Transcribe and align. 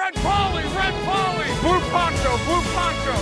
Red 0.00 0.14
Polly, 0.14 0.62
Red 0.80 0.94
Polly! 1.08 1.48
Blue 1.60 1.80
Poncho, 1.92 2.32
Blue 2.46 2.62
Poncho! 2.74 3.14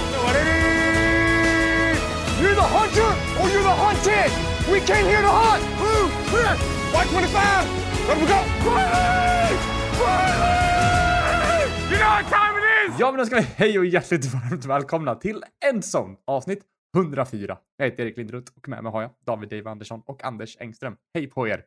You're 2.41 2.55
the 2.55 2.69
hunter 2.77 3.11
or 3.41 3.47
you're 3.53 3.67
the 3.71 3.77
hunted! 3.85 4.31
We 4.73 4.79
came 4.91 5.07
here 5.13 5.23
to 5.23 5.33
hunt! 5.43 5.63
Blue, 5.81 6.07
clear! 6.31 6.55
White 6.95 7.11
25! 7.11 8.09
Let 8.09 8.17
we 8.21 8.27
go! 8.27 8.39
Riley! 8.71 9.57
Riley! 10.01 11.65
You 11.91 11.99
know 11.99 12.11
what 12.17 12.27
time 12.31 12.55
it 12.59 12.91
is! 12.91 13.01
Ja, 13.01 13.11
men 13.11 13.19
då 13.19 13.27
ska 13.27 13.37
vi 13.37 13.43
hej 13.43 13.79
och 13.79 13.87
hjärtligt 13.87 14.25
varmt 14.25 14.65
välkomna 14.65 15.15
till 15.15 15.43
Endzone 15.71 16.17
avsnitt 16.25 16.61
104. 16.97 17.59
Jag 17.77 17.87
heter 17.87 18.03
Erik 18.03 18.17
Lindroth 18.17 18.53
och 18.57 18.69
med 18.69 18.83
mig 18.83 18.93
har 18.93 19.03
jag 19.03 19.11
David 19.27 19.49
Dave 19.49 19.71
Andersson 19.71 20.03
och 20.07 20.25
Anders 20.25 20.57
Engström. 20.61 20.97
Hej 21.15 21.27
på 21.27 21.49
er! 21.49 21.65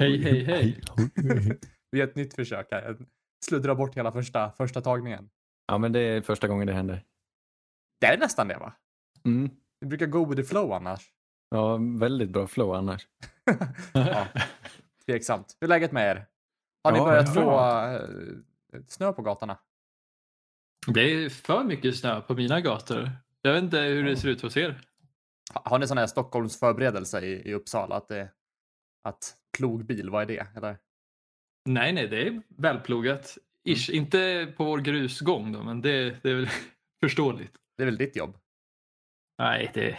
Hej, 0.00 0.22
hej, 0.22 0.44
hej. 0.44 0.80
Vi 1.90 1.98
gör 1.98 2.06
ett 2.06 2.16
nytt 2.16 2.34
försök 2.34 2.66
här. 2.70 2.96
Sluddrar 3.44 3.74
bort 3.74 3.96
hela 3.96 4.12
första, 4.12 4.52
första 4.52 4.80
tagningen. 4.80 5.30
Ja, 5.66 5.78
men 5.78 5.92
det 5.92 6.00
är 6.00 6.20
första 6.22 6.48
gången 6.48 6.66
det 6.66 6.72
händer. 6.72 7.04
Det 8.00 8.06
är 8.06 8.18
nästan 8.18 8.48
det 8.48 8.56
va? 8.56 8.72
Mm. 9.24 9.50
Vi 9.80 9.86
brukar 9.86 10.06
go 10.06 10.24
with 10.28 10.40
the 10.42 10.48
flow 10.48 10.72
annars. 10.72 11.10
Ja, 11.50 11.76
väldigt 11.98 12.30
bra 12.30 12.46
flow 12.46 12.74
annars. 12.74 13.08
ja, 13.92 14.26
tveksamt. 15.06 15.56
Hur 15.60 15.66
är 15.66 15.68
läget 15.68 15.92
med 15.92 16.10
er? 16.16 16.26
Har 16.84 16.92
ni 16.92 16.98
Ja, 16.98 17.04
börjat 17.04 17.26
ja. 17.36 17.42
få 17.42 17.60
eh, 18.76 18.82
snö 18.88 19.12
på 19.12 19.22
gatorna? 19.22 19.58
Det 20.86 21.00
är 21.00 21.28
för 21.30 21.64
mycket 21.64 21.96
snö 21.96 22.20
på 22.20 22.34
mina 22.34 22.60
gator. 22.60 23.10
Jag 23.42 23.52
vet 23.54 23.62
inte 23.62 23.78
hur 23.80 24.04
det 24.04 24.16
ser 24.16 24.28
ut 24.28 24.42
hos 24.42 24.56
er. 24.56 24.80
Ha- 25.54 25.62
Har 25.64 25.78
ni 25.78 25.86
sån 25.86 25.98
här 25.98 26.06
Stockholms 26.06 26.58
förberedelse 26.58 27.20
i, 27.20 27.48
i 27.50 27.54
Uppsala? 27.54 27.96
Att, 27.96 28.08
det, 28.08 28.28
att 29.04 29.34
plogbil, 29.58 30.10
vad 30.10 30.22
är 30.22 30.26
det? 30.26 30.46
Eller? 30.56 30.78
Nej, 31.64 31.92
nej, 31.92 32.08
det 32.08 32.26
är 32.28 32.42
välplogat. 32.48 33.38
Ish. 33.64 33.90
Inte 33.90 34.52
på 34.56 34.64
vår 34.64 34.78
grusgång 34.78 35.52
då, 35.52 35.62
men 35.62 35.80
det, 35.82 36.22
det 36.22 36.30
är 36.30 36.34
väl 36.34 36.48
förståeligt. 37.02 37.52
Det 37.76 37.82
är 37.82 37.84
väl 37.84 37.96
ditt 37.96 38.16
jobb? 38.16 38.36
Nej, 39.38 39.70
det 39.74 39.90
är 39.90 39.98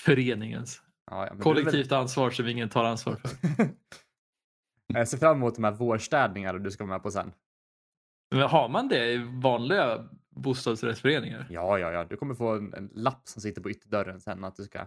föreningens. 0.00 0.82
Ja, 1.10 1.16
ja, 1.16 1.26
är 1.26 1.30
väl- 1.34 1.42
Kollektivt 1.42 1.92
ansvar 1.92 2.30
som 2.30 2.46
ingen 2.48 2.68
tar 2.68 2.84
ansvar 2.84 3.16
för. 3.16 3.30
Jag 4.94 5.08
ser 5.08 5.18
fram 5.18 5.36
emot 5.36 5.54
de 5.54 5.64
här 5.64 5.72
vårstädningarna 5.72 6.58
du 6.58 6.70
ska 6.70 6.84
vara 6.84 6.94
med 6.94 7.02
på 7.02 7.10
sen. 7.10 7.32
Men 8.30 8.42
har 8.42 8.68
man 8.68 8.88
det 8.88 9.12
i 9.12 9.16
vanliga 9.42 10.08
bostadsrättsföreningar? 10.30 11.46
Ja, 11.50 11.78
ja, 11.78 11.92
ja. 11.92 12.04
Du 12.04 12.16
kommer 12.16 12.34
få 12.34 12.48
en, 12.56 12.74
en 12.74 12.90
lapp 12.94 13.20
som 13.28 13.42
sitter 13.42 13.62
på 13.62 13.70
ytterdörren 13.70 14.20
sen 14.20 14.44
att 14.44 14.56
du 14.56 14.62
ska... 14.62 14.86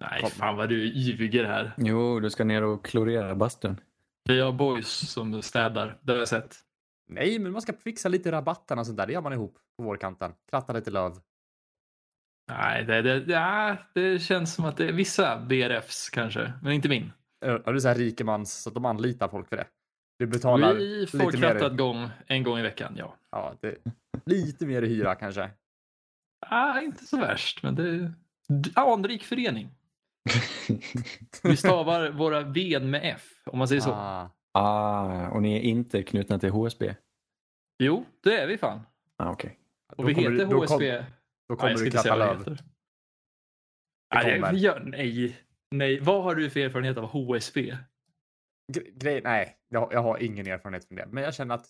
Nej, 0.00 0.20
Kom. 0.20 0.30
fan 0.30 0.56
vad 0.56 0.68
du 0.68 0.84
ljuger 0.92 1.44
här. 1.44 1.72
Jo, 1.76 2.20
du 2.20 2.30
ska 2.30 2.44
ner 2.44 2.62
och 2.62 2.84
klorera 2.84 3.34
bastun. 3.34 3.80
Vi 4.24 4.40
har 4.40 4.52
boys 4.52 5.10
som 5.10 5.42
städar, 5.42 5.98
det 6.02 6.12
har 6.12 6.18
jag 6.18 6.28
sett. 6.28 6.56
Nej, 7.08 7.38
men 7.38 7.52
man 7.52 7.62
ska 7.62 7.72
fixa 7.72 8.08
lite 8.08 8.32
rabatten 8.32 8.78
och 8.78 8.86
sånt 8.86 8.98
där. 8.98 9.06
Det 9.06 9.12
gör 9.12 9.20
man 9.20 9.32
ihop 9.32 9.58
på 9.76 9.82
vårkanten. 9.84 10.32
Kratta 10.50 10.72
lite 10.72 10.90
löv. 10.90 11.12
Nej, 12.48 12.84
det, 12.84 13.02
det, 13.02 13.32
ja, 13.32 13.76
det 13.94 14.18
känns 14.18 14.54
som 14.54 14.64
att 14.64 14.76
det 14.76 14.88
är 14.88 14.92
vissa 14.92 15.38
BRFs 15.40 16.10
kanske, 16.10 16.52
men 16.62 16.72
inte 16.72 16.88
min. 16.88 17.12
Ja, 17.40 17.58
du 17.58 17.74
är 17.74 17.78
så 17.78 17.88
här 17.88 17.94
rikemans 17.94 18.62
så 18.62 18.70
att 18.70 18.74
de 18.74 18.84
anlitar 18.84 19.28
folk 19.28 19.48
för 19.48 19.56
det. 19.56 19.66
Du 20.18 20.26
betalar 20.26 20.74
Vi 20.74 21.06
får 21.06 21.18
lite 21.18 21.38
mer. 21.38 21.50
krattat 21.50 21.76
gång 21.78 22.08
en 22.26 22.42
gång 22.42 22.58
i 22.58 22.62
veckan, 22.62 22.94
ja. 22.96 23.16
Ja, 23.30 23.54
det, 23.60 23.76
lite 24.26 24.66
mer 24.66 24.82
i 24.82 24.88
hyra 24.88 25.14
kanske. 25.14 25.50
Ah, 26.46 26.80
inte 26.80 27.04
så 27.04 27.16
värst, 27.16 27.62
men 27.62 27.74
det 27.74 27.82
är 27.88 28.92
anrik 28.92 29.24
förening. 29.24 29.70
Vi 31.42 31.56
stavar 31.56 32.10
våra 32.10 32.40
V 32.40 32.80
med 32.80 33.00
F, 33.04 33.42
om 33.46 33.58
man 33.58 33.68
säger 33.68 33.80
så. 33.80 33.90
Ah, 33.92 34.30
Ah, 34.52 35.28
och 35.28 35.42
ni 35.42 35.56
är 35.56 35.60
inte 35.60 36.02
knutna 36.02 36.38
till 36.38 36.50
HSB? 36.50 36.94
Jo, 37.78 38.04
det 38.22 38.38
är 38.40 38.46
vi 38.46 38.58
fan. 38.58 38.80
Ah, 39.16 39.30
okej. 39.32 39.58
Och 39.88 39.96
då 39.96 40.02
vi 40.08 40.14
heter 40.14 40.30
du- 40.30 40.44
då 40.44 40.58
HSB. 40.60 40.66
kom- 40.66 40.78
Då 41.48 41.54
Nej, 41.54 41.56
kommer 41.58 41.70
jag 41.70 41.78
ska 41.78 42.02
du 42.02 42.18
vad 42.18 42.18
löv. 42.46 42.58
Nej, 44.14 44.56
gör- 44.56 44.80
nej, 44.86 45.36
nej, 45.70 46.00
vad 46.00 46.22
har 46.22 46.34
du 46.34 46.50
för 46.50 46.60
erfarenhet 46.60 46.96
av 46.98 47.04
HSB? 47.04 47.76
Gre- 48.72 48.90
Grej, 48.98 49.20
nej, 49.24 49.56
jag, 49.68 49.92
jag 49.92 50.02
har 50.02 50.18
ingen 50.18 50.46
erfarenhet 50.46 50.84
från 50.84 50.96
det. 50.96 51.06
Men 51.10 51.24
jag 51.24 51.34
känner 51.34 51.54
att 51.54 51.66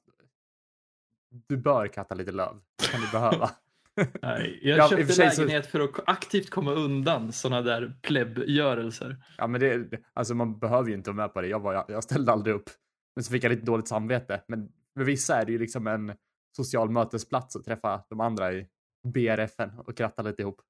du 1.30 1.56
bör 1.56 1.86
kratta 1.86 2.14
lite 2.14 2.32
löv. 2.32 2.60
Det 2.78 2.88
kan 2.88 3.00
du 3.00 3.10
behöva. 3.12 3.50
Nej, 4.22 4.60
jag 4.62 4.78
Ja, 4.78 4.88
köpte 4.88 5.06
sig 5.12 5.30
så- 5.30 5.42
lägenhet 5.42 5.66
för 5.66 5.80
att 5.80 5.90
aktivt 6.06 6.50
komma 6.50 6.72
undan 6.72 7.32
sådana 7.32 7.62
där 7.62 7.98
plebbgörelser. 8.02 9.16
Ja, 9.38 9.46
men 9.46 9.60
det, 9.60 10.00
alltså 10.12 10.34
man 10.34 10.58
behöver 10.58 10.88
ju 10.88 10.94
inte 10.94 11.10
vara 11.10 11.16
med 11.26 11.34
på 11.34 11.40
det. 11.40 11.48
Jag, 11.48 11.60
var, 11.60 11.72
jag, 11.74 11.84
jag 11.88 12.04
ställde 12.04 12.32
aldrig 12.32 12.54
upp. 12.54 12.70
Men 13.16 13.24
så 13.24 13.32
fick 13.32 13.44
jag 13.44 13.50
lite 13.50 13.66
dåligt 13.66 13.88
samvete. 13.88 14.42
Men 14.48 14.72
för 14.98 15.04
vissa 15.04 15.36
är 15.40 15.44
det 15.46 15.52
ju 15.52 15.58
liksom 15.58 15.86
en 15.86 16.12
social 16.56 16.90
mötesplats 16.90 17.56
att 17.56 17.64
träffa 17.64 18.04
de 18.10 18.20
andra 18.20 18.52
i 18.52 18.66
BRFen 19.08 19.78
och 19.78 19.96
kratta 19.96 20.22
lite 20.22 20.42
ihop. 20.42 20.60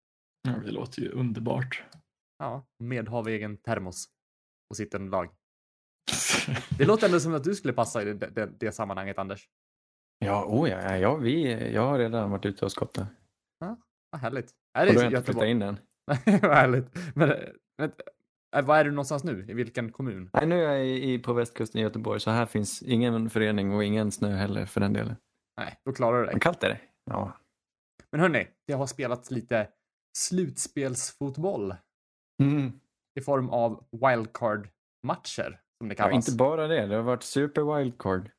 Ja, 0.48 0.54
det 0.64 0.70
låter 0.70 1.02
ju 1.02 1.08
underbart. 1.08 1.82
Ja, 2.38 2.66
med 2.78 3.08
har 3.08 3.22
vi 3.22 3.32
egen 3.32 3.56
termos 3.56 4.08
och 4.70 4.76
sitter 4.76 4.98
en 4.98 5.10
lag. 5.10 5.28
Det 6.78 6.84
låter 6.84 7.06
ändå 7.06 7.20
som 7.20 7.34
att 7.34 7.44
du 7.44 7.54
skulle 7.54 7.72
passa 7.74 8.02
i 8.02 8.04
det, 8.04 8.26
det, 8.26 8.50
det 8.60 8.72
sammanhanget, 8.72 9.18
Anders. 9.18 9.48
Ja, 10.24 10.44
oh 10.44 10.68
ja, 10.70 10.96
ja 10.96 11.14
vi, 11.16 11.72
jag 11.74 11.82
har 11.82 11.98
redan 11.98 12.30
varit 12.30 12.46
ute 12.46 12.64
och 12.64 12.72
skottat. 12.72 13.08
Vad 14.12 14.20
härligt. 14.20 14.50
Är 14.78 14.86
Och 14.86 14.86
det 14.86 14.92
då 14.92 14.98
har 14.98 15.04
jag 15.04 15.20
inte 15.20 15.32
flyttat 15.32 15.48
in 15.48 15.62
än. 15.62 15.76
Vad 16.42 16.56
härligt. 16.56 16.86
Men, 17.14 17.32
men, 17.78 17.92
äh, 18.56 18.64
var 18.64 18.78
är 18.78 18.84
du 18.84 18.90
någonstans 18.90 19.24
nu? 19.24 19.46
I 19.48 19.54
vilken 19.54 19.92
kommun? 19.92 20.30
Nej, 20.32 20.46
nu 20.46 20.64
är 20.64 20.72
jag 20.76 20.86
i, 20.86 21.18
på 21.18 21.32
västkusten 21.32 21.80
i 21.80 21.82
Göteborg 21.84 22.20
så 22.20 22.30
här 22.30 22.46
finns 22.46 22.82
ingen 22.82 23.30
förening 23.30 23.74
och 23.74 23.84
ingen 23.84 24.12
snö 24.12 24.28
heller 24.36 24.66
för 24.66 24.80
den 24.80 24.92
delen. 24.92 25.16
Nej, 25.60 25.78
då 25.84 25.92
klarar 25.92 26.18
du 26.18 26.24
dig. 26.24 26.34
Men 26.34 26.40
kallt 26.40 26.62
är 26.62 26.68
det. 26.68 26.80
Ja. 27.04 27.32
Men 28.12 28.20
hörni, 28.20 28.48
det 28.66 28.72
har 28.72 28.86
spelats 28.86 29.30
lite 29.30 29.68
slutspelsfotboll 30.18 31.74
Mm. 32.42 32.72
i 33.18 33.20
form 33.20 33.48
av 33.50 33.84
wildcard-matcher, 33.90 35.60
som 35.78 35.88
det 35.88 35.94
ja, 35.98 36.04
kallas. 36.04 36.28
inte 36.28 36.38
bara 36.38 36.66
det, 36.66 36.86
det 36.86 36.94
har 36.94 37.02
varit 37.02 37.22
super 37.22 37.76
wildcard. 37.76 38.30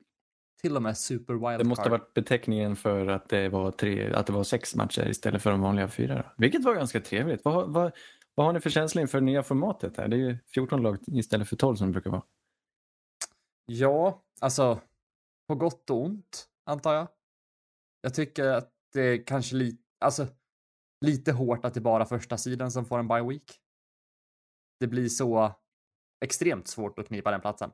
Till 0.62 0.76
och 0.76 0.82
med 0.82 0.98
super 0.98 1.34
wildcard. 1.34 1.60
Det 1.60 1.64
måste 1.64 1.84
ha 1.84 1.90
varit 1.90 2.14
beteckningen 2.14 2.76
för 2.76 3.08
att 3.08 3.30
det 3.30 3.50
var, 3.50 3.72
tre, 3.72 4.14
att 4.14 4.28
det 4.28 4.34
var 4.34 4.44
sex 4.44 4.76
matcher 4.76 5.10
istället 5.10 5.42
för 5.42 5.52
de 5.52 5.62
vanliga 5.62 5.88
fyra. 5.88 6.16
Då. 6.16 6.24
Vilket 6.38 6.64
var 6.64 6.76
ganska 6.76 7.02
trevligt. 7.02 7.46
Vad, 7.46 7.74
vad, 7.74 7.92
vad 8.36 8.46
har 8.46 8.54
ni 8.54 8.60
för 8.60 8.70
känsla 8.70 9.02
inför 9.02 9.20
det 9.20 9.26
nya 9.26 9.44
formatet? 9.44 9.98
Här? 9.98 10.08
Det 10.08 10.16
är 10.16 10.18
ju 10.18 10.38
14 10.54 10.82
lag 10.82 10.98
istället 11.08 11.50
för 11.50 11.56
12 11.56 11.76
som 11.76 11.88
det 11.88 11.92
brukar 11.92 12.10
vara. 12.10 12.24
Ja, 13.66 14.24
alltså 14.42 14.82
på 15.48 15.56
gott 15.56 15.90
och 15.90 16.04
ont, 16.04 16.48
antar 16.66 16.94
jag. 16.94 17.08
Jag 18.02 18.14
tycker 18.14 18.46
att 18.46 18.72
det 18.94 19.02
är 19.02 19.26
kanske 19.26 19.56
lite, 19.56 19.84
alltså 20.00 20.28
lite 21.06 21.32
hårt 21.32 21.66
att 21.66 21.74
det 21.74 21.82
bara 21.82 22.06
första 22.06 22.38
sidan 22.38 22.72
som 22.72 22.86
får 22.86 23.00
en 23.00 23.08
bye 23.08 23.24
week. 23.24 23.60
Det 24.80 24.88
blir 24.88 25.10
så 25.10 25.52
extremt 26.26 26.68
svårt 26.68 27.00
att 27.00 27.08
knipa 27.08 27.32
den 27.32 27.42
platsen. 27.42 27.72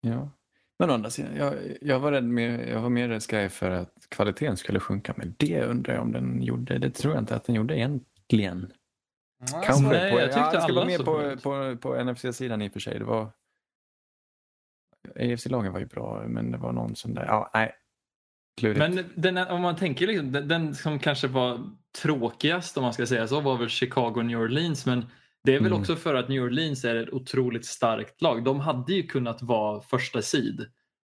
Ja. 0.00 0.30
Men 0.78 0.90
å 0.90 0.94
andra 0.94 1.10
sidan, 1.10 1.36
jag, 1.36 1.54
jag, 1.80 2.00
var 2.00 2.12
rädd 2.12 2.24
med, 2.24 2.68
jag 2.68 2.80
var 2.80 2.90
mer 2.90 3.08
rädd 3.08 3.22
skraj 3.22 3.48
för 3.48 3.70
att 3.70 4.06
kvaliteten 4.08 4.56
skulle 4.56 4.80
sjunka. 4.80 5.14
Men 5.16 5.34
det 5.38 5.64
undrar 5.64 5.94
jag 5.94 6.02
om 6.02 6.12
den 6.12 6.42
gjorde. 6.42 6.78
Det 6.78 6.90
tror 6.90 7.14
jag 7.14 7.22
inte 7.22 7.36
att 7.36 7.44
den 7.44 7.54
gjorde 7.54 7.78
egentligen. 7.78 8.72
Kanske. 9.64 9.88
nej, 9.88 10.12
på, 10.12 10.20
jag 10.20 10.32
tyckte 10.32 10.40
ja, 10.40 10.52
det 10.52 10.60
ska 10.60 10.64
alla 10.64 10.74
vara 10.74 10.86
mer 10.86 10.98
på, 10.98 11.40
på, 11.42 11.76
på 11.76 12.04
NFC-sidan 12.04 12.62
i 12.62 12.68
och 12.68 12.72
för 12.72 12.80
sig. 12.80 12.98
Det 12.98 13.04
var... 13.04 13.30
AFC-lagen 15.16 15.72
var 15.72 15.80
ju 15.80 15.86
bra, 15.86 16.24
men 16.28 16.50
det 16.50 16.58
var 16.58 16.72
någon 16.72 16.96
sån 16.96 17.14
där... 17.14 17.24
Ja, 17.26 17.50
nej. 17.54 17.72
Klurigt. 18.56 18.78
Men 18.78 19.04
den, 19.14 19.38
om 19.38 19.62
man 19.62 19.76
tänker 19.76 20.06
liksom, 20.06 20.32
den, 20.32 20.48
den 20.48 20.74
som 20.74 20.98
kanske 20.98 21.28
var 21.28 21.70
tråkigast 22.02 22.76
om 22.76 22.82
man 22.82 22.92
ska 22.92 23.06
säga 23.06 23.28
så 23.28 23.40
var 23.40 23.56
väl 23.56 23.68
Chicago 23.68 24.22
New 24.22 24.38
Orleans. 24.38 24.86
Men 24.86 25.06
det 25.44 25.54
är 25.54 25.58
väl 25.58 25.66
Mm. 25.66 25.80
också 25.80 25.96
för 25.96 26.14
att 26.14 26.28
New 26.28 26.42
Orleans 26.42 26.84
är 26.84 26.96
ett 26.96 27.12
otroligt 27.12 27.66
starkt 27.66 28.22
lag. 28.22 28.44
De 28.44 28.60
hade 28.60 28.92
ju 28.92 29.02
kunnat 29.02 29.42
vara 29.42 29.80
första 29.80 30.22
sid. 30.22 30.66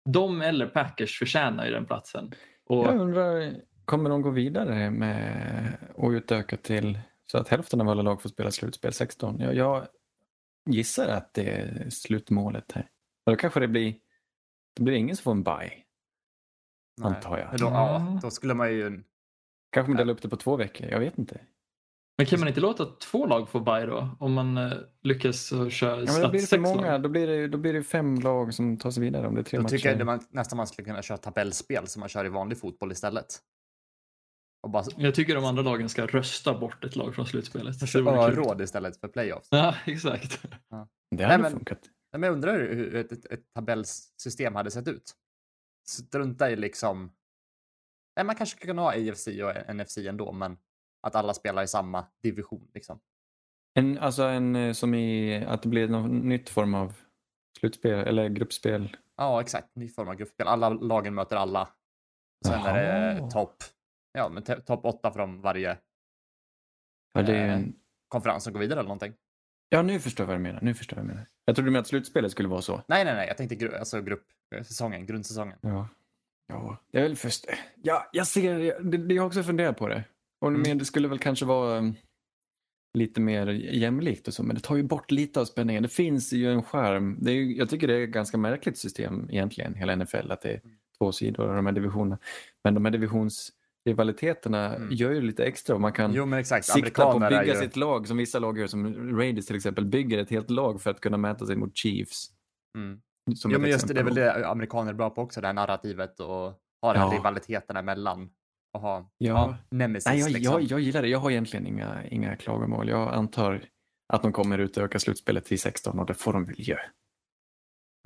De 0.10 0.42
eller 0.42 0.68
Packers 0.68 1.20
förtjänar 1.20 1.66
ju 1.66 1.72
den 1.72 1.86
platsen. 1.86 2.32
Och, 2.66 2.86
Jag 2.86 2.96
undrar, 3.00 3.54
kommer 3.86 4.10
de 4.10 4.22
gå 4.22 4.30
vidare 4.30 4.92
med 4.92 5.78
och 5.96 6.10
utöka 6.10 6.58
till 6.58 7.00
så 7.32 7.38
att 7.38 7.48
hälften 7.48 7.82
av 7.82 7.90
alla 7.90 8.02
lag 8.02 8.22
får 8.22 8.30
spela 8.30 8.52
slutspel 8.52 8.94
16? 8.94 9.40
Jag, 9.40 9.56
jag 9.56 9.88
gissar 10.70 11.08
att 11.08 11.34
det 11.34 11.50
är 11.52 11.90
slutmålet 11.90 12.72
här. 12.72 12.88
Och 13.26 13.32
då 13.32 13.36
kanske 13.36 13.60
det 13.60 13.68
blir, 13.68 13.96
det 14.76 14.84
blir 14.84 14.94
ingen 14.96 15.16
som 15.16 15.24
får 15.24 15.32
en 15.32 15.44
bye. 15.44 15.54
Nej. 17.02 17.08
Antar 17.16 17.38
jag. 17.38 17.60
Då, 17.60 17.66
ja, 17.66 18.20
då 18.22 18.30
skulle 18.30 18.54
man 18.54 18.72
ju... 18.74 19.04
Kanske 19.72 19.90
man 19.92 19.98
delar 19.98 20.14
upp 20.14 20.22
det 20.22 20.30
på 20.30 20.36
två 20.38 20.56
veckor, 20.56 20.88
jag 20.90 21.00
vet 21.00 21.18
inte. 21.18 21.40
Men 22.18 22.26
kan 22.28 22.40
man 22.40 22.48
inte 22.48 22.60
låta 22.62 22.86
två 22.86 23.26
lag 23.26 23.50
få 23.50 23.60
bye 23.60 23.86
då? 23.86 24.10
Om 24.20 24.34
man 24.34 24.58
eh, 24.58 24.74
lyckas 25.04 25.46
så 25.48 25.70
köra 25.70 26.04
Ja, 26.04 26.12
men 26.14 26.22
då 26.22 26.30
blir 26.30 26.42
det 26.42 26.48
för 26.48 26.58
sex 26.58 26.62
många, 26.62 26.92
lag? 26.92 27.02
då 27.04 27.10
blir 27.10 27.28
det, 27.28 27.48
då 27.48 27.58
blir 27.58 27.74
det 27.74 27.84
fem 27.84 28.16
lag 28.20 28.54
som 28.54 28.78
tar 28.78 28.92
sig 28.92 29.04
vidare 29.04 29.28
om 29.28 29.36
det 29.36 29.42
är 29.42 29.44
tre 29.44 29.58
Då 29.58 29.64
matcher. 29.64 29.76
tycker 29.76 29.90
jag 29.90 30.00
att 30.00 30.06
man, 30.06 30.20
nästan 30.30 30.58
man 30.58 30.68
skulle 30.68 30.86
kunna 30.86 31.02
köra 31.02 31.18
tabellspel 31.18 31.88
som 31.88 32.00
man 32.00 32.10
kör 32.10 32.26
i 32.26 32.30
vanlig 32.30 32.58
fotboll 32.60 32.92
istället. 32.92 33.26
Och 34.64 34.70
bara 34.70 34.84
Jag 34.98 35.16
tycker 35.16 35.36
de 35.36 35.46
andra 35.46 35.62
lagen 35.64 35.90
ska 35.90 36.06
rösta 36.06 36.60
bort 36.60 36.84
ett 36.84 36.96
lag 36.96 37.16
från 37.16 37.26
slutspelet. 37.26 37.92
Kul. 37.92 38.08
öråd 38.08 38.62
istället 38.62 38.98
för 39.00 39.08
playoffs. 39.08 39.48
Ja, 39.52 39.76
exakt. 39.86 40.42
Det 41.16 41.24
hade 41.24 41.38
men- 41.44 41.52
funkat. 41.52 41.80
Nej, 41.84 42.20
Men 42.20 42.24
jag 42.28 42.34
undrar 42.34 42.60
hur 42.60 42.96
ett, 42.96 43.12
ett, 43.12 43.26
ett 43.26 43.54
tabellsystem 43.56 44.56
hade 44.56 44.72
sett 44.72 44.88
ut. 44.88 45.14
Strunta 45.88 46.52
i 46.52 46.56
liksom 46.56 47.12
nej, 48.16 48.26
man 48.26 48.36
kanske 48.36 48.66
kan 48.68 48.78
ha 48.78 48.90
AFC 48.92 49.28
och 49.28 49.76
NFC 49.76 49.98
ändå, 49.98 50.32
men 50.32 50.58
att 51.02 51.16
alla 51.16 51.34
spelar 51.34 51.64
i 51.64 51.68
samma 51.68 52.06
division 52.24 52.68
liksom. 52.74 53.00
En, 53.80 53.98
alltså 53.98 54.24
en 54.24 54.56
eh, 54.56 54.74
som 54.74 54.94
i 54.96 55.36
att 55.48 55.62
det 55.62 55.70
blir 55.70 55.88
någon 55.88 56.20
nytt 56.20 56.50
form 56.50 56.74
av 56.74 56.94
slutspel 57.60 58.08
eller 58.08 58.30
gruppspel. 58.30 58.98
Ja, 59.18 59.42
exakt. 59.42 59.76
Ny 59.76 59.90
form 59.90 60.08
av 60.08 60.16
gruppspel. 60.16 60.48
Alla 60.48 60.70
lagen 60.70 61.14
möter 61.14 61.36
alla. 61.36 61.70
Sen 62.46 62.54
är 62.62 62.74
det 62.84 63.18
Jaha. 63.20 63.30
topp, 63.30 63.56
ja, 64.14 64.30
men 64.30 64.44
topp 64.44 64.86
åtta 64.86 65.12
från 65.12 65.42
varje 65.42 65.78
Ja, 67.14 67.22
det 67.22 67.36
är 67.38 67.48
Eh. 67.48 67.54
en... 67.54 67.76
konferens 68.08 68.44
som 68.44 68.54
går 68.54 68.60
vidare 68.60 68.80
eller 68.80 68.88
någonting. 68.88 69.14
ja, 69.70 69.82
nu 69.82 70.00
förstår 70.00 70.24
jag 70.24 70.28
vad 70.28 70.36
du 70.38 70.44
menar. 70.44 70.62
Nu 70.62 70.74
förstår 70.74 70.98
jag 70.98 71.04
vad 71.04 71.10
du 71.10 71.14
menar. 71.16 71.28
Jag 71.46 71.56
trodde 71.56 71.68
du 71.68 71.72
menade 71.72 71.82
att 71.82 71.88
slutspelet 71.88 72.32
skulle 72.32 72.50
vara 72.50 72.62
så. 72.62 72.82
Nej, 72.88 73.06
nej, 73.06 73.16
nej. 73.16 73.28
Jag 73.28 73.38
tänkte 73.38 73.56
gru- 73.56 73.78
alltså 73.80 74.02
gruppsäsongen, 74.02 75.06
grundsäsongen. 75.06 75.58
Ja. 75.62 75.88
Ja, 76.48 76.78
det 76.92 76.98
är 77.00 77.04
väl 77.04 77.16
först... 77.16 77.46
Ja, 77.84 78.10
jag 78.12 78.28
ser... 78.28 78.58
Jag, 78.60 78.86
det, 78.92 79.14
jag 79.14 79.24
har 79.24 79.28
också 79.28 79.44
funderat 79.44 79.78
på 79.78 79.88
det. 79.88 80.04
Och 80.42 80.48
Mm. 80.48 80.62
men 80.62 80.78
det 80.78 80.86
skulle 80.86 81.08
väl 81.08 81.20
kanske 81.20 81.46
vara 81.46 81.78
um, 81.78 81.96
lite 82.98 83.22
mer 83.22 83.48
jämlikt 83.74 84.28
och 84.28 84.34
så, 84.34 84.44
men 84.44 84.56
det 84.56 84.62
tar 84.62 84.76
ju 84.76 84.84
bort 84.84 85.12
lite 85.12 85.40
av 85.40 85.46
spänningen. 85.46 85.84
Det 85.84 85.90
finns 85.90 86.34
ju 86.34 86.52
en 86.52 86.64
skärm. 86.64 87.18
Det 87.22 87.32
är 87.32 87.36
ju, 87.36 87.58
jag 87.58 87.70
tycker 87.70 87.88
det 87.88 87.94
är 87.96 88.04
ett 88.04 88.10
ganska 88.10 88.38
märkligt 88.38 88.78
system 88.78 89.30
egentligen, 89.30 89.74
hela 89.76 89.96
NFL, 89.96 90.32
att 90.32 90.42
det 90.42 90.50
är 90.52 90.62
två 90.98 91.12
sidor 91.12 91.50
av 91.50 91.56
de 91.56 91.66
här 91.66 91.74
divisionerna. 91.74 92.18
Men 92.64 92.74
de 92.74 92.86
här 92.86 92.92
divisionsrivaliteterna 92.92 94.76
Mm. 94.76 94.90
gör 94.92 95.12
ju 95.12 95.22
lite 95.22 95.46
extra 95.46 95.76
och 95.76 95.82
man 95.82 95.94
kan 95.94 96.14
Jo, 96.14 96.26
sikta 96.62 97.04
på 97.12 97.24
att 97.24 97.30
bygga 97.30 97.46
ju... 97.46 97.56
sitt 97.56 97.76
lag 97.76 98.08
som 98.08 98.18
vissa 98.18 98.40
lag 98.40 98.58
gör, 98.58 98.68
som 98.68 99.12
Raiders 99.18 99.46
till 99.46 99.56
exempel, 99.56 99.86
bygger 99.86 100.18
ett 100.18 100.30
helt 100.30 100.50
lag 100.50 100.82
för 100.82 100.92
att 100.92 101.02
kunna 101.02 101.18
mäta 101.18 101.46
sig 101.46 101.56
mot 101.56 101.78
Chiefs. 101.78 102.28
Mm. 102.78 103.00
Jo, 103.46 103.60
men 103.60 103.70
just 103.70 103.88
det, 103.88 103.94
det 103.94 104.00
är 104.00 104.04
väl 104.04 104.16
det 104.16 104.48
amerikaner 104.48 104.92
är 104.92 104.96
bra 104.96 105.10
på 105.10 105.22
också, 105.22 105.42
det 105.42 105.48
här 105.48 105.54
narrativet 105.54 106.20
och 106.20 106.28
ha 106.82 106.94
den 106.94 107.02
här 107.02 107.12
Ja. 107.12 107.18
rivaliteterna 107.20 107.80
emellan. 107.80 108.30
Och 108.78 108.82
ha 108.82 109.10
Ja. 109.18 109.28
ja. 109.28 109.58
nemesis 109.70 110.06
Nej, 110.06 110.20
jag, 110.20 110.32
liksom. 110.32 110.54
jag, 110.54 110.62
jag 110.62 110.80
gillar 110.80 111.02
det. 111.02 111.08
Jag 111.08 111.20
har 111.20 111.32
egentligen 111.32 111.68
inga, 111.68 112.08
inga 112.08 112.36
klagomål. 112.36 112.90
Jag 112.90 113.14
antar 113.14 113.66
att 114.14 114.22
de 114.22 114.32
kommer 114.32 114.60
utöka 114.60 115.00
slutspelet 115.00 115.46
till 115.46 115.60
16 115.60 116.00
och 116.00 116.06
det 116.06 116.14
får 116.14 116.34
de 116.34 116.46
väl 116.46 116.70
göra. 116.70 116.82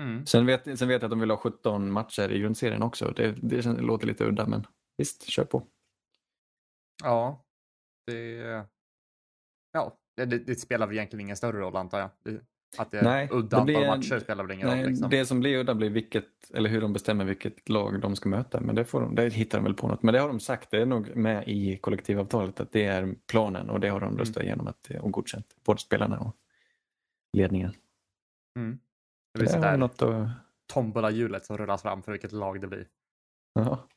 Mm. 0.02 0.26
Sen 0.26 0.46
vet, 0.46 0.64
sen 0.80 0.88
vet 0.88 1.02
jag 1.02 1.04
att 1.04 1.10
de 1.10 1.20
vill 1.20 1.30
ha 1.30 1.38
17 1.38 1.92
matcher 1.92 2.32
i 2.32 2.40
grundserien 2.40 2.84
också. 2.84 3.14
Det, 3.16 3.32
det 3.32 3.66
låter 3.66 4.08
lite 4.08 4.26
udda, 4.26 4.48
men 4.48 4.68
visst, 4.98 5.30
kör 5.30 5.46
på. 5.46 5.68
Ja, 7.04 7.46
det... 8.08 8.66
Ja, 9.72 9.98
det, 10.16 10.26
det, 10.26 10.38
det 10.38 10.56
spelar 10.56 10.88
väl 10.88 10.96
egentligen 10.96 11.22
ingen 11.22 11.38
större 11.38 11.60
roll 11.60 11.76
antar 11.76 12.00
jag. 12.00 12.10
Det, 12.24 12.42
att 12.78 12.92
det 12.92 13.00
är 13.00 13.04
Nej, 13.04 13.28
udda 13.32 13.58
det 13.60 13.66
blir 13.66 13.88
matcher 13.88 14.20
spelar 14.20 14.44
väl 14.44 14.56
ingen 14.56 14.70
roll. 14.70 14.90
Liksom. 14.90 15.10
Det 15.10 15.26
som 15.26 15.40
blir 15.40 15.58
udda 15.58 15.76
blir 15.76 15.90
vilket, 15.90 16.52
eller 16.54 16.70
hur 16.70 16.82
de 16.82 16.94
bestämmer 16.94 17.26
vilket 17.26 17.70
lag 17.70 18.02
de 18.02 18.16
ska 18.16 18.30
möta. 18.30 18.62
Men 18.62 18.76
det, 18.76 18.86
får 18.86 19.02
de, 19.02 19.16
det 19.16 19.30
hittar 19.34 19.58
de 19.58 19.64
väl 19.64 19.74
på 19.74 19.88
något. 19.88 20.04
Men 20.04 20.14
det 20.14 20.20
har 20.20 20.28
de 20.28 20.40
sagt, 20.40 20.72
det 20.72 20.82
är 20.82 20.86
nog 20.86 21.16
med 21.16 21.44
i 21.48 21.78
kollektivavtalet 21.78 22.60
att 22.60 22.72
det 22.72 22.86
är 22.86 23.16
planen 23.28 23.70
och 23.70 23.80
det 23.80 23.90
har 23.90 24.02
Mm. 24.02 24.14
de 24.16 24.20
röstat 24.20 24.44
igenom 24.44 24.68
att, 24.68 24.92
och 25.02 25.12
godkänt. 25.12 25.56
Både 25.66 25.80
spelarna 25.80 26.20
och 26.20 26.36
ledningen. 27.38 27.74
Mm. 28.60 28.80
Det 29.34 29.40
blir 29.40 29.50
är 29.50 29.54
sådär 29.54 29.78
något 29.78 30.02
att... 30.02 30.30
tombola-hjulet 30.74 31.46
som 31.46 31.58
rullas 31.58 31.82
fram 31.82 32.04
för 32.04 32.12
vilket 32.12 32.32
lag 32.32 32.62
det 32.62 32.68
blir. 32.68 32.88
Ja. 33.54 33.88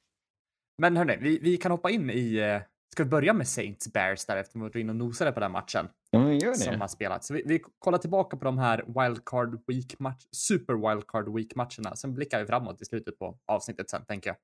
Men 0.79 0.97
hörni, 0.97 1.17
vi, 1.21 1.39
vi 1.39 1.57
kan 1.57 1.71
hoppa 1.71 1.91
in 1.91 2.11
i... 2.11 2.35
eh, 2.37 2.63
Ska 2.93 3.05
vi 3.05 3.11
börja 3.11 3.33
med 3.33 3.49
Saints 3.49 3.93
Bears 3.93 4.27
där 4.27 4.37
efter 4.37 4.59
vi 4.59 4.63
varit 4.63 4.75
inne 4.77 4.93
och 4.93 4.97
nosade 4.97 5.33
på 5.33 5.41
den 5.41 5.53
matchen 5.53 5.89
gör 6.15 6.55
som 6.55 6.81
har 6.81 6.89
spelats. 6.89 7.27
Så 7.27 7.35
vi, 7.35 7.43
vi 7.47 7.63
kollar 7.79 7.99
tillbaka 7.99 8.37
på 8.37 8.45
de 8.45 8.59
här 8.59 8.85
wildcard 8.87 9.63
week 9.67 9.99
match, 9.99 10.27
super 10.31 10.75
wildcard 10.75 11.35
week 11.35 11.55
matcherna. 11.55 11.97
Sen 11.97 12.15
blickar 12.15 12.41
vi 12.41 12.47
framåt 12.47 12.83
i 12.83 12.85
slutet 12.85 13.19
på 13.19 13.39
avsnittet 13.47 13.91
sen 13.91 14.05
tänker 14.05 14.31
jag. 14.31 14.37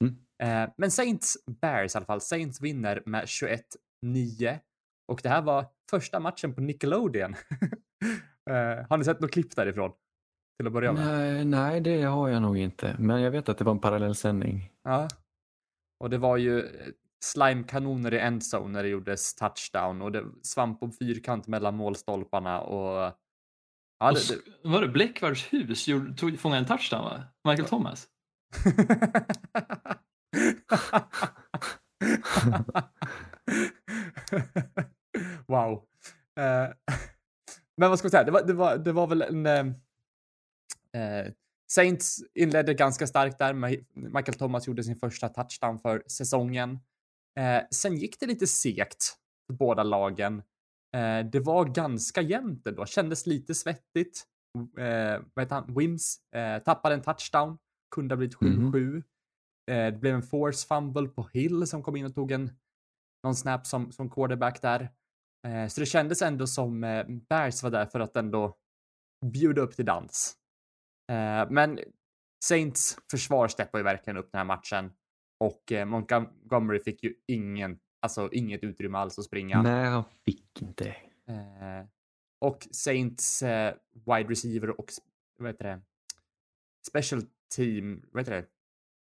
Mm. 0.00 0.16
Eh, 0.42 0.70
men 0.76 0.90
Saints 0.90 1.38
Bears 1.46 1.94
i 1.94 1.98
alla 1.98 2.06
fall. 2.06 2.20
Saints 2.20 2.60
vinner 2.60 3.02
med 3.06 3.24
21-9 3.24 4.58
och 5.08 5.20
det 5.22 5.28
här 5.28 5.42
var 5.42 5.66
första 5.90 6.20
matchen 6.20 6.54
på 6.54 6.60
Nickelodeon. 6.60 7.34
eh, 8.50 8.86
har 8.88 8.96
ni 8.96 9.04
sett 9.04 9.20
något 9.20 9.30
klipp 9.30 9.56
därifrån? 9.56 9.92
Till 10.58 10.66
att 10.66 10.72
börja 10.72 10.92
med. 10.92 11.06
Nej, 11.06 11.44
nej, 11.44 11.80
det 11.80 12.02
har 12.02 12.28
jag 12.28 12.42
nog 12.42 12.58
inte. 12.58 12.96
Men 12.98 13.22
jag 13.22 13.30
vet 13.30 13.48
att 13.48 13.58
det 13.58 13.64
var 13.64 13.72
en 13.72 13.80
parallellsändning. 13.80 14.72
Ja. 14.84 15.08
Och 16.00 16.10
det 16.10 16.18
var 16.18 16.36
ju 16.36 16.68
slimekanoner 17.24 18.14
i 18.14 18.18
endzone 18.18 18.68
när 18.72 18.82
det 18.82 18.88
gjordes 18.88 19.34
touchdown 19.34 20.02
och 20.02 20.12
det 20.12 20.24
svamp 20.42 20.82
och 20.82 20.94
fyrkant 20.94 21.46
mellan 21.46 21.76
målstolparna 21.76 22.60
och 22.60 23.14
ja, 23.98 24.10
det, 24.12 24.18
sk- 24.18 24.40
Var 24.64 24.80
det 24.80 24.88
Bläckvards 24.88 25.52
hus 25.52 25.88
gjorde- 25.88 26.14
tog- 26.14 26.38
fångade 26.40 26.58
en 26.60 26.66
touchdown 26.66 27.04
va? 27.04 27.22
Michael 27.44 27.68
Thomas? 27.68 28.08
wow. 35.46 35.84
Eh, 36.40 36.68
men 37.76 37.90
vad 37.90 37.98
ska 37.98 38.08
vi 38.08 38.10
säga? 38.10 38.24
Det 38.24 38.30
var, 38.30 38.42
det 38.46 38.52
var, 38.52 38.76
det 38.78 38.92
var 38.92 39.06
väl 39.06 39.22
en... 39.22 39.46
eh, 39.46 39.66
Saints 41.70 42.18
inledde 42.34 42.74
ganska 42.74 43.06
starkt 43.06 43.38
där. 43.38 43.52
Michael 43.94 44.38
Thomas 44.38 44.66
gjorde 44.66 44.84
sin 44.84 44.96
första 44.96 45.28
touchdown 45.28 45.78
för 45.78 46.02
säsongen. 46.06 46.78
Eh, 47.38 47.62
sen 47.70 47.96
gick 47.96 48.20
det 48.20 48.26
lite 48.26 48.46
segt 48.46 49.16
för 49.46 49.54
båda 49.54 49.82
lagen. 49.82 50.42
Eh, 50.96 51.26
det 51.32 51.40
var 51.40 51.64
ganska 51.64 52.22
jämnt 52.22 52.66
ändå. 52.66 52.86
Kändes 52.86 53.26
lite 53.26 53.54
svettigt. 53.54 54.24
Eh, 54.78 55.22
vad 55.34 55.44
heter 55.44 55.54
han? 55.54 55.74
Wims 55.74 56.32
eh, 56.34 56.62
tappade 56.62 56.94
en 56.94 57.02
touchdown. 57.02 57.58
Kunde 57.94 58.14
ha 58.14 58.16
blivit 58.16 58.36
7-7. 58.36 58.96
Eh, 59.70 59.92
det 59.92 59.98
blev 60.00 60.14
en 60.14 60.22
force 60.22 60.66
fumble 60.66 61.08
på 61.08 61.28
Hill 61.32 61.66
som 61.66 61.82
kom 61.82 61.96
in 61.96 62.06
och 62.06 62.14
tog 62.14 62.32
en 62.32 62.50
någon 63.24 63.36
snap 63.36 63.66
som, 63.66 63.92
som 63.92 64.10
quarterback 64.10 64.62
där. 64.62 64.90
Eh, 65.46 65.68
så 65.68 65.80
det 65.80 65.86
kändes 65.86 66.22
ändå 66.22 66.46
som 66.46 66.84
eh, 66.84 67.06
Bears 67.28 67.62
var 67.62 67.70
där 67.70 67.86
för 67.86 68.00
att 68.00 68.16
ändå 68.16 68.56
bjuda 69.32 69.62
upp 69.62 69.76
till 69.76 69.84
dans. 69.84 70.36
Eh, 71.12 71.50
men 71.50 71.78
Saints 72.44 72.98
försvar 73.10 73.48
steppade 73.48 73.80
ju 73.80 73.84
verkligen 73.84 74.16
upp 74.16 74.32
den 74.32 74.38
här 74.38 74.44
matchen 74.44 74.92
och 75.40 75.72
eh, 75.72 75.86
Montgomery 75.86 76.80
fick 76.80 77.02
ju 77.02 77.14
ingen, 77.26 77.78
alltså 78.00 78.28
inget 78.32 78.64
utrymme 78.64 78.98
alls 78.98 79.18
att 79.18 79.24
springa. 79.24 79.62
Nej, 79.62 79.86
han 79.86 80.04
fick 80.24 80.62
inte. 80.62 80.88
Eh, 81.28 81.86
och 82.40 82.68
Saints 82.70 83.42
eh, 83.42 83.74
wide 83.92 84.30
receiver 84.30 84.80
och 84.80 84.92
vad 85.38 85.48
heter 85.48 85.64
det? 85.64 85.80
Special 86.88 87.22
team, 87.56 88.02
vad 88.12 88.20
heter 88.20 88.32
det? 88.32 88.44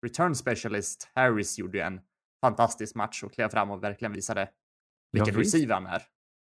Return 0.06 0.34
specialist 0.34 1.10
Harris 1.14 1.58
gjorde 1.58 1.78
ju 1.78 1.84
en 1.84 2.00
fantastisk 2.40 2.94
match 2.94 3.22
och 3.22 3.32
klev 3.32 3.48
fram 3.48 3.70
och 3.70 3.82
verkligen 3.82 4.12
visade 4.12 4.48
vilken 5.12 5.36
visst. 5.36 5.54
receiver 5.54 5.74
han 5.74 5.86
är. 5.86 6.02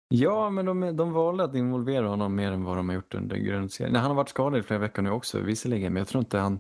Ja, 0.10 0.50
men 0.50 0.66
de, 0.66 0.96
de 0.98 1.12
valde 1.14 1.44
att 1.44 1.56
involvera 1.56 2.08
honom 2.08 2.36
mer 2.36 2.52
än 2.52 2.64
vad 2.64 2.78
de 2.78 2.90
har 2.90 2.96
gjort 2.96 3.14
under 3.14 3.36
grundserien. 3.38 3.96
Han 3.96 4.06
har 4.06 4.16
varit 4.16 4.30
skadad 4.30 4.60
i 4.60 4.64
flera 4.64 4.80
veckor 4.80 5.02
nu 5.02 5.10
också 5.10 5.40
visserligen, 5.40 5.94
men 5.94 6.02
jag 6.02 6.08
tror 6.08 6.20
inte 6.20 6.38
han 6.38 6.60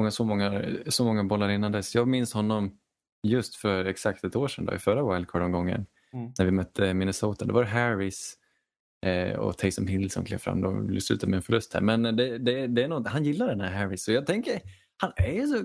fångade 0.00 0.12
så 0.12 0.24
många, 0.24 0.62
så 0.86 1.04
många 1.04 1.24
bollar 1.24 1.48
innan 1.48 1.72
dess. 1.72 1.94
Jag 1.94 2.08
minns 2.08 2.32
honom 2.34 2.78
just 3.22 3.54
för 3.54 3.84
exakt 3.84 4.24
ett 4.24 4.36
år 4.36 4.48
sedan, 4.48 4.64
då, 4.64 4.74
i 4.74 4.78
förra 4.78 5.14
wildcard-omgången, 5.14 5.86
Mm. 6.12 6.32
när 6.38 6.44
vi 6.44 6.50
mötte 6.50 6.94
Minnesota. 6.94 7.44
Det 7.44 7.52
var 7.52 7.64
Harris 7.64 8.36
eh, 9.06 9.38
och 9.38 9.58
Taysom 9.58 9.86
Hill 9.86 10.10
som 10.10 10.24
klev 10.24 10.38
fram. 10.38 10.60
De 10.60 11.00
slutade 11.00 11.30
med 11.30 11.36
en 11.36 11.42
förlust 11.42 11.74
här, 11.74 11.80
men 11.80 12.02
det, 12.02 12.38
det, 12.38 12.66
det 12.66 12.82
är 12.82 12.88
något, 12.88 13.08
han 13.08 13.24
gillar 13.24 13.46
den 13.48 13.60
här 13.60 13.72
Harris. 13.72 14.04
Så 14.04 14.12
jag 14.12 14.26
tänker, 14.26 14.60
han 14.96 15.12
är 15.16 15.46
så 15.46 15.64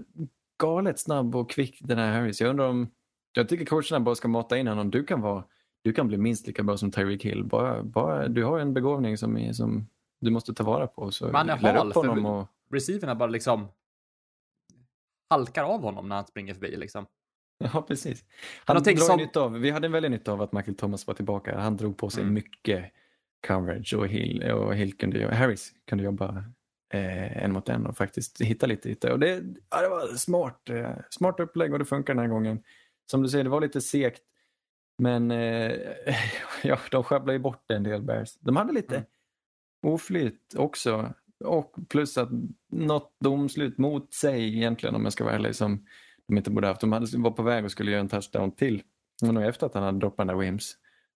galet 0.59 0.99
snabb 0.99 1.35
och 1.35 1.49
kvick 1.49 1.77
den 1.81 1.97
här 1.97 2.13
Harris. 2.19 2.41
Jag 2.41 2.49
undrar 2.49 2.67
om, 2.69 2.87
jag 3.33 3.49
tycker 3.49 3.65
coacherna 3.65 3.99
bara 3.99 4.15
ska 4.15 4.27
mata 4.27 4.57
in 4.57 4.67
honom. 4.67 4.91
Du 4.91 5.03
kan 5.03 5.21
vara 5.21 5.43
du 5.83 5.93
kan 5.93 6.07
bli 6.07 6.17
minst 6.17 6.47
lika 6.47 6.63
bra 6.63 6.77
som 6.77 6.91
Tyreek 6.91 7.25
Hill. 7.25 7.43
Bara, 7.43 7.83
bara, 7.83 8.27
du 8.27 8.43
har 8.43 8.59
en 8.59 8.73
begåvning 8.73 9.17
som, 9.17 9.37
är, 9.37 9.53
som 9.53 9.87
du 10.21 10.31
måste 10.31 10.53
ta 10.53 10.63
vara 10.63 10.87
på. 10.87 11.11
Så 11.11 11.27
Man 11.27 11.49
är 11.49 11.55
hal 11.57 11.93
för- 11.93 12.25
och, 12.25 12.47
Receiverna 12.71 13.15
bara 13.15 13.29
liksom 13.29 13.67
halkar 15.29 15.63
av 15.63 15.81
honom 15.81 16.09
när 16.09 16.15
han 16.15 16.27
springer 16.27 16.53
förbi 16.53 16.75
liksom. 16.75 17.05
Ja, 17.57 17.81
precis. 17.81 18.25
Han 18.65 18.73
någonting 18.73 18.95
drar 18.95 19.03
som- 19.05 19.17
nytta 19.17 19.39
av, 19.41 19.53
vi 19.59 19.69
hade 19.71 19.87
väldigt 19.87 20.11
nytta 20.11 20.31
av 20.31 20.41
att 20.41 20.51
Michael 20.51 20.75
Thomas 20.77 21.07
var 21.07 21.13
tillbaka. 21.13 21.59
Han 21.59 21.77
drog 21.77 21.97
på 21.97 22.09
sig 22.09 22.21
Mm. 22.23 22.33
mycket 22.33 22.91
coverage 23.47 23.93
och 23.93 24.07
Hill, 24.07 24.43
och 24.51 24.75
Hill 24.75 24.97
kunde, 24.97 25.35
Harris 25.35 25.73
kunde 25.87 26.03
jobba 26.03 26.43
eh, 26.93 27.43
en 27.43 27.51
mot 27.53 27.69
en 27.69 27.85
och 27.85 27.97
faktiskt 27.97 28.41
hitta 28.41 28.65
lite 28.65 28.89
ytor. 28.89 29.11
Och 29.11 29.19
det, 29.19 29.43
ja, 29.69 29.81
det 29.81 29.89
var 29.89 30.07
smart, 30.07 30.69
eh, 30.69 30.91
smart 31.09 31.39
upplägg 31.39 31.73
och 31.73 31.79
det 31.79 31.85
funkar 31.85 32.13
den 32.13 32.21
här 32.21 32.29
gången. 32.29 32.63
Som 33.11 33.21
du 33.21 33.29
säger, 33.29 33.43
det 33.43 33.49
var 33.49 33.61
lite 33.61 33.81
segt. 33.81 34.21
Men 34.97 35.31
eh, 35.31 35.71
ja, 36.63 36.79
de 36.91 37.03
sjabblade 37.03 37.33
ju 37.33 37.39
bort 37.39 37.71
en 37.71 37.83
del 37.83 38.01
Bears. 38.01 38.35
De 38.39 38.55
hade 38.55 38.73
lite 38.73 38.95
Mm. 38.95 39.07
oflyt 39.93 40.53
också. 40.57 41.13
Och 41.45 41.75
plus 41.89 42.17
att 42.17 42.29
något 42.71 43.15
domslut 43.23 43.77
mot 43.77 44.13
sig 44.13 44.57
egentligen 44.57 44.95
om 44.95 45.03
jag 45.03 45.13
ska 45.13 45.23
vara 45.23 45.35
ärlig 45.35 45.55
som 45.55 45.85
de 46.27 46.37
inte 46.37 46.51
borde 46.51 46.67
haft. 46.67 46.81
De 46.81 46.91
hade, 46.91 47.17
var 47.17 47.31
på 47.31 47.43
väg 47.43 47.65
och 47.65 47.71
skulle 47.71 47.91
göra 47.91 48.01
en 48.01 48.09
touchdown 48.09 48.51
till. 48.51 48.83
Det 49.21 49.31
nog 49.31 49.43
efter 49.43 49.65
att 49.65 49.73
han 49.73 49.83
hade 49.83 49.99
droppat 49.99 50.17
den 50.17 50.27
där 50.27 50.35
Wims. 50.35 50.73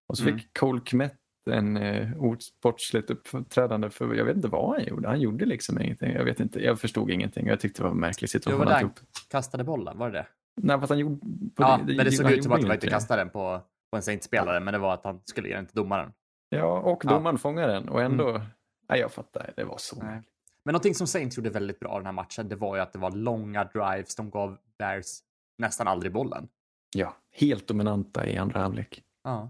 Och 0.08 0.18
så 0.18 0.24
Mm. 0.24 0.38
fick 0.40 0.58
Cole 0.60 0.82
Kmet 0.86 1.16
en 1.52 1.78
eh, 1.78 2.24
osportsligt 2.24 3.10
uppträdande 3.10 3.90
för 3.90 4.14
jag 4.16 4.26
vet 4.26 4.36
inte 4.36 4.48
vad 4.48 4.70
han 4.76 4.86
gjorde. 4.88 5.08
Han 5.08 5.22
gjorde 5.22 5.46
liksom 5.46 5.82
ingenting. 5.82 6.12
Jag 6.14 6.26
vet 6.26 6.40
inte. 6.40 6.60
Jag 6.64 6.80
förstod 6.80 7.12
ingenting. 7.12 7.48
Jag 7.48 7.60
tyckte 7.60 7.82
det 7.82 7.84
var 7.84 7.92
en 7.92 8.00
märklig 8.00 8.28
Det 8.28 8.32
situation. 8.32 8.60
var 8.60 8.66
där 8.66 8.74
han 8.74 8.94
kastade 9.30 9.64
bollen, 9.64 9.98
var 9.98 10.12
det 10.12 10.18
det? 10.18 10.28
Nej, 10.62 10.80
fast 10.80 10.90
han 10.90 11.00
gjorde... 11.00 11.20
Ja, 11.58 11.80
det, 11.88 11.96
men 11.96 12.06
det 12.06 12.12
såg 12.12 12.26
han 12.26 12.34
ut 12.36 12.44
som 12.44 12.52
att 12.52 12.62
det 12.62 12.68
var 12.68 12.74
inte 12.74 12.86
inte 12.86 12.94
kasta 12.96 13.16
den 13.16 13.30
på, 13.30 13.62
på 13.92 13.96
en 13.98 14.02
Saints-spelare, 14.04 14.60
men 14.60 14.74
det 14.74 14.78
var 14.80 14.94
att 14.94 15.04
han 15.04 15.22
skulle 15.26 15.48
ge 15.48 15.56
den 15.56 15.66
till 15.66 15.76
domaren. 15.76 16.12
Ja, 16.50 16.80
och 16.80 17.02
Ja. 17.06 17.10
domaren 17.10 17.38
fångade 17.38 17.74
den 17.74 17.90
och 17.90 18.02
ändå... 18.02 18.42
Nej, 18.90 19.00
jag 19.00 19.12
fattar. 19.12 19.54
Det 19.56 19.64
var 19.64 19.78
så. 19.78 20.04
Nej. 20.04 20.22
Men 20.64 20.74
någonting 20.74 20.96
som 20.96 21.08
Saints 21.08 21.38
gjorde 21.38 21.50
väldigt 21.50 21.80
bra 21.80 21.98
den 21.98 22.06
här 22.06 22.14
matchen, 22.14 22.50
det 22.50 22.56
var 22.56 22.76
ju 22.76 22.82
att 22.82 22.94
det 22.94 23.00
var 23.00 23.12
långa 23.12 23.64
drives. 23.64 24.16
De 24.16 24.30
gav 24.30 24.58
Bears 24.78 25.20
nästan 25.58 25.88
aldrig 25.88 26.12
bollen. 26.12 26.48
Ja, 26.96 27.16
helt 27.32 27.68
dominanta 27.68 28.28
i 28.28 28.38
andra 28.38 28.60
halvlek. 28.60 29.04
Ja. 29.24 29.50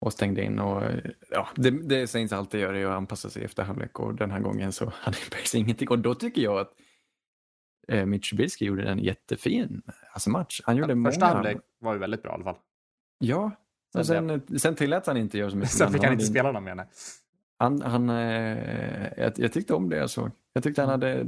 Och 0.00 0.12
stängde 0.12 0.42
in 0.42 0.58
och 0.58 0.82
ja, 1.30 1.48
det, 1.54 1.70
det 1.70 2.06
Saints 2.06 2.32
alltid 2.32 2.60
gör 2.60 2.74
är 2.74 2.86
att 2.86 2.92
anpassa 2.92 3.30
sig 3.30 3.44
efter 3.44 3.62
halvlek 3.62 4.00
och 4.00 4.14
den 4.14 4.30
här 4.30 4.40
gången 4.40 4.72
så 4.72 4.84
hade 5.00 5.18
Bears 5.30 5.54
ingenting. 5.54 5.88
Och 5.88 5.98
då 5.98 6.14
tycker 6.14 6.42
jag 6.42 6.58
att 6.58 6.72
eh, 7.88 8.06
Mitch 8.06 8.30
Trubisky 8.30 8.64
gjorde 8.64 8.90
en 8.90 8.98
jättefin 8.98 9.82
alltså 10.12 10.30
match. 10.30 10.60
Han 10.64 10.76
gjorde 10.76 10.94
många... 10.94 11.10
Första 11.10 11.26
halvlek 11.26 11.58
var 11.78 11.92
ju 11.92 11.98
väldigt 11.98 12.22
bra 12.22 12.32
i 12.32 12.34
alla 12.34 12.44
fall. 12.44 12.58
Ja, 13.18 13.50
Sen 13.92 14.04
sen, 14.04 14.58
sen 14.58 14.74
tillät 14.74 15.06
han 15.06 15.16
inte 15.16 15.38
göra 15.38 15.50
så 15.50 15.56
mycket. 15.56 15.72
Sen 15.72 15.92
fick 15.92 16.02
han 16.02 16.04
hade 16.04 16.14
inte 16.14 16.26
spela 16.26 16.52
dem 16.52 16.64
mer. 16.64 16.86
Han, 17.58 17.82
han, 17.82 18.10
eh, 18.10 19.12
jag, 19.16 19.32
jag 19.36 19.52
tyckte 19.52 19.74
om 19.74 19.88
det 19.88 19.96
jag 19.96 20.10
såg. 20.10 20.30
Jag 20.52 20.62
tyckte 20.62 20.82
han 20.82 20.90
hade 20.90 21.24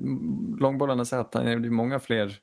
långbollarna 0.59 1.05
satt. 1.05 1.35
Han 1.35 1.53
gjorde 1.53 1.71
många 1.71 1.99
fler 2.01 2.41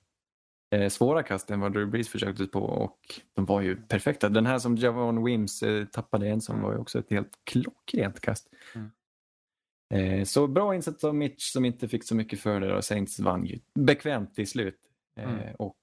eh, 0.75 0.89
svåra 0.89 1.23
kast 1.23 1.51
än 1.51 1.59
vad 1.59 1.73
Drew 1.73 1.89
Brees 1.89 2.09
försökte 2.09 2.45
på 2.45 2.59
och 2.59 2.99
de 3.33 3.45
var 3.45 3.61
ju 3.61 3.75
perfekta. 3.75 4.29
Den 4.29 4.45
här 4.45 4.59
som 4.59 4.77
Javon 4.77 5.23
Wims 5.23 5.63
eh, 5.63 5.85
tappade 5.85 6.27
en 6.27 6.41
som 6.41 6.61
var 6.61 6.71
ju 6.73 6.77
också 6.77 6.99
ett 6.99 7.09
helt 7.09 7.39
klockrent 7.43 8.19
kast. 8.19 8.49
Mm. 8.75 8.89
Eh, 9.93 10.25
så 10.25 10.47
bra 10.47 10.75
insats 10.75 11.03
av 11.03 11.15
Mitch 11.15 11.43
som 11.43 11.65
inte 11.65 11.87
fick 11.87 12.03
så 12.03 12.15
mycket 12.15 12.39
för 12.39 12.59
det 12.59 12.75
och 12.77 12.83
Saints 12.83 13.19
vann 13.19 13.45
ju 13.45 13.59
bekvämt 13.73 14.35
till 14.35 14.47
slut. 14.47 14.79
Eh, 15.19 15.33
Mm. 15.33 15.55
och 15.59 15.77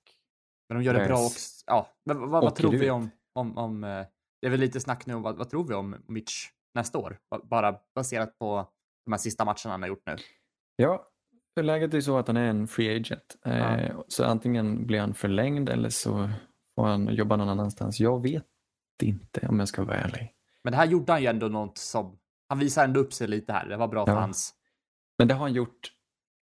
Men 0.69 0.79
de 0.79 0.85
gör 0.85 0.95
det 0.95 1.07
bra 1.07 1.19
också. 1.19 1.65
Ja, 1.67 1.89
men 2.05 2.19
vad, 2.31 2.43
vad, 2.43 2.55
tror 2.55 2.73
vi 2.73 2.91
om, 2.91 3.11
om, 3.33 3.59
om 3.59 3.85
eh, 3.85 4.05
det 4.41 4.47
är 4.47 4.51
väl 4.51 4.61
lite 4.61 4.81
snack 4.81 5.07
nu 5.07 5.15
om 5.15 5.23
vad, 5.23 5.37
vad 5.37 5.51
tror 5.51 5.69
vi 5.69 5.75
om 5.75 5.97
Mitch 6.07 6.49
nästa 6.75 6.99
år? 6.99 7.19
Ba- 7.31 7.45
Bara 7.45 7.79
baserat 7.95 8.39
på 8.39 8.69
de 9.05 9.13
här 9.13 9.19
sista 9.19 9.45
matcherna 9.45 9.71
han 9.71 9.83
har 9.83 9.89
gjort 9.89 10.07
nu. 10.07 10.17
Ja, 10.77 11.09
läget 11.61 11.95
är 11.95 12.01
så 12.01 12.19
att 12.19 12.27
han 12.27 12.37
är 12.37 12.47
en 12.51 12.69
free 12.69 12.97
agent. 12.97 13.37
Eh, 13.47 14.01
Så 14.09 14.25
antingen 14.25 14.87
blir 14.87 15.01
han 15.01 15.15
förlängd 15.15 15.69
eller 15.69 15.89
så 15.89 16.31
får 16.75 16.87
han 16.87 17.15
jobba 17.15 17.37
någon 17.37 17.49
annanstans. 17.49 18.01
Jag 18.01 18.23
vet 18.23 18.47
inte 19.03 19.47
om 19.49 19.59
jag 19.59 19.69
ska 19.69 19.85
vara 19.85 19.97
ärlig. 19.97 20.35
Men 20.65 20.71
det 20.71 20.77
här 20.77 20.87
gjorde 20.87 21.13
han 21.13 21.21
ju 21.23 21.27
ändå 21.29 21.49
något 21.49 21.79
som, 21.79 22.19
han 22.49 22.59
visade 22.59 22.85
ändå 22.85 23.01
upp 23.01 23.13
sig 23.13 23.29
lite 23.29 23.53
här. 23.53 23.69
Det 23.69 23.77
var 23.77 23.89
bra 23.89 24.07
för 24.07 24.13
Ja. 24.13 24.21
hans, 24.21 24.55
Men 25.19 25.29
det 25.29 25.35
har 25.35 25.41
han 25.41 25.53
gjort 25.55 25.93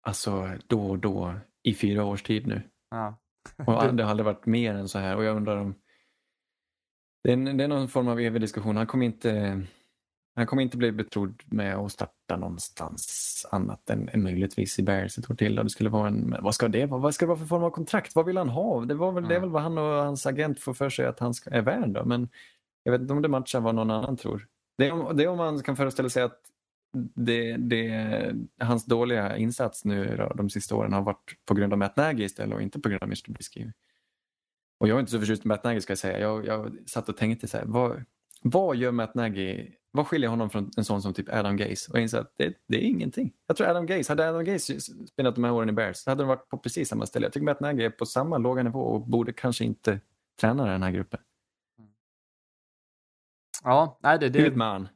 alltså, 0.01 0.49
då 0.67 0.89
och 0.89 0.99
då 0.99 1.35
i 1.63 1.73
fyra 1.73 2.05
års 2.05 2.23
tid 2.23 2.47
nu. 2.47 2.61
ja. 2.89 3.17
Och 3.57 3.65
det 3.95 4.03
har 4.03 4.09
aldrig 4.11 4.25
varit 4.25 4.45
mer 4.45 4.73
än 4.75 4.87
så 4.87 4.99
här. 4.99 5.15
Och 5.15 5.23
jag 5.23 5.35
undrar 5.37 5.57
om... 5.57 5.75
Det 7.23 7.31
är, 7.31 7.53
det 7.53 7.63
är 7.63 7.67
någon 7.67 7.87
form 7.87 8.07
av 8.07 8.19
evig 8.19 8.41
diskussion. 8.41 8.77
Han 8.77 8.87
kommer 8.87 9.05
inte... 9.05 9.61
Han 10.35 10.47
kommer 10.47 10.63
inte 10.63 10.77
bli 10.77 10.91
betrodd 10.91 11.43
med 11.45 11.75
att 11.75 11.91
starta 11.91 12.37
någonstans 12.37 13.45
annat 13.51 13.89
än, 13.89 14.09
än 14.09 14.23
möjligtvis 14.23 14.79
i 14.79 14.83
Bears 14.83 15.17
ett 15.17 15.31
år 15.31 15.35
till. 15.35 15.57
Och 15.59 15.65
det 15.65 15.69
skulle 15.69 15.89
vara 15.89 16.07
en, 16.07 16.35
vad 16.41 16.55
ska 16.55 16.67
det 16.67 16.85
vara? 16.85 17.01
Vad 17.01 17.15
ska 17.15 17.25
det 17.25 17.27
vara 17.27 17.39
för 17.39 17.45
form 17.45 17.63
av 17.63 17.69
kontrakt? 17.69 18.15
Vad 18.15 18.25
vill 18.25 18.37
han 18.37 18.49
ha? 18.49 18.85
Det, 18.85 18.93
var 18.93 19.11
väl, 19.11 19.23
det 19.23 19.33
är 19.33 19.37
Mm. 19.37 19.41
väl 19.41 19.49
vad 19.51 19.61
han 19.61 19.77
och 19.77 19.83
hans 19.83 20.25
agent 20.25 20.59
får 20.59 20.73
för 20.73 20.89
sig 20.89 21.05
att 21.05 21.19
han 21.19 21.33
ska, 21.33 21.49
är 21.49 21.61
värd. 21.61 21.89
Då. 21.89 22.05
Men 22.05 22.29
jag 22.83 22.91
vet 22.91 23.01
inte 23.01 23.13
om 23.13 23.21
det 23.21 23.27
matchar 23.27 23.59
vad 23.59 23.75
någon 23.75 23.91
annan 23.91 24.17
tror. 24.17 24.47
Det 24.77 24.87
är 24.87 24.91
om, 24.91 25.17
det 25.17 25.23
är 25.23 25.27
om 25.27 25.37
man 25.37 25.63
kan 25.63 25.75
föreställa 25.75 26.09
sig 26.09 26.23
att 26.23 26.39
det, 27.15 27.57
det, 27.57 28.35
hans 28.59 28.85
dåliga 28.85 29.37
insats 29.37 29.85
nu 29.85 30.15
då, 30.17 30.33
de 30.35 30.49
sista 30.49 30.75
åren 30.75 30.93
har 30.93 31.01
varit 31.01 31.35
på 31.45 31.53
grund 31.53 31.73
av 31.73 31.79
Matt 31.79 31.95
Nagy 31.97 32.23
istället 32.23 32.55
och 32.55 32.61
inte 32.61 32.79
på 32.79 32.89
grund 32.89 33.03
av 33.03 33.07
Mr. 33.07 33.15
Trubisky. 33.21 33.71
Och 34.79 34.87
jag 34.87 34.95
är 34.95 34.99
inte 34.99 35.11
så 35.11 35.19
förtjust 35.19 35.45
i 35.45 35.47
Matt 35.47 35.63
Nagy 35.63 35.81
ska 35.81 35.91
jag 35.91 35.97
säga. 35.97 36.19
Jag, 36.19 36.45
jag 36.45 36.77
satt 36.85 37.09
och 37.09 37.17
tänkte 37.17 37.47
så 37.47 37.57
här, 37.57 37.65
vad, 37.65 38.03
vad 38.41 38.75
gör 38.75 38.91
Matt 38.91 39.15
Nagy, 39.15 39.71
vad 39.91 40.07
skiljer 40.07 40.29
honom 40.29 40.49
från 40.49 40.71
en 40.77 40.85
sån 40.85 41.01
som 41.01 41.13
typ 41.13 41.29
Adam 41.29 41.57
Gaze? 41.57 41.91
Och 41.91 41.97
jag 41.97 42.01
insåg 42.01 42.19
att 42.19 42.33
det, 42.37 42.53
det 42.67 42.77
är 42.77 42.81
ingenting. 42.81 43.33
Jag 43.47 43.57
tror 43.57 43.67
Adam 43.67 43.85
Gaze, 43.85 44.11
hade 44.11 44.29
Adam 44.29 44.45
Gaze 44.45 44.79
spelat 45.07 45.35
de 45.35 45.43
här 45.43 45.51
åren 45.51 45.69
i 45.69 45.71
Bears 45.71 45.97
så 45.97 46.11
hade 46.11 46.23
de 46.23 46.27
varit 46.27 46.49
på 46.49 46.57
precis 46.57 46.89
samma 46.89 47.05
ställe. 47.05 47.25
Jag 47.25 47.33
tycker 47.33 47.45
Matt 47.45 47.59
Nagy 47.59 47.83
är 47.83 47.89
på 47.89 48.05
samma 48.05 48.37
låga 48.37 48.63
nivå 48.63 48.79
och 48.79 49.01
borde 49.01 49.33
kanske 49.33 49.65
inte 49.65 49.99
träna 50.41 50.65
den 50.65 50.83
här 50.83 50.91
gruppen. 50.91 51.19
ja, 53.63 53.99
nej 54.01 54.19
det, 54.19 54.25
Ut 54.25 54.33
det, 54.33 54.51
med 54.51 54.67
han. 54.67 54.87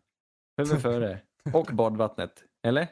Huvud 0.58 0.82
före. 0.82 1.20
Och 1.54 1.70
badvattnet. 1.74 2.44
Eller? 2.64 2.88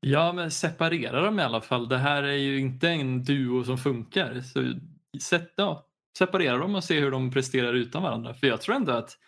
Ja, 0.00 0.32
men 0.32 0.50
separera 0.50 1.20
dem 1.20 1.40
i 1.40 1.42
alla 1.42 1.60
fall. 1.60 1.88
Det 1.88 1.98
här 1.98 2.22
är 2.22 2.36
ju 2.36 2.58
inte 2.58 2.88
en 2.88 3.24
duo 3.24 3.64
som 3.64 3.78
funkar. 3.78 4.40
Så 4.40 4.74
sätt, 5.20 5.52
ja, 5.56 5.86
separera 6.18 6.58
dem 6.58 6.74
och 6.74 6.84
se 6.84 7.00
hur 7.00 7.10
de 7.10 7.30
presterar 7.30 7.74
utan 7.74 8.02
varandra. 8.02 8.34
För 8.34 8.46
jag 8.46 8.60
tror 8.60 8.74
ändå 8.74 8.92
att 8.92 9.18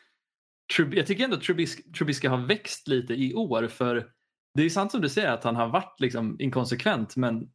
jag 0.79 1.07
tycker 1.07 1.25
ändå 1.25 1.37
att 1.37 1.43
Trubisky, 1.43 1.83
Trubisky 1.83 2.29
har 2.29 2.47
växt 2.47 2.88
lite 2.88 3.14
i 3.14 3.35
år. 3.35 3.69
För 3.69 4.07
det 4.55 4.62
är 4.62 4.71
sant 4.71 4.91
som 4.91 5.00
du 5.00 5.09
säger 5.09 5.33
att 5.33 5.45
han 5.45 5.57
har 5.57 5.69
varit 5.69 6.00
liksom 6.00 6.37
inkonsekvent. 6.41 7.17
Men 7.17 7.50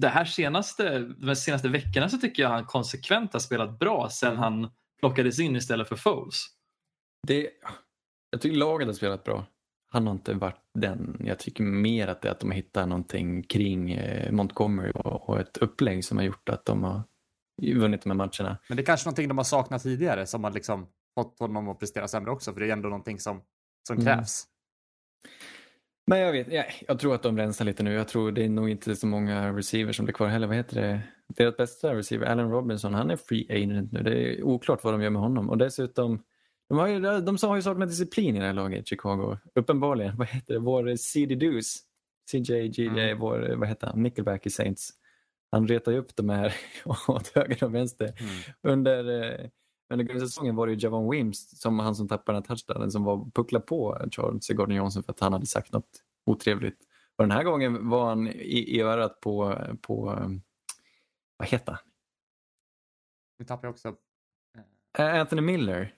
det 0.00 0.08
här 0.08 0.24
senaste, 0.24 0.98
de 0.98 1.36
senaste 1.36 1.68
veckorna 1.68 2.08
så 2.08 2.18
tycker 2.18 2.42
jag 2.42 2.50
han 2.50 2.64
konsekvent 2.64 3.32
har 3.32 3.40
spelat 3.40 3.78
bra 3.78 4.08
sen 4.10 4.36
han 4.36 4.70
plockades 5.00 5.40
in 5.40 5.56
istället 5.56 5.88
för 5.88 5.96
Foles. 5.96 6.44
Det, 7.26 7.50
jag 8.30 8.40
tycker 8.40 8.56
laget 8.56 8.86
har 8.86 8.94
spelat 8.94 9.24
bra. 9.24 9.46
Han 9.90 10.06
har 10.06 10.14
inte 10.14 10.34
varit 10.34 10.62
den. 10.74 11.22
Jag 11.24 11.38
tycker 11.38 11.64
mer 11.64 12.08
att 12.08 12.22
det 12.22 12.28
är 12.28 12.32
att 12.32 12.40
de 12.40 12.50
har 12.50 12.56
hittat 12.56 12.88
någonting 12.88 13.42
kring 13.42 13.92
eh, 13.92 14.32
Montgomery 14.32 14.90
och, 14.94 15.40
ett 15.40 15.56
upplägg 15.56 16.04
som 16.04 16.18
har 16.18 16.24
gjort 16.24 16.48
att 16.48 16.64
de 16.64 16.84
har 16.84 17.02
vunnit 17.62 18.02
de 18.02 18.10
här 18.10 18.16
matcherna. 18.16 18.58
men 18.68 18.76
det 18.76 18.82
är 18.82 18.84
kanske 18.86 19.06
någonting 19.06 19.28
de 19.28 19.36
har 19.38 19.44
saknat 19.44 19.82
tidigare 19.82 20.26
som 20.26 20.44
har 20.44 20.50
liksom 20.50 20.86
fått 21.16 21.38
honom 21.38 21.68
att 21.68 21.78
prestera 21.78 22.08
sämre 22.08 22.30
också, 22.30 22.52
för 22.52 22.60
det 22.60 22.66
är 22.68 22.72
ändå 22.72 22.88
någonting 22.88 23.18
som, 23.20 23.42
som 23.88 23.96
Mm. 23.96 24.06
krävs. 24.06 24.44
Men 26.06 26.18
jag 26.18 26.32
vet, 26.32 26.52
jag, 26.52 26.64
jag 26.88 26.98
tror 26.98 27.14
att 27.14 27.22
de 27.22 27.36
rensar 27.38 27.64
lite 27.64 27.82
nu. 27.82 27.92
Jag 27.92 28.08
tror 28.08 28.32
det 28.32 28.44
är 28.44 28.48
nog 28.48 28.68
inte 28.70 28.96
så 28.96 29.06
många 29.06 29.52
receivers 29.56 29.96
som 29.96 30.04
blir 30.04 30.14
kvar 30.14 30.28
heller. 30.28 30.46
Vad 30.46 30.56
heter 30.56 30.80
det? 30.82 31.00
Deras 31.28 31.56
bästa 31.56 31.94
receiver, 31.94 32.26
Allen 32.26 32.50
Robinson, 32.50 32.94
han 32.94 33.10
är 33.10 33.16
free 33.16 33.46
agent 33.50 33.92
nu. 33.92 34.02
Det 34.02 34.18
är 34.38 34.42
oklart 34.42 34.84
vad 34.84 34.94
de 34.94 35.02
gör 35.02 35.10
med 35.10 35.22
honom. 35.22 35.50
Och 35.50 35.58
dessutom, 35.58 36.22
de 36.68 36.78
har 36.78 36.86
ju, 36.86 37.00
de 37.00 37.36
har 37.42 37.56
ju 37.56 37.62
saknat 37.62 37.88
disciplin 37.88 38.36
i 38.36 38.38
det 38.40 38.46
här 38.46 38.52
laget, 38.52 38.88
Chicago. 38.88 39.36
Uppenbarligen. 39.54 40.16
Vad 40.16 40.28
heter 40.28 40.54
det? 40.54 40.60
Vår 40.60 40.96
CD 40.96 41.34
Deuce, 41.34 41.78
CJ, 42.30 42.68
GJ, 42.68 42.86
Mm. 42.88 43.18
vår, 43.18 43.54
vad 43.56 43.68
heter 43.68 43.86
han, 43.86 44.02
Nickelback 44.02 44.46
i 44.46 44.50
Saints. 44.50 44.90
Han 45.52 45.68
retar 45.68 45.92
ju 45.92 45.98
upp 45.98 46.16
de 46.16 46.28
här 46.28 46.54
åt 47.08 47.28
höger 47.34 47.64
och 47.64 47.74
vänster. 47.74 48.06
Mm. 48.06 48.32
Under, 48.62 49.22
eh, 49.22 49.46
under 49.90 50.04
grundsäsongen 50.04 50.56
var 50.56 50.66
det 50.66 50.72
ju 50.72 50.78
Javon 50.78 51.10
Wims, 51.10 51.60
som 51.60 51.78
han 51.78 51.94
som 51.94 52.08
tappade 52.08 52.36
den 52.38 52.44
här 52.48 52.56
touchdownen, 52.56 52.90
som 52.90 53.04
var 53.04 53.30
puckla 53.34 53.60
på 53.60 54.06
Charles 54.10 54.48
Gordon 54.48 54.76
Johnson 54.76 55.02
för 55.02 55.12
att 55.12 55.20
han 55.20 55.32
hade 55.32 55.46
sagt 55.46 55.72
något 55.72 56.02
otrevligt. 56.26 56.78
Och 57.16 57.24
den 57.24 57.30
här 57.30 57.44
gången 57.44 57.88
var 57.88 58.08
han 58.08 58.28
i, 58.28 58.76
i 58.76 58.80
örat 58.80 59.20
på, 59.20 59.58
på 59.82 60.04
vad 61.36 61.48
heter 61.48 61.72
han? 61.72 61.80
Nu 63.38 63.44
tappar 63.44 63.68
jag 63.68 63.72
också. 63.72 63.96
Eh, 64.98 65.20
Anthony 65.20 65.42
Miller. 65.42 65.94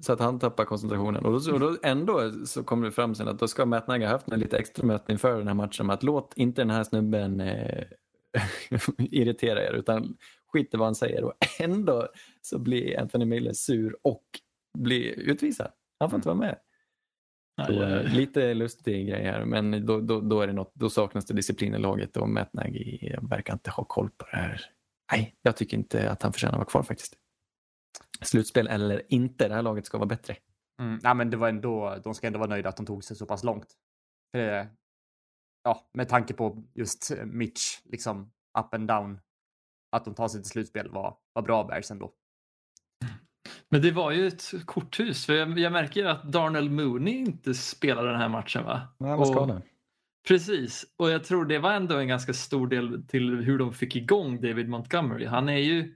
Så 0.00 0.12
att 0.12 0.20
han 0.20 0.38
tappar 0.38 0.64
koncentrationen. 0.64 1.24
Och 1.24 1.32
då, 1.32 1.52
och 1.52 1.60
då 1.60 1.76
ändå 1.82 2.32
så 2.46 2.64
kommer 2.64 2.86
det 2.86 2.92
fram 2.92 3.14
sen 3.14 3.28
att 3.28 3.38
då 3.38 3.48
ska 3.48 3.66
Matt 3.66 3.86
Nagy 3.86 4.04
ha 4.04 4.12
haft 4.12 4.28
en 4.28 4.40
lite 4.40 4.58
extra 4.58 4.86
möte 4.86 5.12
inför 5.12 5.38
den 5.38 5.46
här 5.46 5.54
matchen 5.54 5.86
med 5.86 5.94
att 5.94 6.02
låt 6.02 6.32
inte 6.36 6.60
den 6.60 6.70
här 6.70 6.84
snubben 6.84 7.40
eh, 7.40 7.84
irritera 8.98 9.62
er 9.62 9.72
utan 9.72 10.16
skit 10.54 10.74
i 10.74 10.76
vad 10.76 10.86
han 10.86 10.94
säger. 10.94 11.24
Och 11.24 11.32
ändå 11.60 12.08
så 12.42 12.58
blir 12.58 13.00
Anthony 13.00 13.24
Miller 13.24 13.52
sur 13.52 13.96
och 14.02 14.24
blir 14.78 15.18
utvisad. 15.18 15.70
Han 16.00 16.10
får 16.10 16.16
inte 16.16 16.28
vara 16.28 16.38
med. 16.38 16.58
Så, 17.66 17.72
ja. 17.72 18.00
eh, 18.00 18.14
lite 18.14 18.54
lustig 18.54 19.08
grej 19.08 19.24
här 19.24 19.44
men 19.44 19.86
då, 19.86 20.00
då, 20.00 20.20
då, 20.20 20.40
är 20.40 20.46
det 20.46 20.52
något, 20.52 20.74
då 20.74 20.90
saknas 20.90 21.24
det 21.24 21.34
disciplin 21.34 21.74
i 21.74 21.78
laget 21.78 22.16
och 22.16 22.28
Matt 22.28 22.52
Nagy 22.52 22.98
verkar 23.22 23.52
inte 23.52 23.70
ha 23.70 23.84
koll 23.84 24.10
på 24.10 24.26
det 24.30 24.36
här. 24.36 24.60
Nej, 25.12 25.34
jag 25.42 25.56
tycker 25.56 25.76
inte 25.76 26.10
att 26.10 26.22
han 26.22 26.32
förtjänar 26.32 26.52
att 26.52 26.58
vara 26.58 26.68
kvar 26.68 26.82
faktiskt. 26.82 27.14
Slutspel 28.22 28.66
eller 28.66 29.02
inte, 29.08 29.48
det 29.48 29.54
här 29.54 29.62
laget 29.62 29.86
ska 29.86 29.98
vara 29.98 30.06
bättre. 30.06 30.36
Mm. 30.80 30.98
Nej, 31.02 31.14
men 31.14 31.30
det 31.30 31.36
var 31.36 31.48
ändå, 31.48 32.00
de 32.04 32.14
ska 32.14 32.26
ändå 32.26 32.38
vara 32.38 32.48
nöjda 32.48 32.68
att 32.68 32.76
de 32.76 32.86
tog 32.86 33.04
sig 33.04 33.16
så 33.16 33.26
pass 33.26 33.44
långt. 33.44 33.66
För 34.32 34.38
det, 34.38 34.68
ja, 35.64 35.88
med 35.92 36.08
tanke 36.08 36.34
på 36.34 36.64
just 36.74 37.12
Mitch, 37.24 37.80
liksom 37.84 38.32
up 38.58 38.74
and 38.74 38.88
down, 38.88 39.20
att 39.94 40.04
de 40.04 40.14
tar 40.14 40.28
sig 40.28 40.42
till 40.42 40.50
slutspel 40.50 40.88
var, 40.88 41.16
var 41.32 41.42
bra 41.42 41.64
Bears 41.64 41.90
ändå. 41.90 42.12
Men 43.68 43.82
det 43.82 43.90
var 43.90 44.10
ju 44.10 44.26
ett 44.26 44.52
korthus. 44.64 45.26
För 45.26 45.32
jag, 45.32 45.58
jag 45.58 45.72
märker 45.72 46.04
att 46.04 46.32
Darnell 46.32 46.70
Mooney 46.70 47.14
inte 47.14 47.54
spelade 47.54 48.10
den 48.10 48.20
här 48.20 48.28
matchen 48.28 48.64
va? 48.64 48.80
Ja, 48.98 49.16
vad 49.16 49.28
ska 49.28 49.60
Precis, 50.28 50.84
och 50.96 51.10
jag 51.10 51.24
tror 51.24 51.44
det 51.44 51.58
var 51.58 51.72
ändå 51.72 51.96
en 51.96 52.08
ganska 52.08 52.32
stor 52.32 52.68
del 52.68 53.06
till 53.08 53.36
hur 53.36 53.58
de 53.58 53.72
fick 53.72 53.96
igång 53.96 54.40
David 54.40 54.68
Montgomery. 54.68 55.26
Han 55.26 55.48
är 55.48 55.58
ju 55.58 55.94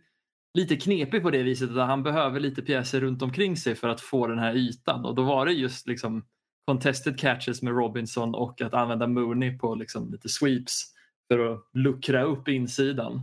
lite 0.55 0.77
knepig 0.77 1.23
på 1.23 1.31
det 1.31 1.43
viset 1.43 1.71
att 1.71 1.87
han 1.87 2.03
behöver 2.03 2.41
lite 2.41 2.63
pjäser 2.63 3.01
runt 3.01 3.23
omkring 3.23 3.57
sig 3.57 3.75
för 3.75 3.89
att 3.89 4.01
få 4.01 4.27
den 4.27 4.39
här 4.39 4.55
ytan 4.55 5.05
och 5.05 5.15
då 5.15 5.23
var 5.23 5.47
det 5.47 5.53
just 5.53 5.87
liksom 5.87 6.25
contested 6.67 7.19
catches 7.19 7.63
med 7.63 7.73
Robinson 7.73 8.35
och 8.35 8.61
att 8.61 8.75
använda 8.75 9.07
Mooney 9.07 9.59
på 9.59 9.75
liksom 9.75 10.11
lite 10.13 10.29
sweeps 10.29 10.85
för 11.29 11.53
att 11.53 11.61
luckra 11.73 12.23
upp 12.23 12.49
insidan. 12.49 13.23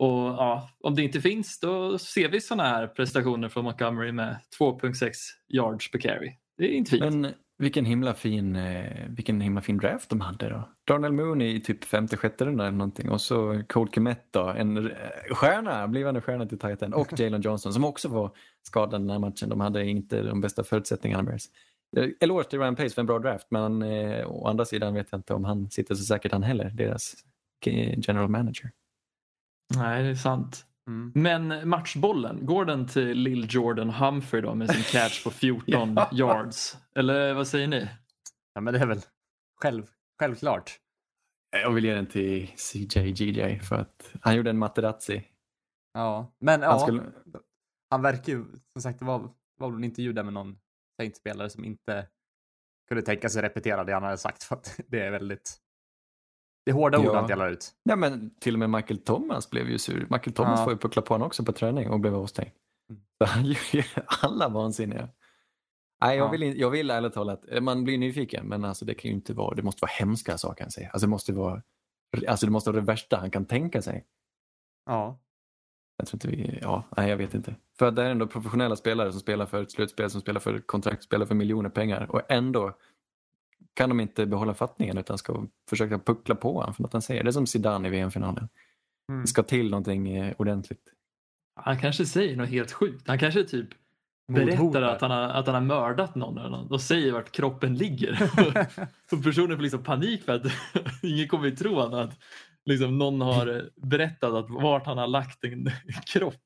Och 0.00 0.08
ja, 0.08 0.68
om 0.80 0.94
det 0.94 1.02
inte 1.02 1.20
finns 1.20 1.60
då 1.60 1.98
ser 1.98 2.28
vi 2.28 2.40
sådana 2.40 2.62
här 2.62 2.86
prestationer 2.86 3.48
från 3.48 3.64
Montgomery 3.64 4.12
med 4.12 4.36
2.6 4.58 5.12
yards 5.48 5.90
per 5.90 5.98
carry. 5.98 6.32
Det 6.58 6.64
är 6.64 6.72
inte 6.72 6.90
fint. 6.90 7.02
Men 7.02 7.32
vilken 7.58 7.84
himla 7.84 8.14
fin, 8.14 8.56
eh, 8.56 9.08
vilken 9.08 9.40
himla 9.40 9.60
fin 9.60 9.78
draft 9.78 10.10
de 10.10 10.20
hade 10.20 10.48
då. 10.48 10.68
Darnell 10.86 11.12
Mooney 11.12 11.54
i 11.54 11.60
typ 11.60 11.84
femte, 11.84 12.16
sjätte 12.16 12.44
runda 12.44 12.66
eller 12.66 12.78
någonting 12.78 13.10
och 13.10 13.20
så 13.20 13.62
Cole 13.68 13.90
Kmet 13.90 14.26
då, 14.30 14.48
en 14.48 14.76
eh, 14.76 14.92
stjärna, 15.30 15.88
blivande 15.88 16.20
stjärna 16.20 16.46
till 16.46 16.58
Titan 16.58 16.94
och 16.94 17.20
Jalen 17.20 17.40
Johnson 17.40 17.72
som 17.72 17.84
också 17.84 18.08
var 18.08 18.30
skadad 18.62 19.00
den 19.00 19.10
här 19.10 19.18
matchen. 19.18 19.48
De 19.48 19.60
hade 19.60 19.86
inte 19.86 20.22
de 20.22 20.40
bästa 20.40 20.64
förutsättningarna 20.64 21.22
Bears. 21.22 21.44
Eh, 21.96 22.08
eloge 22.20 22.44
till 22.44 22.58
Ryan 22.58 22.76
Pace 22.76 22.94
för 22.94 23.02
en 23.02 23.06
bra 23.06 23.18
draft 23.18 23.46
men 23.50 23.82
eh, 23.82 24.30
å 24.30 24.46
andra 24.46 24.64
sidan 24.64 24.94
vet 24.94 25.06
jag 25.10 25.18
inte 25.18 25.34
om 25.34 25.44
han 25.44 25.70
sitter 25.70 25.94
så 25.94 26.04
säkert 26.04 26.32
han 26.32 26.42
heller, 26.42 26.70
deras 26.70 27.14
general 28.06 28.28
manager. 28.28 28.70
Nej, 29.76 30.02
det 30.02 30.08
är 30.08 30.14
sant. 30.14 30.66
Mm. 30.86 31.12
Men 31.14 31.68
matchbollen, 31.68 32.46
går 32.46 32.64
den 32.64 32.86
till 32.86 33.18
Lill 33.18 33.46
Jordan 33.50 33.90
Humphrey 33.90 34.42
då 34.42 34.54
med 34.54 34.70
sin 34.70 34.82
catch 34.82 35.24
på 35.24 35.30
14 35.30 35.96
yards? 36.12 36.76
Eller 36.94 37.34
vad 37.34 37.48
säger 37.48 37.66
ni? 37.66 37.88
Ja, 38.54 38.60
men 38.60 38.74
det 38.74 38.80
är 38.80 38.86
väl 38.86 39.00
själv, 39.62 39.86
självklart. 40.18 40.78
Jag 41.50 41.70
vill 41.70 41.84
ge 41.84 41.94
den 41.94 42.06
till 42.06 42.48
CJ 42.56 43.12
GJ 43.12 43.58
för 43.58 43.76
att 43.76 44.12
han 44.20 44.36
gjorde 44.36 44.50
en 44.50 44.58
Materazzi. 44.58 45.24
Ja, 45.92 46.36
men 46.40 46.60
ja, 46.60 46.70
Han 46.70 46.80
skulle, 46.80 47.02
han 47.90 48.02
verkar 48.02 48.32
ju, 48.32 48.44
som 48.72 48.82
sagt, 48.82 48.98
det 48.98 49.04
var, 49.04 49.30
var 49.56 49.68
väl 49.68 49.76
en 49.76 49.84
intervju 49.84 50.12
där 50.12 50.22
med 50.22 50.32
någon 50.32 50.58
Saints-spelare 50.96 51.50
som 51.50 51.64
inte 51.64 52.06
kunde 52.88 53.02
tänka 53.02 53.28
sig 53.28 53.42
repetera 53.42 53.84
det 53.84 53.92
han 53.92 54.02
hade 54.02 54.18
sagt 54.18 54.42
för 54.42 54.56
att 54.56 54.80
det 54.88 55.00
är 55.00 55.10
väldigt, 55.10 55.56
det 56.64 56.70
är 56.70 56.74
hårda 56.74 56.98
ord 56.98 57.04
Ja. 57.04 57.14
han 57.18 57.26
delar 57.28 57.50
ut. 57.50 57.70
Ja, 57.82 57.96
men 57.96 58.34
till 58.40 58.54
och 58.54 58.58
med 58.58 58.70
Michael 58.70 58.98
Thomas 58.98 59.50
blev 59.50 59.70
ju 59.70 59.78
sur. 59.78 60.06
Michael 60.10 60.32
Thomas 60.32 60.58
Ja. 60.60 60.64
får 60.64 60.72
ju 60.72 60.78
puckla 60.78 61.02
på 61.02 61.14
honom 61.14 61.26
också 61.26 61.44
på 61.44 61.52
träning 61.52 61.90
och 61.90 62.00
blev 62.00 62.14
avstängd. 62.14 62.50
Mm. 62.90 63.02
Så 63.18 63.24
han 63.24 63.44
gör 63.46 63.56
ju 63.72 63.82
alla 64.22 64.48
vansinniga. 64.48 65.08
Nej, 66.04 66.16
jag 66.16 66.26
Ja. 66.26 66.30
vill, 66.30 66.60
jag 66.60 66.70
vill 66.70 66.90
ärligt 66.90 67.12
talat, 67.12 67.44
man 67.62 67.84
blir 67.84 67.98
nyfiken, 67.98 68.46
men 68.46 68.64
alltså 68.64 68.84
det 68.84 68.94
kan 68.94 69.08
ju 69.08 69.14
inte 69.14 69.34
vara, 69.34 69.54
det 69.54 69.62
måste 69.62 69.82
vara 69.82 69.90
hemska 69.98 70.38
saker 70.38 70.64
han 70.64 70.70
säger. 70.70 70.88
Alltså 70.90 71.06
det 71.06 71.10
måste 71.10 71.32
vara, 71.32 71.62
alltså 72.28 72.46
det 72.46 72.52
måste 72.52 72.70
vara 72.70 72.80
det 72.80 72.86
värsta 72.86 73.16
han 73.16 73.30
kan 73.30 73.44
tänka 73.46 73.82
sig. 73.82 74.04
Ja, 74.86 75.18
Jag 75.96 76.06
tror 76.08 76.16
inte 76.16 76.28
vi, 76.28 76.58
ja, 76.62 76.84
nej 76.96 77.10
jag 77.10 77.16
vet 77.16 77.34
inte. 77.34 77.54
För 77.78 77.86
att 77.86 77.96
det 77.96 78.02
är 78.02 78.10
ändå 78.10 78.26
professionella 78.26 78.76
spelare 78.76 79.12
som 79.12 79.20
spelar 79.20 79.46
för 79.46 79.62
ett 79.62 79.70
slutspel, 79.70 80.10
som 80.10 80.20
spelar 80.20 80.40
för 80.40 80.58
kontrakt, 80.60 81.02
spelar 81.04 81.26
för 81.26 81.34
miljoner 81.34 81.70
pengar 81.70 82.06
och 82.10 82.22
ändå 82.30 82.76
kan 83.74 83.88
de 83.88 84.00
inte 84.00 84.26
behålla 84.26 84.54
fattningen 84.54 84.98
utan 84.98 85.18
ska 85.18 85.46
försöka 85.68 85.98
puckla 85.98 86.34
på 86.34 86.52
honom 86.52 86.74
för 86.74 86.82
något 86.82 86.92
han 86.92 87.02
säger. 87.02 87.24
Det 87.24 87.30
är 87.30 87.32
som 87.32 87.46
Zidane 87.46 87.88
i 87.88 87.90
VM-finalen. 87.90 88.48
Mm. 89.08 89.22
Det 89.22 89.28
ska 89.28 89.42
till 89.42 89.70
någonting 89.70 90.16
eh, 90.16 90.34
ordentligt. 90.38 90.82
Han 91.54 91.78
kanske 91.78 92.06
säger 92.06 92.36
något 92.36 92.48
helt 92.48 92.72
sjukt. 92.72 93.08
Han 93.08 93.18
kanske 93.18 93.44
typ 93.44 93.68
berättar 94.32 94.82
att 94.82 95.00
han, 95.00 95.10
har, 95.10 95.22
att 95.22 95.46
han 95.46 95.54
har 95.54 95.62
mördat 95.62 96.14
någon 96.14 96.38
eller 96.38 96.50
något 96.50 96.70
och 96.70 96.80
säger 96.80 97.12
vart 97.12 97.32
kroppen 97.32 97.74
ligger. 97.74 98.22
och 99.12 99.22
personen 99.24 99.56
får 99.56 99.62
liksom 99.62 99.82
panik 99.82 100.24
för 100.24 100.32
att 100.32 100.42
ingen 101.02 101.28
kommer 101.28 101.44
ju 101.44 101.56
tro 101.56 101.80
att 101.80 102.18
liksom 102.64 102.98
någon 102.98 103.20
har 103.20 103.70
berättat 103.76 104.32
att 104.32 104.50
vart 104.50 104.86
han 104.86 104.98
har 104.98 105.06
lagt 105.06 105.44
en 105.44 105.70
kropp 106.12 106.44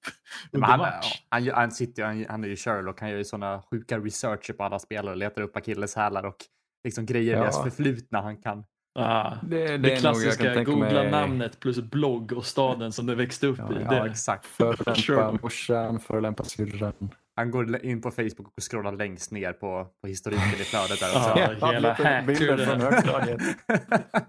under 0.53 0.69
han, 0.69 0.79
match. 0.79 1.23
han, 1.29 1.49
han, 1.49 1.71
sitter, 1.71 2.03
han, 2.03 2.27
han 2.29 2.45
är 2.45 2.49
ju 2.49 2.57
Sherlock, 2.57 3.01
han 3.01 3.11
gör 3.11 3.19
ju 3.19 3.25
sådana 3.25 3.63
sjuka 3.71 3.99
researcher 3.99 4.53
på 4.53 4.65
alla 4.65 4.79
spelare, 4.79 5.15
letar 5.15 5.43
upp 5.43 5.57
akilleshälar 5.57 6.25
och 6.25 6.37
liksom 6.85 7.07
grejer 7.07 7.33
i 7.33 7.37
Ja. 7.37 7.41
deras 7.43 7.63
förflutna 7.63 8.21
han 8.21 8.37
kan. 8.37 8.65
Ah, 8.99 9.33
Det, 9.43 9.57
det, 9.57 9.67
det, 9.67 9.73
är 9.73 9.79
nog 9.79 9.87
jag 9.91 9.99
klassiska 9.99 10.65
googla 10.65 10.85
mig. 11.03 11.11
namnet 11.11 11.61
plus 11.61 11.81
blogg 11.81 12.33
och 12.33 12.45
staden 12.45 12.93
som 12.93 13.07
det 13.07 13.15
växte 13.15 13.47
upp 13.47 13.59
Ja, 13.59 13.73
i. 13.81 13.83
Ja, 13.85 14.07
exakt. 14.09 14.47
Förolämpa 14.57 15.39
morsan, 15.43 16.01
förolämpa 16.01 16.45
syrran. 16.45 17.11
Han 17.37 17.51
går 17.51 17.85
in 17.85 18.03
på 18.03 18.11
Facebook 18.11 18.53
och 18.57 18.63
scrollar 18.71 18.93
längst 18.93 19.31
ner 19.33 19.53
på, 19.53 19.87
på 20.01 20.07
historiken 20.07 20.49
i 20.61 20.65
flödet 20.65 21.01
där 21.01 21.09
Ja, 21.15 21.53
också. 21.53 21.67
hela 21.67 21.91
lite 21.91 22.03
hacker 22.09 22.27
bilder 22.27 22.67
från 22.67 22.81
högstadiet. 22.81 23.41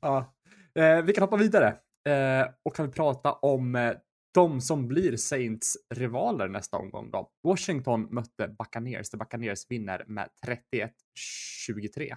ja. 0.00 0.34
eh, 0.78 1.02
vi 1.02 1.12
kan 1.12 1.22
hoppa 1.22 1.36
vidare 1.36 1.68
eh, 2.08 2.46
och 2.64 2.76
kan 2.76 2.86
vi 2.86 2.92
prata 2.92 3.32
om 3.32 3.74
eh, 3.76 3.92
de 4.34 4.60
som 4.60 4.88
blir 4.88 5.16
Saints 5.16 5.76
rivaler 5.94 6.48
nästa 6.48 6.76
omgång. 6.76 7.10
Då. 7.10 7.30
Washington 7.42 8.08
mötte 8.10 8.48
Buccaneers, 8.48 9.10
där 9.10 9.18
Buccaneers 9.18 9.70
vinner 9.70 10.04
med 10.06 10.28
31-23. 10.46 12.16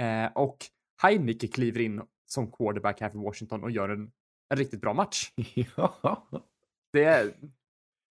Eh, 0.00 0.32
och 0.32 0.56
Heineke 1.02 1.48
kliver 1.48 1.80
in 1.80 2.02
som 2.26 2.52
quarterback 2.52 3.00
här 3.00 3.10
för 3.10 3.18
Washington 3.18 3.62
och 3.62 3.70
gör 3.70 3.88
en, 3.88 4.12
en 4.48 4.58
riktigt 4.58 4.80
bra 4.80 4.94
match. 4.94 5.32
ja. 5.76 6.28
Det 6.92 7.04
är... 7.04 7.34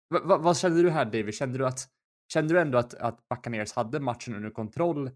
Va, 0.09 0.21
va, 0.25 0.39
vad 0.39 0.57
kände 0.57 0.83
du 0.83 0.91
här 0.91 1.05
David? 1.05 1.35
Kände 1.35 1.59
du, 1.59 1.67
att, 1.67 1.89
kände 2.33 2.55
du 2.55 2.61
ändå 2.61 2.79
att, 2.79 2.95
att 2.95 3.29
Buccaneers 3.29 3.73
hade 3.73 4.01
matchen 4.01 4.35
under 4.35 4.51
kontroll? 4.51 5.11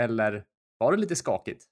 Eller 0.00 0.44
var 0.78 0.92
det 0.92 0.98
lite 0.98 1.16
skakigt? 1.16 1.64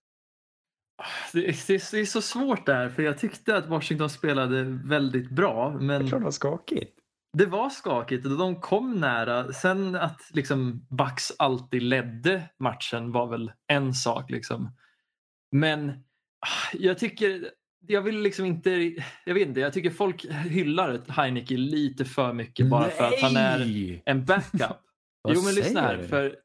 Det, 1.33 1.40
det, 1.66 1.90
det 1.90 2.00
är 2.00 2.04
så 2.04 2.22
svårt 2.22 2.66
där 2.66 2.88
för 2.88 3.02
jag 3.02 3.18
tyckte 3.18 3.57
att 3.57 3.66
Washington 3.66 4.11
spelade 4.11 4.62
väldigt 4.85 5.30
bra 5.30 5.70
Det 5.70 5.76
är 5.76 5.80
men 5.87 6.09
klart 6.09 6.20
det 6.20 6.24
var 6.24 6.30
skakigt. 6.30 6.98
det 7.33 7.46
var 7.46 7.70
skakigt 7.70 8.26
och 8.26 8.38
de 8.38 8.61
kom 8.61 9.00
nära. 9.00 9.52
Sen 9.52 9.94
att 9.94 10.20
liksom 10.30 10.87
Bucks 10.90 11.33
alltid 11.38 11.83
ledde 11.83 12.42
matchen 12.59 13.12
var 13.12 13.26
väl 13.26 13.52
en 13.66 13.94
sak. 13.94 14.30
Liksom. 14.30 14.76
Men 15.52 15.88
ah, 15.90 16.76
jag 16.78 16.98
tycker, 16.98 17.50
jag 17.87 18.02
vill 18.02 18.20
liksom 18.20 18.44
inte, 18.44 18.70
jag 19.24 19.35
vet 19.35 19.48
inte, 19.48 19.61
jag 19.61 19.72
tycker 19.72 19.90
folk 19.90 20.24
hyllar 20.33 21.00
Heineke 21.09 21.57
lite 21.57 22.04
för 22.04 22.33
mycket 22.33 22.70
bara 22.70 22.88
för 22.88 23.04
att 23.04 23.20
han 23.20 23.37
är 23.37 23.59
Nej! 23.59 24.02
en 24.07 24.24
backup. 24.24 24.80
Jo 25.28 25.42
men 25.42 25.54
lyssna 25.54 25.80
här. 25.80 26.02
För 26.02 26.37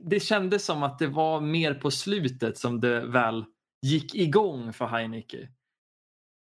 det 0.00 0.20
kändes 0.20 0.64
som 0.64 0.82
att 0.82 0.98
det 0.98 1.06
var 1.06 1.40
mer 1.40 1.74
på 1.74 1.90
slutet 1.90 2.58
som 2.58 2.80
det 2.80 3.06
väl 3.06 3.44
gick 3.86 4.14
igång 4.14 4.72
för 4.72 4.86
Heineke. 4.86 5.48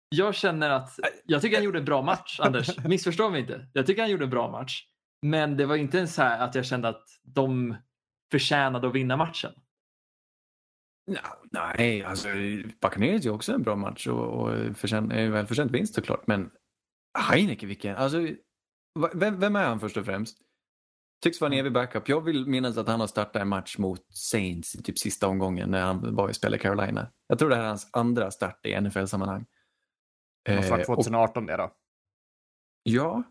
Jag 0.10 0.36
känner 0.36 0.70
att, 0.70 1.00
jag 1.26 1.42
tycker 1.42 1.58
han 1.58 1.66
gjorde 1.66 1.80
en 1.80 1.86
bra 1.86 2.02
match 2.02 2.40
Anders, 2.40 2.78
missförstå 2.86 3.30
mig 3.30 3.42
inte. 3.42 3.68
Jag 3.74 3.86
tycker 3.86 4.02
han 4.02 4.12
gjorde 4.12 4.24
en 4.24 4.30
bra 4.30 4.52
match. 4.52 4.84
Men 5.22 5.58
det 5.58 5.66
var 5.66 5.76
inte 5.76 5.98
ens 5.98 6.16
så 6.16 6.22
här 6.22 6.40
att 6.40 6.56
jag 6.56 6.66
kände 6.66 6.88
att 6.88 7.04
de 7.24 7.76
förtjänade 8.32 8.88
att 8.88 8.96
vinna 8.96 9.18
matchen. 9.18 9.52
Ja, 11.12 11.42
Nej, 11.52 12.04
alltså 12.04 12.28
Buccaneers 12.82 13.26
är 13.26 13.30
också 13.30 13.54
en 13.54 13.64
bra 13.64 13.76
match 13.76 14.08
och, 14.08 14.24
och 14.24 14.78
förtjänt, 14.78 15.14
eh, 15.14 15.30
välförtjänt 15.30 15.72
vinst 15.72 15.96
såklart. 15.96 16.28
Men 16.28 16.52
Heineke, 17.20 17.66
vilken... 17.66 17.96
Alltså, 17.96 18.28
vem, 19.14 19.40
vem 19.40 19.56
är 19.56 19.64
han 19.64 19.80
först 19.80 19.98
och 19.98 20.06
främst? 20.06 20.38
Tycks 21.24 21.42
vara 21.42 21.54
en 21.54 21.60
evig 21.60 21.74
backup. 21.74 22.10
Jag 22.10 22.22
vill 22.22 22.46
minnas 22.48 22.78
att 22.78 22.88
han 22.88 23.00
har 23.00 23.08
startat 23.08 23.36
en 23.42 23.48
match 23.48 23.78
mot 23.78 24.02
Saints 24.16 24.76
i 24.76 24.84
typ 24.84 24.98
sista 25.00 25.28
omgången 25.28 25.72
när 25.72 25.82
han 25.82 26.16
var 26.16 26.30
i 26.30 26.34
spel 26.34 26.56
i 26.56 26.60
Carolina. 26.60 27.12
Jag 27.28 27.40
tror 27.40 27.50
det 27.50 27.56
här 27.56 27.64
är 27.64 27.68
hans 27.68 27.90
andra 27.94 28.32
start 28.32 28.66
i 28.66 28.82
NFL-sammanhang. 28.82 29.46
Måste 30.50 30.72
vara 30.72 30.82
Eh, 30.82 30.90
och- 30.90 30.96
2018 30.96 31.46
det 31.46 31.58
då. 31.58 31.72
Ja, 32.84 33.24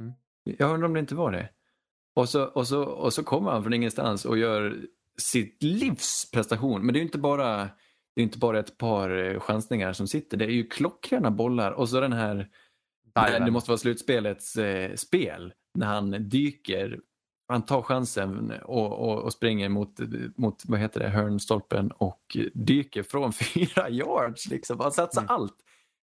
Mm. 0.00 0.12
jag 0.42 0.70
undrar 0.74 0.86
om 0.88 0.94
det 0.94 1.00
inte 1.00 1.14
var 1.14 1.32
det. 1.32 1.48
Och 2.16 2.28
så, 2.28 2.44
och, 2.44 2.68
så, 2.68 2.82
och 2.84 3.12
så 3.12 3.24
kommer 3.24 3.50
han 3.50 3.62
från 3.62 3.72
ingenstans 3.72 4.24
och 4.24 4.38
gör 4.38 4.82
sitt 5.18 5.62
livs 5.62 6.30
prestation. 6.30 6.86
Men 6.86 6.92
det 6.92 6.98
är 6.98 7.00
ju 7.00 7.06
inte 7.06 7.18
bara, 7.18 7.56
det 8.14 8.20
är 8.20 8.22
inte 8.22 8.38
bara 8.38 8.58
ett 8.58 8.78
par 8.78 9.10
eh, 9.34 9.40
chansningar 9.40 9.92
som 9.92 10.08
sitter. 10.08 10.36
Det 10.36 10.44
är 10.44 10.48
ju 10.50 10.66
klockrena 10.68 11.30
bollar 11.30 11.72
och 11.72 11.88
så 11.88 12.00
den 12.00 12.12
här, 12.12 12.50
Diven. 13.26 13.44
det 13.44 13.50
måste 13.50 13.70
vara 13.70 13.78
slutspelets 13.78 14.56
eh, 14.56 14.94
spel, 14.94 15.52
när 15.78 15.86
han 15.86 16.28
dyker. 16.28 17.00
Han 17.52 17.62
tar 17.62 17.82
chansen 17.82 18.52
och, 18.64 18.92
och, 18.92 19.18
och 19.22 19.32
springer 19.32 19.68
mot, 19.68 20.00
mot 20.36 20.62
vad 20.66 20.80
heter 20.80 21.00
det, 21.00 21.08
hörnstolpen 21.08 21.90
och 21.90 22.36
dyker 22.54 23.02
från 23.02 23.32
fyra 23.54 23.90
yards. 23.90 24.50
Liksom. 24.50 24.80
Han 24.80 24.92
satsar 24.92 25.20
Mm. 25.22 25.34
allt. 25.34 25.54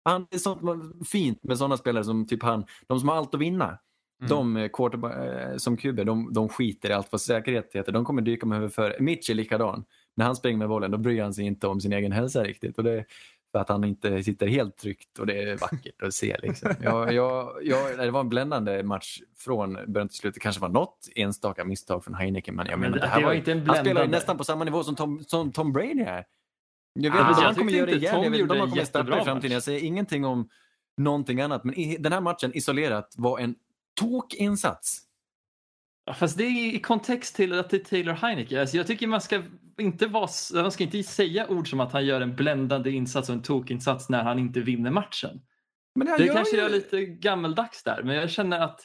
Han, 0.04 0.28
det 0.30 0.36
är 0.38 0.40
sånt 0.40 1.08
fint 1.08 1.44
med 1.44 1.58
sådana 1.58 1.78
spelare 1.78 2.04
som 2.04 2.28
typ 2.28 2.44
han, 2.44 2.66
de 2.88 3.00
som 3.00 3.10
har 3.10 3.16
allt 3.16 3.36
att 3.36 3.42
vinna. 3.42 3.66
Mm. 4.22 4.30
De 4.30 4.58
eh, 4.58 4.70
quarterba- 4.70 5.52
eh, 5.52 5.58
som 5.58 5.78
kuber, 5.78 6.06
de, 6.06 6.34
de 6.34 6.50
skiter 6.50 6.90
i 6.90 6.94
allt 6.94 7.12
vad 7.12 7.22
säkerhet 7.22 7.70
heter. 7.74 7.92
De 7.92 8.06
kommer 8.06 8.22
dyka 8.22 8.46
med 8.46 8.58
huvudet 8.58 8.76
för. 8.76 8.98
Mitch 9.00 9.30
är 9.30 9.34
likadan. 9.34 9.84
När 10.16 10.26
han 10.26 10.36
springer 10.36 10.58
med 10.58 10.70
bollen 10.70 10.92
då 10.92 10.98
bryr 10.98 11.22
han 11.22 11.34
sig 11.34 11.46
inte 11.46 11.68
om 11.68 11.82
sin 11.82 11.94
egen 11.94 12.12
hälsa 12.12 12.44
riktigt. 12.44 12.78
Och 12.78 12.84
det 12.84 13.06
för 13.52 13.60
att 13.60 13.70
han 13.70 13.84
inte 13.84 14.24
sitter 14.24 14.48
helt 14.48 14.78
tryggt 14.78 15.20
och 15.20 15.26
det 15.26 15.44
är 15.44 15.58
vackert 15.58 16.02
att 16.02 16.14
se. 16.14 16.38
Liksom. 16.44 16.74
Jag, 16.82 17.14
jag, 17.14 17.58
jag, 17.64 17.98
det 17.98 18.12
var 18.12 18.20
en 18.20 18.30
bländande 18.30 18.84
match 18.84 19.20
från 19.38 19.74
början 19.88 20.08
till 20.10 20.18
slut. 20.18 20.34
Det 20.34 20.40
kanske 20.40 20.62
var 20.62 20.70
något 20.70 21.10
enstaka 21.16 21.66
misstag 21.66 22.04
från 22.04 22.14
Heineken 22.14 22.56
men 22.56 22.68
jag 22.68 22.80
Men 22.80 22.92
menar, 22.92 22.96
det- 23.02 23.08
det 23.08 23.08
här 23.10 23.22
var, 23.22 23.28
var 23.28 23.34
inte 23.34 23.52
en 23.52 23.58
han 23.58 23.66
spelar 23.76 23.84
bländande. 23.84 24.18
nästan 24.18 24.38
på 24.38 24.44
samma 24.44 24.64
nivå 24.64 24.84
som 24.84 24.96
Tom, 24.96 25.24
som 25.24 25.52
Tom 25.52 25.74
Brady 25.74 26.02
är. 26.02 26.26
Jag 26.94 27.12
vet 27.12 27.20
Ja, 27.20 27.28
inte 27.30 27.40
om 27.40 27.46
han 27.46 27.56
kommer 27.56 27.72
göra 27.72 27.86
det 27.86 27.96
igen. 27.96 28.14
Tom 28.16 28.24
Jag 28.24 28.32
vet 28.32 28.40
inte 28.40 28.54
om 28.54 28.60
han 28.60 28.70
kommer 28.70 28.84
starta 28.86 29.22
i 29.22 29.24
framtiden. 29.24 29.54
Jag 29.54 29.64
säger 29.64 29.80
ingenting 29.84 30.26
om 30.26 30.50
någonting 30.98 31.42
annat. 31.42 31.64
Men 31.64 31.76
i, 31.76 31.98
den 31.98 32.14
här 32.14 32.22
matchen 32.22 32.52
isolerat 32.58 33.14
var 33.18 33.40
en 33.40 33.56
tokinsats. 34.00 35.02
Fast 36.16 36.38
det 36.38 36.44
är 36.44 36.76
i 36.76 36.80
kontext 36.80 37.36
till 37.36 37.60
att 37.60 37.70
det 37.70 37.78
är 37.78 37.84
Taylor 37.84 38.14
Heineke. 38.14 38.62
Alltså 38.62 38.78
jag 38.78 38.88
tycker 38.88 39.08
man 39.08 39.22
ska 39.22 39.42
inte 39.82 40.08
vara, 40.08 40.28
man 40.54 40.72
ska 40.72 40.84
inte 40.84 41.04
säga 41.04 41.48
ord 41.48 41.70
som 41.70 41.80
att 41.80 41.92
han 41.94 42.06
gör 42.06 42.22
en 42.22 42.36
bländande 42.36 42.92
insats 42.92 43.30
och 43.30 43.36
en 43.36 43.42
tokinsats 43.42 44.10
när 44.10 44.24
han 44.24 44.40
inte 44.40 44.60
vinner 44.60 44.92
matchen. 44.92 45.42
Men 45.96 46.08
Det 46.18 46.26
gör 46.26 46.34
kanske 46.34 46.56
ju- 46.58 46.62
är 46.64 46.70
lite 46.70 47.06
gammeldags 47.06 47.84
där, 47.84 48.04
men 48.04 48.16
jag 48.16 48.30
känner 48.30 48.60
att 48.60 48.80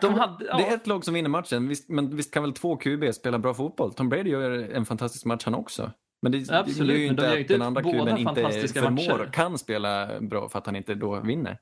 de 0.00 0.14
hade- 0.14 0.44
ja. 0.44 0.56
Det 0.56 0.66
är 0.66 0.74
ett 0.74 0.86
lag 0.86 1.04
som 1.04 1.14
vinner 1.14 1.28
matchen, 1.28 1.68
visst, 1.68 1.88
men 1.88 2.16
visst 2.16 2.34
kan 2.34 2.42
väl 2.42 2.52
två 2.52 2.76
QB 2.76 3.12
spela 3.14 3.38
bra 3.38 3.54
fotboll? 3.54 3.94
Tom 3.94 4.08
Brady 4.08 4.30
gör 4.30 4.50
en 4.50 4.84
fantastisk 4.86 5.24
match 5.24 5.44
han 5.44 5.54
också. 5.54 5.92
Men 6.22 6.32
det, 6.32 6.50
Absolut, 6.50 6.88
det 6.88 6.94
ju 6.94 7.06
de 7.06 7.10
inte 7.10 7.22
gör 7.22 7.40
att 7.40 7.48
den 7.48 7.62
andra 7.62 7.82
QBn 7.82 8.18
inte 8.18 8.68
förmår 8.68 9.26
och 9.26 9.32
kan 9.34 9.58
spela 9.58 10.20
bra 10.20 10.48
för 10.48 10.58
att 10.58 10.66
han 10.66 10.76
inte 10.76 10.94
då 10.94 11.20
vinner. 11.20 11.58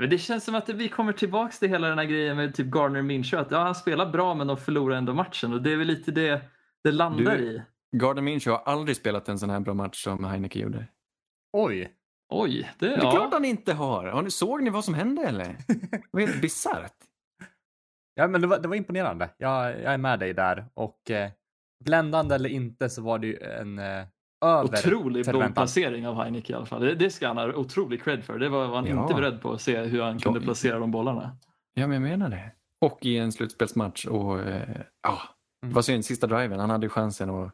Men 0.00 0.10
Det 0.10 0.18
känns 0.18 0.44
som 0.44 0.54
att 0.54 0.68
vi 0.68 0.88
kommer 0.88 1.12
tillbaks 1.12 1.58
till 1.58 1.68
hela 1.68 1.88
den 1.88 1.98
här 1.98 2.04
grejen 2.04 2.36
med 2.36 2.54
typ 2.54 2.66
Garner 2.66 3.02
Minshew. 3.02 3.46
Att 3.46 3.50
ja, 3.50 3.58
han 3.58 3.74
spelar 3.74 4.10
bra 4.10 4.34
men 4.34 4.46
de 4.46 4.56
förlorar 4.56 4.96
ändå 4.96 5.14
matchen 5.14 5.52
och 5.52 5.62
det 5.62 5.72
är 5.72 5.76
väl 5.76 5.86
lite 5.86 6.10
det 6.10 6.42
det 6.90 6.96
landar 6.96 7.36
Du- 7.36 7.42
i. 7.42 7.62
Gardner 7.96 8.22
Minshew 8.22 8.50
har 8.64 8.72
aldrig 8.72 8.96
spelat 8.96 9.28
en 9.28 9.38
sån 9.38 9.50
här 9.50 9.60
bra 9.60 9.74
match 9.74 10.04
som 10.04 10.24
Heineke 10.24 10.58
gjorde. 10.58 10.86
Oj. 11.52 11.92
Oj, 12.32 12.70
det, 12.78 12.86
Det 12.88 12.94
är 12.94 13.00
klart 13.00 13.14
ja. 13.14 13.28
han 13.32 13.44
inte 13.44 13.72
har. 13.72 14.04
har 14.06 14.22
ni, 14.22 14.30
såg 14.30 14.62
ni 14.62 14.70
vad 14.70 14.84
som 14.84 14.94
hände 14.94 15.22
eller? 15.22 15.44
Det 15.90 16.02
var 16.10 16.20
helt 16.20 16.40
bisarrt. 16.42 16.94
Ja, 18.14 18.26
men 18.28 18.40
det 18.40 18.46
var, 18.46 18.58
det 18.58 18.68
var 18.68 18.76
imponerande. 18.76 19.30
Jag, 19.38 19.70
jag 19.70 19.94
är 19.94 19.98
med 19.98 20.18
dig 20.18 20.34
där. 20.34 20.66
Och 20.74 21.10
eh, 21.10 21.30
bländande 21.84 22.34
eller 22.34 22.48
inte 22.50 22.88
så 22.90 23.02
var 23.02 23.18
det 23.18 23.26
ju 23.26 23.36
en 23.42 23.78
eh, 23.78 24.04
över 24.44 24.64
Otrolig 24.64 25.24
förväntan. 25.24 25.48
bollplacering 25.50 26.06
av 26.08 26.14
Heineke 26.22 26.52
i 26.52 26.56
alla 26.56 26.66
fall. 26.66 26.80
Det, 26.82 26.94
det 26.94 27.10
ska 27.10 27.26
han 27.28 27.36
ha 27.36 27.54
otrolig 27.54 28.02
cred 28.02 28.24
för. 28.24 28.38
Det 28.38 28.48
var 28.48 28.66
var 28.68 28.76
han 28.76 28.86
Ja. 28.86 29.02
inte 29.02 29.14
beredd 29.14 29.40
på 29.40 29.52
att 29.52 29.60
se 29.60 29.78
hur 29.82 30.02
han 30.02 30.18
kunde 30.18 30.38
Ja. 30.38 30.44
placera 30.44 30.78
de 30.78 30.90
bollarna. 30.90 31.36
Ja, 31.74 31.86
men 31.86 32.02
jag 32.02 32.10
menar 32.10 32.28
det. 32.30 32.50
Och 32.80 32.98
i 33.02 33.18
en 33.18 33.32
slutspelsmatch 33.32 34.06
och 34.06 34.40
eh, 34.40 34.68
ja, 35.02 35.18
det 35.60 35.74
var 35.74 35.82
synd, 35.82 36.04
sista 36.04 36.26
driven, 36.26 36.60
han 36.60 36.70
hade 36.70 36.86
ju 36.86 36.90
chansen 36.90 37.30
och 37.30 37.50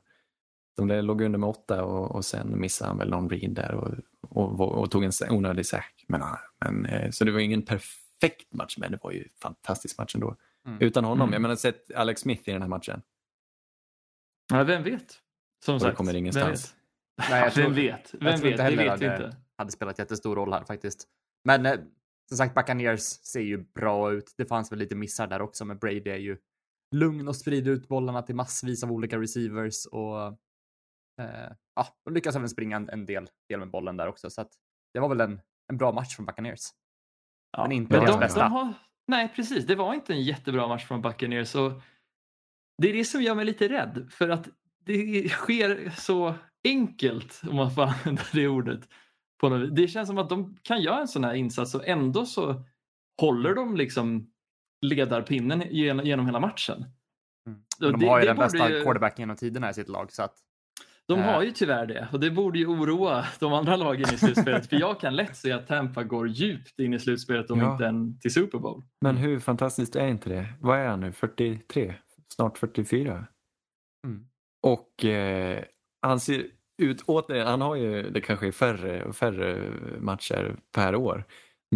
de 0.77 0.89
låg 0.89 1.21
under 1.23 1.39
med 1.39 1.49
åtta 1.49 1.85
och, 1.85 2.15
och 2.17 2.25
sen 2.25 2.61
missade 2.61 2.89
han 2.91 2.99
väl 2.99 3.11
någon 3.11 3.31
read 3.31 3.55
där 3.55 3.75
och, 3.75 3.95
och, 4.31 4.61
och, 4.61 4.73
och 4.73 4.91
tog 4.91 5.05
en 5.05 5.13
onödig 5.31 5.67
sack. 5.67 6.05
Men, 6.09 6.21
ja, 6.21 6.39
men, 6.65 6.87
eh, 6.87 7.11
så 7.11 7.25
det 7.25 7.33
var 7.33 7.41
ingen 7.41 7.63
perfekt 7.63 8.53
match, 8.55 8.77
men 8.79 8.91
det 8.93 8.99
var 9.03 9.11
ju 9.13 9.23
en 9.23 9.29
fantastisk 9.43 9.99
match 9.99 10.15
ändå. 10.15 10.37
Mm. 10.67 10.79
Utan 10.81 11.05
honom, 11.05 11.23
Mm. 11.29 11.33
jag 11.33 11.43
menar 11.43 11.57
sett 11.57 11.93
Alex 11.95 12.21
Smith 12.21 12.49
i 12.49 12.53
den 12.53 12.63
här 12.63 12.69
matchen. 12.69 13.03
Ja, 14.53 14.65
vem 14.65 14.83
vet? 14.83 15.19
Som 15.65 15.75
Och 15.75 15.81
det 15.81 15.85
sagt, 15.87 15.97
kommer 15.97 16.13
vem 16.13 16.19
ingenstans. 16.19 16.75
vet? 17.19 17.31
Nej, 17.31 17.41
jag 17.43 17.53
tror- 17.55 17.65
vem 17.65 17.75
vet? 17.75 18.15
Vem 18.15 18.25
vet? 18.41 18.45
inte 18.45 18.51
Det 18.57 18.77
vet 18.77 18.79
vi 18.85 18.89
hade- 18.89 19.05
inte. 19.25 19.37
hade 19.57 19.71
spelat 19.73 19.99
jättestor 19.99 20.37
roll 20.37 20.53
här 20.53 20.65
faktiskt. 20.65 21.09
Men 21.45 21.67
eh, 21.67 21.79
som 22.29 22.37
sagt, 22.37 22.55
Buccaneers 22.55 23.01
ser 23.01 23.41
ju 23.41 23.57
bra 23.59 24.13
ut. 24.13 24.35
Det 24.37 24.47
fanns 24.47 24.73
väl 24.73 24.79
lite 24.79 24.95
missar 24.95 25.27
där 25.27 25.43
också, 25.43 25.65
men 25.65 25.79
Brady 25.79 26.11
är 26.11 26.17
ju 26.17 26.37
lugn 26.95 27.29
och 27.29 27.37
sprider 27.37 27.71
ut 27.71 27.89
bollarna 27.89 28.23
till 28.23 28.35
massvis 28.35 28.85
av 28.85 28.93
olika 28.93 29.21
receivers 29.21 29.87
och 29.87 30.27
eh, 31.21 31.53
ja, 31.75 31.87
de 32.05 32.15
lyckas 32.15 32.37
även 32.37 32.49
springa 32.49 32.77
en, 32.77 32.89
en 32.89 33.07
del, 33.07 33.29
del 33.49 33.59
med 33.59 33.71
bollen 33.71 33.97
där 33.97 34.09
också. 34.09 34.31
Så 34.31 34.41
att 34.41 34.53
det 34.95 35.01
var 35.01 35.09
väl 35.09 35.21
en, 35.21 35.41
en 35.73 35.77
bra 35.77 35.93
match 35.93 36.17
från 36.17 36.27
Buccaneers. 36.27 36.61
Ja, 37.57 37.63
Men 37.63 37.73
inte 37.73 37.93
men 37.93 38.01
deras 38.01 38.15
de, 38.15 38.21
bästa. 38.21 38.41
De 38.41 38.53
har, 38.53 38.73
nej, 39.07 39.33
precis. 39.37 39.67
Det 39.67 39.75
var 39.75 39.95
inte 39.95 40.13
en 40.13 40.23
jättebra 40.23 40.69
match 40.69 40.85
från 40.85 41.03
Buccaneers. 41.03 41.55
Och 41.55 41.73
det 42.83 42.91
är 42.91 42.93
det 42.93 43.05
som 43.05 43.23
gör 43.23 43.35
mig 43.35 43.45
lite 43.45 43.69
rädd. 43.69 44.09
För 44.11 44.29
att 44.29 44.49
det 44.85 45.29
sker 45.29 45.91
så 45.97 46.35
enkelt, 46.65 47.43
om 47.51 47.57
man 47.57 47.71
får 47.71 47.83
använda 47.87 48.23
det 48.33 48.49
ordet. 48.49 48.89
På 49.41 49.49
något, 49.49 49.77
det 49.77 49.89
känns 49.89 50.09
som 50.09 50.19
att 50.19 50.29
de 50.29 50.57
kan 50.63 50.83
göra 50.83 51.01
en 51.01 51.09
sån 51.09 51.25
här 51.25 51.35
insats 51.35 51.75
och 51.75 51.89
ändå 51.89 52.27
så 52.27 52.65
håller 53.21 53.55
de 53.55 53.77
liksom 53.77 54.34
ledarpinnen 54.89 55.63
genom, 55.71 56.07
genom 56.07 56.27
hela 56.27 56.41
matchen. 56.41 56.85
Mm. 57.49 57.61
De 57.81 58.01
det- 58.01 58.07
har 58.07 58.19
ju 58.19 58.23
det 58.23 58.31
den 58.31 58.37
bästa 58.37 58.71
ju- 58.71 58.83
quarterbacken 58.83 59.23
genom 59.23 59.37
tiderna 59.37 59.71
i 59.71 59.75
sitt 59.75 59.89
lag, 59.89 60.13
så 60.13 60.23
att 60.23 60.35
De 61.09 61.19
Eh. 61.19 61.25
har 61.25 61.43
ju 61.43 61.51
tyvärr 61.51 61.87
det 61.87 62.09
och 62.13 62.21
det 62.21 62.31
borde 62.31 62.59
ju 62.59 62.67
oroa 62.67 63.25
de 63.41 63.53
andra 63.53 63.77
lagen 63.77 64.15
i 64.15 64.19
slutspelet. 64.19 64.67
för 64.69 64.77
jag 64.81 65.01
kan 65.01 65.17
lätt 65.17 65.37
se 65.37 65.53
att 65.53 65.67
Tampa 65.67 66.03
går 66.05 66.29
djupt 66.29 66.79
in 66.79 66.95
i 66.95 66.99
slutspelet 66.99 67.51
om 67.51 67.59
Ja. 67.61 67.73
inte 67.73 67.87
än 67.87 68.19
till 68.21 68.33
Super 68.35 68.59
Bowl. 68.59 68.83
Men 69.01 69.17
hur 69.17 69.39
fantastiskt 69.41 69.97
är 69.97 70.07
inte 70.07 70.29
det? 70.29 70.47
Vad 70.61 70.79
är 70.79 70.87
han 70.87 71.01
nu? 71.01 71.13
43? 71.13 71.95
Snart 72.35 72.59
44? 72.59 73.27
Mm. 74.07 74.27
Och 74.63 75.05
eh, 75.05 75.65
han 76.03 76.21
ser 76.21 76.47
ut, 76.83 77.03
återigen, 77.07 77.47
han 77.47 77.61
har 77.61 77.77
ju, 77.77 78.11
det 78.11 78.21
kanske 78.21 78.47
är 78.47 78.53
färre 78.53 79.05
och 79.05 79.17
färre 79.17 79.71
matcher 80.01 80.57
per 80.75 80.97
år. 80.97 81.25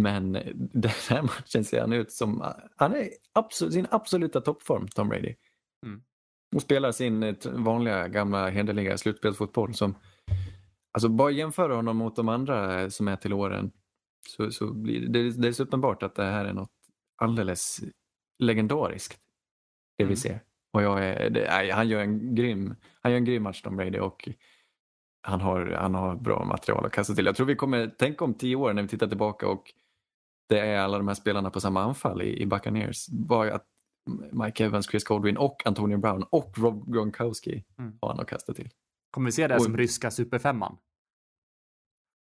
Men 0.01 0.31
den 0.55 0.91
här 1.09 1.21
matchen 1.21 1.63
ser 1.65 1.81
han 1.81 1.93
ut 1.93 2.11
som, 2.11 2.53
han 2.75 2.95
är 2.95 3.09
absolut, 3.33 3.73
sin 3.73 3.87
absoluta 3.91 4.41
toppform, 4.41 4.87
Tom 4.87 5.09
Brady. 5.09 5.35
Mm. 5.85 6.01
Och 6.55 6.61
spelar 6.61 6.91
sin 6.91 7.23
eh, 7.23 7.35
vanliga 7.45 8.07
gamla 8.07 8.49
hederliga 8.49 8.97
slutspelsfotboll 8.97 9.73
som, 9.73 9.95
alltså 10.93 11.09
bara 11.09 11.31
jämföra 11.31 11.75
honom 11.75 11.97
mot 11.97 12.15
de 12.15 12.29
andra 12.29 12.81
eh, 12.81 12.89
som 12.89 13.07
är 13.07 13.15
till 13.15 13.33
åren 13.33 13.71
så, 14.27 14.51
så 14.51 14.73
blir 14.73 15.07
det, 15.07 15.31
det 15.31 15.47
är 15.47 15.51
så 15.51 15.63
uppenbart 15.63 16.03
att 16.03 16.15
det 16.15 16.23
här 16.23 16.45
är 16.45 16.53
något 16.53 16.71
alldeles 17.21 17.79
legendariskt. 18.39 19.19
Det 19.97 20.03
vi 20.03 20.07
Mm. 20.07 20.17
ser. 20.17 20.39
Och 20.73 20.81
jag 20.83 21.05
är, 21.05 21.29
det, 21.29 21.71
han, 21.73 21.89
gör 21.89 22.01
en 22.01 22.35
grym, 22.35 22.75
han 23.01 23.11
gör 23.11 23.17
en 23.17 23.25
grym 23.25 23.43
match 23.43 23.61
Tom 23.61 23.75
Brady 23.77 23.99
och 23.99 24.29
han 25.21 25.41
har, 25.41 25.65
han 25.65 25.95
har 25.95 26.15
bra 26.15 26.45
material 26.45 26.85
att 26.85 26.91
kasta 26.91 27.13
till. 27.13 27.25
Jag 27.25 27.35
tror 27.35 27.47
vi 27.47 27.55
kommer 27.55 27.87
tänka 27.87 28.25
om 28.25 28.33
tio 28.33 28.55
år 28.55 28.73
när 28.73 28.81
vi 28.81 28.87
tittar 28.87 29.07
tillbaka 29.07 29.47
och 29.47 29.73
det 30.49 30.59
är 30.59 30.79
alla 30.79 30.97
de 30.97 31.07
här 31.07 31.15
spelarna 31.15 31.49
på 31.49 31.59
samma 31.61 31.81
anfall 31.83 32.21
i, 32.21 32.41
i 32.41 32.45
Buccaneers. 32.45 33.07
Bara 33.07 33.53
att 33.55 33.65
Mike 34.31 34.65
Evans, 34.65 34.89
Chris 34.89 35.03
Godwin 35.03 35.37
och 35.37 35.61
Antonio 35.67 35.97
Brown 35.97 36.23
och 36.23 36.57
Rob 36.57 36.93
Gronkowski 36.93 37.63
Mm. 37.79 37.97
har 38.01 38.09
han 38.09 38.19
att 38.19 38.27
kasta 38.27 38.53
till. 38.53 38.69
kommer 39.11 39.25
vi 39.25 39.31
se 39.31 39.47
det 39.47 39.55
Oj. 39.55 39.61
som 39.61 39.77
ryska 39.77 40.11
superfemman. 40.11 40.77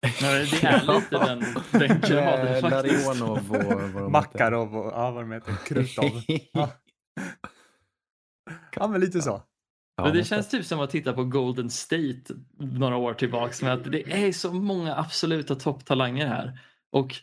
Ja, 0.21 0.29
det 0.33 0.63
är 0.65 0.95
lite 0.95 1.19
den, 1.27 1.41
den 1.73 2.01
graden 2.01 2.45
Med 2.45 2.61
faktiskt. 2.61 3.07
Larionov 3.07 3.53
och 3.57 3.91
vad. 3.91 4.11
Makarov 4.11 4.77
och 4.77 4.93
ja, 4.93 5.11
vad 5.11 5.23
de 5.23 5.33
heter, 5.33 5.55
Krutov. 5.67 6.11
Ja. 6.53 6.71
ja, 8.77 8.87
men 8.89 9.01
lite 9.01 9.23
så. 9.23 9.43
Ja, 9.97 10.05
Men 10.05 10.13
det 10.17 10.25
känns 10.25 10.49
typ 10.51 10.67
som 10.67 10.81
att 10.81 10.91
titta 10.91 11.13
på 11.13 11.25
Golden 11.25 11.71
State 11.71 12.23
några 12.59 12.97
år 12.97 13.15
tillbaks 13.15 13.63
med 13.63 13.73
att 13.73 13.93
det 13.93 14.27
är 14.27 14.33
så 14.33 14.53
många 14.53 14.97
absoluta 14.97 15.55
topptalanger 15.55 16.27
här. 16.27 16.61
Och 16.93 17.15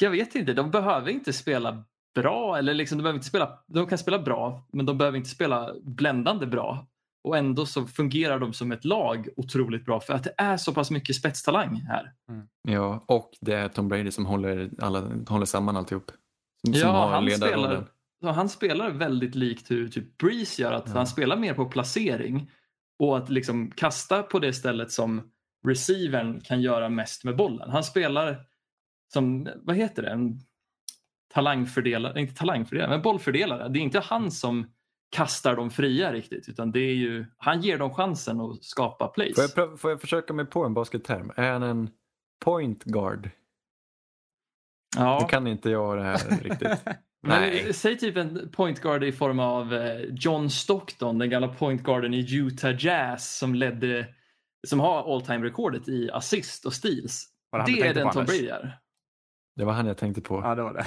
jag 0.00 0.10
vet 0.10 0.34
inte, 0.34 0.52
de 0.52 0.70
behöver 0.70 1.10
inte 1.10 1.32
spela 1.32 1.84
bra 2.14 2.58
eller 2.58 2.74
liksom 2.74 2.98
de 2.98 3.02
behöver 3.02 3.16
inte 3.18 3.28
spela, 3.28 3.58
de 3.66 3.86
kan 3.86 3.98
spela 3.98 4.18
bra 4.18 4.66
men 4.72 4.86
de 4.86 4.98
behöver 4.98 5.18
inte 5.18 5.30
spela 5.30 5.74
bländande 5.82 6.46
bra. 6.46 6.86
Och 7.24 7.36
ändå 7.36 7.66
så 7.66 7.86
fungerar 7.86 8.38
de 8.38 8.52
som 8.52 8.72
ett 8.72 8.84
lag 8.84 9.28
otroligt 9.36 9.84
bra 9.84 10.00
för 10.00 10.14
att 10.14 10.24
det 10.24 10.34
är 10.38 10.56
så 10.56 10.74
pass 10.74 10.90
mycket 10.90 11.16
spetstalang 11.16 11.76
här. 11.76 12.12
Ja, 12.62 13.04
och 13.06 13.30
det 13.40 13.52
är 13.54 13.68
Tom 13.68 13.88
Brady 13.88 14.10
som 14.10 14.26
håller, 14.26 14.70
alla, 14.78 15.00
håller 15.28 15.46
samman 15.46 15.76
alltihop. 15.76 16.10
Som, 16.64 16.74
som 16.74 16.82
Ja, 16.82 16.92
har 16.92 17.08
han 17.08 17.30
spelar, 17.30 17.84
han 18.24 18.48
spelar 18.48 18.90
väldigt 18.90 19.34
likt 19.34 19.70
hur 19.70 19.88
typ 19.88 20.18
Breeze 20.18 20.62
gör, 20.62 20.72
att 20.72 20.84
Ja. 20.88 20.92
han 20.92 21.06
spelar 21.06 21.36
mer 21.36 21.54
på 21.54 21.66
placering 21.66 22.50
och 22.98 23.18
att 23.18 23.28
liksom 23.30 23.70
kasta 23.70 24.22
på 24.22 24.38
det 24.38 24.52
stället 24.52 24.92
som 24.92 25.22
receivern 25.66 26.40
kan 26.40 26.60
göra 26.60 26.88
mest 26.88 27.24
med 27.24 27.36
bollen. 27.36 27.70
Han 27.70 27.84
spelar 27.84 28.40
som, 29.12 29.48
vad 29.56 29.76
heter 29.76 30.02
det, 30.02 30.10
en 30.10 30.40
talangfördelare, 31.34 32.20
inte 32.20 32.34
talangfördelare, 32.34 32.90
men 32.90 33.02
bollfördelare. 33.02 33.68
Det 33.68 33.78
är 33.78 33.82
inte 33.82 34.00
han 34.00 34.30
som 34.30 34.70
kastar 35.10 35.56
dem 35.56 35.70
fria 35.70 36.12
riktigt 36.12 36.48
utan 36.48 36.72
det 36.72 36.80
är 36.80 36.94
ju, 36.94 37.26
han 37.36 37.60
ger 37.60 37.78
dem 37.78 37.94
chansen 37.94 38.40
att 38.40 38.64
skapa 38.64 39.08
plays. 39.08 39.34
Får 39.34 39.42
jag, 39.44 39.50
prö- 39.50 39.76
får 39.76 39.90
jag 39.90 40.00
försöka 40.00 40.32
mig 40.32 40.44
på 40.46 40.64
en 40.64 40.74
basketterm? 40.74 41.32
Är 41.36 41.52
han 41.52 41.62
en 41.62 41.90
point 42.44 42.84
guard? 42.84 43.30
ja. 44.96 45.18
Nu 45.22 45.28
kan 45.28 45.46
inte 45.46 45.70
jag 45.70 45.98
det 45.98 46.02
här 46.02 46.40
riktigt. 46.42 46.84
Men 47.22 47.40
Nej. 47.40 47.74
säg 47.74 47.98
typ 47.98 48.16
en 48.16 48.50
point 48.52 48.80
guard 48.80 49.04
i 49.04 49.12
form 49.12 49.40
av 49.40 49.74
eh, 49.74 50.00
John 50.00 50.50
Stockton, 50.50 51.18
den 51.18 51.30
gamla 51.30 51.48
point 51.48 51.82
guarden 51.82 52.14
i 52.14 52.34
Utah 52.36 52.84
Jazz 52.84 53.36
som 53.38 53.54
ledde, 53.54 54.06
som 54.66 54.80
har 54.80 55.14
all 55.14 55.22
time 55.22 55.46
rekordet 55.46 55.88
i 55.88 56.10
assist 56.10 56.64
och 56.66 56.72
steals. 56.72 57.28
Det 57.66 57.80
är 57.80 57.94
den 57.94 58.10
Tom? 58.10 58.24
Brady 58.24 58.46
är. 58.46 58.78
Det 59.58 59.64
var 59.64 59.72
han 59.72 59.86
jag 59.86 59.96
tänkte 59.96 60.20
på. 60.20 60.40
Ja, 60.44 60.54
det 60.54 60.62
var 60.62 60.72
det. 60.74 60.86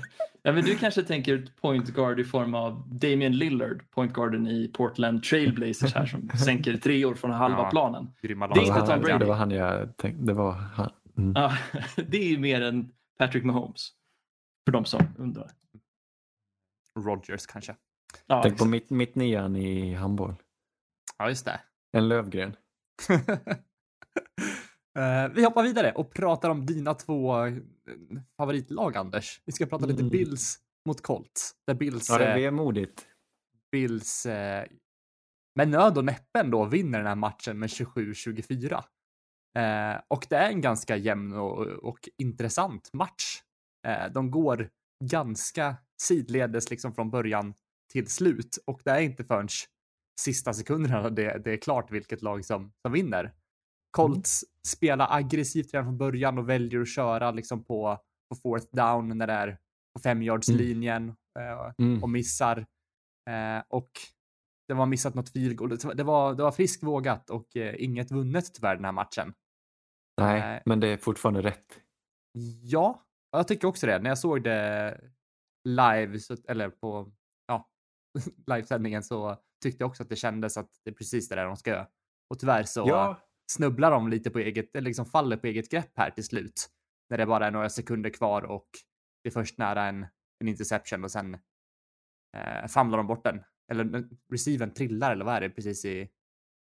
Ja, 0.42 0.52
men 0.52 0.64
du 0.64 0.76
kanske 0.76 1.02
tänker 1.02 1.48
point 1.60 1.88
guard 1.94 2.20
i 2.20 2.24
form 2.24 2.54
av 2.54 2.88
Damian 2.88 3.32
Lillard, 3.32 3.90
point 3.90 4.12
guarden 4.12 4.46
i 4.48 4.68
Portland 4.74 5.22
Trailblazers 5.22 5.94
här 5.94 6.06
som 6.06 6.28
sänker 6.44 6.76
treor 6.76 7.14
från 7.14 7.30
halva 7.30 7.58
Ja. 7.58 7.70
planen. 7.70 8.12
Det 8.22 8.28
är 8.28 8.58
inte 8.60 8.86
Tom 8.86 9.00
Brady. 9.00 9.18
det 9.18 9.24
var 9.24 9.34
han 9.34 9.50
jag 9.50 9.96
tänkte. 9.96 10.22
Det 10.24 10.32
var 10.32 10.52
han. 10.52 10.90
Mm. 11.18 11.32
Ja, 11.36 11.52
det 11.96 12.16
är 12.16 12.28
ju 12.28 12.38
mer 12.38 12.60
än 12.60 12.88
Patrick 13.18 13.44
Mahomes. 13.44 13.90
För 14.64 14.72
de 14.72 14.84
som 14.84 15.00
undrar. 15.18 15.50
Rogers 16.98 17.46
kanske. 17.46 17.74
Ja, 18.26 18.42
Tänk 18.42 18.58
på 18.58 18.64
exakt. 18.64 18.70
mitt, 18.70 18.90
mitt 18.90 19.14
nian 19.14 19.56
i 19.56 19.94
handboll. 19.94 20.34
Ja, 21.18 21.28
just 21.28 21.44
det. 21.44 21.60
En 21.92 22.08
Lövgren. 22.08 22.56
Eh, 24.96 25.28
vi 25.28 25.44
hoppar 25.44 25.62
vidare 25.62 25.92
och 25.92 26.14
pratar 26.14 26.50
om 26.50 26.66
dina 26.66 26.94
två 26.94 27.44
eh, 27.46 27.54
favoritlag, 28.36 28.96
Anders. 28.96 29.42
Vi 29.44 29.52
ska 29.52 29.66
prata 29.66 29.86
lite 29.86 30.00
Mm. 30.00 30.10
Bills 30.10 30.58
mot 30.88 31.02
Colts. 31.02 31.54
Där 31.66 31.74
Bills, 31.74 32.10
Ja, 32.10 32.18
det 32.18 32.24
är 32.24 32.36
eh, 32.36 32.42
vemodigt. 32.42 33.06
Bills 33.72 34.26
eh, 34.26 34.66
med 35.54 35.68
nöd 35.68 35.98
och 35.98 36.04
näppe 36.04 36.40
ändå 36.40 36.64
vinner 36.64 36.98
den 36.98 37.06
här 37.06 37.14
matchen 37.14 37.58
med 37.58 37.68
27-24. 37.68 38.84
Eh, 39.58 40.00
och 40.08 40.26
det 40.30 40.36
är 40.36 40.48
en 40.48 40.60
ganska 40.60 40.96
jämn 40.96 41.32
och, 41.32 41.66
och 41.66 42.08
intressant 42.18 42.92
match. 42.92 43.42
Eh, 43.86 44.12
de 44.12 44.30
går 44.30 44.68
ganska 45.04 45.76
sidledes 46.02 46.70
liksom 46.70 46.94
från 46.94 47.10
början 47.10 47.54
till 47.92 48.06
slut 48.08 48.58
och 48.66 48.80
det 48.84 48.90
är 48.90 49.00
inte 49.00 49.24
förrän 49.24 49.48
sista 50.20 50.52
sekunderna 50.52 51.10
det, 51.10 51.38
det 51.44 51.52
är 51.52 51.56
klart 51.56 51.90
vilket 51.90 52.22
lag 52.22 52.44
som, 52.44 52.72
som 52.82 52.92
vinner. 52.92 53.32
Colts 53.96 54.42
mm. 54.42 54.50
spelar 54.66 55.06
aggressivt 55.10 55.74
redan 55.74 55.86
från 55.86 55.98
början 55.98 56.38
och 56.38 56.48
väljer 56.48 56.80
att 56.80 56.88
köra 56.88 57.30
liksom 57.30 57.64
på, 57.64 57.98
på 58.28 58.36
fourth 58.36 58.66
down 58.72 59.18
när 59.18 59.26
det 59.26 59.32
är 59.32 59.58
på 59.94 60.00
femyardslinjen 60.02 61.14
mm. 61.38 61.72
mm. 61.78 62.02
och 62.02 62.10
missar. 62.10 62.66
Eh, 63.30 63.62
och 63.68 63.90
det 64.68 64.74
var 64.74 64.86
missat 64.86 65.14
något 65.14 65.28
field 65.28 65.56
goal. 65.56 65.78
Det 65.94 66.02
var, 66.02 66.34
det 66.34 66.42
var 66.42 66.52
friskt 66.52 66.82
vågat 66.82 67.30
och 67.30 67.56
eh, 67.56 67.74
inget 67.78 68.10
vunnet 68.10 68.54
tyvärr 68.54 68.76
den 68.76 68.84
här 68.84 68.92
matchen. 68.92 69.34
Nej, 70.20 70.56
eh, 70.56 70.62
men 70.64 70.80
det 70.80 70.88
är 70.88 70.96
fortfarande 70.96 71.42
rätt. 71.42 71.80
Ja, 72.62 73.02
jag 73.32 73.48
tycker 73.48 73.68
också 73.68 73.86
det. 73.86 73.98
När 73.98 74.10
jag 74.10 74.18
såg 74.18 74.42
det 74.42 75.00
live, 75.64 76.18
så, 76.18 76.36
eller 76.48 76.70
på 76.70 77.12
ja, 77.46 77.68
livesändningen 78.46 79.02
så 79.02 79.36
tyckte 79.62 79.82
jag 79.82 79.88
också 79.88 80.02
att 80.02 80.08
det 80.08 80.16
kändes 80.16 80.56
att 80.56 80.70
det 80.84 80.90
är 80.90 80.94
precis 80.94 81.28
det 81.28 81.34
där 81.34 81.44
de 81.44 81.56
ska 81.56 81.70
göra. 81.70 81.86
Och 82.30 82.38
tyvärr 82.38 82.62
så 82.62 82.84
ja. 82.88 83.20
Snubblar 83.50 83.90
de 83.90 84.08
lite 84.08 84.30
på 84.30 84.38
eget, 84.38 84.76
eller 84.76 84.86
liksom 84.86 85.06
faller 85.06 85.36
på 85.36 85.46
eget 85.46 85.70
grepp 85.70 85.92
här 85.96 86.10
till 86.10 86.24
slut. 86.24 86.68
När 87.10 87.18
det 87.18 87.26
bara 87.26 87.46
är 87.46 87.50
några 87.50 87.68
sekunder 87.68 88.10
kvar 88.10 88.42
och 88.42 88.68
det 89.22 89.28
är 89.28 89.32
först 89.32 89.58
nära 89.58 89.84
en, 89.84 90.06
en 90.40 90.48
interception 90.48 91.04
och 91.04 91.10
sen 91.10 91.34
eh, 92.36 92.66
famlar 92.68 92.98
de 92.98 93.06
bort 93.06 93.24
den. 93.24 93.42
Eller 93.72 94.08
receiven 94.32 94.74
trillar 94.74 95.12
eller 95.12 95.24
vad 95.24 95.34
är 95.34 95.40
det 95.40 95.50
precis 95.50 95.84
i... 95.84 96.08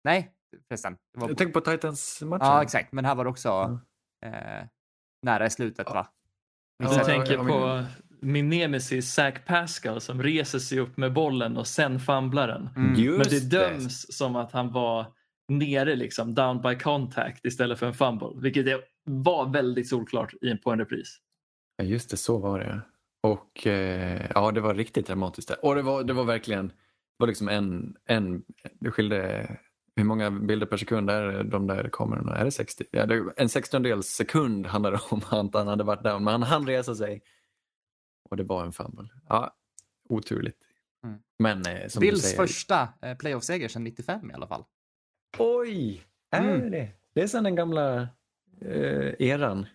Nej, 0.04 0.34
förresten. 0.68 0.98
Var... 1.18 1.28
Jag 1.28 1.38
tänker 1.38 1.54
på 1.54 1.62
Titans-matchen. 1.62 2.46
Ja, 2.46 2.64
exakt. 2.64 2.92
Men 2.92 3.06
här 3.06 3.16
var 3.16 3.24
det 3.24 3.30
också 3.30 3.80
mm. 4.24 4.34
eh, 4.34 4.68
nära 5.22 5.46
i 5.46 5.50
slutet, 5.50 5.88
va? 5.88 6.08
Du 6.80 6.86
ja, 6.86 7.04
tänker 7.04 7.38
på 7.38 7.86
min 8.22 8.50
nemesis 8.50 9.14
Zach 9.14 9.46
Pascal 9.46 10.02
som 10.02 10.24
reser 10.24 10.60
sig 10.60 10.80
upp 10.80 10.98
med 10.98 11.14
bollen 11.14 11.58
och 11.58 11.68
sen 11.68 12.00
famlar 12.00 12.48
den. 12.48 12.70
Mm. 12.76 13.18
Men 13.18 13.28
det 13.30 13.50
döms 13.50 14.06
det. 14.06 14.14
som 14.14 14.36
att 14.36 14.52
han 14.52 14.72
var 14.72 15.15
nere 15.48 15.96
liksom, 15.96 16.36
down 16.36 16.62
by 16.62 16.76
contact 16.76 17.46
istället 17.46 17.80
för 17.80 17.86
en 17.86 17.94
fumble. 17.94 18.30
Vilket 18.36 18.66
det 18.66 18.82
var 19.04 19.50
väldigt 19.50 19.90
solklart 19.90 20.34
på 20.64 20.72
en 20.72 20.80
repris. 20.80 21.20
Ja, 21.78 21.84
just 21.84 22.10
det, 22.10 22.18
så 22.18 22.38
var 22.38 22.60
det. 22.60 22.82
Och 23.22 23.68
eh, 23.68 24.32
ja, 24.36 24.52
det 24.52 24.62
var 24.62 24.76
riktigt 24.76 25.08
dramatiskt. 25.08 25.48
Där. 25.48 25.66
Och 25.66 25.76
det 25.76 25.82
var, 25.82 26.04
det 26.04 26.14
var 26.14 26.24
verkligen, 26.24 26.68
det 26.68 26.74
var 27.18 27.28
liksom 27.28 27.50
en, 27.50 27.96
en, 28.06 28.44
det 28.80 28.92
skilde, 28.92 29.50
hur 29.96 30.04
många 30.04 30.32
bilder 30.32 30.68
per 30.68 30.78
sekund 30.78 31.10
är 31.10 31.44
de 31.44 31.68
där 31.68 31.90
kamerorna? 31.92 32.36
Är 32.36 32.46
det 32.46 32.52
60? 32.52 32.84
Ja, 32.92 33.06
det, 33.06 33.34
en 33.38 33.50
sextiondels 33.50 34.08
sekund 34.08 34.66
handlar 34.66 34.92
det 34.92 35.00
om 35.10 35.22
att 35.30 35.54
han 35.54 35.68
hade 35.68 35.84
varit 35.84 36.04
där, 36.04 36.20
men 36.20 36.28
han 36.28 36.44
hann 36.44 36.68
resa 36.68 36.96
sig. 36.96 37.22
Och 38.30 38.38
det 38.38 38.44
var 38.44 38.66
en 38.66 38.74
fumble. 38.74 39.10
Ja, 39.30 39.56
oturligt. 40.10 40.58
Mm. 41.04 41.20
Men 41.40 41.66
eh, 41.66 41.88
som 41.88 42.00
Bills 42.00 42.22
säger... 42.22 42.38
första 42.38 42.90
eh, 43.02 43.18
playoff-seger 43.18 43.68
sedan 43.68 43.84
95 43.84 44.32
i 44.32 44.34
alla 44.34 44.48
fall. 44.48 44.64
Oj! 45.40 46.02
Är 46.32 46.42
mm. 46.42 46.72
det? 46.72 46.90
Det 47.14 47.22
är 47.22 47.28
sedan 47.28 47.44
den 47.44 47.56
gamla 47.56 48.08
eh, 48.62 49.14
eran. 49.20 49.66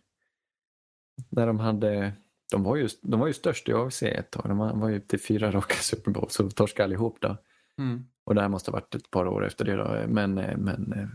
När 1.28 1.46
de 1.46 1.58
hade 1.58 2.12
de 2.50 2.62
var 2.62 2.76
ju, 2.76 2.88
de 3.02 3.20
var 3.20 3.26
ju 3.26 3.32
störst 3.32 3.68
i 3.68 3.72
AFC 3.72 4.02
ett 4.02 4.30
tag. 4.30 4.44
De 4.48 4.80
var 4.80 4.88
ju 4.88 5.00
till 5.00 5.20
fyra 5.20 5.50
raka 5.50 5.74
Super 5.74 6.10
Bowl 6.10 6.30
så 6.30 6.50
torskade 6.50 6.84
allihop 6.84 7.16
då. 7.20 7.36
Mm. 7.78 8.04
Och 8.24 8.34
det 8.34 8.40
här 8.40 8.48
måste 8.48 8.70
ha 8.70 8.78
varit 8.78 8.94
ett 8.94 9.10
par 9.10 9.26
år 9.26 9.46
efter 9.46 9.64
det 9.64 9.76
då. 9.76 10.04
Men, 10.08 10.34
men 10.34 11.10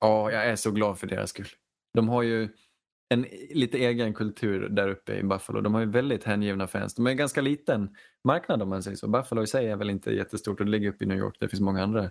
ja, 0.00 0.32
jag 0.32 0.46
är 0.46 0.56
så 0.56 0.70
glad 0.70 0.98
för 0.98 1.06
deras 1.06 1.30
skull. 1.30 1.46
De 1.94 2.08
har 2.08 2.22
ju 2.22 2.48
en 3.08 3.26
lite 3.50 3.78
egen 3.78 4.14
kultur 4.14 4.68
där 4.68 4.88
uppe 4.88 5.14
i 5.14 5.22
Buffalo. 5.22 5.60
De 5.60 5.74
har 5.74 5.80
ju 5.80 5.90
väldigt 5.90 6.24
hängivna 6.24 6.66
fans. 6.66 6.94
De 6.94 7.06
är 7.06 7.10
en 7.10 7.16
ganska 7.16 7.40
liten 7.40 7.96
marknad 8.24 8.62
om 8.62 8.68
man 8.68 8.82
säger 8.82 8.96
så. 8.96 9.08
Buffalo 9.08 9.42
i 9.42 9.46
sig 9.46 9.66
är 9.66 9.76
väl 9.76 9.90
inte 9.90 10.10
jättestort 10.10 10.60
och 10.60 10.66
det 10.66 10.72
ligger 10.72 10.88
uppe 10.88 11.04
i 11.04 11.08
New 11.08 11.18
York. 11.18 11.36
Det 11.40 11.48
finns 11.48 11.60
många 11.60 11.82
andra 11.82 12.10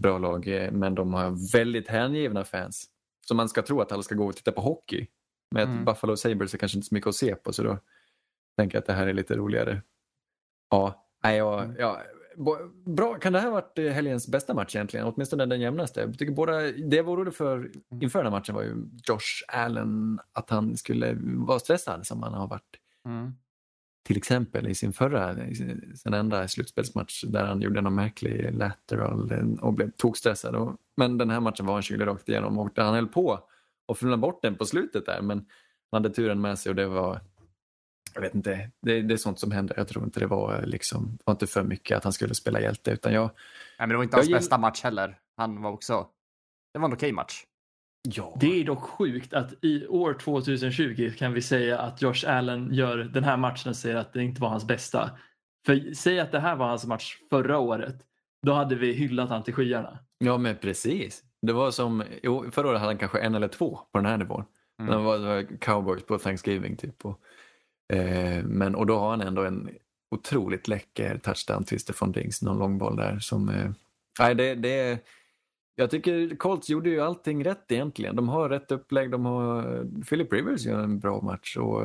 bra 0.00 0.18
lag. 0.18 0.70
Men 0.72 0.94
de 0.94 1.14
har 1.14 1.52
väldigt 1.52 1.88
hängivna 1.88 2.44
fans. 2.44 2.86
Så 3.28 3.34
man 3.34 3.48
ska 3.48 3.62
tro 3.62 3.80
att 3.80 3.92
alla 3.92 4.02
ska 4.02 4.14
gå 4.14 4.26
och 4.26 4.36
titta 4.36 4.52
på 4.52 4.60
hockey. 4.60 5.06
Med 5.54 5.62
mm. 5.62 5.84
Buffalo 5.84 6.16
Sabres 6.16 6.54
är 6.54 6.58
kanske 6.58 6.78
inte 6.78 6.88
så 6.88 6.94
mycket 6.94 7.08
att 7.08 7.14
se 7.14 7.34
på 7.34 7.52
så 7.52 7.62
då 7.62 7.78
tänker 8.56 8.76
jag 8.76 8.80
att 8.80 8.86
det 8.86 8.92
här 8.92 9.06
är 9.06 9.12
lite 9.12 9.36
roligare. 9.36 9.82
Ja, 10.70 11.08
nej, 11.22 11.36
ja, 11.36 11.62
mm. 11.62 11.76
ja, 11.78 12.02
bra. 12.86 13.14
Kan 13.14 13.32
det 13.32 13.38
här 13.38 13.46
ha 13.46 13.54
varit 13.54 13.78
eh, 13.78 13.84
helgens 13.84 14.28
bästa 14.28 14.54
match 14.54 14.76
egentligen? 14.76 15.06
Åtminstone 15.06 15.46
den 15.46 15.60
jämnaste. 15.60 16.00
Jag 16.00 16.18
tycker 16.18 16.32
båda, 16.32 16.60
det 16.60 16.96
jag 16.96 17.04
var 17.04 17.12
orolig 17.12 17.34
för 17.34 17.56
mm. 17.56 18.02
inför 18.02 18.18
den 18.18 18.32
här 18.32 18.38
matchen 18.38 18.54
var 18.54 18.62
ju 18.62 18.74
Josh 19.08 19.44
Allen, 19.48 20.20
att 20.32 20.50
han 20.50 20.76
skulle 20.76 21.16
vara 21.20 21.58
stressad 21.58 22.06
som 22.06 22.22
han 22.22 22.34
har 22.34 22.48
varit. 22.48 22.76
Mm. 23.06 23.32
Till 24.04 24.16
exempel 24.16 24.68
i 24.68 24.74
sin 24.74 24.92
förra, 24.92 25.34
sin 25.94 26.14
enda 26.14 26.48
slutspelsmatch 26.48 27.24
där 27.24 27.44
han 27.44 27.60
gjorde 27.60 27.80
någon 27.80 27.94
märklig 27.94 28.54
lateral 28.54 29.32
och 29.60 29.72
blev 29.72 29.90
tokstressad. 29.90 30.76
Men 30.96 31.18
den 31.18 31.30
här 31.30 31.40
matchen 31.40 31.66
var 31.66 31.74
han 31.74 31.82
kylig 31.82 32.06
rakt 32.06 32.28
igenom 32.28 32.58
och 32.58 32.70
han 32.76 32.94
höll 32.94 33.06
på 33.06 33.40
att 33.92 33.98
fumla 33.98 34.16
bort 34.16 34.42
den 34.42 34.56
på 34.56 34.64
slutet 34.64 35.06
där 35.06 35.22
men 35.22 35.38
han 35.90 36.02
hade 36.02 36.14
turen 36.14 36.40
med 36.40 36.58
sig 36.58 36.70
och 36.70 36.76
det 36.76 36.86
var 36.86 37.20
jag 38.14 38.20
vet 38.20 38.34
inte, 38.34 38.70
det, 38.80 39.02
det, 39.02 39.14
är 39.14 39.18
sånt 39.18 39.38
som 39.38 39.50
händer. 39.50 39.74
Jag 39.76 39.88
tror 39.88 40.04
inte 40.04 40.20
det 40.20 40.26
var 40.26 40.62
liksom, 40.66 41.16
det 41.16 41.22
var 41.24 41.34
inte 41.34 41.46
för 41.46 41.62
mycket 41.62 41.96
att 41.96 42.04
han 42.04 42.12
skulle 42.12 42.34
spela 42.34 42.60
hjälte 42.60 42.90
utan 42.90 43.12
jag... 43.12 43.24
Nej 43.24 43.32
men 43.78 43.88
det 43.88 43.96
var 43.96 44.04
inte 44.04 44.16
hans 44.16 44.30
bästa 44.30 44.58
match 44.58 44.82
heller. 44.82 45.18
Han 45.36 45.62
var 45.62 45.70
också, 45.70 46.08
det 46.72 46.78
var 46.78 46.88
en 46.88 46.94
okej 46.94 47.06
okay 47.06 47.12
match. 47.12 47.44
Ja. 48.08 48.36
Det 48.40 48.60
är 48.60 48.64
dock 48.64 48.82
sjukt 48.82 49.34
att 49.34 49.64
i 49.64 49.86
år 49.86 50.14
2020 50.14 51.12
kan 51.18 51.32
vi 51.32 51.42
säga 51.42 51.78
att 51.78 52.02
Josh 52.02 52.24
Allen 52.26 52.74
gör 52.74 52.96
den 52.98 53.24
här 53.24 53.36
matchen 53.36 53.70
och 53.70 53.76
säger 53.76 53.96
att 53.96 54.12
det 54.12 54.22
inte 54.22 54.40
var 54.40 54.48
hans 54.48 54.66
bästa. 54.66 55.10
För 55.66 55.94
säg 55.94 56.20
att 56.20 56.32
det 56.32 56.40
här 56.40 56.56
var 56.56 56.66
hans 56.66 56.86
match 56.86 57.18
förra 57.30 57.58
året. 57.58 57.96
Då 58.46 58.52
hade 58.52 58.74
vi 58.74 58.92
hyllat 58.92 59.28
han 59.28 59.42
till 59.42 59.54
skyarna. 59.54 59.98
Ja 60.18 60.38
men 60.38 60.56
precis. 60.56 61.22
Det 61.42 61.52
var 61.52 61.70
som, 61.70 62.04
förra 62.52 62.68
året 62.68 62.80
hade 62.80 62.92
han 62.92 62.98
kanske 62.98 63.20
en 63.20 63.34
eller 63.34 63.48
två 63.48 63.80
på 63.92 63.98
den 63.98 64.06
här 64.06 64.16
nivån. 64.16 64.44
Mm. 64.82 64.92
Det 64.92 64.98
var 64.98 65.58
cowboys 65.58 66.02
på 66.02 66.18
Thanksgiving 66.18 66.76
typ. 66.76 67.04
Och, 67.04 67.20
eh, 67.96 68.44
men, 68.44 68.74
och 68.74 68.86
då 68.86 68.98
har 68.98 69.10
han 69.10 69.20
ändå 69.20 69.44
en 69.44 69.70
otroligt 70.10 70.68
läcker 70.68 71.18
touchdown 71.18 71.64
till 71.64 71.80
Stefan 71.80 72.12
Diggs, 72.12 72.42
någon 72.42 72.58
långboll 72.58 72.96
där 72.96 73.18
som... 73.18 73.48
Eh, 73.48 73.70
nej, 74.18 74.34
det, 74.34 74.54
det, 74.54 74.98
jag 75.74 75.90
tycker 75.90 76.36
Colts 76.36 76.68
gjorde 76.68 76.90
ju 76.90 77.00
allting 77.00 77.44
rätt 77.44 77.72
egentligen. 77.72 78.16
De 78.16 78.28
har 78.28 78.48
rätt 78.48 78.72
upplägg, 78.72 79.10
de 79.10 79.24
har... 79.24 80.04
Philip 80.08 80.32
Rivers 80.32 80.66
gör 80.66 80.82
en 80.82 80.98
bra 80.98 81.20
match. 81.20 81.56
Och, 81.56 81.82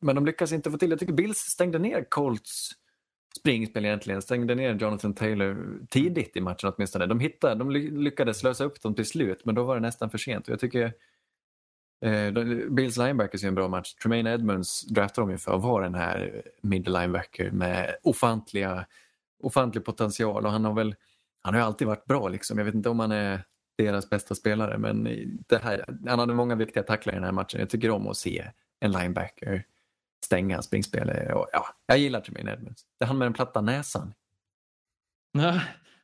men 0.00 0.14
de 0.14 0.26
lyckas 0.26 0.52
inte 0.52 0.70
få 0.70 0.78
till... 0.78 0.90
Jag 0.90 0.98
tycker 0.98 1.12
Bills 1.12 1.38
stängde 1.38 1.78
ner 1.78 2.04
Colts 2.08 2.70
springspel 3.38 3.84
egentligen. 3.84 4.22
Stängde 4.22 4.54
ner 4.54 4.74
Jonathan 4.74 5.14
Taylor 5.14 5.78
tidigt 5.90 6.36
i 6.36 6.40
matchen 6.40 6.72
åtminstone. 6.76 7.06
De, 7.06 7.20
hittade, 7.20 7.54
de 7.54 7.70
lyckades 7.70 8.42
lösa 8.42 8.64
upp 8.64 8.82
dem 8.82 8.94
till 8.94 9.06
slut 9.06 9.44
men 9.44 9.54
då 9.54 9.64
var 9.64 9.74
det 9.74 9.80
nästan 9.80 10.10
för 10.10 10.18
sent. 10.18 10.48
Och 10.48 10.52
jag 10.52 10.60
tycker 10.60 10.92
Eh, 12.04 12.32
Bills 12.70 12.96
linebackers 12.96 13.44
är 13.44 13.48
en 13.48 13.54
bra 13.54 13.68
match. 13.68 13.94
Tremaine 13.94 14.26
Edmonds 14.26 14.86
draftar 14.86 15.22
de 15.22 15.30
ju 15.30 15.38
för 15.38 15.56
att 15.56 15.62
vara 15.62 15.84
den 15.84 15.94
här 15.94 16.42
middle 16.60 17.00
linebacker 17.00 17.50
med 17.50 17.96
ofantliga, 18.02 18.86
ofantlig 19.42 19.84
potential 19.84 20.46
och 20.46 20.52
han 20.52 20.64
har 20.64 20.74
väl 20.74 20.94
han 21.42 21.54
har 21.54 21.60
alltid 21.60 21.86
varit 21.86 22.04
bra 22.04 22.28
liksom. 22.28 22.58
Jag 22.58 22.64
vet 22.64 22.74
inte 22.74 22.88
om 22.88 23.00
han 23.00 23.12
är 23.12 23.44
deras 23.78 24.10
bästa 24.10 24.34
spelare 24.34 24.78
men 24.78 25.04
det 25.48 25.62
här, 25.62 25.84
han 26.08 26.18
hade 26.18 26.34
många 26.34 26.54
viktiga 26.54 26.82
tacklar 26.82 27.12
i 27.12 27.16
den 27.16 27.24
här 27.24 27.32
matchen. 27.32 27.60
Jag 27.60 27.70
tycker 27.70 27.90
om 27.90 28.08
att 28.08 28.16
se 28.16 28.50
en 28.80 28.92
linebacker 28.92 29.64
stänga 30.24 30.62
springspel. 30.62 31.12
ja, 31.52 31.66
jag 31.86 31.98
gillar 31.98 32.20
Tremaine 32.20 32.48
Edmonds. 32.48 32.82
Det 32.98 33.04
är 33.04 33.06
han 33.06 33.18
med 33.18 33.26
den 33.26 33.32
platta 33.32 33.60
näsan. 33.60 34.14
Ja, 35.32 35.60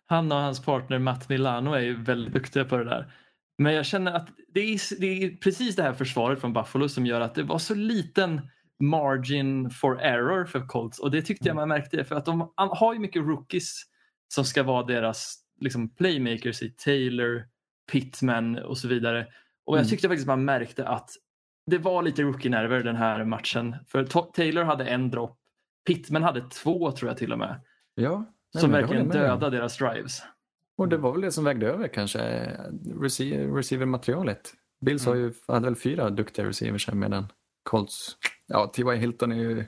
han 0.07 0.33
och 0.33 0.39
hans 0.39 0.63
partner 0.63 0.99
Matt 0.99 1.29
Milano 1.29 1.73
är 1.73 1.81
ju 1.81 2.03
väldigt 2.03 2.35
duktiga 2.35 2.65
på 2.65 2.77
det 2.77 2.85
där. 2.85 3.13
Men 3.59 3.75
jag 3.75 3.87
känner 3.87 4.13
att 4.13 4.29
det 4.49 4.61
är, 4.61 5.01
det 5.01 5.07
är 5.07 5.37
precis 5.37 5.77
det 5.77 5.83
här 5.83 5.93
försvaret 5.93 6.41
från 6.41 6.53
Buffalo 6.53 6.89
som 6.89 7.07
gör 7.07 7.21
att 7.21 7.35
det 7.35 7.43
var 7.43 7.59
så 7.59 7.75
liten 7.75 8.41
margin 8.83 9.71
for 9.71 10.01
error 10.01 10.45
för 10.45 10.67
Colts 10.67 10.99
och 10.99 11.11
det 11.11 11.23
tyckte 11.23 11.49
jag 11.49 11.55
mm. 11.55 11.69
man 11.69 11.79
märkte 11.79 12.05
för 12.05 12.15
att 12.15 12.25
de 12.25 12.53
har 12.57 12.95
ju 12.95 12.99
mycket 13.01 13.23
rookies 13.23 13.83
som 14.29 14.45
ska 14.45 14.63
vara 14.63 14.83
deras 14.83 15.39
liksom, 15.61 15.89
playmakers 15.89 16.63
i 16.63 16.71
Taylor, 16.71 17.49
Pittman 17.93 18.59
och 18.59 18.79
så 18.79 18.89
vidare. 18.89 19.27
Och 19.65 19.77
jag 19.77 19.81
mm. 19.81 19.91
tyckte 19.91 20.09
faktiskt 20.09 20.27
man 20.27 20.45
märkte 20.45 20.89
att 20.89 21.11
det 21.67 21.79
var 21.79 22.03
lite 22.03 22.23
rookie-nerver 22.23 22.83
den 22.83 22.97
här 22.97 23.25
matchen. 23.25 23.77
För 23.89 24.05
Taylor 24.33 24.63
hade 24.63 24.85
en 24.85 25.11
dropp, 25.11 25.39
Pittman 25.87 26.23
hade 26.23 26.41
två 26.41 26.93
tror 26.93 27.11
jag 27.11 27.19
till 27.19 27.33
och 27.33 27.39
med. 27.39 27.61
Ja, 27.95 28.25
nej, 28.55 28.61
som 28.61 28.71
verkligen 28.71 29.09
dödade 29.09 29.57
deras 29.57 29.79
drives. 29.79 30.23
Och 30.79 30.89
det 30.89 30.97
var 30.97 31.13
väl 31.13 31.21
det 31.21 31.33
som 31.33 31.45
vägde 31.45 31.67
över 31.67 31.89
kanske, 31.89 32.51
receiver-materialet. 33.55 34.55
Bills 34.81 35.07
mm. 35.07 35.19
har 35.19 35.25
ju, 35.25 35.35
hade 35.49 35.65
väl 35.65 35.77
fyra 35.77 36.11
duktiga 36.11 36.47
receivers 36.47 36.89
här 36.89 36.95
medan 36.95 37.33
Colts, 37.63 38.17
ja 38.47 38.67
T.Y. 38.67 38.97
Hilton 38.97 39.33
är 39.33 39.37
ju 39.37 39.67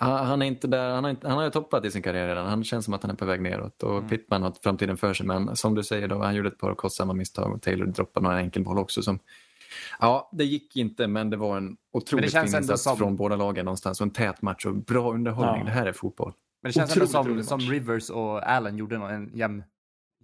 Han, 0.00 0.42
är 0.42 0.46
inte 0.46 0.66
där, 0.66 0.90
han 0.94 1.04
har, 1.04 1.10
inte, 1.10 1.28
han 1.28 1.36
har 1.36 1.44
ju 1.44 1.50
toppat 1.50 1.84
i 1.84 1.90
sin 1.90 2.02
karriär 2.02 2.28
redan. 2.28 2.46
Han 2.46 2.64
känns 2.64 2.84
som 2.84 2.94
att 2.94 3.02
han 3.02 3.10
är 3.10 3.14
på 3.14 3.24
väg 3.24 3.40
neråt 3.42 3.82
och 3.82 3.96
Mm. 3.96 4.08
Pittman 4.08 4.42
har 4.42 4.52
framtiden 4.62 4.96
för 4.96 5.14
sig. 5.14 5.26
Men 5.26 5.56
som 5.56 5.74
du 5.74 5.82
säger, 5.84 6.08
då, 6.08 6.22
han 6.22 6.34
gjorde 6.34 6.48
ett 6.48 6.58
par 6.58 6.74
kostsamma 6.74 7.12
misstag 7.12 7.52
och 7.54 7.62
Taylor 7.62 7.86
droppade 7.86 8.24
några 8.24 8.38
enkelboll 8.38 8.78
också. 8.78 9.02
Som, 9.02 9.18
ja, 10.00 10.30
det 10.32 10.44
gick 10.44 10.76
inte, 10.76 11.06
men 11.06 11.30
det 11.30 11.36
var 11.36 11.56
en 11.56 11.76
otroligt 11.92 12.30
fin 12.32 12.40
ändå 12.40 12.58
insats 12.58 12.82
som- 12.82 12.96
från 12.96 13.16
båda 13.16 13.36
lagen 13.36 13.64
någonstans. 13.64 14.00
Och 14.00 14.04
en 14.06 14.10
tät 14.10 14.42
match 14.42 14.66
och 14.66 14.74
bra 14.74 15.12
underhållning. 15.14 15.58
Ja. 15.58 15.64
Det 15.64 15.70
här 15.70 15.86
är 15.86 15.92
fotboll. 15.92 16.32
Men 16.62 16.68
det 16.68 16.72
känns 16.72 16.92
ändå 16.96 17.04
Otroligt 17.04 17.10
som, 17.12 17.28
rolig 17.28 17.44
som 17.44 17.58
match. 17.58 17.70
Rivers 17.70 18.10
och 18.10 18.50
Allen 18.50 18.76
gjorde 18.76 18.96
en 18.96 19.30
jäm, 19.34 19.62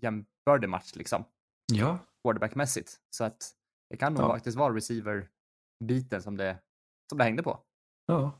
jämbördig 0.00 0.68
match 0.68 0.92
liksom. 0.94 1.24
Ja, 1.72 1.98
Quarterbackmässigt. 2.24 2.90
Så 3.10 3.24
att 3.24 3.50
det 3.90 3.96
kan 3.96 4.14
nog 4.14 4.22
Ja. 4.22 4.28
faktiskt 4.28 4.56
vara 4.58 4.74
receiver-biten 4.74 6.22
som 6.22 6.36
det, 6.36 6.58
som 7.08 7.18
det 7.18 7.24
hängde 7.24 7.42
på. 7.42 7.58
ja. 8.06 8.32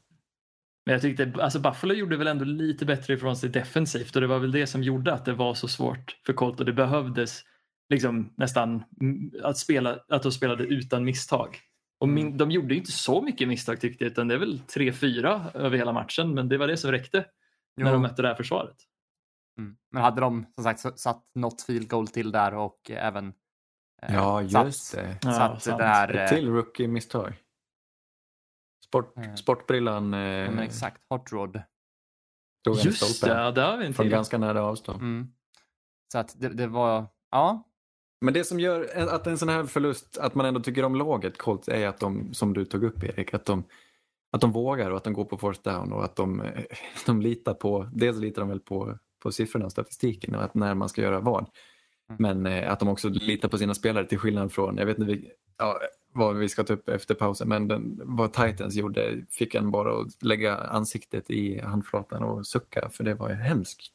Men 0.86 0.92
jag 0.92 1.02
tyckte, 1.02 1.32
alltså 1.40 1.58
Buffalo 1.60 1.94
gjorde 1.94 2.16
väl 2.16 2.26
ändå 2.26 2.44
lite 2.44 2.84
bättre 2.84 3.14
ifrån 3.14 3.36
sig 3.36 3.50
defensivt 3.50 4.16
och 4.16 4.20
det 4.22 4.28
var 4.28 4.38
väl 4.38 4.52
det 4.52 4.66
som 4.66 4.82
gjorde 4.82 5.12
att 5.12 5.24
det 5.24 5.32
var 5.32 5.54
så 5.54 5.68
svårt 5.68 6.16
för 6.26 6.32
Colt 6.32 6.60
och 6.60 6.66
det 6.66 6.72
behövdes 6.72 7.42
liksom 7.88 8.32
nästan 8.36 8.84
mm, 9.00 9.30
att, 9.42 9.58
spela, 9.58 9.98
att 10.08 10.22
de 10.22 10.32
spelade 10.32 10.64
utan 10.64 11.04
misstag. 11.04 11.58
Och 12.00 12.08
min, 12.08 12.36
de 12.36 12.50
gjorde 12.50 12.74
inte 12.74 12.92
så 12.92 13.22
mycket 13.22 13.48
misstag 13.48 13.80
tyckte 13.80 14.04
jag 14.04 14.10
utan 14.10 14.28
det 14.28 14.34
är 14.34 14.38
väl 14.38 14.58
3-4 14.58 15.56
över 15.56 15.78
hela 15.78 15.92
matchen 15.92 16.34
men 16.34 16.48
det 16.48 16.58
var 16.58 16.66
det 16.66 16.76
som 16.76 16.92
räckte 16.92 17.26
när 17.76 17.86
Jo. 17.86 17.92
de 17.92 18.02
mötte 18.02 18.22
det 18.22 18.28
här 18.28 18.34
försvaret. 18.34 18.76
Mm. 19.58 19.76
Men 19.92 20.02
hade 20.02 20.20
de 20.20 20.46
som 20.54 20.64
sagt 20.64 21.00
satt 21.00 21.22
något 21.34 21.62
field 21.62 21.88
goal 21.88 22.08
till 22.08 22.32
där 22.32 22.54
och 22.54 22.90
även 22.90 23.32
eh, 24.02 24.14
ja 24.14 24.48
satt, 24.48 24.66
just 24.66 24.94
det. 24.94 25.18
Ja, 25.22 25.32
satt 25.32 25.62
sant. 25.62 25.78
det 25.78 25.84
här... 25.84 26.14
Ett 26.14 26.32
Eh, 26.32 26.36
till 26.38 26.48
rookie-misstag. 26.48 27.34
Sport, 28.94 29.16
Eh. 29.16 29.34
sportbrillan 29.34 30.12
ja, 30.12 30.18
eh, 30.18 30.50
men 30.50 30.58
exakt, 30.58 31.02
hot 31.08 31.32
rod. 31.32 31.60
Just 32.84 33.22
det, 33.22 33.28
ja, 33.28 33.50
där 33.50 33.70
har 33.70 33.78
vi 33.78 33.86
en 33.86 33.94
från 33.94 34.08
ganska 34.08 34.38
nära 34.38 34.62
avstånd. 34.62 35.00
Mm. 35.02 35.28
Så 36.12 36.18
att 36.18 36.40
det, 36.40 36.48
det 36.48 36.66
var, 36.66 37.06
ja, 37.30 37.68
Men 38.20 38.34
det 38.34 38.44
som 38.44 38.60
gör 38.60 39.08
att 39.08 39.26
en 39.26 39.38
sån 39.38 39.48
här 39.48 39.64
förlust, 39.64 40.18
att 40.18 40.34
man 40.34 40.46
ändå 40.46 40.60
tycker 40.60 40.84
om 40.84 40.94
laget 40.94 41.38
Colts, 41.38 41.68
är 41.68 41.88
att 41.88 42.00
de, 42.00 42.34
som 42.34 42.52
du 42.54 42.64
tog 42.64 42.84
upp 42.84 43.04
Erik, 43.04 43.34
att 43.34 43.44
de, 43.44 43.64
att 44.32 44.40
de 44.40 44.52
vågar 44.52 44.90
och 44.90 44.96
att 44.96 45.04
de 45.04 45.12
går 45.12 45.24
på 45.24 45.36
force 45.36 45.60
down 45.64 45.92
och 45.92 46.04
att 46.04 46.16
de, 46.16 46.40
eh, 46.40 46.64
de 47.06 47.20
litar 47.20 47.54
på, 47.54 47.88
dels 47.92 48.18
litar 48.18 48.42
de 48.42 48.48
väl 48.48 48.60
på, 48.60 48.98
på 49.22 49.32
siffrorna 49.32 49.64
och 49.64 49.72
statistiken 49.72 50.34
och 50.34 50.42
att 50.42 50.54
när 50.54 50.74
man 50.74 50.88
ska 50.88 51.02
göra 51.02 51.20
vad. 51.20 51.46
Mm. 52.08 52.42
Men 52.42 52.52
eh, 52.52 52.72
att 52.72 52.80
de 52.80 52.88
också 52.88 53.08
litar 53.08 53.48
på 53.48 53.58
sina 53.58 53.74
spelare 53.74 54.06
till 54.06 54.18
skillnad 54.18 54.52
från, 54.52 54.76
jag 54.76 54.86
vet 54.86 54.98
inte 54.98 55.12
vi, 55.12 55.30
ja, 55.58 55.80
vad 56.12 56.36
vi 56.36 56.48
ska 56.48 56.64
ta 56.64 56.72
upp 56.72 56.88
efter 56.88 57.14
pausen, 57.14 57.48
men 57.48 57.68
den, 57.68 58.00
vad 58.04 58.32
Titans 58.32 58.74
gjorde 58.74 59.24
fick 59.30 59.54
en 59.54 59.70
bara 59.70 60.00
att 60.00 60.22
lägga 60.22 60.56
ansiktet 60.56 61.30
i 61.30 61.60
handflatan 61.60 62.22
och 62.22 62.46
sucka 62.46 62.88
för 62.90 63.04
det 63.04 63.14
var 63.14 63.28
ju 63.28 63.34
hemskt. 63.34 63.94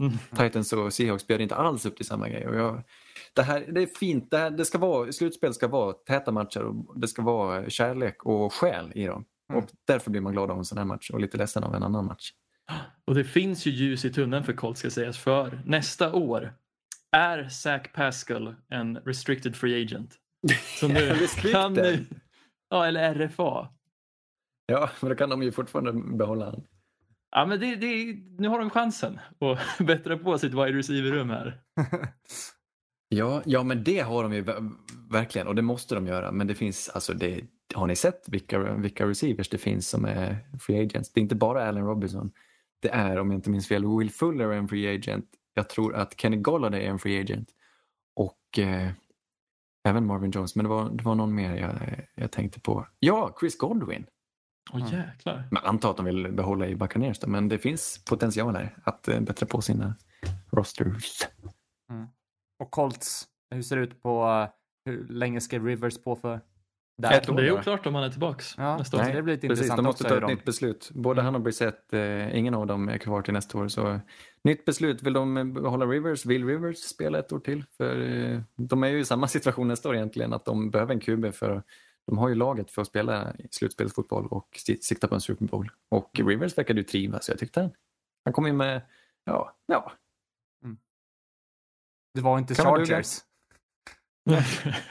Mm. 0.00 0.12
Titans 0.36 0.72
och 0.72 0.92
Seahawks 0.92 1.26
bjöd 1.26 1.40
inte 1.40 1.54
alls 1.54 1.86
upp 1.86 1.96
till 1.96 2.06
samma 2.06 2.28
grej. 2.28 2.48
Och 2.48 2.56
jag, 2.56 2.82
det, 3.32 3.42
här, 3.42 3.66
det 3.68 3.82
är 3.82 3.86
fint, 3.86 4.30
det, 4.30 4.38
här, 4.38 4.50
det 4.50 4.64
ska 4.64 4.78
vara, 4.78 5.12
slutspel 5.12 5.54
ska 5.54 5.68
vara 5.68 5.92
täta 5.92 6.32
matcher 6.32 6.62
och 6.62 7.00
det 7.00 7.08
ska 7.08 7.22
vara 7.22 7.70
kärlek 7.70 8.24
och 8.24 8.52
själ 8.52 8.92
i 8.94 9.06
dem. 9.06 9.24
Mm. 9.50 9.64
Och 9.64 9.70
därför 9.84 10.10
blir 10.10 10.20
man 10.20 10.32
glad 10.32 10.50
av 10.50 10.58
en 10.58 10.64
sån 10.64 10.78
här 10.78 10.84
match 10.84 11.10
och 11.10 11.20
lite 11.20 11.36
ledsen 11.36 11.64
av 11.64 11.74
en 11.74 11.82
annan 11.82 12.06
match. 12.06 12.32
Och 13.04 13.14
det 13.14 13.24
finns 13.24 13.66
ju 13.66 13.70
ljus 13.70 14.04
i 14.04 14.12
tunneln 14.12 14.44
för 14.44 14.52
Colts 14.52 14.80
ska 14.80 14.90
sägas 14.90 15.18
för 15.18 15.62
nästa 15.66 16.12
år 16.12 16.54
är 17.16 17.48
Zach 17.48 17.92
Pascal 17.94 18.54
en 18.68 18.96
restricted 18.96 19.56
free 19.56 19.82
agent. 19.82 20.18
Så 20.80 20.88
nu 20.88 21.26
kan 21.52 21.72
nu, 21.72 22.04
ja, 22.70 22.86
eller 22.86 23.14
RFA. 23.14 23.68
Ja, 24.66 24.90
men 25.00 25.10
då 25.10 25.16
kan 25.16 25.30
de 25.30 25.42
ju 25.42 25.52
fortfarande 25.52 25.92
behålla 26.16 26.44
han. 26.44 26.64
Ja, 27.30 27.46
men 27.46 27.60
det, 27.60 27.76
det, 27.76 28.14
nu 28.38 28.48
har 28.48 28.58
de 28.58 28.70
chansen 28.70 29.20
att 29.40 29.78
bättra 29.86 30.18
på 30.18 30.38
sitt 30.38 30.52
wide 30.54 30.78
receiver-rum 30.78 31.30
här. 31.30 31.60
Ja, 33.14 33.42
ja, 33.46 33.62
men 33.62 33.84
det 33.84 33.98
har 34.00 34.22
de 34.22 34.32
ju 34.32 34.42
ver- 34.42 34.70
verkligen 35.10 35.46
och 35.46 35.54
det 35.54 35.62
måste 35.62 35.94
de 35.94 36.06
göra. 36.06 36.32
Men 36.32 36.46
det 36.46 36.54
finns, 36.54 36.88
alltså 36.88 37.14
det, 37.14 37.40
har 37.74 37.86
ni 37.86 37.96
sett 37.96 38.28
vilka, 38.28 38.58
vilka 38.74 39.06
receivers 39.08 39.48
det 39.48 39.58
finns 39.58 39.88
som 39.88 40.04
är 40.04 40.36
free 40.60 40.80
agents? 40.84 41.12
Det 41.12 41.20
är 41.20 41.22
inte 41.22 41.34
bara 41.34 41.68
Allen 41.68 41.84
Robinson. 41.86 42.30
Det 42.82 42.88
är, 42.88 43.18
om 43.18 43.30
jag 43.30 43.38
inte 43.38 43.50
minns 43.50 43.68
fel, 43.68 43.98
Will 43.98 44.10
Fuller 44.10 44.44
är 44.44 44.52
en 44.52 44.68
free 44.68 44.94
agent. 44.94 45.24
Jag 45.54 45.68
tror 45.68 45.94
att 45.94 46.20
Kenny 46.20 46.36
Golladay 46.36 46.84
är 46.84 46.90
en 46.90 46.98
free 46.98 47.20
agent. 47.20 47.48
Och 48.16 48.58
eh, 48.58 48.90
även 49.88 50.06
Marvin 50.06 50.30
Jones, 50.30 50.56
men 50.56 50.64
det 50.64 50.68
var, 50.68 50.90
det 50.90 51.04
var 51.04 51.14
någon 51.14 51.34
mer 51.34 51.54
jag, 51.56 52.06
jag 52.14 52.30
tänkte 52.30 52.60
på. 52.60 52.86
Ja, 52.98 53.36
Chris 53.40 53.58
Godwin. 53.58 54.06
Åh 54.72 54.80
Mm. 54.80 54.92
jäklar. 54.92 55.48
Man 55.50 55.64
antar 55.64 55.90
att 55.90 55.96
de 55.96 56.06
vill 56.06 56.32
behålla 56.32 56.66
i 56.66 56.76
Buccaneers 56.76 57.18
då, 57.18 57.26
men 57.26 57.48
det 57.48 57.58
finns 57.58 58.04
potential 58.04 58.56
här 58.56 58.76
att 58.84 59.08
eh, 59.08 59.20
bättra 59.20 59.46
på 59.46 59.60
sina 59.62 59.94
rosters. 60.50 61.18
och 62.58 62.70
Colts, 62.70 63.26
hur 63.54 63.62
ser 63.62 63.76
det 63.76 63.82
ut 63.82 64.02
på, 64.02 64.24
eh, 64.24 64.48
hur 64.84 65.08
länge 65.08 65.40
ska 65.40 65.58
Rivers 65.58 66.02
på 66.04 66.16
för? 66.16 66.40
Där? 67.02 67.12
Ett 67.12 67.28
år. 67.28 67.36
Det 67.36 67.46
är 67.46 67.52
oklart 67.52 67.86
om 67.86 67.94
han 67.94 68.04
är 68.04 68.10
tillbaks 68.10 68.54
Ja, 68.58 68.76
nästa 68.76 68.96
år. 68.96 69.02
Nej, 69.02 69.12
det 69.14 69.22
blir 69.22 69.34
lite 69.34 69.48
Precis, 69.48 69.62
intressant 69.64 69.78
de 69.78 69.82
måste 69.82 70.04
ta 70.04 70.14
ett 70.14 70.20
de- 70.20 70.26
nytt 70.34 70.44
beslut. 70.44 70.90
Både 70.94 71.22
han 71.22 71.34
och 71.34 71.40
Brissett, 71.40 71.92
eh, 71.92 72.38
ingen 72.38 72.54
av 72.54 72.66
dem 72.66 72.88
är 72.88 72.98
kvar 72.98 73.22
till 73.22 73.32
nästa 73.34 73.58
år. 73.58 73.68
Så 73.68 74.00
nytt 74.44 74.64
beslut, 74.64 75.02
vill 75.02 75.12
de 75.12 75.52
behålla 75.54 75.86
Rivers? 75.86 76.26
Vill 76.26 76.46
Rivers 76.46 76.76
spela 76.78 77.18
ett 77.18 77.32
år 77.32 77.38
till? 77.40 77.64
För 77.76 78.00
eh, 78.00 78.40
de 78.56 78.82
är 78.82 78.88
ju 78.88 78.98
i 79.00 79.04
samma 79.04 79.28
situation 79.28 79.68
nästa 79.68 79.88
år 79.88 79.94
egentligen, 79.96 80.32
att 80.32 80.44
de 80.44 80.70
behöver 80.70 80.94
en 80.94 81.00
QB 81.00 81.32
för 81.34 81.62
de 82.06 82.18
har 82.18 82.28
ju 82.28 82.34
laget 82.34 82.70
för 82.70 82.82
att 82.82 82.88
spela 82.88 83.32
slutspelsfotboll 83.50 84.26
och 84.26 84.48
si- 84.56 84.78
sikta 84.82 85.08
på 85.08 85.14
en 85.14 85.20
Super 85.20 85.44
Bowl. 85.46 85.70
Och 85.88 86.18
Mm. 86.18 86.28
Rivers 86.28 86.58
verkade 86.58 86.80
ju 86.80 86.84
trivas, 86.84 87.24
så 87.24 87.32
jag 87.32 87.38
tyckte 87.38 87.60
han, 87.60 87.70
han 88.24 88.32
kom 88.32 88.46
in 88.46 88.56
med, 88.56 88.82
ja, 89.24 89.56
ja, 89.66 89.92
Det 92.14 92.20
var 92.20 92.38
inte 92.38 92.54
Kan? 92.54 92.64
Chargers. 92.64 93.18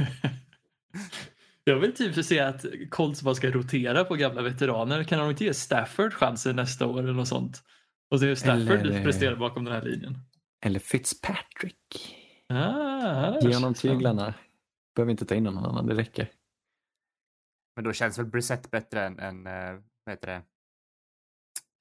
Jag 1.63 1.80
vill 1.80 1.95
typ 1.95 2.26
se 2.26 2.39
att 2.39 2.65
Colts 2.89 3.24
bara 3.24 3.36
ska 3.36 3.52
rotera 3.52 4.04
på 4.06 4.15
gamla 4.15 4.41
veteraner. 4.41 5.04
Kan 5.04 5.19
de 5.19 5.30
inte 5.30 5.43
ge 5.43 5.54
Stafford 5.54 6.13
chansen 6.13 6.56
nästa 6.56 6.88
år 6.88 7.00
eller 7.00 7.13
något 7.13 7.28
sånt? 7.28 7.63
Och 8.12 8.19
se 8.19 8.26
hur 8.26 8.36
Stafford 8.36 8.71
Eller- 8.71 9.04
presterar 9.04 9.36
bakom 9.36 9.63
den 9.65 9.74
här 9.74 9.82
linjen. 9.82 10.17
eller 10.65 10.80
Fitzpatrick. 10.80 12.17
Ah, 12.50 13.39
Ge 13.41 13.54
honom 13.56 13.74
tyglarna. 13.74 14.34
Behöver 14.95 15.12
inte 15.12 15.26
ta 15.26 15.36
in 15.36 15.43
någon 15.43 15.58
annan, 15.58 15.88
det 15.88 15.95
räcker. 15.95 16.28
Men 17.76 17.84
då 17.86 17.93
känns 17.93 18.19
väl 18.19 18.26
Brissett 18.26 18.71
bättre 18.71 19.04
än, 19.06 19.19
än 19.19 19.47
eh, 19.47 19.80
vad 20.06 20.13
heter 20.13 20.28
det, 20.28 20.41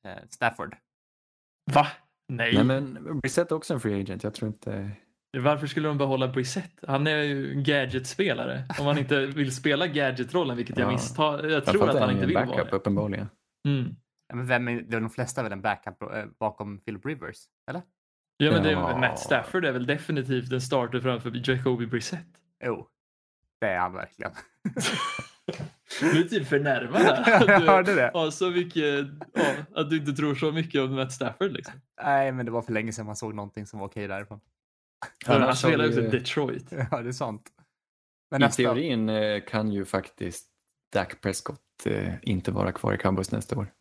Eh, 0.08 0.18
Stafford. 0.28 0.76
Va? 1.72 1.86
Nej. 2.28 2.54
Nej 2.54 2.64
men 2.64 3.18
Brissett 3.20 3.50
är 3.50 3.54
också 3.56 3.74
en 3.74 3.80
free 3.80 4.00
agent, 4.00 4.22
jag 4.22 4.34
tror 4.34 4.48
inte... 4.48 4.90
Varför 5.38 5.66
skulle 5.66 5.88
de 5.88 5.98
behålla 5.98 6.28
Brissett? 6.28 6.70
Han 6.86 7.06
är 7.06 7.16
ju 7.22 7.52
en 7.52 7.62
gadget-spelare. 7.64 8.64
Om 8.80 8.86
han 8.86 8.98
inte 8.98 9.26
vill 9.26 9.54
spela 9.56 9.86
gadget-rollen, 9.86 10.56
vilket 10.56 10.78
jag 10.78 10.88
Ja. 10.88 10.92
misstar. 10.92 11.44
Jag 11.44 11.64
tror 11.64 11.90
att 11.90 12.00
han 12.00 12.10
inte 12.10 12.26
vill 12.26 12.34
backup 12.34 12.50
vara 12.56 12.64
det. 12.64 12.76
uppenbarligen. 12.76 13.28
Mm. 13.68 13.96
Ja, 14.28 14.34
Men 14.34 14.46
vem 14.46 14.68
är, 14.68 14.80
det 14.80 14.96
är 14.96 15.00
de 15.00 15.10
flesta 15.10 15.40
är 15.40 15.42
väl 15.42 15.52
en 15.52 15.62
backup 15.62 16.02
eh, 16.02 16.24
bakom 16.40 16.78
Philip 16.78 17.06
Rivers? 17.06 17.36
Eller? 17.70 17.82
Ja, 18.36 18.50
men 18.52 18.62
det, 18.62 18.70
Ja. 18.70 18.96
Matt 18.98 19.18
Stafford 19.18 19.64
är 19.64 19.72
väl 19.72 19.86
definitivt 19.86 20.52
en 20.52 20.60
starter 20.60 21.00
framför 21.00 21.50
Jacoby 21.50 21.86
Brissett. 21.86 22.26
Jo, 22.64 22.86
det 23.60 23.66
är 23.66 23.78
han 23.78 23.92
verkligen. 23.92 24.32
Du 26.00 26.20
är 26.20 26.24
typ 26.28 26.46
förnärmad. 26.48 27.02
Jag 27.48 27.60
hörde 27.60 27.94
det. 27.94 28.10
har 28.14 28.30
så 28.30 28.50
mycket, 28.50 29.06
ja, 29.34 29.54
att 29.74 29.90
du 29.90 29.96
inte 29.96 30.12
tror 30.12 30.34
så 30.34 30.52
mycket 30.52 30.80
om 30.80 30.94
Matt 30.94 31.12
Stafford. 31.12 31.52
Liksom. 31.52 31.74
Nej, 32.04 32.32
men 32.32 32.46
det 32.46 32.52
var 32.52 32.62
för 32.62 32.72
länge 32.72 32.92
sedan 32.92 33.06
man 33.06 33.16
såg 33.16 33.34
någonting 33.34 33.66
som 33.66 33.78
var 33.80 33.86
okej 33.86 34.08
därifrån. 34.08 34.40
Han 35.26 35.42
har 35.42 35.52
spelar 35.54 35.88
också 35.88 36.00
i 36.00 36.06
Detroit. 36.08 36.72
Ja, 36.90 37.02
det 37.02 37.08
är 37.08 37.12
sant. 37.12 37.50
Men 38.30 38.42
I 38.42 38.44
nästa, 38.44 38.62
teorin 38.62 39.08
eh, 39.08 39.44
kan 39.44 39.72
ju 39.72 39.84
faktiskt 39.84 40.46
Dak 40.92 41.20
Prescott 41.20 41.86
eh, 41.86 42.14
inte 42.22 42.52
vara 42.52 42.72
kvar 42.72 42.94
i 42.94 42.98
Cowboys 42.98 43.32
nästa 43.32 43.58
år. 43.58 43.72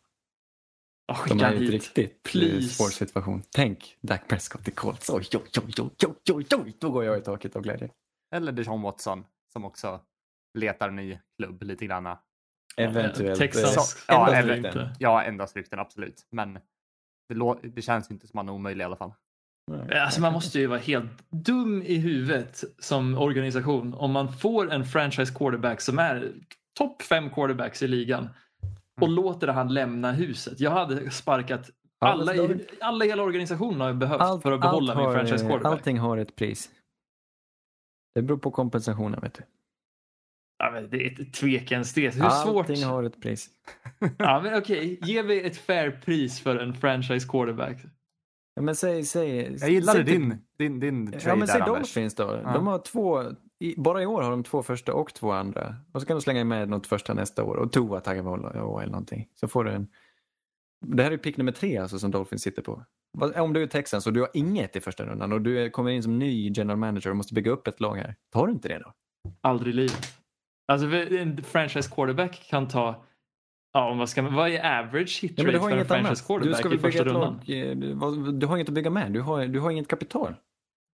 Oh, 1.12 1.28
De 1.28 1.40
är 1.40 1.52
i 1.52 1.58
hit. 1.58 1.62
ett 1.68 1.70
riktigt 1.70 2.26
eh, 2.26 2.30
Please. 2.32 2.68
svår 2.68 2.88
situation. 2.88 3.42
Tänk 3.50 3.98
Dak 4.00 4.28
Prescott 4.28 4.68
i 4.68 4.70
Colts. 4.70 5.10
Oj, 5.10 5.26
oj, 5.34 5.40
oj, 5.56 5.74
oj, 5.78 5.90
oj, 6.06 6.14
oj, 6.34 6.46
oj. 6.56 6.74
Då 6.80 6.90
går 6.90 7.04
jag 7.04 7.18
i 7.18 7.20
taket 7.20 7.56
av 7.56 7.62
glädje. 7.62 7.90
eller 8.34 8.52
Deshaun 8.52 8.82
Watson 8.82 9.24
som 9.52 9.64
också 9.64 10.00
letar 10.58 10.90
ny 10.90 11.18
klubb 11.38 11.62
lite 11.62 11.86
granna. 11.86 12.18
Eventuellt. 12.76 13.38
Texans 13.38 13.90
Så- 13.90 13.98
ja, 14.08 14.34
endast 14.34 14.56
inte. 14.56 14.96
Ja, 14.98 15.22
endast 15.22 15.56
rykten, 15.56 15.78
absolut. 15.78 16.26
Men 16.30 16.54
det, 17.28 17.58
det 17.62 17.82
känns 17.82 18.10
ju 18.10 18.14
inte 18.14 18.26
som 18.26 18.38
han 18.38 18.48
är 18.48 18.52
omöjlig 18.52 18.82
i 18.82 18.84
alla 18.84 18.96
fall. 18.96 19.12
Alltså 19.92 20.20
man 20.20 20.32
måste 20.32 20.58
ju 20.58 20.66
vara 20.66 20.78
helt 20.78 21.30
dum 21.30 21.82
i 21.82 21.96
huvudet 21.98 22.64
som 22.78 23.18
organisation 23.18 23.94
om 23.94 24.10
man 24.12 24.32
får 24.32 24.72
en 24.72 24.84
franchise 24.84 25.34
quarterback 25.34 25.80
som 25.80 25.98
är 25.98 26.32
topp 26.78 27.02
fem 27.02 27.30
quarterbacks 27.30 27.82
i 27.82 27.88
ligan 27.88 28.28
och 29.00 29.06
Mm. 29.08 29.14
låter 29.14 29.48
han 29.48 29.74
lämna 29.74 30.12
huset. 30.12 30.60
Jag 30.60 30.70
hade 30.70 31.10
sparkat 31.10 31.70
alla, 32.00 32.34
i, 32.34 32.66
alla 32.80 33.04
i 33.04 33.08
hela 33.08 33.22
organisationen 33.22 33.80
har 33.80 33.92
behövt 33.92 34.20
Allt, 34.20 34.42
för 34.42 34.52
att 34.52 34.60
behålla 34.60 34.94
min 34.94 35.04
har, 35.04 35.14
franchise 35.14 35.46
quarterback. 35.46 35.72
Allting 35.72 35.98
har 35.98 36.16
ett 36.16 36.36
pris. 36.36 36.70
Det 38.14 38.22
beror 38.22 38.38
på 38.38 38.50
kompensationen, 38.50 39.20
vet 39.20 39.34
du. 39.34 39.42
Ja, 40.58 40.70
men 40.70 40.90
det 40.90 41.06
är 41.06 41.20
ett 41.20 41.32
tvekens 41.34 41.94
det. 41.94 42.14
Hur 42.14 42.28
svårt? 42.30 42.70
Allting 42.70 42.84
har 42.84 43.02
ett 43.04 43.22
pris. 43.22 43.48
Ja, 44.18 44.40
men 44.42 44.58
okej, 44.58 44.98
ge 45.02 45.22
mig 45.22 45.46
ett 45.46 45.56
fair 45.56 45.90
pris 45.90 46.40
för 46.40 46.56
en 46.56 46.74
franchise 46.74 47.28
quarterback. 47.28 47.76
Ja, 48.54 48.62
men 48.62 48.76
säg, 48.76 49.04
säg, 49.04 49.56
Jag 49.60 49.70
gillade 49.70 49.98
säg 49.98 50.06
typ- 50.06 50.14
din, 50.14 50.38
din, 50.58 50.80
din 50.80 51.06
trade 51.06 51.24
Ja, 51.28 51.36
men 51.36 51.40
där, 51.40 51.46
säg 51.46 51.62
Anders. 51.62 51.66
Dolphins 51.66 52.14
då. 52.14 52.40
Ja. 52.44 52.52
De 52.52 52.66
har 52.66 52.78
två, 52.78 53.22
i, 53.58 53.74
bara 53.76 54.02
i 54.02 54.06
år 54.06 54.22
har 54.22 54.30
de 54.30 54.44
två 54.44 54.62
första 54.62 54.94
och 54.94 55.14
två 55.14 55.32
andra. 55.32 55.76
Och 55.92 56.00
så 56.00 56.06
kan 56.06 56.16
du 56.16 56.20
slänga 56.20 56.44
med 56.44 56.68
något 56.68 56.86
första 56.86 57.14
nästa 57.14 57.44
år 57.44 57.56
och 57.56 57.72
Tua 57.72 58.00
Tagovailoa 58.00 58.82
eller 58.82 58.92
någonting. 58.92 59.28
Så 59.34 59.48
får 59.48 59.64
du 59.64 59.70
en... 59.70 59.88
Det 60.86 61.02
här 61.02 61.10
är 61.10 61.16
pick 61.16 61.36
nummer 61.36 61.52
tre 61.52 61.78
alltså 61.78 61.98
som 61.98 62.10
Dolphins 62.10 62.42
sitter 62.42 62.62
på. 62.62 62.84
Om 63.36 63.52
du 63.52 63.62
är 63.62 63.66
Texans 63.66 64.06
och 64.06 64.12
du 64.12 64.20
har 64.20 64.30
inget 64.34 64.76
i 64.76 64.80
första 64.80 65.06
rundan 65.06 65.32
och 65.32 65.40
du 65.40 65.70
kommer 65.70 65.90
in 65.90 66.02
som 66.02 66.18
ny 66.18 66.52
general 66.54 66.78
manager 66.78 67.10
och 67.10 67.16
måste 67.16 67.34
bygga 67.34 67.50
upp 67.50 67.66
ett 67.66 67.80
lag 67.80 67.96
här. 67.96 68.14
Tar 68.32 68.46
du 68.46 68.52
inte 68.52 68.68
det 68.68 68.78
då? 68.78 68.92
Aldrig 69.40 69.74
i 69.74 69.76
livet. 69.76 70.14
Alltså 70.72 70.86
en 70.86 71.42
franchise 71.44 71.90
quarterback 71.90 72.46
kan 72.50 72.68
ta, 72.68 73.04
ja 73.72 73.94
vad 73.94 74.08
ska 74.08 74.22
man, 74.22 74.34
vad 74.34 74.50
är 74.50 74.78
average 74.78 75.22
hit 75.22 75.32
Ja, 75.36 75.44
men 75.44 75.46
rate 75.54 75.56
du 75.56 75.58
har 75.58 75.70
för 75.70 75.76
en 75.78 76.04
franchise. 76.04 76.22
Du 76.22 76.26
quarterback 76.26 76.58
ska 76.58 76.74
i 76.74 76.78
första 76.78 77.04
rundan? 77.04 77.40
lag. 77.46 77.70
eh, 77.70 77.76
Du, 77.76 78.32
du 78.32 78.46
har 78.46 78.56
inget 78.56 78.68
att 78.68 78.74
bygga 78.74 78.90
med. 78.90 79.12
Du 79.12 79.20
har, 79.20 79.46
du 79.46 79.60
har 79.60 79.70
inget 79.70 79.88
kapital. 79.88 80.34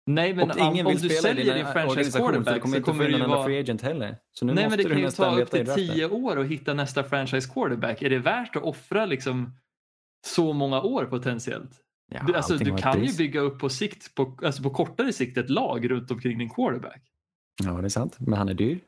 Nej 0.07 0.35
men 0.35 0.51
om, 0.51 0.87
om 0.87 0.95
du 0.95 1.09
säljer 1.09 1.55
din 1.55 1.65
franchise 1.67 1.81
organisationer 1.91 2.11
så 2.11 2.19
du 2.19 2.33
quarterback 2.33 2.63
kommer 2.63 2.77
inte 2.77 2.91
kommer 2.91 3.05
en 3.05 3.11
ju 3.21 3.27
vara 3.27 3.45
free 3.45 3.61
agent 3.61 3.83
heller. 3.83 4.17
Så 4.33 4.45
nu 4.45 4.55
Nej 4.55 4.69
men 4.69 4.79
det 4.79 4.85
du 4.85 4.91
kan 4.91 4.99
ju 4.99 5.11
ta 5.11 5.41
upp 5.41 5.51
till 5.51 5.67
tio 5.67 6.09
år 6.09 6.41
att 6.41 6.47
hitta 6.47 6.75
nästa 6.75 7.05
franchise 7.05 7.51
quarterback. 7.55 8.03
Är 8.03 8.11
det 8.11 8.19
värt 8.19 8.57
att 8.57 8.63
offra 8.63 9.07
liksom 9.07 9.53
så 10.27 10.53
många 10.53 10.83
år 10.83 11.05
potentiellt? 11.05 11.71
Ja, 12.15 12.23
Du, 12.27 12.35
alltså, 12.35 12.57
du 12.57 12.77
kan 12.77 13.05
ju 13.05 13.17
bygga 13.17 13.41
upp 13.41 13.59
på 13.59 13.69
sikt, 13.69 14.15
på, 14.15 14.39
alltså 14.45 14.63
på 14.63 14.71
kortare 14.71 15.13
sikt 15.13 15.39
ett 15.39 15.51
lag 15.51 15.91
runt 15.91 16.11
omkring 16.11 16.39
din 16.39 16.51
quarterback. 16.51 17.03
Ja, 17.65 17.73
det 17.73 17.87
är 17.87 17.89
sant. 17.89 18.17
Men 18.19 18.35
han 18.35 18.49
är 18.49 18.55
dyr. 18.55 18.81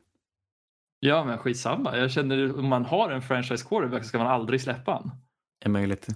Ja 1.05 1.23
men 1.25 1.37
skitsamma. 1.37 1.97
Jag 1.97 2.11
känner 2.11 2.57
om 2.59 2.65
man 2.67 2.85
har 2.85 3.09
en 3.11 3.21
franchise 3.21 3.65
quarterback 3.69 4.03
så 4.03 4.07
ska 4.09 4.17
man 4.17 4.27
aldrig 4.27 4.61
släppa 4.61 4.91
han. 4.91 5.11
är 5.65 5.69
möjligt. 5.69 6.07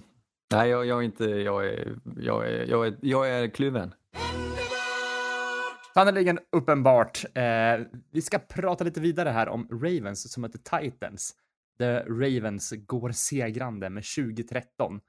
Nej, 0.52 0.70
jag, 0.70 0.86
jag 0.86 0.98
är 0.98 1.02
inte... 1.02 1.24
Jag 1.24 1.66
är, 1.68 1.96
jag 2.16 2.46
är, 2.48 2.66
jag 2.70 2.86
är, 2.86 2.96
jag 3.00 3.28
är 3.30 3.48
kluven. 3.48 3.94
Sannerligen 5.94 6.38
uppenbart. 6.52 7.24
Eh, 7.34 7.86
vi 8.12 8.22
ska 8.22 8.38
prata 8.38 8.84
lite 8.84 9.00
vidare 9.00 9.28
här 9.28 9.48
om 9.48 9.68
Ravens 9.70 10.32
som 10.32 10.44
heter 10.44 10.80
Titans. 10.80 11.34
Där 11.78 12.04
Ravens 12.04 12.72
går 12.86 13.10
segrande 13.10 13.90
med 13.90 14.04
2013. 14.16 15.00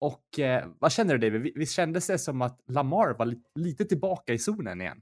Och 0.00 0.38
eh, 0.38 0.66
vad 0.78 0.92
känner 0.92 1.18
du 1.18 1.28
David? 1.28 1.40
Vi- 1.42 1.52
Visst 1.56 1.72
kändes 1.74 2.06
det 2.06 2.18
som 2.18 2.42
att 2.42 2.60
Lamar 2.68 3.14
var 3.18 3.26
li- 3.26 3.42
lite 3.54 3.84
tillbaka 3.84 4.32
i 4.32 4.38
zonen 4.38 4.80
igen? 4.80 5.00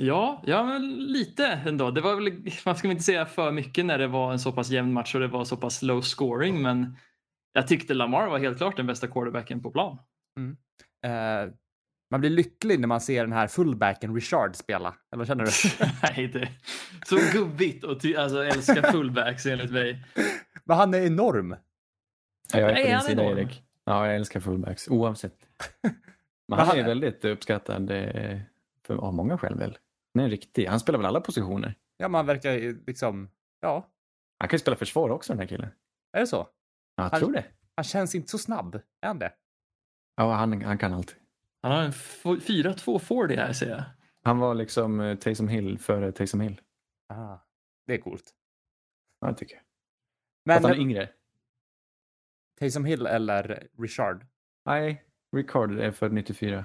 Ja, 0.00 0.42
ja 0.46 0.64
men 0.64 0.94
lite 0.96 1.46
ändå. 1.46 1.90
Det 1.90 2.00
var 2.00 2.14
väl, 2.14 2.50
man 2.66 2.76
ska 2.76 2.90
inte 2.90 3.02
säga 3.02 3.26
för 3.26 3.52
mycket 3.52 3.86
när 3.86 3.98
det 3.98 4.06
var 4.06 4.32
en 4.32 4.38
så 4.38 4.52
pass 4.52 4.70
jämn 4.70 4.92
match 4.92 5.14
och 5.14 5.20
det 5.20 5.26
var 5.28 5.44
så 5.44 5.56
pass 5.56 5.82
low 5.82 6.00
scoring 6.00 6.62
men 6.62 6.96
jag 7.52 7.66
tyckte 7.68 7.94
Lamar 7.94 8.28
var 8.28 8.38
helt 8.38 8.58
klart 8.58 8.76
den 8.76 8.86
bästa 8.86 9.06
quarterbacken 9.06 9.62
på 9.62 9.70
plan. 9.70 9.98
Eh, 11.04 11.52
man 12.10 12.20
blir 12.20 12.30
lycklig 12.30 12.80
när 12.80 12.88
man 12.88 13.00
ser 13.00 13.20
den 13.24 13.32
här 13.32 13.46
fullbacken 13.46 14.14
Richard 14.14 14.56
spela. 14.56 14.88
Eller 15.12 15.18
vad 15.18 15.26
känner 15.26 15.44
du? 15.44 15.50
Nej, 16.16 16.28
det 16.28 16.48
så 17.06 17.16
gubbigt 17.38 17.84
och 17.84 18.00
ty- 18.00 18.16
alltså, 18.16 18.44
älska 18.44 18.82
fullbacks 18.92 19.46
enligt 19.46 19.70
mig. 19.72 20.04
Men 20.64 20.76
han 20.76 20.94
är 20.94 21.06
enorm. 21.06 21.56
Ja, 22.52 22.60
jag 22.60 22.70
är 22.70 22.74
Nej, 22.74 22.82
på 22.82 22.86
din 22.88 22.94
han 22.96 23.04
är 23.04 23.08
sida, 23.08 23.22
enorm. 23.22 23.38
Erik. 23.38 23.62
Ja, 23.84 24.06
jag 24.06 24.16
älskar 24.16 24.40
fullbacks, 24.40 24.88
oavsett. 24.88 25.36
Men 26.48 26.58
han 26.58 26.68
han 26.68 26.76
är 26.78 26.82
är- 26.82 26.86
väldigt 26.88 27.24
uppskattad 27.24 27.90
eh, 27.90 28.38
för 28.86 28.94
ja, 28.94 29.10
många 29.10 29.38
själv 29.38 29.58
väl. 29.58 29.78
Han 30.14 30.20
är 30.20 30.24
en 30.24 30.30
riktig. 30.30 30.66
Han 30.66 30.80
spelar 30.80 30.98
väl 30.98 31.06
alla 31.06 31.20
positioner. 31.20 31.74
Ja, 31.96 32.08
man 32.08 32.26
verkar 32.26 32.52
ju 32.52 32.84
liksom, 32.86 33.30
ja, 33.60 33.90
Han 34.38 34.48
kan 34.48 34.54
ju 34.56 34.60
spela 34.60 34.76
försvar 34.76 35.10
också 35.10 35.32
den 35.32 35.40
här 35.40 35.46
killen. 35.46 35.70
är 36.12 36.20
det 36.20 36.26
så? 36.26 36.36
Ja, 36.36 36.48
jag 37.04 37.10
Han- 37.10 37.20
tror 37.20 37.32
det. 37.32 37.44
Han 37.76 37.84
känns 37.84 38.14
inte 38.14 38.28
så 38.28 38.38
snabb, 38.38 38.74
är 38.74 39.06
han 39.06 39.18
det? 39.18 39.32
Ja, 40.16 40.32
han, 40.34 40.62
han 40.62 40.78
kan 40.78 40.92
allt. 40.94 41.16
Han 41.62 41.72
har 41.72 41.82
en 41.82 41.88
f- 41.90 42.22
4-2-40 42.24 43.36
här 43.36 43.52
ser 43.52 43.70
jag. 43.70 43.82
Han 44.22 44.38
var 44.38 44.54
liksom 44.54 45.00
eh, 45.00 45.18
Taysom 45.18 45.48
Hill 45.48 45.78
före 45.78 46.12
Taysom 46.12 46.40
Hill. 46.40 46.60
Ah, 47.08 47.38
det 47.86 47.94
är 47.94 47.98
coolt. 47.98 48.34
Ja, 49.20 49.28
det 49.28 49.34
tycker 49.34 49.54
jag. 49.54 49.62
Men 50.44 50.56
Att 50.56 50.62
han 50.62 50.72
är 50.72 50.76
yngre. 50.76 51.08
Taysom 52.58 52.84
Hill 52.84 53.06
eller 53.06 53.68
Richard? 53.78 54.26
Nej, 54.66 55.04
Ricard 55.36 55.78
är 55.78 55.90
född 55.90 56.12
94. 56.12 56.64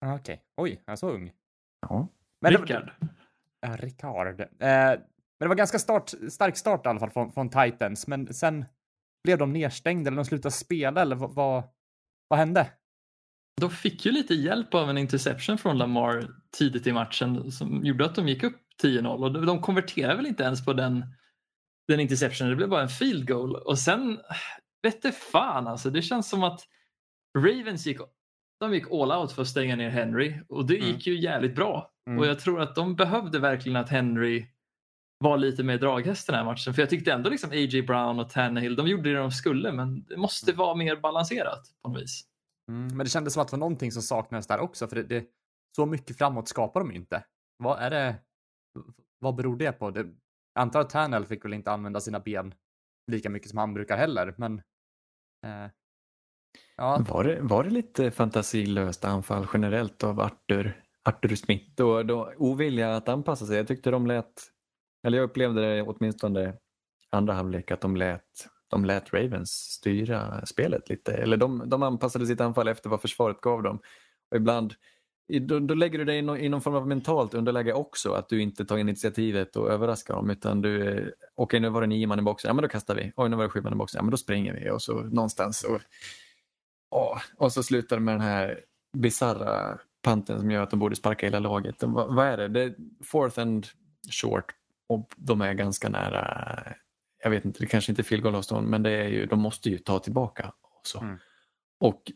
Ah, 0.00 0.14
Okej, 0.14 0.44
oj, 0.56 0.82
han 0.86 0.92
är 0.92 0.96
så 0.96 1.10
ung. 1.10 1.32
Ja. 1.80 2.08
Men 2.42 2.52
det- 2.52 2.58
Rickard. 2.58 2.90
Ja, 3.60 3.76
Ricard. 3.76 4.40
Eh, 4.40 4.46
men 4.58 4.98
det 5.40 5.48
var 5.48 5.54
ganska 5.54 5.78
start, 5.78 6.10
stark 6.30 6.56
start 6.56 6.86
i 6.86 6.88
alla 6.88 7.00
fall 7.00 7.10
från, 7.10 7.32
från 7.32 7.50
Titans, 7.50 8.06
men 8.06 8.34
sen 8.34 8.64
blev 9.24 9.38
de 9.38 9.52
nedstängda 9.52 10.08
eller 10.08 10.16
de 10.16 10.24
slutade 10.24 10.52
spela 10.52 11.00
eller 11.02 11.16
vad, 11.16 11.34
vad, 11.34 11.64
vad 12.28 12.38
hände? 12.38 12.70
De 13.60 13.70
fick 13.70 14.06
ju 14.06 14.12
lite 14.12 14.34
hjälp 14.34 14.74
av 14.74 14.90
en 14.90 14.98
interception 14.98 15.58
från 15.58 15.78
Lamar 15.78 16.28
tidigt 16.58 16.86
i 16.86 16.92
matchen 16.92 17.52
som 17.52 17.84
gjorde 17.84 18.04
att 18.04 18.14
de 18.14 18.28
gick 18.28 18.42
upp 18.42 18.56
10-0 18.82 19.06
och 19.24 19.32
de- 19.32 19.46
de 19.46 19.60
konverterade 19.60 20.16
väl 20.16 20.26
inte 20.26 20.42
ens 20.42 20.64
på 20.64 20.72
den, 20.72 21.04
den 21.88 22.00
interceptionen. 22.00 22.50
Det 22.50 22.56
blev 22.56 22.68
bara 22.68 22.82
en 22.82 22.88
field 22.88 23.28
goal 23.28 23.56
och 23.56 23.78
sen 23.78 24.20
vette 24.82 25.12
fan 25.12 25.66
alltså. 25.66 25.90
Det 25.90 26.02
känns 26.02 26.28
som 26.28 26.42
att 26.42 26.60
Ravens 27.38 27.86
gick, 27.86 27.98
de 28.60 28.74
gick 28.74 28.90
all 28.92 29.12
out 29.12 29.32
för 29.32 29.42
att 29.42 29.48
stänga 29.48 29.76
ner 29.76 29.90
Henry 29.90 30.40
och 30.48 30.66
det 30.66 30.76
Mm. 30.78 30.88
gick 30.88 31.06
ju 31.06 31.20
jävligt 31.20 31.54
bra. 31.54 31.91
Mm. 32.06 32.18
Och 32.18 32.26
jag 32.26 32.38
tror 32.38 32.60
att 32.60 32.74
de 32.74 32.96
behövde 32.96 33.38
verkligen 33.38 33.76
att 33.76 33.88
Henry 33.88 34.46
var 35.18 35.38
lite 35.38 35.62
mer 35.62 35.78
draghäst 35.78 36.26
den 36.26 36.36
här 36.36 36.44
matchen. 36.44 36.74
För 36.74 36.82
jag 36.82 36.90
tyckte 36.90 37.12
ändå 37.12 37.30
liksom 37.30 37.50
A.J. 37.50 37.82
Brown 37.82 38.20
och 38.20 38.30
Tannehill, 38.30 38.76
de 38.76 38.88
gjorde 38.88 39.12
det 39.12 39.18
de 39.18 39.30
skulle 39.30 39.72
men 39.72 40.04
det 40.04 40.16
måste 40.16 40.52
vara 40.52 40.74
mer 40.74 40.96
balanserat 40.96 41.62
på 41.82 41.88
något 41.88 42.02
vis. 42.02 42.24
Mm, 42.68 42.96
men 42.96 42.98
det 42.98 43.10
kändes 43.10 43.32
som 43.34 43.42
att 43.42 43.48
det 43.48 43.56
var 43.56 43.58
någonting 43.58 43.92
som 43.92 44.02
saknades 44.02 44.46
där 44.46 44.58
också, 44.58 44.88
för 44.88 44.96
det, 44.96 45.02
det, 45.02 45.26
så 45.76 45.86
mycket 45.86 46.18
framåt 46.18 46.48
skapar 46.48 46.80
de 46.80 46.90
ju 46.90 46.96
inte. 46.96 47.24
Vad 47.56 47.78
är 47.78 47.90
det? 47.90 48.16
Vad 49.18 49.34
beror 49.34 49.56
det 49.56 49.72
på? 49.72 49.90
Det, 49.90 50.00
jag 50.00 50.62
antar 50.62 50.80
att 50.80 50.90
Tannel 50.90 51.26
fick 51.26 51.44
väl 51.44 51.54
inte 51.54 51.72
använda 51.72 52.00
sina 52.00 52.20
ben 52.20 52.54
lika 53.12 53.30
mycket 53.30 53.48
som 53.50 53.58
han 53.58 53.74
brukar 53.74 53.96
heller, 53.96 54.34
men 54.38 54.62
eh, 55.46 55.70
ja, 56.76 57.04
Var, 57.08 57.24
det, 57.24 57.40
var 57.40 57.64
det 57.64 57.70
lite 57.70 58.10
fantasilöst 58.10 59.04
anfall 59.04 59.46
generellt 59.52 60.04
av 60.04 60.20
Arthur, 60.20 60.81
Arthur 61.04 61.36
Smith 61.36 61.82
och 61.82 62.06
då 62.06 62.32
ovilja 62.36 62.96
att 62.96 63.08
anpassa 63.08 63.46
sig? 63.46 63.56
Jag 63.56 63.68
tyckte 63.68 63.90
de 63.90 64.06
lät, 64.06 64.42
eller 65.06 65.18
jag 65.18 65.24
upplevde 65.24 65.60
det 65.60 65.82
åtminstone 65.82 66.54
andra 67.10 67.34
halvlek 67.34 67.70
att 67.70 67.80
de 67.80 67.96
lät, 67.96 68.48
de 68.68 68.84
lät 68.84 69.12
Ravens 69.12 69.50
styra 69.50 70.46
spelet 70.46 70.88
lite. 70.88 71.12
Eller 71.12 71.36
de, 71.36 71.62
de 71.66 71.82
anpassade 71.82 72.26
sitt 72.26 72.40
anfall 72.40 72.68
efter 72.68 72.90
vad 72.90 73.00
försvaret 73.00 73.40
gav 73.40 73.62
dem. 73.62 73.80
Och 74.30 74.36
ibland 74.36 74.74
då, 75.40 75.58
då 75.58 75.74
lägger 75.74 75.98
du 75.98 76.04
dig 76.04 76.18
i 76.18 76.22
någon, 76.22 76.38
i 76.38 76.48
någon 76.48 76.60
form 76.60 76.74
av 76.74 76.88
mentalt 76.88 77.34
underläge 77.34 77.72
också, 77.72 78.12
att 78.12 78.28
du 78.28 78.42
inte 78.42 78.64
tar 78.64 78.78
initiativet 78.78 79.56
och 79.56 79.70
överraskar 79.70 80.14
dem 80.14 80.30
utan 80.30 80.62
du, 80.62 80.90
okej 80.90 81.14
okej 81.34 81.60
nu 81.60 81.68
var 81.68 81.80
det 81.80 81.86
nio 81.86 82.06
man 82.06 82.18
i 82.18 82.22
boxen, 82.22 82.48
ja 82.48 82.54
men 82.54 82.62
då 82.62 82.68
kastar 82.68 82.94
vi. 82.94 83.12
Oj 83.16 83.28
nu 83.28 83.36
var 83.36 83.44
det 83.44 83.50
sju 83.50 83.60
man 83.60 83.72
i 83.72 83.76
boxen, 83.76 83.98
ja 83.98 84.02
men 84.02 84.10
då 84.10 84.16
springer 84.16 84.54
vi 84.54 84.70
och 84.70 84.82
så 84.82 84.94
någonstans. 84.94 85.64
Och, 85.64 85.80
och, 86.90 87.18
och 87.36 87.52
så 87.52 87.62
slutar 87.62 87.96
det 87.96 88.02
med 88.02 88.14
den 88.14 88.20
här 88.20 88.60
bizarra 88.98 89.78
panten 90.02 90.40
som 90.40 90.50
gör 90.50 90.62
att 90.62 90.70
de 90.70 90.78
borde 90.78 90.96
sparka 90.96 91.26
hela 91.26 91.38
laget. 91.38 91.78
De, 91.78 91.92
vad, 91.92 92.14
vad 92.14 92.26
är 92.26 92.36
det? 92.36 92.48
Det 92.48 92.62
är 92.62 92.74
fourth 93.04 93.40
and 93.40 93.66
short 94.10 94.54
och 94.86 95.12
de 95.16 95.40
är 95.40 95.52
ganska 95.52 95.88
nära. 95.88 96.64
Jag 97.22 97.30
vet 97.30 97.44
inte, 97.44 97.60
det 97.60 97.66
kanske 97.66 97.92
inte 97.92 98.02
är 98.02 98.04
field 98.04 98.22
goal 98.22 98.34
avstånd 98.34 98.68
men 98.68 98.82
det 98.82 98.90
är 98.90 99.08
ju, 99.08 99.26
de 99.26 99.40
måste 99.40 99.70
ju 99.70 99.78
ta 99.78 99.98
tillbaka. 99.98 100.52
Och, 100.62 100.86
så. 100.86 101.00
Mm. 101.00 101.18
och 101.78 102.12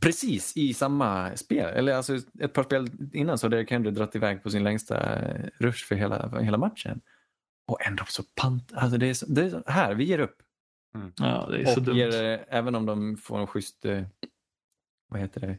precis 0.00 0.56
i 0.56 0.74
samma 0.74 1.36
spel, 1.36 1.74
eller 1.74 1.94
alltså 1.94 2.18
ett 2.40 2.52
par 2.52 2.62
spel 2.62 2.90
innan 3.12 3.38
så 3.38 3.46
hade 3.46 3.66
Henry 3.70 3.90
dratt 3.90 4.16
iväg 4.16 4.42
på 4.42 4.50
sin 4.50 4.64
längsta 4.64 5.18
rush 5.58 5.86
för 5.86 5.94
hela, 5.94 6.30
för 6.30 6.40
hela 6.40 6.58
matchen. 6.58 7.00
Och 7.66 7.86
ändå 7.86 8.04
så 8.08 8.22
pant, 8.22 8.72
alltså 8.74 8.98
det 8.98 9.06
är, 9.06 9.14
så, 9.14 9.26
det 9.26 9.44
är 9.44 9.50
så, 9.50 9.62
här, 9.66 9.94
vi 9.94 10.04
ger 10.04 10.18
upp. 10.18 10.42
Ja, 11.16 11.48
det 11.50 11.62
är 11.62 11.64
så 11.66 11.80
Och 11.80 11.82
dumt. 11.82 11.96
ger, 11.96 12.24
eh, 12.24 12.40
även 12.48 12.74
om 12.74 12.86
de 12.86 13.16
får 13.16 13.38
en 13.38 13.46
schysst, 13.46 13.84
eh, 13.84 14.02
vad 15.08 15.20
heter 15.20 15.40
det, 15.40 15.58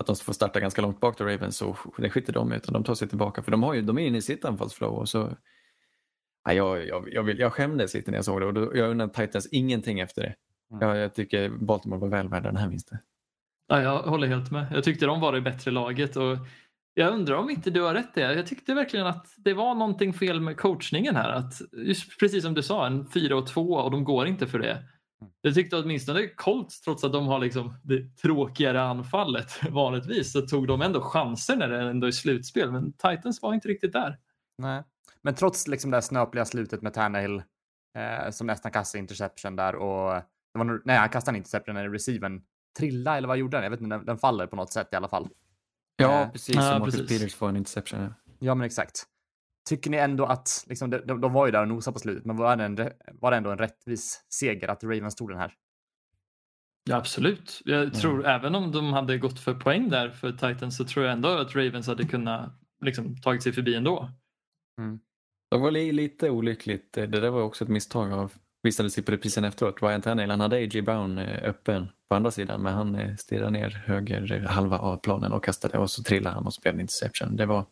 att 0.00 0.06
de 0.06 0.16
får 0.16 0.32
starta 0.32 0.60
ganska 0.60 0.82
långt 0.82 1.00
bak 1.00 1.16
till 1.16 1.26
Ravens 1.26 1.56
så 1.56 1.76
det 1.98 2.10
skiter 2.10 2.32
de 2.32 2.52
i, 2.52 2.56
utan 2.56 2.72
de 2.72 2.84
tar 2.84 2.94
sig 2.94 3.08
tillbaka 3.08 3.42
för 3.42 3.50
de, 3.50 3.62
har 3.62 3.74
ju, 3.74 3.82
de 3.82 3.98
är 3.98 4.02
inne 4.02 4.18
i 4.18 4.22
sitt 4.22 4.44
anfallsflow 4.44 4.94
och 4.94 5.08
så 5.08 5.36
ja, 6.44 6.52
jag, 6.52 6.86
jag, 6.86 7.08
jag, 7.12 7.22
vill, 7.22 7.38
jag 7.38 7.52
skämdes 7.52 7.94
lite 7.94 8.10
när 8.10 8.18
jag 8.18 8.24
såg 8.24 8.40
det 8.40 8.46
och 8.46 8.54
då, 8.54 8.76
jag 8.76 8.90
undrar 8.90 9.08
Titans 9.08 9.48
ingenting 9.52 10.00
efter 10.00 10.22
det. 10.22 10.34
Mm. 10.70 10.88
Jag, 10.88 10.96
jag 10.96 11.14
tycker 11.14 11.48
Baltimore 11.48 12.00
var 12.00 12.08
väl 12.08 12.28
värda 12.28 12.48
den 12.48 12.56
här 12.56 12.68
vinsten. 12.68 12.98
Ja, 13.68 13.82
jag 13.82 14.02
håller 14.02 14.26
helt 14.26 14.50
med. 14.50 14.66
Jag 14.72 14.84
tyckte 14.84 15.06
de 15.06 15.20
var 15.20 15.32
det 15.32 15.40
bättre 15.40 15.70
laget 15.70 16.16
och 16.16 16.38
jag 16.94 17.12
undrar 17.12 17.36
om 17.36 17.50
inte 17.50 17.70
du 17.70 17.82
har 17.82 17.94
rätt 17.94 18.14
det. 18.14 18.20
Jag 18.20 18.46
tyckte 18.46 18.74
verkligen 18.74 19.06
att 19.06 19.34
det 19.36 19.54
var 19.54 19.74
någonting 19.74 20.12
fel 20.12 20.40
med 20.40 20.56
coachningen 20.56 21.16
här. 21.16 21.28
Att 21.28 21.52
just 21.72 22.20
precis 22.20 22.44
som 22.44 22.54
du 22.54 22.62
sa, 22.62 22.86
en 22.86 23.06
4 23.06 23.36
och 23.36 23.46
2 23.46 23.72
och 23.72 23.90
de 23.90 24.04
går 24.04 24.26
inte 24.26 24.46
för 24.46 24.58
det. 24.58 24.82
Jag 25.40 25.54
tyckte 25.54 25.76
åtminstone 25.76 26.26
Colts, 26.28 26.80
trots 26.80 27.04
att 27.04 27.12
de 27.12 27.26
har 27.26 27.38
liksom 27.38 27.74
det 27.82 28.16
tråkigare 28.16 28.82
anfallet 28.82 29.60
vanligtvis, 29.70 30.32
så 30.32 30.40
tog 30.40 30.66
de 30.68 30.82
ändå 30.82 31.00
chanser 31.00 31.56
när 31.56 31.68
det 31.68 31.90
ändå 31.90 32.06
är 32.06 32.10
slutspel. 32.10 32.72
Men 32.72 32.92
Titans 32.92 33.42
var 33.42 33.54
inte 33.54 33.68
riktigt 33.68 33.92
där. 33.92 34.18
nej. 34.58 34.82
Men 35.22 35.34
trots 35.34 35.68
liksom 35.68 35.90
det 35.90 35.96
här 35.96 36.02
snöpliga 36.02 36.44
slutet 36.44 36.82
med 36.82 36.94
Tannehill 36.94 37.42
eh, 37.98 38.30
som 38.30 38.46
nästan 38.46 38.72
kastade 38.72 39.00
interception 39.00 39.56
där 39.56 39.74
och 39.74 40.14
det 40.52 40.58
var, 40.58 40.64
nog- 40.64 40.82
nej, 40.84 40.96
han 40.98 41.08
kastade 41.08 41.32
en 41.34 41.36
interception 41.36 41.74
när 41.74 41.88
receiven 41.88 42.42
trilla 42.78 43.16
eller 43.16 43.28
vad 43.28 43.36
gjorde 43.36 43.56
den? 43.56 43.64
Jag 43.64 43.70
vet 43.70 43.80
inte, 43.80 43.96
den, 43.96 44.06
den 44.06 44.18
faller 44.18 44.46
på 44.46 44.56
något 44.56 44.72
sätt 44.72 44.88
i 44.92 44.96
alla 44.96 45.08
fall. 45.08 45.28
Ja, 45.96 46.22
Eh, 46.22 46.30
precis. 46.30 46.54
ja, 46.56 46.62
som 46.72 46.84
precis. 46.84 47.08
Peters 47.08 47.34
får 47.34 47.48
en 47.48 47.56
interception. 47.56 48.00
ja. 48.02 48.08
Ja, 48.38 48.54
men 48.54 48.64
exakt. 48.66 49.04
Tycker 49.68 49.90
ni 49.90 49.96
ändå 49.96 50.24
att, 50.26 50.64
liksom, 50.66 50.90
de, 50.90 50.98
de, 50.98 51.20
de 51.20 51.32
var 51.32 51.46
ju 51.46 51.52
där 51.52 51.62
och 51.62 51.68
nosade 51.68 51.92
på 51.92 51.98
slutet, 51.98 52.24
men 52.24 52.36
var 52.36 52.56
det, 52.56 52.64
en, 52.64 52.76
var 53.20 53.30
det 53.30 53.36
ändå 53.36 53.50
en 53.50 53.58
rättvis 53.58 54.24
seger 54.28 54.68
att 54.68 54.84
Ravens 54.84 55.14
tog 55.14 55.30
den 55.30 55.38
här? 55.38 55.52
Ja, 56.90 56.96
absolut. 56.96 57.62
Jag 57.64 57.94
tror 57.94 58.26
även 58.26 58.54
om 58.54 58.72
de 58.72 58.92
hade 58.92 59.18
gått 59.18 59.40
för 59.40 59.54
poäng 59.54 59.88
där 59.88 60.10
för 60.10 60.32
Titans 60.32 60.76
så 60.76 60.84
tror 60.84 61.04
jag 61.04 61.12
ändå 61.12 61.28
att 61.28 61.56
Ravens 61.56 61.86
hade 61.86 62.04
kunnat 62.04 62.52
liksom, 62.84 63.16
tagit 63.20 63.42
sig 63.42 63.52
förbi 63.52 63.74
ändå. 63.74 64.10
Det 65.50 65.58
var 65.58 65.70
li- 65.70 65.92
lite 65.92 66.30
olyckligt. 66.30 66.92
Det 66.92 67.06
där 67.06 67.30
var 67.30 67.42
också 67.42 67.64
ett 67.64 67.70
misstag 67.70 68.12
av 68.12 68.32
visade 68.62 68.90
sig 68.90 69.04
på 69.04 69.12
reprisen 69.12 69.44
efteråt. 69.44 69.82
Ryan 69.82 70.02
Tannehill 70.02 70.30
han 70.30 70.40
hade 70.40 70.56
A.J. 70.56 70.82
Brown 70.82 71.18
eh, 71.18 71.48
öppen 71.48 71.88
på 72.08 72.16
andra 72.16 72.30
sidan 72.30 72.62
men 72.62 72.74
han 72.74 72.94
eh, 72.94 73.16
stirrade 73.16 73.50
ner 73.50 73.70
höger 73.70 74.46
halva 74.46 74.78
av 74.78 74.96
planen 74.96 75.32
och 75.32 75.44
kastade 75.44 75.78
och 75.78 75.90
så 75.90 76.02
trillade 76.02 76.34
han 76.34 76.46
och 76.46 76.54
så 76.54 76.60
blev 76.60 76.74
det 76.74 76.80
interception. 76.80 77.36
Det 77.36 77.46
var, 77.46 77.66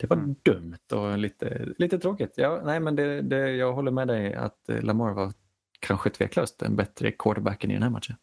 det 0.00 0.06
var 0.06 0.16
Mm. 0.16 0.34
dumt 0.42 0.76
och 0.92 1.18
lite, 1.18 1.68
lite 1.78 1.98
tråkigt. 1.98 2.32
Ja, 2.36 2.60
nej, 2.64 2.80
men 2.80 2.96
det, 2.96 3.22
det, 3.22 3.50
jag 3.50 3.72
håller 3.72 3.90
med 3.90 4.08
dig 4.08 4.34
att 4.34 4.68
eh, 4.68 4.82
Lamar 4.82 5.12
var 5.12 5.32
kanske 5.80 6.10
tveklöst 6.10 6.58
den 6.58 6.76
bättre 6.76 7.12
quarterbacken 7.12 7.70
i 7.70 7.74
den 7.74 7.82
här 7.82 7.90
matchen. 7.90 8.16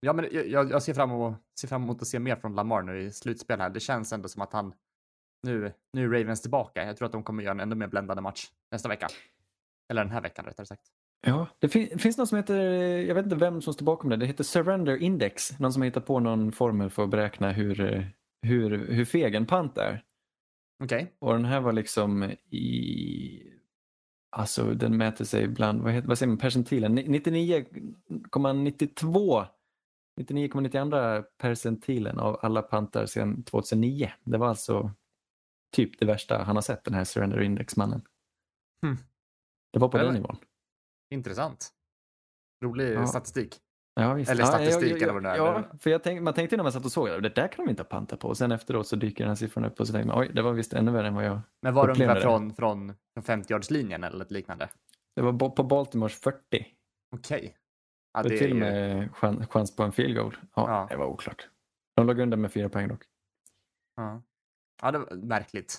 Ja, 0.00 0.12
men 0.12 0.28
jag, 0.32 0.70
jag 0.70 0.82
ser, 0.82 0.94
fram 0.94 1.10
emot, 1.10 1.34
ser 1.60 1.68
fram 1.68 1.82
emot 1.82 2.02
att 2.02 2.08
se 2.08 2.18
mer 2.18 2.36
från 2.36 2.54
Lamar 2.54 2.82
nu 2.82 3.02
i 3.02 3.10
slutspel 3.10 3.60
här. 3.60 3.70
Det 3.70 3.80
känns 3.80 4.12
ändå 4.12 4.28
som 4.28 4.42
att 4.42 4.52
han 4.52 4.74
nu, 5.42 5.72
nu 5.92 6.04
är 6.04 6.08
Ravens 6.20 6.42
tillbaka. 6.42 6.84
Jag 6.86 6.96
tror 6.96 7.06
att 7.06 7.12
de 7.12 7.22
kommer 7.22 7.42
göra 7.42 7.52
en 7.52 7.60
ännu 7.60 7.74
mer 7.74 7.86
bländande 7.86 8.20
match 8.22 8.50
nästa 8.72 8.88
vecka. 8.88 9.08
Eller 9.90 10.02
den 10.04 10.12
här 10.12 10.20
veckan 10.20 10.44
rättare 10.44 10.66
sagt. 10.66 10.82
Ja, 11.26 11.46
det 11.58 11.68
fin- 11.68 11.98
finns 11.98 12.18
något 12.18 12.28
som 12.28 12.36
heter, 12.36 12.56
jag 13.06 13.14
vet 13.14 13.24
inte 13.24 13.36
vem 13.36 13.62
som 13.62 13.74
står 13.74 13.86
bakom 13.86 14.10
det, 14.10 14.16
det 14.16 14.26
heter 14.26 14.44
Surrender 14.44 14.96
Index. 14.96 15.58
Någon 15.58 15.72
som 15.72 15.82
har 15.82 15.84
hittat 15.86 16.06
på 16.06 16.20
någon 16.20 16.52
formel 16.52 16.90
för 16.90 17.04
att 17.04 17.10
beräkna 17.10 17.52
hur, 17.52 17.80
eh, 17.80 18.04
hur, 18.42 18.86
hur 18.92 19.04
feg 19.04 19.34
en 19.34 19.46
pant 19.46 19.78
är. 19.78 20.02
Okej. 20.82 21.16
Och 21.18 21.32
den 21.32 21.44
här 21.44 21.60
var 21.60 21.72
liksom 21.72 22.22
i... 22.50 23.48
Alltså 24.36 24.74
den 24.74 24.96
mäter 24.96 25.24
sig 25.24 25.48
bland, 25.48 25.82
vad, 25.82 25.92
heter, 25.92 26.08
vad 26.08 26.18
säger 26.18 26.28
man, 26.28 26.38
percentilen? 26.38 26.94
Ni- 26.94 27.18
99,92 27.18 29.46
99,92 30.20 31.22
percentilen 31.38 32.18
av 32.18 32.38
alla 32.42 32.62
pantar 32.62 33.06
sedan 33.06 33.42
2009. 33.44 34.12
Det 34.24 34.38
var 34.38 34.48
alltså 34.48 34.90
typ 35.76 35.98
det 35.98 36.06
värsta 36.06 36.42
han 36.42 36.56
har 36.56 36.62
sett, 36.62 36.84
den 36.84 36.94
här 36.94 37.04
Surrender 37.04 37.40
Index-mannen. 37.40 38.02
Hmm. 38.86 38.96
Det 39.72 39.78
var 39.78 39.88
på 39.88 39.98
Ja, 39.98 40.04
den 40.04 40.14
nivån. 40.14 40.36
Intressant. 41.10 41.70
Rolig 42.64 42.92
Ja. 42.94 43.06
statistik. 43.06 43.60
Ja, 43.94 44.14
visst. 44.14 44.30
Eller 44.30 44.44
statistik 44.44 44.92
ja, 44.92 44.96
eller 44.96 45.12
vad 45.12 45.22
det 45.22 45.28
är. 45.28 45.36
Ja, 45.36 45.62
för 45.78 45.90
jag 45.90 46.02
tänk, 46.02 46.22
man 46.22 46.34
tänkte 46.34 46.56
när 46.56 46.62
man 46.62 46.72
satt 46.72 46.84
och 46.84 46.92
såg 46.92 47.08
det, 47.08 47.20
det 47.20 47.34
där 47.34 47.48
kan 47.48 47.64
de 47.64 47.70
inte 47.70 47.82
ha 47.82 47.88
pantat 47.88 48.20
på. 48.20 48.28
Och 48.28 48.36
sen 48.36 48.52
efteråt 48.52 48.86
så 48.86 48.96
dyker 48.96 49.24
den 49.24 49.28
här 49.28 49.34
siffran 49.34 49.64
upp 49.64 49.80
och 49.80 49.86
så 49.86 49.92
tänker 49.92 50.08
man, 50.08 50.18
oj, 50.18 50.30
det 50.34 50.42
var 50.42 50.52
visst 50.52 50.72
ännu 50.72 50.90
värre 50.92 51.06
än 51.06 51.14
vad 51.14 51.24
jag... 51.24 51.40
Men 51.62 51.74
var 51.74 51.86
det 51.86 51.92
ungefär 51.92 52.20
från, 52.20 52.54
från, 52.54 52.94
från 53.14 53.42
50-yardslinjen 53.42 54.06
eller 54.06 54.24
ett 54.24 54.30
liknande? 54.30 54.68
Det 55.16 55.22
var 55.22 55.48
på 55.48 55.62
Baltimores 55.62 56.20
40. 56.20 56.38
Okej. 57.16 57.56
Ja, 58.12 58.22
det 58.22 58.28
det 58.28 58.38
till 58.38 58.46
är 58.46 58.50
och 58.50 58.56
ju... 58.56 58.60
med 58.60 59.16
chans, 59.16 59.48
chans 59.48 59.76
på 59.76 59.82
en 59.82 59.92
field 59.92 60.16
goal. 60.16 60.36
Ja, 60.54 60.70
Ja. 60.70 60.86
Det 60.90 60.96
var 60.96 61.06
oklart. 61.06 61.48
De 61.96 62.06
låg 62.06 62.18
under 62.18 62.36
med 62.36 62.52
fyra 62.52 62.68
poäng 62.68 62.88
dock. 62.88 63.02
Ja, 63.96 64.22
ja 64.82 64.90
det 64.90 64.98
var 64.98 65.14
märkligt. 65.16 65.78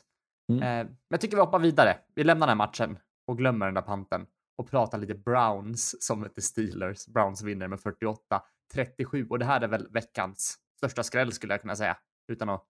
Mm. 0.51 0.63
Eh, 0.63 0.85
men 0.85 0.97
jag 1.07 1.21
tycker 1.21 1.37
vi 1.37 1.41
hoppar 1.41 1.59
vidare. 1.59 1.97
Vi 2.15 2.23
lämnar 2.23 2.47
den 2.47 2.59
här 2.59 2.67
matchen 2.67 2.99
och 3.27 3.37
glömmer 3.37 3.65
den 3.65 3.75
där 3.75 3.81
panten 3.81 4.25
och 4.57 4.69
pratar 4.69 4.97
lite 4.97 5.15
Browns 5.15 6.03
som 6.05 6.19
möter 6.19 6.41
Steelers. 6.41 7.05
Browns 7.07 7.41
vinner 7.41 7.67
med 7.67 7.79
48-37 7.79 9.29
och 9.29 9.39
det 9.39 9.45
här 9.45 9.61
är 9.61 9.67
väl 9.67 9.87
veckans 9.91 10.57
största 10.77 11.03
skräll 11.03 11.31
skulle 11.31 11.53
jag 11.53 11.61
kunna 11.61 11.75
säga 11.75 11.97
utan 12.31 12.49
att 12.49 12.65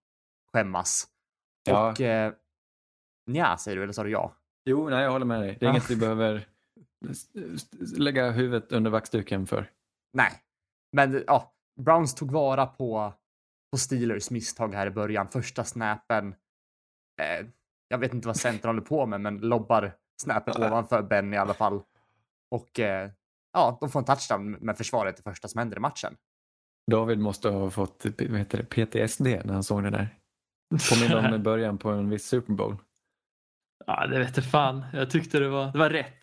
skämmas. 0.53 1.07
Ja. 1.63 1.91
Och 1.91 2.01
eh, 2.01 2.33
nja, 3.27 3.57
säger 3.57 3.77
du 3.77 3.83
eller 3.83 3.93
sa 3.93 4.03
du 4.03 4.09
ja? 4.09 4.35
Jo, 4.65 4.89
nej, 4.89 5.03
jag 5.03 5.11
håller 5.11 5.25
med 5.25 5.41
dig. 5.41 5.57
Det 5.59 5.65
är 5.65 5.67
Ja. 5.67 5.71
inget 5.71 5.89
vi 5.91 5.95
behöver 5.95 6.47
lägga 7.97 8.31
huvudet 8.31 8.71
under 8.71 8.91
vaxduken 8.91 9.47
för. 9.47 9.71
Nej, 10.13 10.31
men 10.91 11.23
ja, 11.27 11.53
Browns 11.81 12.15
tog 12.15 12.31
vara 12.31 12.65
på, 12.65 13.13
på 13.71 13.77
Steelers 13.77 14.29
misstag 14.31 14.73
här 14.73 14.87
i 14.87 14.91
början. 14.91 15.27
Första 15.27 15.63
snappen. 15.63 16.35
Eh, 17.21 17.47
jag 17.87 17.97
vet 17.97 18.13
inte 18.13 18.27
vad 18.27 18.37
centern 18.37 18.69
håller 18.69 18.81
på 18.81 19.05
med, 19.05 19.21
men 19.21 19.37
lobbar 19.37 19.97
snappen 20.21 20.63
ovanför 20.63 21.03
Ben 21.03 21.33
i 21.33 21.37
alla 21.37 21.53
fall. 21.53 21.81
Och 22.51 22.79
eh, 22.79 23.09
ja, 23.53 23.77
de 23.81 23.89
får 23.89 23.99
en 23.99 24.05
touchdown 24.05 24.51
med 24.51 24.77
försvaret 24.77 25.17
det 25.17 25.23
första 25.23 25.47
som 25.47 25.59
händer 25.59 25.77
i 25.77 25.79
matchen. 25.79 26.15
David 26.91 27.19
måste 27.19 27.49
ha 27.49 27.69
fått 27.69 28.05
vad 28.29 28.37
heter 28.37 28.57
det, 28.57 28.63
PTSD 28.63 29.25
när 29.25 29.53
han 29.53 29.63
såg 29.63 29.83
det 29.83 29.89
där. 29.89 30.09
Påminner 30.89 31.35
om 31.35 31.43
början 31.43 31.77
på 31.77 31.89
en 31.89 32.09
viss 32.09 32.25
Super 32.25 32.53
Bowl. 32.53 32.77
Ja, 33.85 34.07
det 34.07 34.19
vet 34.19 34.37
jag 34.37 34.45
fan. 34.45 34.85
Jag 34.93 35.09
tyckte 35.09 35.39
det 35.39 35.49
var, 35.49 35.71
det 35.71 35.77
var 35.77 35.89
rätt. 35.89 36.22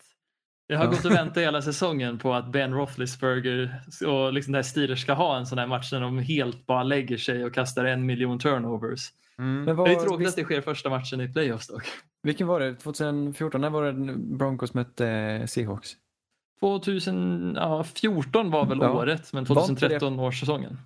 Jag 0.71 0.77
har 0.77 0.85
Ja. 0.85 0.91
gått 0.91 1.05
och 1.05 1.11
väntat 1.11 1.43
hela 1.43 1.61
säsongen 1.61 2.19
på 2.19 2.33
att 2.33 2.51
Ben 2.51 2.73
Roethlisberger 2.73 3.81
och 4.07 4.33
liksom 4.33 4.51
det 4.51 4.57
här 4.57 4.63
Steelers 4.63 5.01
ska 5.01 5.13
ha 5.13 5.37
en 5.37 5.45
sån 5.45 5.57
här 5.57 5.67
match 5.67 5.91
när 5.91 6.01
de 6.01 6.17
helt 6.19 6.65
bara 6.65 6.83
lägger 6.83 7.17
sig 7.17 7.45
och 7.45 7.53
kastar 7.53 7.85
en 7.85 8.05
miljon 8.05 8.39
turnovers. 8.39 9.09
Mm. 9.39 9.63
Men 9.63 9.75
vad, 9.75 9.87
det 9.89 9.93
är 9.93 9.99
tråkigt 9.99 10.19
visst- 10.27 10.29
att 10.29 10.35
det 10.35 10.43
sker 10.43 10.61
första 10.61 10.89
matchen 10.89 11.21
i 11.21 11.33
playoffs 11.33 11.67
dock. 11.67 11.83
Vilken 12.23 12.47
var 12.47 12.59
det? 12.59 12.75
2014? 12.75 13.61
När 13.61 13.69
var 13.69 13.83
det 13.91 14.13
Broncos 14.17 14.73
mötte 14.73 15.07
eh, 15.07 15.45
Seahawks? 15.45 15.89
2014 16.59 18.51
var 18.51 18.65
väl 18.65 18.77
Ja. 18.81 18.91
året, 18.91 19.33
men 19.33 19.43
Var 19.43 19.61
inte 19.69 19.73
det- 19.73 19.77
2013 19.99 20.19
års 20.19 20.39
säsongen. 20.39 20.77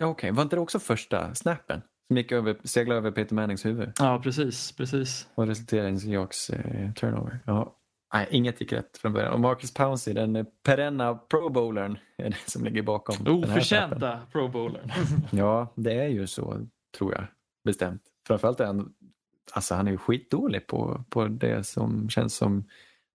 Okej, 0.00 0.30
var 0.32 0.42
inte 0.42 0.56
det 0.56 0.60
också 0.60 0.78
första 0.78 1.34
snappen? 1.34 1.82
Som 2.08 2.16
gick 2.16 2.32
över, 2.32 2.56
seglade 2.64 2.98
över 2.98 3.10
Peter 3.10 3.34
Mannings 3.34 3.64
huvud 3.66 3.92
Ja, 3.98 4.20
precis. 4.22 4.72
precis. 4.72 5.26
och 5.34 5.46
resulterade 5.46 5.88
i 5.88 5.90
en 5.92 6.00
Seahawks 6.00 6.50
eh, 6.50 6.92
turnover. 6.92 7.38
Ja. 7.46 7.76
Nej, 8.12 8.26
inget 8.30 8.60
gick 8.60 8.72
rätt 8.72 8.98
från 8.98 9.12
början. 9.12 9.32
Och 9.32 9.40
Marcus 9.40 9.74
Pouncey, 9.74 10.14
den 10.14 10.36
eh, 10.36 10.44
perenna 10.62 11.14
pro 11.14 11.48
bowlern, 11.48 11.98
är 12.16 12.30
det 12.30 12.50
som 12.50 12.64
ligger 12.64 12.82
bakom 12.82 13.24
den 13.24 13.34
här. 13.34 13.42
Oförtjänta 13.42 14.20
pro 14.32 14.48
bowlern. 14.48 14.92
Ja, 15.30 15.72
det 15.76 15.92
är 15.92 16.08
ju 16.08 16.26
så, 16.26 16.66
tror 16.98 17.12
jag. 17.12 17.24
Bestämt. 17.64 18.02
Framförallt 18.26 18.60
är 18.60 18.66
han, 18.66 18.94
alltså 19.52 19.74
han 19.74 19.86
är 19.86 19.90
ju 19.90 19.98
skitdålig 19.98 20.66
på, 20.66 21.04
på 21.08 21.26
det 21.26 21.66
som 21.66 22.08
känns 22.08 22.36
som 22.36 22.64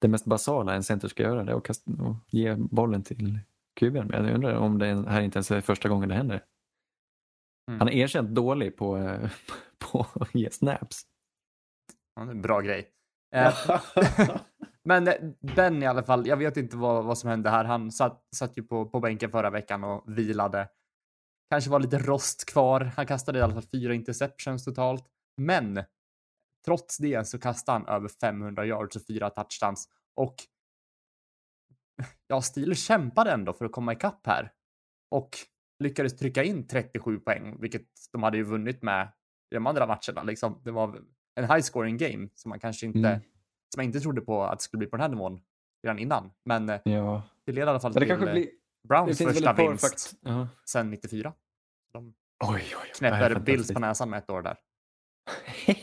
det 0.02 0.08
mest 0.08 0.26
basala 0.26 0.74
en 0.74 0.84
center 0.84 1.08
ska 1.08 1.24
göra. 1.24 1.43
Det 1.43 1.52
är 1.52 1.56
att 1.56 1.64
kasta, 1.64 1.91
och 1.91 2.16
ge 2.28 2.56
bollen 2.56 3.04
till 3.04 3.39
kuben. 3.80 4.08
Men 4.08 4.26
jag 4.26 4.36
undrar 4.36 4.56
om 4.56 4.80
det 4.80 4.86
här 5.08 5.22
inte 5.22 5.38
ens 5.38 5.52
är 5.52 5.62
första 5.62 5.89
gången 5.89 6.10
det 6.10 6.16
händer. 6.16 6.43
Mm. 7.68 7.80
Han 7.80 7.89
är 7.89 7.93
erkänt 7.93 8.30
dålig 8.30 8.78
på, 8.78 8.98
eh, 8.98 9.30
på 9.78 10.08
att 10.14 10.36
ge 10.36 10.52
snaps. 10.52 11.02
Ja, 12.16 12.22
det 12.22 12.30
är 12.30 12.32
en 12.32 12.41
bra 12.41 12.62
grej. 12.62 12.91
Men 14.86 15.08
eh, 15.08 15.14
Ben 15.56 15.84
i 15.84 15.86
alla 15.86 16.04
fall, 16.04 16.28
jag 16.28 16.38
vet 16.38 16.58
inte 16.58 16.78
vad, 16.78 17.06
vad 17.06 17.18
som 17.18 17.30
hände 17.30 17.50
här. 17.50 17.66
Han 17.66 17.92
satt, 17.92 18.28
satt 18.36 18.58
ju 18.58 18.64
på, 18.64 18.90
på 18.90 19.00
bänken 19.00 19.32
förra 19.32 19.50
veckan 19.50 19.84
och 19.84 20.04
vilade. 20.18 20.70
Kanske 21.50 21.70
var 21.70 21.80
lite 21.80 21.98
rost 21.98 22.46
kvar. 22.46 22.82
Han 22.82 23.06
kastade 23.06 23.40
i 23.40 23.42
alla 23.42 23.54
fall 23.54 23.64
fyra 23.72 23.94
interceptions 23.94 24.66
totalt. 24.66 25.06
Men 25.38 25.84
trots 26.66 26.98
det 26.98 27.28
så 27.28 27.40
kastade 27.40 27.78
han 27.80 27.88
över 27.88 28.08
500 28.08 28.66
yards 28.66 28.96
och 28.96 29.02
fyra 29.08 29.30
touchdowns. 29.30 29.90
Och 30.16 30.36
ja, 32.28 32.42
Steelers 32.42 32.86
kämpade 32.86 33.32
ändå 33.32 33.54
för 33.54 33.66
att 33.66 33.72
komma 33.72 33.94
ikapp 33.94 34.28
här. 34.28 34.52
Och 35.12 35.30
lyckades 35.80 36.18
trycka 36.18 36.44
in 36.44 36.68
37 36.68 37.20
poäng, 37.20 37.58
vilket 37.62 37.88
de 38.12 38.24
hade 38.24 38.38
ju 38.38 38.44
vunnit 38.44 38.82
med 38.82 39.12
i 39.52 39.56
de 39.56 39.68
andra 39.68 39.88
matcherna. 39.88 40.24
Liksom, 40.24 40.62
det 40.64 40.72
var 40.72 41.02
en 41.36 41.44
high 41.44 41.62
scoring 41.62 41.98
game 41.98 42.30
som 42.36 42.50
man 42.50 42.60
kanske 42.60 42.86
inte, 42.86 43.00
Mm 43.00 43.22
som 43.74 43.82
jag 43.82 43.86
inte 43.86 43.99
trodde 43.99 44.22
på 44.22 44.43
att 44.43 44.59
det 44.59 44.63
skulle 44.63 44.80
bli 44.80 44.88
på 44.88 44.97
den 44.97 45.01
här 45.01 45.09
nivån 45.09 45.41
redan 45.84 45.99
innan. 45.99 46.32
Men 46.45 46.70
eh, 46.70 46.80
Ja, 46.84 47.24
det 47.45 47.51
leder 47.51 47.68
i 47.68 47.70
alla 47.70 47.80
fall 47.80 47.93
det 47.93 47.99
till 47.99 48.11
eh, 48.11 48.34
blir... 48.34 48.49
Browns 48.88 49.18
första 49.18 49.53
vinst 49.53 49.82
fakt... 49.82 50.13
Ja. 50.22 50.47
sedan 50.66 50.89
94. 50.89 51.34
De 51.93 52.13
Oj, 52.43 52.63
oj, 52.82 52.91
knäpper 52.97 53.39
Bills 53.39 53.74
på 53.74 53.80
näsan 53.80 54.09
med 54.09 54.18
ett 54.18 54.30
år 54.30 54.41
där. 54.41 54.57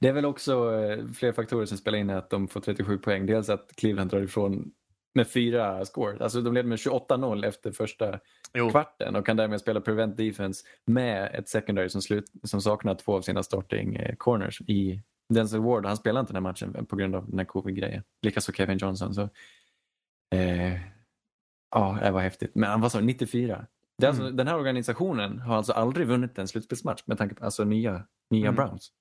det 0.00 0.08
är 0.08 0.12
väl 0.12 0.24
också 0.24 0.80
eh, 0.80 1.06
fler 1.06 1.32
faktorer 1.32 1.66
som 1.66 1.78
spelar 1.78 1.98
in 1.98 2.10
att 2.10 2.30
de 2.30 2.48
får 2.48 2.60
37 2.60 2.98
poäng. 2.98 3.26
Dels 3.26 3.48
att 3.48 3.72
Cleveland 3.76 4.10
drar 4.10 4.20
ifrån 4.20 4.72
med 5.14 5.28
fyra 5.28 5.84
score. 5.84 6.24
Alltså 6.24 6.40
de 6.40 6.54
leder 6.54 6.68
med 6.68 6.78
28-0 6.78 7.46
efter 7.46 7.72
första 7.72 8.20
Jo, 8.54 8.70
kvarten 8.70 9.16
och 9.16 9.26
kan 9.26 9.36
därmed 9.36 9.60
spela 9.60 9.80
prevent 9.80 10.16
defense 10.16 10.66
med 10.84 11.34
ett 11.34 11.48
secondary 11.48 11.88
som, 11.88 12.02
slut, 12.02 12.24
som 12.42 12.60
saknar 12.60 12.94
två 12.94 13.16
av 13.16 13.22
sina 13.22 13.42
starting 13.42 14.00
corners 14.18 14.60
i 14.60 15.02
Denzel 15.34 15.60
Ward. 15.60 15.86
Han 15.86 15.96
spelar 15.96 16.20
inte 16.20 16.32
den 16.32 16.44
här 16.44 16.50
matchen 16.52 16.86
på 16.86 16.96
grund 16.96 17.14
av 17.14 17.30
den 17.30 17.38
här 17.38 17.46
covid-grejen. 17.46 18.02
Likaså 18.22 18.52
Kevin 18.52 18.78
Johnson. 18.78 19.14
Så, 19.14 19.22
eh, 20.34 20.80
ja, 21.70 21.98
det 22.02 22.10
var 22.10 22.20
häftigt. 22.20 22.54
Men 22.54 22.80
vad 22.80 22.92
sa 22.92 22.98
du, 22.98 23.04
94? 23.04 23.66
Det 23.98 24.06
alltså, 24.06 24.22
Mm. 24.22 24.36
Den 24.36 24.48
här 24.48 24.56
organisationen 24.56 25.38
har 25.38 25.56
alltså 25.56 25.72
aldrig 25.72 26.06
vunnit 26.06 26.38
en 26.38 26.48
slutspelsmatch 26.48 27.02
med 27.06 27.18
tanke 27.18 27.34
på 27.34 27.44
alltså, 27.44 27.64
nya, 27.64 28.06
nya 28.30 28.48
Mm. 28.48 28.54
Browns. 28.54 28.92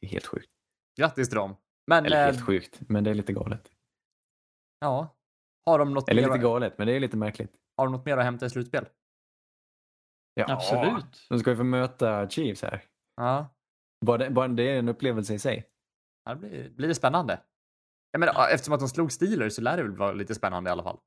Det 0.00 0.06
är 0.06 0.10
helt 0.10 0.26
sjukt. 0.26 0.50
Grattis 0.98 1.28
till 1.28 1.36
dem. 1.36 1.56
Men 1.86 2.06
Eller 2.06 2.16
eh, 2.20 2.24
helt 2.24 2.46
sjukt, 2.46 2.80
men 2.88 3.04
det 3.04 3.10
är 3.10 3.14
lite 3.14 3.32
galet. 3.32 3.72
ja, 4.80 5.16
har 5.66 5.78
de, 5.78 5.94
något 5.94 6.08
Eller 6.08 6.22
mer, 6.22 6.28
lite 6.28 6.38
galet, 6.42 6.78
men 6.78 6.86
det 6.86 6.92
är 6.92 7.00
lite 7.00 7.16
märkligt. 7.16 7.52
har 7.76 7.86
de 7.86 7.92
något 7.92 8.06
mer 8.06 8.16
att 8.18 8.24
hämta 8.24 8.46
i 8.46 8.50
slutspel? 8.50 8.88
Ja, 10.34 10.52
Absolut. 10.52 11.26
De 11.28 11.38
ska 11.38 11.50
ju 11.50 11.56
få 11.56 11.64
möta 11.64 12.28
Chiefs 12.28 12.62
här. 12.62 12.84
Ja, 13.16 13.48
Bara 14.06 14.18
det, 14.18 14.30
bara 14.30 14.48
det 14.48 14.62
är 14.62 14.78
en 14.78 14.88
upplevelse 14.88 15.34
i 15.34 15.38
sig. 15.38 15.66
det 16.28 16.36
blir, 16.36 16.70
blir 16.70 16.88
det 16.88 16.94
spännande. 16.94 17.40
Jag 18.12 18.20
menar, 18.20 18.48
eftersom 18.54 18.74
att 18.74 18.80
de 18.80 18.88
slog 18.88 19.12
Steelers 19.12 19.52
så 19.52 19.62
lär 19.62 19.76
det 19.76 19.82
väl 19.82 19.96
vara 19.96 20.12
lite 20.12 20.34
spännande 20.34 20.70
i 20.70 20.72
alla 20.72 20.82
fall. 20.82 20.98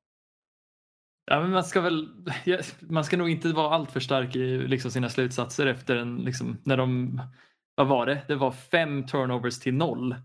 Ja, 1.25 1.39
men 1.41 1.51
man 1.51 1.63
ska 1.63 1.81
väl, 1.81 2.09
ja, 2.45 2.59
man 2.79 3.03
ska 3.05 3.17
nog 3.17 3.29
inte 3.29 3.47
vara 3.53 3.75
alltför 3.75 3.99
stark 3.99 4.35
i 4.35 4.57
liksom, 4.57 4.91
sina 4.91 5.09
slutsatser 5.09 5.65
efter 5.65 5.95
en, 5.95 6.15
liksom, 6.17 6.57
när 6.63 6.77
de, 6.77 7.21
vad 7.75 7.87
var 7.87 8.05
det? 8.05 8.21
Det 8.27 8.35
var 8.35 8.51
fem 8.51 9.05
turnovers 9.05 9.59
till 9.59 9.73
noll. 9.73 10.15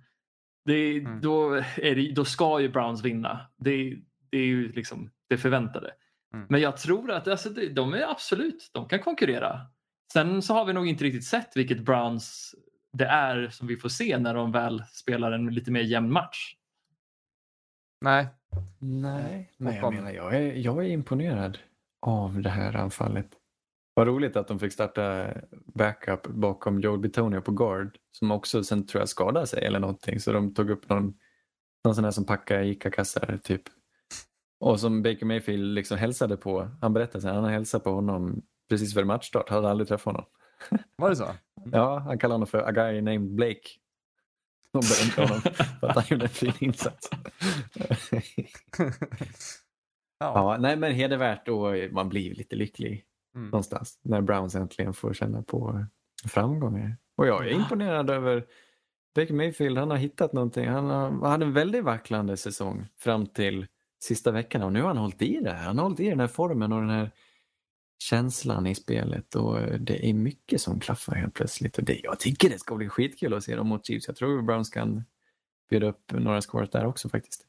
Det, 0.64 0.98
Mm. 0.98 1.20
då, 1.20 1.54
är 1.76 1.94
det, 1.94 2.12
då 2.14 2.24
ska 2.24 2.60
ju 2.60 2.68
Browns 2.68 3.04
vinna. 3.04 3.40
Det, 3.56 3.96
det 4.30 4.38
är 4.38 4.46
ju 4.46 4.72
liksom 4.72 5.10
det 5.28 5.38
förväntade. 5.38 5.92
Mm. 6.34 6.46
Men 6.50 6.60
jag 6.60 6.76
tror 6.76 7.10
att 7.10 7.28
alltså, 7.28 7.48
de 7.50 7.94
är 7.94 8.10
absolut, 8.10 8.70
de 8.72 8.88
kan 8.88 8.98
konkurrera. 8.98 9.60
Sen 10.12 10.42
så 10.42 10.54
har 10.54 10.64
vi 10.64 10.72
nog 10.72 10.88
inte 10.88 11.04
riktigt 11.04 11.24
sett 11.24 11.56
vilket 11.56 11.80
Browns 11.80 12.54
det 12.92 13.06
är 13.06 13.48
som 13.48 13.66
vi 13.66 13.76
får 13.76 13.88
se 13.88 14.18
när 14.18 14.34
de 14.34 14.52
väl 14.52 14.82
spelar 14.92 15.32
en 15.32 15.54
lite 15.54 15.70
mer 15.70 15.82
jämn 15.82 16.12
match. 16.12 16.56
Nej, 18.00 18.26
Nej, 18.78 19.52
men 19.56 19.76
jag 19.76 19.94
menar, 19.94 20.10
jag 20.10 20.34
är, 20.34 20.52
jag 20.52 20.84
är 20.84 20.88
imponerad 20.88 21.58
av 22.00 22.42
det 22.42 22.50
här 22.50 22.76
anfallet. 22.76 23.30
Vad 23.94 24.06
roligt 24.06 24.36
att 24.36 24.48
de 24.48 24.58
fick 24.58 24.72
starta 24.72 25.28
backup 25.74 26.26
bakom 26.26 26.80
Joel 26.80 27.00
Bitonio 27.00 27.40
på 27.40 27.52
guard 27.52 27.98
som 28.12 28.30
också 28.30 28.64
sen 28.64 28.86
tror 28.86 29.00
jag 29.00 29.08
skadade 29.08 29.46
sig 29.46 29.64
eller 29.64 29.80
någonting 29.80 30.20
så 30.20 30.32
de 30.32 30.54
tog 30.54 30.70
upp 30.70 30.88
någon, 30.88 31.14
någon 31.84 31.94
sån 31.94 32.04
här 32.04 32.10
som 32.10 32.24
packar 32.24 32.62
ICA-kassar 32.62 33.38
typ. 33.42 33.62
Och 34.60 34.80
som 34.80 35.02
Baker 35.02 35.26
Mayfield 35.26 35.74
liksom 35.74 35.98
hälsade 35.98 36.36
på, 36.36 36.70
han 36.80 36.92
berättade 36.92 37.22
sen, 37.22 37.34
han 37.34 37.44
hälsade 37.44 37.84
på 37.84 37.90
honom 37.90 38.42
precis 38.68 38.94
före 38.94 39.04
matchstart, 39.04 39.48
hade 39.48 39.70
aldrig 39.70 39.88
träffat 39.88 40.04
honom. 40.14 40.24
var 40.96 41.10
det 41.10 41.16
så? 41.16 41.28
Ja, 41.72 41.98
han 41.98 42.18
kallade 42.18 42.34
honom 42.34 42.46
för 42.46 42.58
a 42.68 42.72
guy 42.72 43.00
named 43.00 43.34
Blake. 43.34 43.68
De 44.72 44.80
berömde 44.80 45.32
honom 45.34 45.40
för 45.80 45.86
att 45.88 45.94
han 45.96 46.04
gjorde 46.08 46.24
en 46.24 46.28
fin 46.28 46.52
insats. 46.60 47.10
ja. 48.78 48.92
Ja, 50.18 50.56
nej 50.60 50.76
men 50.76 50.92
hedervärt 50.92 51.48
och 51.48 51.92
man 51.92 52.08
blir 52.08 52.34
lite 52.34 52.56
lycklig 52.56 53.02
Mm. 53.36 53.48
någonstans 53.50 53.98
när 54.02 54.20
Browns 54.20 54.54
äntligen 54.54 54.92
får 54.94 55.12
känna 55.14 55.42
på 55.42 55.86
framgångar. 56.28 56.96
Och 57.16 57.26
jag 57.26 57.46
är 57.46 57.50
imponerad 57.50 58.10
över 58.10 58.46
Baker 59.14 59.34
Mayfield, 59.34 59.78
han 59.78 59.90
har 59.90 59.96
hittat 59.96 60.32
någonting. 60.32 60.68
Han, 60.68 60.84
har, 60.90 61.10
han 61.10 61.22
hade 61.22 61.44
en 61.44 61.52
väldigt 61.52 61.84
vacklande 61.84 62.36
säsong 62.36 62.86
fram 62.98 63.26
till 63.26 63.66
sista 64.02 64.30
veckorna 64.30 64.66
och 64.66 64.72
nu 64.72 64.80
har 64.80 64.88
han 64.88 64.96
hållit 64.96 65.22
i 65.22 65.40
det. 65.40 65.52
här. 65.52 65.64
Han 65.64 65.78
har 65.78 65.82
hållit 65.84 66.00
i 66.00 66.08
den 66.08 66.20
här 66.20 66.26
formen 66.26 66.72
och 66.72 66.80
den 66.80 66.90
här 66.90 67.10
känslan 67.98 68.66
i 68.66 68.74
spelet 68.74 69.34
och 69.34 69.80
det 69.80 70.08
är 70.10 70.14
mycket 70.14 70.60
som 70.60 70.80
klaffar 70.80 71.14
helt 71.14 71.34
plötsligt. 71.34 71.78
Och 71.78 71.84
det, 71.84 72.00
jag 72.02 72.20
tycker 72.20 72.50
det 72.50 72.58
ska 72.58 72.76
bli 72.76 72.88
skitkul 72.88 73.34
att 73.34 73.44
se 73.44 73.56
dem 73.56 73.68
mot 73.68 73.86
Chiefs. 73.86 74.06
Jag 74.06 74.16
tror 74.16 74.42
Browns 74.42 74.70
kan 74.70 75.04
bjuda 75.70 75.86
upp 75.86 76.12
några 76.12 76.40
scores 76.40 76.70
där 76.70 76.86
också 76.86 77.08
faktiskt. 77.08 77.46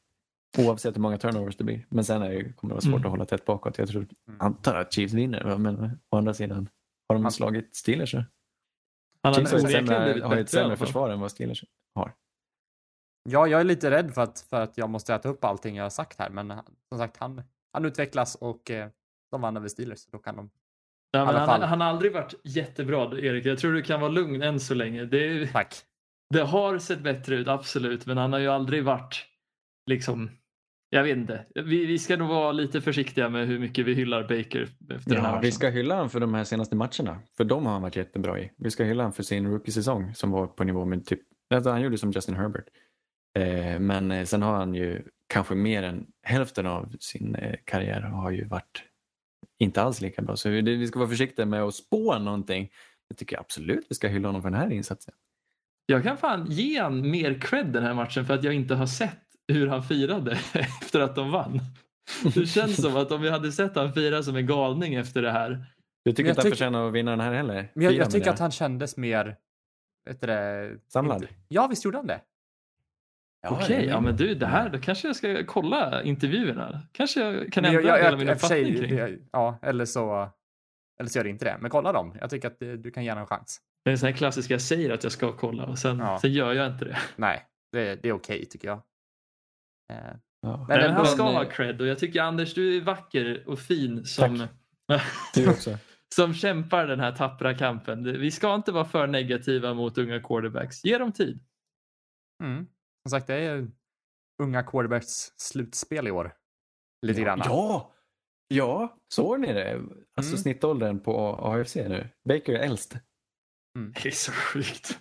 Oavsett 0.58 0.96
hur 0.96 1.00
många 1.00 1.18
turnovers 1.18 1.56
det 1.56 1.64
blir. 1.64 1.86
Men 1.88 2.04
sen 2.04 2.22
är 2.22 2.30
det, 2.30 2.52
kommer 2.52 2.70
det 2.70 2.74
vara 2.74 2.80
svårt 2.80 2.92
Mm. 2.94 3.04
att 3.06 3.10
hålla 3.10 3.24
tätt 3.24 3.44
bakåt. 3.44 3.78
Jag 3.78 3.88
tror, 3.88 4.06
Mm. 4.28 4.40
antar 4.40 4.74
att 4.74 4.92
Chiefs 4.92 5.14
vinner. 5.14 5.56
Men 5.58 5.98
å 6.10 6.16
andra 6.16 6.34
sidan, 6.34 6.68
har 7.08 7.18
de 7.18 7.30
slagit 7.30 7.76
Steelers? 7.76 8.14
Han 9.22 9.34
Chiefs 9.34 9.52
har 9.52 9.58
sämre, 9.58 10.22
har 10.24 10.36
ett 10.36 10.50
sämre 10.50 10.76
försvar 10.76 11.10
än 11.10 11.20
vad 11.20 11.30
Steelers 11.30 11.64
har. 11.94 12.12
Ja, 13.30 13.46
jag 13.46 13.60
är 13.60 13.64
lite 13.64 13.90
rädd 13.90 14.14
för 14.14 14.22
att, 14.22 14.40
för 14.40 14.60
att 14.60 14.78
jag 14.78 14.90
måste 14.90 15.14
äta 15.14 15.28
upp 15.28 15.44
allting 15.44 15.76
jag 15.76 15.84
har 15.84 15.90
sagt 15.90 16.18
här, 16.18 16.30
men 16.30 16.52
som 16.88 16.98
sagt, 16.98 17.16
han, 17.16 17.42
han 17.72 17.84
utvecklas 17.84 18.34
och 18.34 18.70
eh, 18.70 18.88
de 19.30 19.40
vann 19.40 19.56
över 19.56 19.68
Steelers. 19.68 19.98
så 19.98 20.10
Då 20.12 20.18
kan 20.18 20.36
de... 20.36 20.50
Ja, 21.10 21.24
men 21.24 21.34
han, 21.34 21.62
han 21.62 21.80
har 21.80 21.88
aldrig 21.88 22.12
varit 22.12 22.34
jättebra, 22.44 23.18
Erik. 23.18 23.46
Jag 23.46 23.58
tror 23.58 23.72
du 23.72 23.82
kan 23.82 24.00
vara 24.00 24.10
lugn 24.10 24.42
än 24.42 24.60
så 24.60 24.74
länge. 24.74 25.04
Det, 25.04 25.46
Tack. 25.46 25.74
det 26.34 26.40
har 26.42 26.78
sett 26.78 27.00
bättre 27.00 27.36
ut, 27.36 27.48
absolut, 27.48 28.06
men 28.06 28.16
han 28.16 28.32
har 28.32 28.40
ju 28.40 28.48
aldrig 28.48 28.84
varit 28.84 29.26
liksom 29.86 30.30
jag 30.90 31.02
vet 31.02 31.16
inte. 31.16 31.44
Vi, 31.54 31.86
vi 31.86 31.98
ska 31.98 32.16
nog 32.16 32.28
vara 32.28 32.52
lite 32.52 32.80
försiktiga 32.80 33.28
med 33.28 33.46
hur 33.46 33.58
mycket 33.58 33.86
vi 33.86 33.94
hyllar 33.94 34.22
Baker 34.22 34.62
efter 34.62 35.10
den 35.10 35.16
här 35.16 35.16
Ja, 35.16 35.22
matchen. 35.22 35.40
vi 35.40 35.52
ska 35.52 35.68
hylla 35.68 35.94
honom 35.94 36.10
för 36.10 36.20
de 36.20 36.34
här 36.34 36.44
senaste 36.44 36.76
matcherna. 36.76 37.20
För 37.36 37.44
de 37.44 37.66
har 37.66 37.72
han 37.72 37.82
varit 37.82 37.96
jättebra 37.96 38.40
i. 38.40 38.52
Vi 38.56 38.70
ska 38.70 38.84
hylla 38.84 39.02
honom 39.02 39.12
för 39.12 39.22
sin 39.22 39.46
rookie-säsong 39.46 40.14
som 40.14 40.30
var 40.30 40.46
på 40.46 40.64
nivå 40.64 40.84
med 40.84 41.06
typ, 41.06 41.20
alltså 41.54 41.70
han 41.70 41.80
gjorde 41.82 41.98
som 41.98 42.10
Justin 42.10 42.34
Herbert. 42.34 42.64
Eh, 43.38 43.78
men 43.80 44.10
eh, 44.10 44.24
sen 44.24 44.42
har 44.42 44.54
han 44.56 44.74
ju 44.74 45.02
kanske 45.26 45.54
mer 45.54 45.82
än 45.82 46.06
hälften 46.22 46.66
av 46.66 46.92
sin 47.00 47.34
eh, 47.34 47.54
karriär 47.64 48.00
har 48.00 48.30
ju 48.30 48.44
varit 48.48 48.82
inte 49.58 49.82
alls 49.82 50.00
lika 50.00 50.22
bra. 50.22 50.36
Så 50.36 50.48
vi, 50.50 50.62
det- 50.62 50.76
vi 50.76 50.86
ska 50.86 50.98
vara 50.98 51.08
försiktiga 51.08 51.46
med 51.46 51.62
att 51.62 51.74
spå 51.74 52.18
någonting. 52.18 52.70
Jag 53.08 53.18
tycker 53.18 53.40
absolut 53.40 53.86
vi 53.88 53.94
ska 53.94 54.08
hylla 54.08 54.28
honom 54.28 54.42
för 54.42 54.50
den 54.50 54.60
här 54.60 54.70
insatsen. 54.72 55.14
Jag 55.86 56.02
kan 56.02 56.16
fan 56.16 56.46
ge 56.50 56.80
han 56.80 57.10
mer 57.10 57.40
cred 57.40 57.66
den 57.66 57.82
här 57.82 57.94
matchen 57.94 58.26
för 58.26 58.34
att 58.34 58.44
jag 58.44 58.54
inte 58.54 58.74
har 58.74 58.86
sett 58.86 59.18
hur 59.52 59.66
han 59.66 59.82
firade 59.82 60.32
efter 60.52 61.00
att 61.00 61.14
de 61.16 61.30
vann. 61.30 61.60
Det 62.34 62.46
känns 62.46 62.82
som 62.82 62.96
att 62.96 63.12
om 63.12 63.22
vi 63.22 63.30
hade 63.30 63.52
sett 63.52 63.76
han 63.76 63.92
fira 63.92 64.22
som 64.22 64.36
en 64.36 64.46
galning 64.46 64.94
efter 64.94 65.22
det 65.22 65.30
här. 65.30 65.64
Du 66.04 66.12
tycker 66.12 66.22
jag 66.24 66.32
inte 66.32 66.42
han 66.42 66.50
förtjänar 66.50 66.88
att 66.88 66.92
vinna 66.94 67.10
den 67.10 67.20
här 67.20 67.32
heller? 67.34 67.70
Men 67.74 67.84
jag, 67.84 67.92
jag 67.94 68.10
tycker 68.10 68.24
det. 68.24 68.32
att 68.32 68.38
han 68.38 68.50
kändes 68.50 68.96
mer... 68.96 69.36
Vet 70.08 70.20
det? 70.20 70.76
Samlad? 70.88 71.22
inte- 71.22 71.34
Ja, 71.48 71.66
visst 71.66 71.84
gjorde 71.84 71.96
han 71.98 72.06
det? 72.06 72.20
Ja, 73.42 73.50
Okej, 73.50 73.84
ja 73.86 74.00
men 74.00 74.16
du, 74.16 74.34
det 74.34 74.46
här, 74.46 74.68
då 74.68 74.78
kanske 74.78 75.08
jag 75.08 75.16
ska 75.16 75.44
kolla 75.46 76.02
intervjuerna. 76.02 76.82
Kanske 76.92 77.20
jag 77.20 77.52
kan 77.52 77.64
ändra 77.64 77.82
jag, 77.82 77.98
jag, 77.98 78.04
hela 78.04 78.16
min 78.16 78.28
uppfattning 78.28 78.76
kring. 78.76 78.96
det- 78.96 79.18
Ja, 79.32 79.58
eller 79.62 79.84
så... 79.84 80.28
Eller 81.00 81.10
så 81.10 81.18
gör 81.18 81.24
det 81.24 81.30
inte 81.30 81.44
det. 81.44 81.56
Men 81.60 81.70
kolla 81.70 81.92
dem. 81.92 82.16
Jag 82.20 82.30
tycker 82.30 82.48
att 82.48 82.58
du 82.58 82.90
kan 82.90 83.04
ge 83.04 83.10
en 83.10 83.26
chans. 83.26 83.60
Det 83.84 83.90
är 83.90 83.92
en 83.92 83.98
sån 83.98 84.06
här 84.06 84.16
klassisk, 84.16 84.50
jag 84.50 84.60
säger 84.60 84.90
att 84.90 85.02
jag 85.02 85.12
ska 85.12 85.36
kolla 85.36 85.64
och 85.66 85.78
sen, 85.78 85.98
Ja. 85.98 86.18
sen 86.20 86.32
gör 86.32 86.52
jag 86.52 86.66
inte 86.66 86.84
det. 86.84 86.98
Nej, 87.16 87.44
det, 87.72 87.94
det 88.02 88.08
är 88.08 88.12
okej 88.12 88.44
tycker 88.46 88.68
jag. 88.68 88.78
Eh, 89.92 89.98
Ja. 90.40 90.66
Men 90.68 90.80
Men, 90.80 90.92
han 90.92 91.06
ska 91.06 91.22
ha 91.22 91.42
eh, 91.44 91.48
cred 91.50 91.80
och 91.80 91.86
jag 91.86 91.98
tycker 91.98 92.22
Anders, 92.22 92.54
du 92.54 92.76
är 92.76 92.80
vacker 92.80 93.48
och 93.48 93.58
fin 93.58 94.04
som, 94.04 94.46
som 96.14 96.34
kämpar 96.34 96.86
den 96.86 97.00
här 97.00 97.12
tappra 97.12 97.54
kampen. 97.54 98.20
Vi 98.20 98.30
ska 98.30 98.54
inte 98.54 98.72
vara 98.72 98.84
för 98.84 99.06
negativa 99.06 99.74
mot 99.74 99.98
unga 99.98 100.20
quarterbacks. 100.20 100.84
Ge 100.84 100.98
dem 100.98 101.12
tid. 101.12 101.40
mm. 102.44 102.66
Som 103.02 103.10
sagt, 103.10 103.26
det 103.26 103.34
är 103.34 103.70
unga 104.42 104.62
quarterbacks 104.62 105.32
slutspel 105.36 106.06
i 106.08 106.10
år. 106.10 106.34
Lite 107.06 107.20
grann. 107.20 107.40
Ja, 107.44 107.94
ja, 108.48 108.98
såg 109.14 109.40
ni 109.40 109.52
det? 109.52 109.74
Alltså 110.16 110.32
Mm. 110.32 110.38
snittåldern 110.42 111.00
på 111.00 111.36
AFC 111.42 111.76
nu. 111.76 112.08
Baker 112.28 112.52
är 112.52 112.58
äldst. 112.58 112.96
Det 114.02 114.08
är 114.08 114.10
så 114.10 114.32
sjukt. 114.32 114.98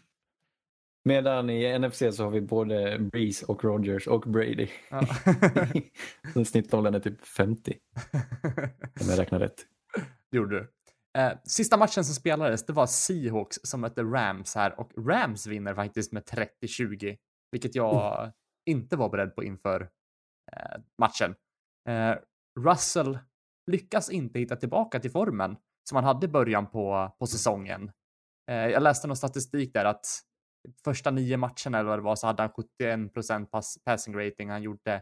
Medan 1.06 1.50
i 1.50 1.80
NFC 1.80 2.12
så 2.12 2.24
har 2.24 2.30
vi 2.32 2.42
både 2.42 3.00
Breeze 3.00 3.46
och 3.46 3.64
Rogers 3.64 4.08
och 4.08 4.22
Brady. 4.22 4.68
Ja. 4.90 5.02
så 6.34 6.46
snittåldern 6.46 6.96
är 6.96 7.00
typ 7.00 7.22
50 7.26 7.78
om 9.02 9.10
jag 9.10 9.20
räknar 9.20 9.40
rätt. 9.40 9.66
Det 10.32 10.38
gjorde 10.38 10.56
du. 10.60 10.72
Eh, 11.22 11.32
sista 11.44 11.78
matchen 11.78 12.06
som 12.06 12.16
spelades, 12.16 12.66
det 12.66 12.74
var 12.74 12.88
Seahawks 12.88 13.60
som 13.64 13.82
mötte 13.82 14.04
Rams 14.04 14.56
här 14.56 14.80
och 14.80 14.92
Rams 15.10 15.48
vinner 15.48 15.76
faktiskt 15.76 16.12
med 16.12 16.24
30-20, 16.24 17.18
vilket 17.52 17.76
jag 17.76 18.32
inte 18.66 18.96
var 18.98 19.10
beredd 19.10 19.36
på 19.36 19.44
inför 19.44 19.82
eh, 20.52 20.82
matchen. 21.02 21.36
Eh, 21.90 22.16
Russell 22.60 23.20
lyckas 23.72 24.10
inte 24.10 24.40
hitta 24.40 24.56
tillbaka 24.56 25.00
till 25.00 25.12
formen 25.12 25.58
som 25.90 25.96
han 25.96 26.04
hade 26.04 26.26
i 26.26 26.30
början 26.30 26.70
på, 26.70 27.16
på 27.20 27.28
säsongen. 27.28 27.92
Eh, 28.52 28.56
jag 28.68 28.84
läste 28.84 29.08
någon 29.08 29.18
statistik 29.18 29.74
där 29.74 29.86
att 29.86 30.06
första 30.84 31.12
nio 31.12 31.38
matcherna 31.38 31.80
eller 31.80 31.90
vad 31.90 32.00
det 32.00 32.04
var 32.04 32.16
så 32.16 32.28
hade 32.28 32.44
han 32.44 32.52
71 32.52 33.52
pass, 33.52 33.78
passing 33.86 34.16
rating. 34.16 34.50
Han 34.50 34.64
gjorde 34.64 35.02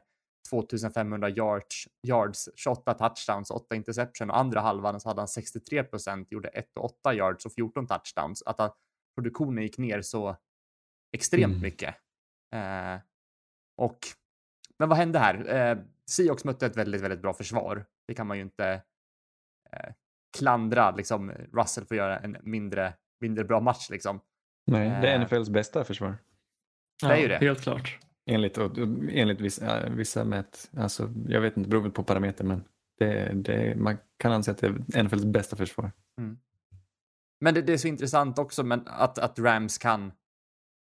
2500 0.49 1.29
yards, 1.29 1.87
yards, 2.07 2.49
28 2.55 2.93
touchdowns, 2.93 3.51
8 3.51 3.75
interception 3.75 4.29
och 4.29 4.37
andra 4.37 4.61
halvan 4.61 4.99
så 4.99 5.09
hade 5.09 5.21
han 5.21 5.27
63 5.27 5.83
procent, 5.83 6.31
gjorde 6.31 6.47
1 6.47 6.77
och 6.77 6.85
8 6.85 7.13
yards 7.13 7.45
och 7.45 7.53
14 7.53 7.87
touchdowns. 7.87 8.43
Att 8.45 8.59
han, 8.59 8.69
produktionen 9.15 9.63
gick 9.63 9.77
ner 9.77 10.01
så 10.01 10.37
extremt 11.15 11.51
Mm. 11.51 11.61
mycket. 11.61 11.95
Eh, 12.55 12.99
och, 13.77 13.99
men 14.79 14.89
vad 14.89 14.97
hände 14.97 15.19
här? 15.19 15.55
Eh, 15.55 15.77
Seahawks 16.09 16.45
mötte 16.45 16.65
ett 16.65 16.77
väldigt, 16.77 17.01
väldigt 17.01 17.21
bra 17.21 17.33
försvar. 17.33 17.85
Det 18.07 18.13
kan 18.13 18.27
man 18.27 18.37
ju 18.37 18.43
inte 18.43 18.81
eh, 19.71 19.93
klandra 20.37 20.91
liksom 20.91 21.31
Russell 21.31 21.85
för 21.85 21.95
att 21.95 21.99
göra 21.99 22.19
en 22.19 22.37
mindre, 22.41 22.93
mindre 23.19 23.43
bra 23.43 23.59
match 23.59 23.89
liksom. 23.89 24.19
Nej, 24.71 24.89
det 24.89 25.07
är 25.07 25.15
Eh. 25.15 25.21
NFLs 25.21 25.49
bästa 25.49 25.83
försvar. 25.83 26.17
Det 27.01 27.07
är 27.07 27.17
ju 27.17 27.27
det. 27.27 27.37
Helt 27.37 27.61
klart. 27.61 27.99
Enligt, 28.25 28.57
enligt 29.11 29.41
vissa, 29.41 29.89
vissa 29.89 30.23
mät. 30.23 30.71
Alltså, 30.77 31.13
jag 31.27 31.41
vet 31.41 31.57
inte, 31.57 31.69
väl 31.69 31.91
på 31.91 32.03
parameter 32.03 32.43
men 32.43 32.63
det, 32.97 33.31
det, 33.33 33.75
man 33.75 33.97
kan 34.17 34.31
anse 34.31 34.51
att 34.51 34.57
det 34.57 34.67
är 34.67 35.03
NFLs 35.03 35.25
bästa 35.25 35.55
försvar. 35.55 35.91
Men 37.39 37.53
det, 37.53 37.61
det 37.61 37.73
är 37.73 37.77
så 37.77 37.87
intressant 37.87 38.39
också 38.39 38.63
men 38.63 38.87
att, 38.87 39.17
att 39.17 39.39
Rams 39.39 39.77
kan 39.77 40.11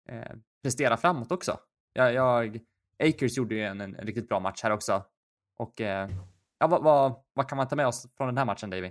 eh, 0.09 0.37
prestera 0.65 0.97
framåt 0.97 1.33
också. 1.33 1.59
Jag, 1.93 2.15
jag, 2.15 2.61
Akers 3.03 3.37
gjorde 3.37 3.55
ju 3.55 3.65
en, 3.65 3.81
en 3.81 3.95
riktigt 3.95 4.29
bra 4.29 4.41
match 4.41 4.61
här 4.63 4.71
också. 4.71 5.03
Och 5.59 5.81
eh, 5.81 6.11
ja, 6.59 6.67
vad, 6.67 6.83
vad, 6.83 7.15
vad 7.35 7.49
kan 7.49 7.57
man 7.57 7.69
ta 7.69 7.77
med 7.77 7.87
oss 7.87 8.07
från 8.17 8.27
den 8.27 8.39
här 8.39 8.45
matchen, 8.45 8.71
Davy? 8.71 8.91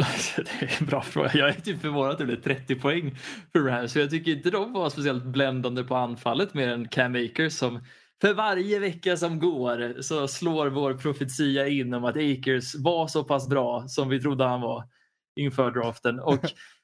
Det 0.36 0.62
är 0.62 0.76
en 0.80 0.86
bra 0.86 1.02
fråga. 1.02 1.30
Jag 1.34 1.48
är 1.48 1.60
typ 1.60 1.80
förvånad 1.80 2.12
att 2.12 2.18
det 2.18 2.24
blev 2.24 2.42
30 2.42 2.74
poäng 2.74 3.16
för 3.52 3.60
Rams. 3.60 3.96
Jag 3.96 4.10
tycker 4.10 4.32
inte 4.32 4.50
de 4.50 4.72
var 4.72 4.90
speciellt 4.90 5.24
bländande 5.24 5.84
på 5.84 5.96
anfallet 5.96 6.54
mer 6.54 6.68
än 6.68 6.88
Cam 6.88 7.14
Akers 7.14 7.52
som 7.52 7.84
för 8.20 8.34
varje 8.34 8.78
vecka 8.78 9.16
som 9.16 9.38
går 9.38 10.02
så 10.02 10.28
slår 10.28 10.66
vår 10.66 10.94
profetia 10.94 11.68
in 11.68 11.94
om 11.94 12.04
att 12.04 12.16
Akers 12.16 12.74
var 12.74 13.06
så 13.06 13.24
pass 13.24 13.48
bra 13.48 13.88
som 13.88 14.08
vi 14.08 14.20
trodde 14.20 14.44
han 14.44 14.60
var 14.60 14.84
inför 15.36 15.70
draften. 15.70 16.20
Och 16.20 16.40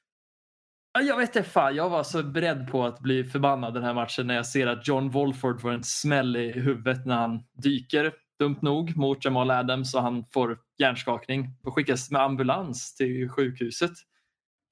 jag 1.01 1.17
vet 1.17 1.35
inte 1.35 1.49
fan, 1.49 1.75
jag 1.75 1.89
var 1.89 2.03
så 2.03 2.23
beredd 2.23 2.67
på 2.71 2.85
att 2.85 2.99
bli 2.99 3.23
förbannad 3.23 3.73
den 3.73 3.83
här 3.83 3.93
matchen 3.93 4.27
när 4.27 4.35
jag 4.35 4.45
ser 4.45 4.67
att 4.67 4.87
John 4.87 5.09
Wolford 5.09 5.61
får 5.61 5.71
en 5.71 5.83
smäll 5.83 6.35
i 6.35 6.51
huvudet 6.51 7.05
när 7.05 7.15
han 7.15 7.43
dyker 7.63 8.13
dumt 8.39 8.57
nog 8.61 8.97
mot 8.97 9.25
Jamal 9.25 9.51
Adams 9.51 9.95
och 9.95 10.01
han 10.01 10.25
får 10.33 10.57
hjärnskakning 10.77 11.49
och 11.63 11.75
skickas 11.75 12.11
med 12.11 12.21
ambulans 12.21 12.95
till 12.95 13.29
sjukhuset 13.29 13.91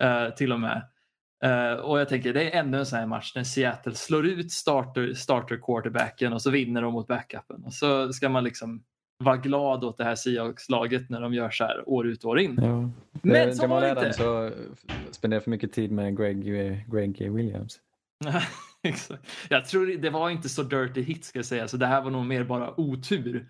eh, 0.03 0.29
till 0.29 0.53
och 0.53 0.59
med. 0.59 0.89
Eh, 1.43 1.73
och 1.73 1.99
jag 1.99 2.09
tänker 2.09 2.33
det 2.33 2.53
är 2.53 2.59
ännu 2.59 2.77
en 2.77 2.85
sån 2.85 2.99
här 2.99 3.05
match 3.05 3.35
när 3.35 3.43
Seattle 3.43 3.95
slår 3.95 4.25
ut 4.25 4.51
starter, 4.51 5.13
starter 5.13 5.57
quarterbacken 5.61 6.33
och 6.33 6.41
så 6.41 6.51
vinner 6.51 6.81
de 6.81 6.93
mot 6.93 7.07
backupen 7.07 7.63
och 7.65 7.73
så 7.73 8.13
ska 8.13 8.29
man 8.29 8.43
liksom 8.43 8.83
vara 9.17 9.37
glad 9.37 9.83
åt 9.83 9.97
det 9.97 10.03
här 10.03 10.15
Seahawks-laget 10.15 11.09
när 11.09 11.21
de 11.21 11.33
gör 11.33 11.49
så 11.49 11.63
här 11.63 11.89
år 11.89 12.07
ut 12.07 12.23
och 12.23 12.29
år 12.29 12.39
in. 12.39 12.59
Ja. 12.61 12.89
Men 13.21 13.55
så 13.55 13.67
var 13.67 13.81
Jamal 13.81 13.81
det 13.81 13.91
Adams 13.91 14.17
inte. 14.17 14.29
har 14.29 14.53
spenderat 15.11 15.43
för 15.43 15.51
mycket 15.51 15.73
tid 15.73 15.91
med 15.91 16.17
Greg, 16.17 16.67
eh, 16.67 16.77
Greg 16.87 17.31
Williams. 17.33 17.79
Jag 19.49 19.65
tror 19.65 19.97
det 19.97 20.09
var 20.09 20.29
inte 20.29 20.49
så 20.49 20.63
dirty 20.63 21.01
hit 21.01 21.25
ska 21.25 21.39
jag 21.39 21.45
säga, 21.45 21.67
så 21.67 21.77
det 21.77 21.85
här 21.85 22.01
var 22.01 22.11
nog 22.11 22.25
mer 22.25 22.43
bara 22.43 22.79
otur 22.79 23.47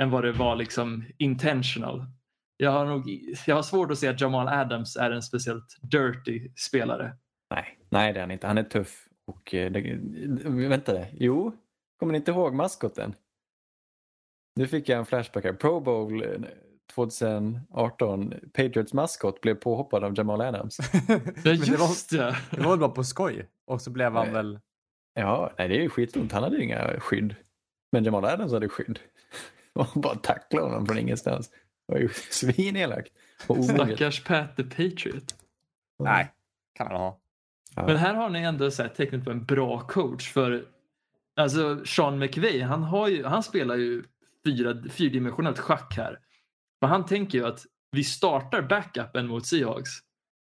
än 0.00 0.10
vad 0.10 0.24
det 0.24 0.32
var 0.32 0.56
liksom 0.56 1.04
intentional. 1.18 2.04
Jag 2.56 2.70
har, 2.70 2.86
nog, 2.86 3.08
jag 3.46 3.54
har 3.54 3.62
svårt 3.62 3.90
att 3.90 3.98
se 3.98 4.08
att 4.08 4.20
Jamal 4.20 4.48
Adams 4.48 4.96
är 4.96 5.10
en 5.10 5.22
speciellt 5.22 5.76
dirty 5.82 6.50
spelare. 6.56 7.12
Nej, 7.50 7.78
nej 7.88 8.12
det 8.12 8.18
är 8.18 8.22
han 8.22 8.30
inte. 8.30 8.46
Han 8.46 8.58
är 8.58 8.62
tuff. 8.62 9.08
Och, 9.26 9.54
eh, 9.54 9.72
det, 9.72 9.98
vänta 10.68 10.92
det. 10.92 11.08
Jo, 11.12 11.52
kommer 11.98 12.12
ni 12.12 12.18
inte 12.18 12.30
ihåg 12.30 12.54
maskoten? 12.54 13.14
Nu 14.56 14.66
fick 14.66 14.88
jag 14.88 14.98
en 14.98 15.06
flashback 15.06 15.44
här. 15.44 15.52
Pro 15.52 15.80
Bowl 15.80 16.22
eh, 16.22 16.28
2018, 16.94 18.34
Patriots 18.52 18.92
maskot 18.92 19.40
blev 19.40 19.54
påhoppad 19.54 20.04
av 20.04 20.14
Jamal 20.18 20.40
Adams. 20.40 20.78
Ja, 21.08 21.18
Men 21.44 21.60
det 21.60 21.76
var- 21.76 21.88
just 21.88 22.10
det. 22.10 22.36
Var 22.50 22.70
väl 22.70 22.78
bara 22.78 22.90
på 22.90 23.04
skoj. 23.04 23.48
Och 23.66 23.80
så 23.82 23.90
blev 23.90 24.12
han 24.12 24.24
Nej. 24.24 24.34
väl... 24.34 24.60
Ja, 25.14 25.52
nej 25.58 25.68
det 25.68 25.76
är 25.76 25.82
ju 25.82 25.88
skitont. 25.90 26.32
Han 26.32 26.42
hade 26.42 26.62
inga 26.62 27.00
skydd. 27.00 27.34
Men 27.92 28.04
Jamal 28.04 28.24
Adams 28.24 28.52
hade 28.52 28.68
skydd. 28.68 28.98
Och 29.72 29.86
bara 30.00 30.14
tacklade 30.14 30.66
honom 30.66 30.86
från 30.86 30.98
ingenstans. 30.98 31.50
Det 31.50 31.92
var 31.94 31.98
ju 31.98 32.08
svinelakt. 32.30 33.12
Stackars 33.74 34.24
Pat 34.24 34.56
the 34.56 34.62
Patriot. 34.64 35.34
Nej, 35.98 36.32
kan 36.74 36.86
han 36.86 36.96
ha. 36.96 37.18
Ja. 37.74 37.86
Men 37.86 37.96
här 37.96 38.14
har 38.14 38.28
ni 38.30 38.40
ändå 38.42 38.70
sett 38.70 38.94
tecknet 38.94 39.24
på 39.24 39.30
en 39.30 39.44
bra 39.44 39.80
coach. 39.80 40.32
För 40.32 40.64
alltså 41.36 41.84
Sean 41.84 42.18
McVay, 42.18 42.60
han, 42.60 42.82
har 42.82 43.08
ju, 43.08 43.24
han 43.24 43.42
spelar 43.42 43.76
ju 43.76 44.02
fyra, 44.46 44.90
fyrdimensionellt 44.90 45.58
schack 45.58 45.96
här. 45.96 46.18
Men 46.80 46.90
han 46.90 47.06
tänker 47.06 47.38
ju 47.38 47.46
att 47.46 47.64
vi 47.92 48.04
startar 48.04 48.62
backupen 48.62 49.26
mot 49.26 49.46
Seahawks. 49.46 49.90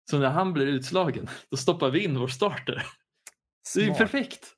Så 0.10 0.20
när 0.20 0.30
han 0.30 0.54
blir 0.54 0.66
utslagen, 0.66 1.28
då 1.52 1.58
stoppar 1.58 1.90
vi 1.90 2.04
in 2.04 2.20
vår 2.20 2.28
starter. 2.28 2.86
Det 3.76 3.82
är 3.82 3.86
ju 3.86 3.94
perfekt. 3.94 4.54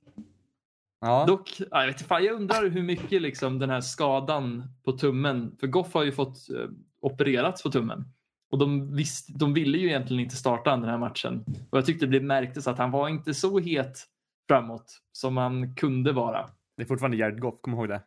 Ja. 1.02 1.26
Dock, 1.28 1.62
ja, 1.72 1.80
jag, 1.80 1.88
vet 1.88 2.02
fan, 2.02 2.24
jag 2.24 2.36
undrar 2.36 2.70
hur 2.70 2.84
mycket 2.84 3.22
liksom, 3.22 3.60
den 3.60 3.70
här 3.70 3.82
skadan 3.82 4.64
på 4.84 4.92
tummen, 4.92 5.56
för 5.60 5.68
Goff 5.68 5.94
har 5.94 6.04
ju 6.04 6.12
fått 6.12 6.50
eh, 6.50 6.70
opererats 7.02 7.64
på 7.64 7.72
tummen. 7.72 8.06
Och 8.52 8.58
de, 8.58 8.96
visst, 8.96 9.40
de 9.40 9.54
ville 9.54 9.78
ju 9.78 9.88
egentligen 9.88 10.24
inte 10.24 10.36
starta 10.36 10.72
den 10.72 10.90
här 10.90 10.98
matchen. 10.98 11.46
Och 11.72 11.78
jag 11.78 11.86
tyckte 11.86 12.06
det 12.06 12.20
märktes 12.20 12.68
att 12.68 12.78
han 12.78 12.92
var 12.92 13.10
inte 13.10 13.34
så 13.34 13.60
het 13.60 14.06
framåt 14.48 15.02
som 15.12 15.38
han 15.38 15.76
kunde 15.76 16.12
vara. 16.12 16.50
Det 16.78 16.84
är 16.84 16.88
fortfarande 16.88 17.18
Jared 17.18 17.42
Goff, 17.42 17.62
kom 17.62 17.74
ihåg 17.74 17.88
det. 17.88 18.02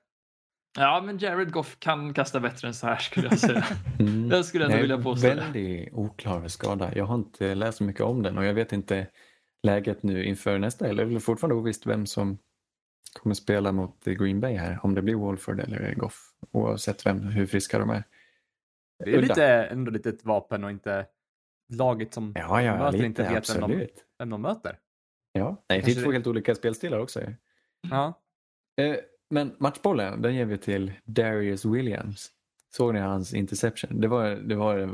Ja, 0.79 1.03
men 1.05 1.19
Jared 1.19 1.53
Goff 1.53 1.77
kan 1.79 2.15
kasta 2.15 2.41
bättre 2.41 2.69
än 2.69 2.75
så 2.75 2.87
här 2.87 2.97
skulle 2.97 3.29
jag 3.29 3.39
säga. 3.39 3.65
Mm. 3.99 4.31
Jag 4.31 4.45
skulle 4.45 4.65
ändå 4.65 4.75
Nej, 4.75 4.83
vilja 4.83 4.99
påstå 4.99 5.29
det. 5.29 5.35
Väldigt 5.35 5.93
oklar 5.93 6.49
skada. 6.49 6.95
Jag 6.95 7.05
har 7.05 7.15
inte 7.15 7.55
läst 7.55 7.79
så 7.79 7.85
mycket 7.85 8.03
om 8.03 8.23
den 8.23 8.39
och 8.39 8.45
jag 8.45 8.55
vet 8.55 8.73
inte 8.73 9.07
läget 9.63 10.03
nu 10.03 10.25
inför 10.25 10.59
nästa 10.59 10.87
helg. 10.87 11.05
Det 11.05 11.15
är 11.15 11.19
fortfarande 11.19 11.55
ovisst 11.55 11.87
vem 11.87 12.07
som 12.07 12.39
kommer 13.13 13.35
spela 13.35 13.73
mot 13.73 14.05
Green 14.05 14.41
Bay 14.41 14.57
här. 14.57 14.79
Om 14.83 14.95
det 14.95 15.03
blir 15.03 15.15
Wolford 15.15 15.61
eller 15.61 15.95
Goff. 15.95 16.33
Oavsett 16.53 17.07
vem, 17.07 17.21
hur 17.21 17.47
friska 17.47 17.79
de 17.79 17.91
är. 17.91 18.05
Det 19.05 19.15
är 19.15 19.23
lite, 19.23 19.45
ändå 19.47 19.91
lite 19.91 20.09
ett 20.09 20.25
vapen 20.25 20.65
och 20.65 20.71
inte 20.71 21.07
laget 21.73 22.15
som 22.15 22.33
Ja, 22.37 22.63
ja, 22.63 22.79
möter 22.79 22.93
lite, 22.93 23.07
inte 23.07 23.23
vet 23.23 23.31
vem 23.31 23.61
de, 23.61 23.65
absolut. 23.65 24.05
vem 24.19 24.31
de 24.31 24.43
möter. 24.43 24.79
Ja, 25.33 25.65
nej, 25.69 25.83
det 25.85 25.93
är 25.93 26.05
två 26.05 26.13
helt 26.13 26.27
olika 26.27 26.55
spelstilar 26.55 26.99
också. 26.99 27.21
Ja. 27.91 28.21
Eh, 28.77 28.97
men 29.33 29.57
matchbollen, 29.59 30.23
den 30.23 30.35
ger 30.35 30.45
vi 30.45 30.59
till 30.59 30.93
Darius 31.05 31.65
Williams. 31.65 32.31
Såg 32.77 32.95
ni 32.95 33.01
hans 33.01 33.35
interception? 33.35 34.01
Det 34.01 34.09
var 34.09 34.31
det, 34.31 34.55
var 34.55 34.77
det 34.77 34.91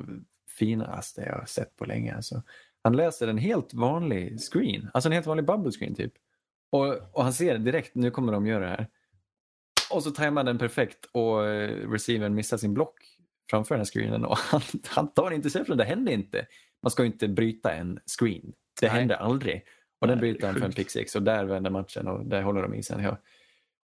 finaste 0.58 1.20
jag 1.20 1.38
har 1.38 1.46
sett 1.46 1.76
på 1.76 1.84
länge. 1.84 2.14
Alltså. 2.14 2.42
Han 2.82 2.96
läser 2.96 3.28
en 3.28 3.38
helt 3.38 3.74
vanlig 3.74 4.40
screen, 4.52 4.90
alltså 4.94 5.08
en 5.08 5.12
helt 5.12 5.26
vanlig 5.26 5.46
bubble 5.46 5.72
screen 5.72 5.94
typ. 5.94 6.12
Och, 6.72 6.86
och 7.12 7.22
han 7.22 7.32
ser 7.32 7.58
direkt, 7.58 7.94
nu 7.94 8.10
kommer 8.10 8.32
de 8.32 8.46
göra 8.46 8.64
det 8.64 8.70
här. 8.70 8.88
Och 9.90 10.02
så 10.02 10.10
tajmar 10.10 10.44
den 10.44 10.58
perfekt 10.58 11.04
och 11.12 11.46
eh, 11.46 11.90
receivern 11.90 12.34
missar 12.34 12.56
sin 12.56 12.74
block 12.74 12.94
framför 13.50 13.74
den 13.74 13.80
här 13.80 13.84
screenen 13.84 14.24
och 14.24 14.38
han, 14.50 14.60
han 14.86 15.12
tar 15.12 15.30
interception, 15.30 15.76
det 15.76 15.84
händer 15.84 16.12
inte. 16.12 16.46
Man 16.82 16.90
ska 16.90 17.02
ju 17.02 17.06
inte 17.06 17.28
bryta 17.28 17.72
en 17.72 18.00
screen, 18.18 18.52
det 18.80 18.86
Nej. 18.86 18.98
händer 18.98 19.16
aldrig. 19.16 19.62
Och 20.00 20.06
den 20.06 20.18
bryter 20.18 20.46
han 20.46 20.56
för 20.56 20.66
en 20.66 20.72
pick 20.72 20.90
six 20.90 21.16
och 21.16 21.22
där 21.22 21.44
vänder 21.44 21.70
matchen 21.70 22.08
och 22.08 22.26
där 22.26 22.42
håller 22.42 22.62
de 22.62 22.74
i 22.74 22.82
sen. 22.82 23.16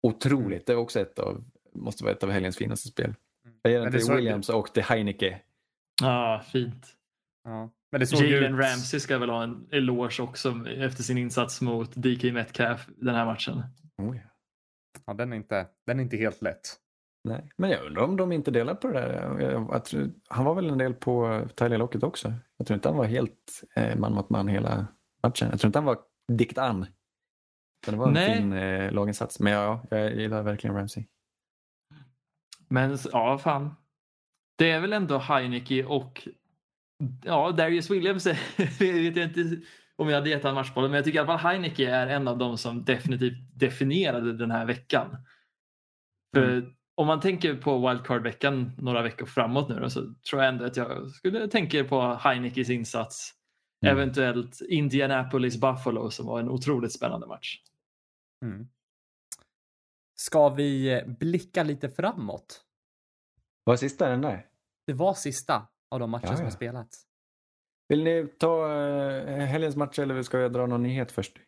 Otroligt, 0.06 0.66
det 0.66 0.72
är 0.72 0.76
också 0.76 1.00
ett 1.00 1.18
av, 1.18 1.44
måste 1.72 2.04
vara 2.04 2.14
ett 2.14 2.22
av 2.22 2.30
helgens 2.30 2.56
finaste 2.56 2.88
spel. 2.88 3.14
Jag 3.62 3.72
ger 3.72 3.80
den 3.80 3.92
det 3.92 3.98
till 3.98 4.14
Williams 4.14 4.48
och 4.48 4.74
till 4.74 4.82
Heineke. 4.82 5.40
Ja, 6.02 6.42
fint. 6.52 6.86
ja. 7.44 7.70
Men 7.92 8.00
det 8.00 8.06
såg 8.06 8.20
ju 8.20 8.34
Jalen 8.34 8.54
ut... 8.54 8.60
Ramsey 8.60 9.00
ska 9.00 9.18
väl 9.18 9.30
ha 9.30 9.42
en 9.42 9.68
eloge 9.70 10.22
också 10.22 10.64
efter 10.78 11.02
sin 11.02 11.18
insats 11.18 11.60
mot 11.60 11.92
DK 11.94 12.22
Metcalf 12.32 12.88
den 12.96 13.14
här 13.14 13.24
matchen. 13.24 13.62
Oh, 14.02 14.16
ja. 14.16 14.22
Ja, 15.06 15.14
den, 15.14 15.32
är 15.32 15.36
inte, 15.36 15.66
den 15.86 15.98
är 15.98 16.02
inte 16.02 16.16
helt 16.16 16.42
lätt. 16.42 16.76
Nej. 17.28 17.50
Men 17.56 17.70
jag 17.70 17.86
undrar 17.86 18.02
om 18.02 18.16
de 18.16 18.32
inte 18.32 18.50
delar 18.50 18.74
på 18.74 18.86
det 18.88 18.92
där. 18.92 19.40
Jag, 19.40 19.68
jag 19.72 19.84
tror, 19.84 20.10
han 20.28 20.44
var 20.44 20.54
väl 20.54 20.70
en 20.70 20.78
del 20.78 20.94
på 20.94 21.42
Tyler 21.54 21.78
Lockett 21.78 22.02
också. 22.02 22.32
Jag 22.56 22.66
tror 22.66 22.74
inte 22.74 22.88
han 22.88 22.98
var 22.98 23.04
helt 23.04 23.64
eh, 23.74 23.96
man 23.96 24.14
mot 24.14 24.30
man 24.30 24.48
hela 24.48 24.86
matchen. 25.22 25.48
Jag 25.50 25.60
tror 25.60 25.68
inte 25.68 25.78
han 25.78 25.86
var 25.86 25.98
dikt 26.32 26.58
an. 26.58 26.86
Det 27.92 27.96
var 27.96 28.06
en 28.06 28.12
Nej. 28.12 28.36
fin 28.36 28.52
eh, 28.52 28.92
laginsats. 28.92 29.40
Men 29.40 29.52
ja, 29.52 29.86
jag 29.90 30.14
gillar 30.16 30.42
verkligen 30.42 30.76
Ramsey. 30.76 31.04
Men 32.68 32.98
ja, 33.12 33.38
fan. 33.38 33.74
Det 34.58 34.70
är 34.70 34.80
väl 34.80 34.92
ändå 34.92 35.18
Heineke 35.18 35.84
och 35.84 36.28
ja, 37.24 37.50
Darius 37.52 37.90
Williams. 37.90 38.26
är- 38.26 38.38
jag 38.78 39.12
vet 39.12 39.36
inte 39.36 39.60
om 39.96 40.08
jag 40.08 40.14
hade 40.16 40.30
gett 40.30 40.44
han 40.44 40.54
matchbollen, 40.54 40.90
men 40.90 40.96
jag 40.96 41.04
tycker 41.04 41.16
i 41.18 41.20
alla 41.22 41.38
fall 41.38 41.50
Heineke 41.52 41.90
är 41.90 42.06
en 42.06 42.28
av 42.28 42.38
dem 42.38 42.58
som 42.58 42.84
definitivt 42.84 43.58
definierade 43.58 44.36
den 44.36 44.50
här 44.50 44.64
veckan. 44.66 45.16
För 46.36 46.74
om 46.94 47.06
man 47.06 47.20
tänker 47.20 47.54
på 47.54 47.88
wildcard-veckan 47.88 48.72
några 48.78 49.02
veckor 49.02 49.26
framåt 49.26 49.68
nu 49.68 49.80
då, 49.80 49.90
så 49.90 50.14
tror 50.30 50.42
jag 50.42 50.48
ändå 50.48 50.64
att 50.64 50.76
jag 50.76 51.10
skulle 51.10 51.48
tänka 51.48 51.84
på 51.84 52.14
Heinekes 52.14 52.70
insats. 52.70 53.32
Mm. 53.86 53.96
Eventuellt 53.96 54.60
Indianapolis 54.68 55.60
Buffalo 55.60 56.10
som 56.10 56.26
var 56.26 56.40
en 56.40 56.48
otroligt 56.48 56.92
spännande 56.92 57.26
match. 57.26 57.58
Mm. 58.44 58.68
Ska 60.14 60.48
vi 60.48 61.02
blicka 61.20 61.62
lite 61.62 61.88
framåt? 61.90 62.60
Var 63.64 63.76
sista 63.76 64.08
den 64.08 64.20
där? 64.20 64.46
Det 64.86 64.92
var 64.92 65.14
sista 65.14 65.66
av 65.90 66.00
de 66.00 66.10
matcher 66.10 66.26
Ja, 66.26 66.36
som 66.36 66.44
har 66.44 66.50
spelats. 66.50 67.06
Vill 67.88 68.04
ni 68.04 68.26
ta 68.38 68.72
eh, 68.72 69.38
helgens 69.46 69.76
match 69.76 69.98
eller 69.98 70.22
ska 70.22 70.38
jag 70.38 70.52
dra 70.52 70.66
någon 70.66 70.82
nyhet 70.82 71.12
först? 71.12 71.38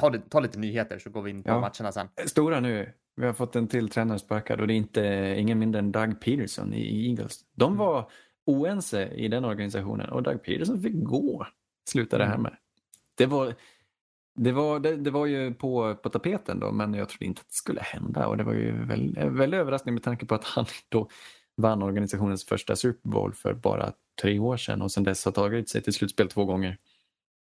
Ja, 0.00 0.10
det- 0.10 0.30
tar 0.30 0.40
lite 0.40 0.58
nyheter 0.58 0.98
så 0.98 1.10
går 1.10 1.22
vi 1.22 1.30
in 1.30 1.42
på 1.42 1.48
Ja. 1.50 1.60
matcherna 1.60 1.92
sen. 1.92 2.08
Stora 2.26 2.60
nu. 2.60 2.92
Vi 3.16 3.26
har 3.26 3.32
fått 3.32 3.56
en 3.56 3.68
till 3.68 3.88
tränare 3.88 4.18
sparkad 4.18 4.60
och 4.60 4.66
det 4.66 4.74
är 4.74 4.76
inte 4.76 5.34
ingen 5.38 5.58
mindre 5.58 5.78
än 5.78 5.92
Doug 5.92 6.20
Peterson 6.20 6.74
i 6.74 7.08
Eagles. 7.08 7.44
De 7.52 7.64
Mm. 7.72 7.78
var 7.78 8.10
oense 8.46 9.08
i 9.08 9.28
den 9.28 9.44
organisationen 9.44 10.10
och 10.10 10.22
Doug 10.22 10.42
Peterson 10.42 10.82
fick 10.82 11.04
gå, 11.04 11.46
slutade 11.90 12.22
det 12.24 12.28
här 12.28 12.34
Mm. 12.34 12.42
med. 12.42 12.56
Det 13.14 13.26
var, 13.26 13.54
det 14.36 14.52
var, 14.52 14.80
det, 14.80 14.96
det 14.96 15.10
var 15.10 15.26
ju 15.26 15.54
på, 15.54 15.94
på 15.94 16.08
tapeten 16.08 16.60
då, 16.60 16.72
men 16.72 16.94
jag 16.94 17.08
trodde 17.08 17.24
inte 17.24 17.40
att 17.40 17.48
det 17.48 17.54
skulle 17.54 17.80
hända 17.80 18.26
och 18.26 18.36
det 18.36 18.44
var 18.44 18.52
ju 18.52 18.84
väl, 18.84 19.14
väldigt 19.30 19.60
överraskning 19.60 19.94
med 19.94 20.02
tanke 20.02 20.26
på 20.26 20.34
att 20.34 20.44
han 20.44 20.66
då 20.88 21.08
vann 21.56 21.82
organisationens 21.82 22.44
första 22.44 22.76
Super 22.76 23.08
Bowl 23.08 23.34
för 23.34 23.54
bara 23.54 23.92
tre 24.22 24.38
år 24.38 24.56
sedan 24.56 24.82
och 24.82 24.92
sedan 24.92 25.04
dess 25.04 25.24
har 25.24 25.32
tagit 25.32 25.68
sig 25.68 25.82
till 25.82 25.92
slutspel 25.92 26.28
två 26.28 26.44
gånger. 26.44 26.78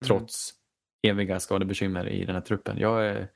Trots 0.05 0.55
eviga 1.03 1.41
skadebekymmer 1.41 2.09
i 2.09 2.25
den 2.25 2.35
här 2.35 2.43
truppen. 2.43 2.79
Jag 2.79 3.27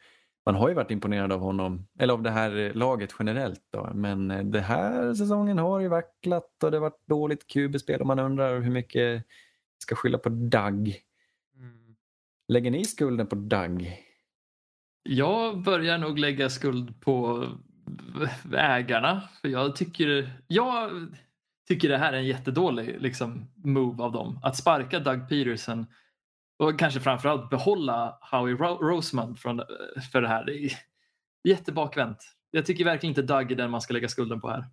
man 0.47 0.55
har 0.55 0.69
ju 0.69 0.75
varit 0.75 0.91
imponerad 0.91 1.33
av 1.33 1.41
honom, 1.41 1.87
eller 1.99 2.15
av 2.15 2.23
det 2.23 2.31
här 2.31 2.73
laget 2.75 3.15
generellt 3.19 3.63
då, 3.73 3.91
men 3.95 4.31
eh, 4.31 4.45
det 4.45 4.61
här 4.61 5.15
säsongen 5.15 5.59
har 5.59 5.81
ju 5.81 5.89
vacklat 5.89 6.63
och 6.63 6.71
det 6.71 6.77
har 6.77 6.83
varit 6.83 7.07
dåligt 7.07 7.47
QB-spel 7.47 8.01
och 8.01 8.07
man 8.07 8.19
undrar 8.19 8.61
hur 8.61 8.71
mycket 8.71 9.25
ska 9.79 9.95
skylla 9.95 10.19
på 10.19 10.29
Doug. 10.29 10.97
Mm. 12.49 12.55
Lägger 12.55 12.71
ni 12.71 12.85
skulden 12.85 13.27
på 13.27 13.35
Doug? 13.35 14.03
Jag 15.03 15.63
börjar 15.63 15.99
nog 15.99 16.19
lägga 16.19 16.51
skuld 16.51 17.01
på 17.01 17.47
ägarna. 18.53 19.23
För 19.41 19.49
jag 19.49 19.77
tycker, 19.77 20.41
jag 20.47 20.91
tycker 21.69 21.89
det 21.89 21.99
här 21.99 22.13
är 22.13 22.17
en 22.17 22.27
jättedålig 22.27 22.97
liksom, 23.01 23.49
move 23.55 24.03
av 24.03 24.13
dem. 24.13 24.41
Att 24.43 24.57
sparka 24.57 24.99
Doug 25.01 25.29
Peterson 25.29 25.87
och 26.59 26.79
kanske 26.79 27.01
framförallt 27.01 27.51
behålla 27.51 28.19
Howie 28.33 28.55
Ro- 28.55 28.83
Rosemond 28.83 29.39
från, 29.39 29.63
för 30.13 30.23
det 30.23 30.29
här. 30.29 30.45
Det 30.45 30.65
är 30.65 30.73
jättebakvänt. 31.49 32.19
Jag 32.51 32.67
tycker 32.67 32.85
verkligen 32.85 33.11
inte 33.11 33.23
Doug 33.23 33.53
är 33.53 33.57
den 33.57 33.71
man 33.71 33.81
ska 33.81 33.95
lägga 33.95 34.09
skulden 34.09 34.41
på 34.41 34.49
här. 34.49 34.65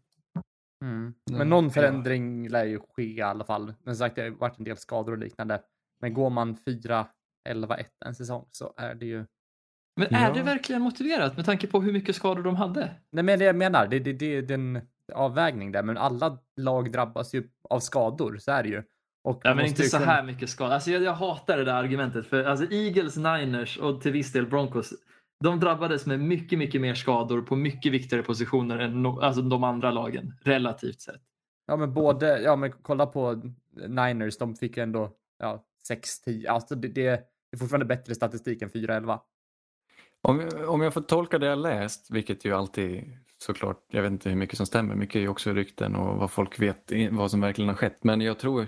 Mm. 0.85 1.13
Ja, 1.31 1.37
Men 1.37 1.49
någon 1.49 1.71
förändring 1.71 2.49
lär 2.49 2.65
ju 2.65 2.79
ske 2.79 3.03
i 3.03 3.21
alla 3.21 3.45
fall. 3.45 3.73
Men 3.83 3.95
som 3.95 4.05
sagt, 4.05 4.15
det 4.15 4.21
har 4.21 4.29
varit 4.29 4.57
en 4.57 4.63
del 4.63 4.77
skador 4.77 5.11
och 5.11 5.17
liknande. 5.17 5.61
Men 6.01 6.13
går 6.13 6.29
man 6.29 6.55
4-11-1 7.49 7.83
en 8.05 8.15
säsong 8.15 8.45
så 8.51 8.73
är 8.77 8.95
det 8.95 9.05
ju... 9.05 9.25
Men 9.95 10.07
är 10.15 10.27
Ja. 10.27 10.33
det 10.33 10.43
verkligen 10.43 10.81
motiverat 10.81 11.35
med 11.35 11.45
tanke 11.45 11.67
på 11.67 11.81
hur 11.81 11.93
mycket 11.93 12.15
skador 12.15 12.43
de 12.43 12.55
hade? 12.55 12.95
Nej 13.11 13.23
men 13.23 13.39
det 13.39 13.45
jag 13.45 13.55
menar, 13.55 13.87
det, 13.87 13.99
det, 13.99 14.13
det 14.13 14.25
är 14.35 14.51
en 14.51 14.81
avvägning 15.13 15.71
där. 15.71 15.83
Men 15.83 15.97
alla 15.97 16.39
lag 16.57 16.91
drabbas 16.91 17.33
ju 17.35 17.49
av 17.69 17.79
skador, 17.79 18.37
så 18.37 18.51
är 18.51 18.63
det 18.63 18.69
ju. 18.69 18.83
Och 19.23 19.41
Ja, 19.43 19.55
men 19.55 19.65
inte 19.65 19.83
så 19.83 19.97
kunna- 19.97 20.11
här 20.11 20.23
mycket 20.23 20.49
skador. 20.49 20.73
Alltså, 20.73 20.91
jag, 20.91 21.03
jag 21.03 21.13
hatar 21.13 21.57
det 21.57 21.63
där 21.63 21.73
argumentet. 21.73 22.27
För 22.27 22.43
alltså, 22.43 22.71
Eagles, 22.71 23.17
Niners 23.17 23.77
och 23.77 24.01
till 24.01 24.11
viss 24.11 24.31
del 24.31 24.47
Broncos 24.47 24.93
de 25.43 25.59
drabbades 25.59 26.05
med 26.05 26.19
mycket, 26.19 26.59
mycket 26.59 26.81
mer 26.81 26.95
skador 26.95 27.41
på 27.41 27.55
mycket 27.55 27.91
viktigare 27.91 28.23
positioner 28.23 28.77
än 28.79 29.03
no, 29.03 29.19
alltså, 29.21 29.41
de 29.41 29.63
andra 29.63 29.91
lagen, 29.91 30.33
relativt 30.41 31.01
sett. 31.01 31.21
Ja 31.67 31.75
men 31.75 31.93
både, 31.93 32.41
ja 32.41 32.55
men 32.55 32.71
kolla 32.71 33.05
på 33.05 33.41
Niners, 33.87 34.37
de 34.37 34.55
fick 34.55 34.77
ju 34.77 34.83
ändå 34.83 35.11
ja, 35.39 35.63
6-10. 36.27 36.47
Alltså 36.47 36.75
det, 36.75 36.87
det 36.87 37.23
det 37.53 37.57
är 37.57 37.59
fortfarande 37.59 37.85
bättre 37.85 38.15
statistik 38.15 38.61
än 38.61 38.69
4-11. 38.69 39.19
Om, 40.21 40.49
om 40.67 40.81
jag 40.81 40.93
får 40.93 41.01
tolka 41.01 41.39
det 41.39 41.45
jag 41.45 41.59
läst, 41.59 42.11
vilket 42.11 42.45
ju 42.45 42.53
alltid 42.53 43.17
såklart, 43.37 43.85
jag 43.87 44.01
vet 44.01 44.11
inte 44.11 44.29
hur 44.29 44.35
mycket 44.35 44.57
som 44.57 44.65
stämmer, 44.65 44.95
mycket 44.95 45.15
är 45.15 45.19
ju 45.19 45.27
också 45.27 45.51
rykten 45.53 45.95
och 45.95 46.17
vad 46.17 46.31
folk 46.31 46.59
vet, 46.59 46.91
vad 47.11 47.31
som 47.31 47.41
verkligen 47.41 47.69
har 47.69 47.75
skett. 47.75 48.03
Men 48.03 48.21
jag 48.21 48.39
tror, 48.39 48.67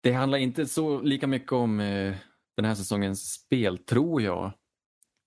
det 0.00 0.12
handlar 0.12 0.38
inte 0.38 0.66
så 0.66 1.00
lika 1.00 1.26
mycket 1.26 1.52
om 1.52 1.80
eh, 1.80 2.14
den 2.56 2.64
här 2.64 2.74
säsongens 2.74 3.32
spel, 3.32 3.78
tror 3.78 4.22
jag. 4.22 4.52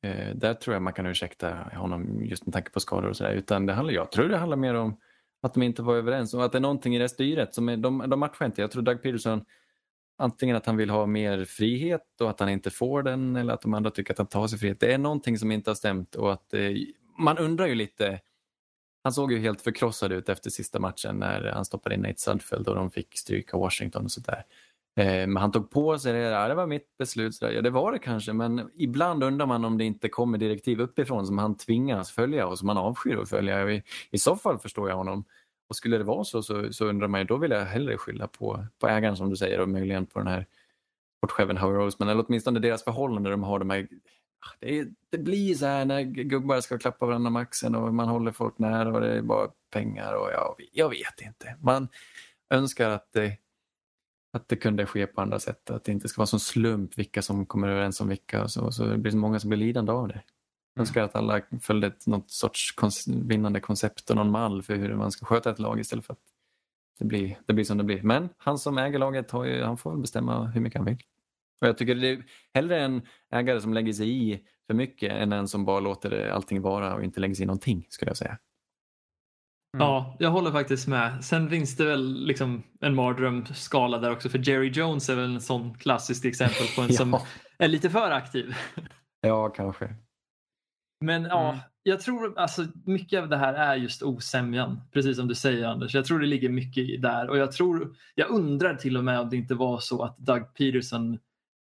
Eh, 0.04 0.36
där 0.36 0.54
tror 0.54 0.74
jag 0.74 0.82
man 0.82 0.94
kan 0.94 1.06
ursäkta 1.06 1.54
honom 1.54 2.26
just 2.26 2.46
med 2.46 2.54
tanke 2.54 2.72
på 2.72 2.80
skador 2.80 3.10
och 3.10 3.18
sådär. 3.18 3.34
Utan 3.34 3.66
det 3.66 3.74
handlar, 3.74 3.94
jag 3.94 4.12
tror 4.12 4.30
det 4.30 4.38
handlar 4.38 4.58
mer 4.58 4.74
om 4.74 4.98
att 5.42 5.54
de 5.54 5.64
inte 5.64 5.82
var 5.82 5.96
överens 5.96 6.34
och 6.34 6.46
att 6.46 6.52
det 6.52 6.58
är 6.58 6.62
någonting 6.62 6.96
i 6.96 7.00
det 7.00 7.10
styret 7.10 7.54
som 7.54 7.70
är, 7.70 7.78
de, 7.78 8.06
de 8.08 8.20
matchar 8.20 8.46
inte. 8.46 8.62
Jag 8.62 8.72
tror 8.72 8.84
Doug 8.84 9.02
Peterson 9.02 9.46
antingen 10.18 10.56
att 10.56 10.66
han 10.66 10.78
vill 10.78 10.90
ha 10.90 11.06
mer 11.06 11.46
frihet 11.46 12.22
och 12.22 12.30
att 12.30 12.40
han 12.40 12.50
inte 12.50 12.72
får 12.72 13.04
den 13.04 13.36
eller 13.36 13.54
att 13.54 13.62
de 13.62 13.74
andra 13.74 13.92
tycker 13.92 14.14
att 14.14 14.18
han 14.18 14.28
tar 14.28 14.48
sig 14.48 14.60
frihet. 14.60 14.80
Det 14.80 14.94
är 14.94 14.98
någonting 14.98 15.38
som 15.38 15.52
inte 15.52 15.70
har 15.70 15.76
stämt 15.76 16.16
och 16.16 16.34
att 16.34 16.54
eh, 16.54 16.72
man 17.18 17.38
undrar 17.38 17.68
ju 17.68 17.76
lite. 17.76 18.20
Han 19.04 19.14
såg 19.14 19.32
ju 19.32 19.40
helt 19.40 19.62
förkrossad 19.62 20.12
ut 20.12 20.30
efter 20.30 20.50
sista 20.50 20.80
matchen 20.80 21.20
när 21.20 21.52
han 21.52 21.66
stoppade 21.66 21.96
in 21.96 22.02
Nate 22.02 22.22
Sudfeld 22.22 22.68
och 22.68 22.76
de 22.76 22.92
fick 22.92 23.18
stryka 23.18 23.58
Washington 23.58 24.04
och 24.04 24.12
sådär. 24.12 24.46
Eh, 24.96 25.28
men 25.28 25.38
han 25.38 25.52
tog 25.52 25.72
på 25.72 26.00
sig 26.00 26.14
det, 26.14 26.20
ja, 26.20 26.48
det 26.48 26.56
var 26.56 26.68
mitt 26.68 26.98
beslut. 26.98 27.38
Ja, 27.42 27.62
det 27.62 27.70
var 27.70 27.92
det 27.92 28.00
kanske, 28.00 28.34
men 28.34 28.70
ibland 28.76 29.24
undrar 29.24 29.46
man 29.46 29.66
om 29.66 29.78
det 29.78 29.84
inte 29.84 30.10
kommer 30.10 30.38
direktiv 30.38 30.80
uppifrån 30.82 31.28
som 31.28 31.38
han 31.38 31.58
tvingas 31.58 32.12
följa 32.12 32.48
och 32.48 32.60
som 32.60 32.70
han 32.70 32.78
avskyr 32.78 33.18
att 33.18 33.30
följa. 33.30 33.72
I, 33.72 33.84
I 34.12 34.18
så 34.18 34.36
fall 34.36 34.60
förstår 34.60 34.90
jag 34.90 34.98
honom. 34.98 35.26
Och 35.68 35.76
skulle 35.76 35.98
det 35.98 36.04
vara 36.04 36.24
så, 36.24 36.44
så, 36.44 36.74
så 36.74 36.86
undrar 36.86 37.08
man 37.08 37.22
ju, 37.22 37.26
då 37.26 37.38
vill 37.38 37.52
jag 37.52 37.66
hellre 37.66 37.98
skylla 37.98 38.28
på, 38.28 38.66
på 38.80 38.88
ägaren 38.88 39.18
som 39.18 39.30
du 39.30 39.36
säger 39.36 39.60
och 39.60 39.70
möjligen 39.70 40.06
på 40.06 40.20
den 40.20 40.28
här 40.28 40.46
sportchefen 41.18 41.58
Howie 41.58 41.78
Roseman 41.78 42.10
eller 42.10 42.26
åtminstone 42.28 42.60
deras 42.60 42.84
förhållande. 42.84 43.30
De 43.30 43.44
har 43.44 43.60
de 43.60 43.70
här, 43.70 43.88
ah, 44.40 44.56
det, 44.60 44.80
är, 44.80 44.88
det 45.10 45.18
blir 45.18 45.56
så 45.56 45.66
här 45.66 45.86
när 45.86 46.02
gubbar 46.02 46.62
ska 46.62 46.78
klappa 46.78 47.06
varandra 47.06 47.28
om 47.28 47.36
axeln 47.36 47.76
och 47.76 47.94
man 47.94 48.08
håller 48.08 48.32
folk 48.32 48.60
nära 48.60 48.94
och 48.94 49.02
det 49.02 49.18
är 49.18 49.22
bara 49.22 49.50
pengar 49.70 50.14
och 50.14 50.32
jag, 50.32 50.56
jag 50.72 50.90
vet 50.90 51.22
inte. 51.22 51.56
Man 51.62 51.88
önskar 52.50 52.90
att 52.90 53.14
det, 53.14 53.38
att 54.34 54.48
det 54.48 54.56
kunde 54.56 54.86
ske 54.86 55.08
på 55.08 55.22
andra 55.22 55.40
sätt. 55.40 55.70
Att 55.70 55.84
det 55.84 55.92
inte 55.92 56.08
ska 56.08 56.20
vara 56.20 56.28
sån 56.28 56.40
slump 56.40 56.98
vilka 56.98 57.22
som 57.22 57.46
kommer 57.46 57.68
överens 57.68 58.02
om 58.02 58.08
vilka 58.08 58.44
och 58.44 58.52
så, 58.52 58.72
så 58.72 58.86
det 58.86 58.98
blir 58.98 59.12
så 59.12 59.18
många 59.18 59.40
som 59.40 59.50
blir 59.50 59.60
lidande 59.60 59.92
av 59.92 60.08
det. 60.08 60.22
Jag 60.74 60.82
önskar 60.82 61.04
att 61.04 61.16
alla 61.16 61.42
följde 61.62 61.88
ett, 61.88 62.08
något 62.08 62.32
sorts 62.32 62.76
kons- 62.78 63.28
vinnande 63.28 63.60
koncept 63.60 64.10
och 64.10 64.16
någon 64.16 64.32
mall 64.32 64.64
för 64.64 64.76
hur 64.76 64.96
man 64.96 65.12
ska 65.12 65.26
sköta 65.26 65.50
ett 65.52 65.60
lag 65.60 65.80
istället 65.80 66.06
för 66.06 66.14
att 66.14 66.20
det 67.00 67.06
blir, 67.06 67.38
det 67.46 67.54
blir 67.54 67.66
som 67.66 67.78
det 67.78 67.84
blir. 67.84 68.02
Men 68.04 68.30
han 68.38 68.58
som 68.58 68.78
äger 68.78 69.00
laget 69.00 69.32
har 69.32 69.46
ju, 69.46 69.64
han 69.64 69.78
får 69.78 69.92
väl 69.92 70.00
bestämma 70.02 70.46
hur 70.48 70.62
mycket 70.62 70.78
han 70.78 70.86
vill. 70.86 70.98
Och 71.62 71.68
jag 71.68 71.78
tycker 71.78 71.96
det 71.96 72.08
är 72.08 72.24
hellre 72.54 72.82
en 72.82 73.02
ägare 73.32 73.62
som 73.62 73.74
lägger 73.74 73.94
sig 73.94 74.32
i 74.34 74.40
för 74.68 74.74
mycket 74.74 75.12
än 75.12 75.34
en 75.34 75.48
som 75.48 75.66
bara 75.66 75.80
låter 75.80 76.30
allting 76.30 76.62
vara 76.62 76.96
och 76.96 77.04
inte 77.04 77.20
lägger 77.20 77.36
sig 77.36 77.44
i 77.44 77.48
någonting 77.48 77.86
skulle 77.90 78.10
jag 78.10 78.18
säga. 78.18 78.38
Mm. 79.78 79.88
Ja, 79.88 80.16
jag 80.20 80.30
håller 80.30 80.52
faktiskt 80.52 80.88
med. 80.88 81.26
Sen 81.26 81.50
finns 81.50 81.78
det 81.78 81.86
väl 81.86 82.26
liksom 82.26 82.64
en 82.82 82.96
mardrömsskala 82.96 83.98
där 83.98 84.12
också 84.12 84.30
för 84.30 84.50
Jerry 84.50 84.70
Jones 84.70 85.10
är 85.10 85.16
väl 85.16 85.34
en 85.36 85.42
sån 85.42 85.78
klassiskt 85.78 86.26
exempel 86.26 86.68
på 86.76 86.82
en 86.82 86.94
som 86.94 87.10
Ja. 87.10 87.22
är 87.58 87.68
lite 87.68 87.90
för 87.90 88.12
aktiv. 88.12 88.56
Ja, 89.22 89.50
kanske. 89.50 89.96
Men 91.06 91.24
ja, 91.24 91.50
Mm. 91.50 91.60
jag 91.84 92.00
tror 92.02 92.40
alltså 92.40 92.66
mycket 92.86 93.22
av 93.22 93.30
det 93.30 93.38
här 93.38 93.54
är 93.54 93.76
just 93.76 94.04
osämjan. 94.04 94.82
Precis 94.92 95.18
som 95.18 95.28
du 95.28 95.36
säger 95.36 95.68
Anders. 95.68 95.96
Jag 95.96 96.06
tror 96.06 96.20
det 96.20 96.26
ligger 96.26 96.50
mycket 96.50 97.02
där 97.02 97.30
och 97.30 97.38
jag 97.38 97.52
tror, 97.52 97.96
jag 98.16 98.30
undrar 98.30 98.76
till 98.76 98.98
och 98.98 99.04
med 99.04 99.20
om 99.20 99.30
det 99.30 99.36
inte 99.38 99.56
var 99.56 99.80
så 99.80 100.04
att 100.04 100.18
Doug 100.18 100.54
Peterson 100.54 101.20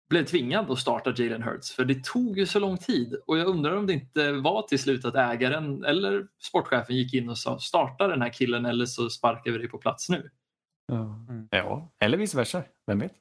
blev 0.10 0.26
tvingad 0.26 0.72
att 0.72 0.80
starta 0.80 1.14
Jalen 1.18 1.44
Hurts. 1.44 1.72
För 1.72 1.86
det 1.86 2.04
tog 2.04 2.38
ju 2.38 2.46
så 2.46 2.60
lång 2.60 2.78
tid 2.78 3.16
och 3.28 3.38
jag 3.38 3.48
undrar 3.48 3.76
om 3.76 3.88
det 3.88 3.94
inte 3.94 4.32
var 4.32 4.62
till 4.62 4.80
slut 4.80 5.06
att 5.06 5.16
ägaren 5.16 5.84
eller 5.86 6.28
sportchefen 6.42 6.96
gick 6.96 7.14
in 7.14 7.30
och 7.30 7.38
sa 7.38 7.60
starta 7.60 8.08
den 8.08 8.22
här 8.22 8.30
killen 8.34 8.66
eller 8.66 8.86
så 8.86 9.10
sparkar 9.10 9.52
vi 9.52 9.58
dig 9.58 9.68
på 9.70 9.78
plats 9.78 10.10
nu. 10.10 10.30
Ja. 10.88 11.26
Mm. 11.30 11.48
ja, 11.52 11.92
eller 12.00 12.18
vice 12.18 12.38
versa. 12.38 12.64
Vem 12.88 13.00
vet? 13.00 13.12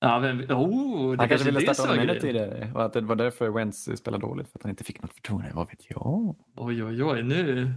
Ja, 0.00 0.20
men, 0.20 0.52
oh, 0.52 1.10
det 1.12 1.18
Han 1.18 1.28
kanske 1.28 1.44
ville 1.46 1.60
är 1.60 1.66
det 1.66 1.74
starta 1.74 1.90
honom 1.90 2.08
ännu 2.08 2.20
tidigare 2.20 2.72
och 2.74 2.84
att 2.84 2.92
det 2.92 3.00
var 3.00 3.16
därför 3.16 3.50
Wentz 3.50 3.88
spelade 3.98 4.26
dåligt 4.26 4.48
för 4.48 4.58
att 4.58 4.62
han 4.62 4.70
inte 4.70 4.84
fick 4.84 5.02
något 5.02 5.12
förtroende. 5.12 5.50
Vad 5.54 5.68
vet 5.68 5.90
jag? 5.90 6.36
Oj, 6.56 6.84
oj, 6.84 7.04
oj, 7.04 7.22
nu. 7.22 7.72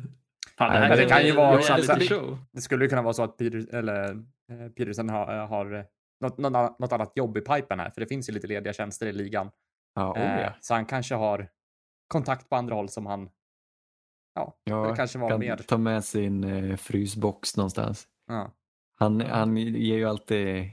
Fan, 0.57 0.72
Nej, 0.74 0.89
men 0.89 0.97
det 0.97 1.05
kan 1.05 1.26
ju 1.26 1.32
vara 1.32 1.61
show. 1.61 2.38
Det 2.51 2.61
skulle 2.61 2.86
ju 2.86 2.89
kunna 2.89 3.01
vara 3.01 3.13
så 3.13 3.24
att 3.24 3.38
Peter, 3.38 3.76
eller, 3.76 4.11
eh, 4.11 4.69
Peterson 4.78 5.09
har, 5.09 5.47
har 5.47 5.74
eh, 5.74 5.84
något, 6.22 6.38
något, 6.38 6.53
annat- 6.55 6.80
något 6.80 6.91
annat 6.91 7.11
jobb 7.15 7.38
i 7.38 7.41
pipen 7.41 7.80
här, 7.80 7.89
för 7.89 8.01
det 8.01 8.07
finns 8.07 8.30
ju 8.30 8.34
lite 8.34 8.47
lediga 8.47 8.74
tjänster 8.74 9.05
i 9.07 9.13
ligan. 9.13 9.51
Ja, 9.95 10.11
oh, 10.11 10.19
Eh, 10.19 10.41
ja. 10.41 10.53
Så 10.59 10.74
han 10.74 10.86
kanske 10.86 11.15
har 11.15 11.49
kontakt 12.07 12.49
på 12.49 12.55
andra 12.55 12.76
håll 12.76 12.89
som 12.89 13.05
han, 13.05 13.30
ja, 14.36 14.57
ja 14.63 14.88
det 14.89 14.95
kanske 14.95 15.19
var 15.19 15.30
kan 15.30 15.39
mer. 15.39 15.57
ta 15.57 15.78
med 15.78 16.03
sin 16.03 16.43
eh, 16.43 16.76
frysbox 16.78 17.57
någonstans. 17.57 18.07
Ja. 18.28 18.51
Han, 18.99 19.22
han 19.22 19.57
ger 19.57 19.97
ju 19.97 20.05
alltid, 20.05 20.72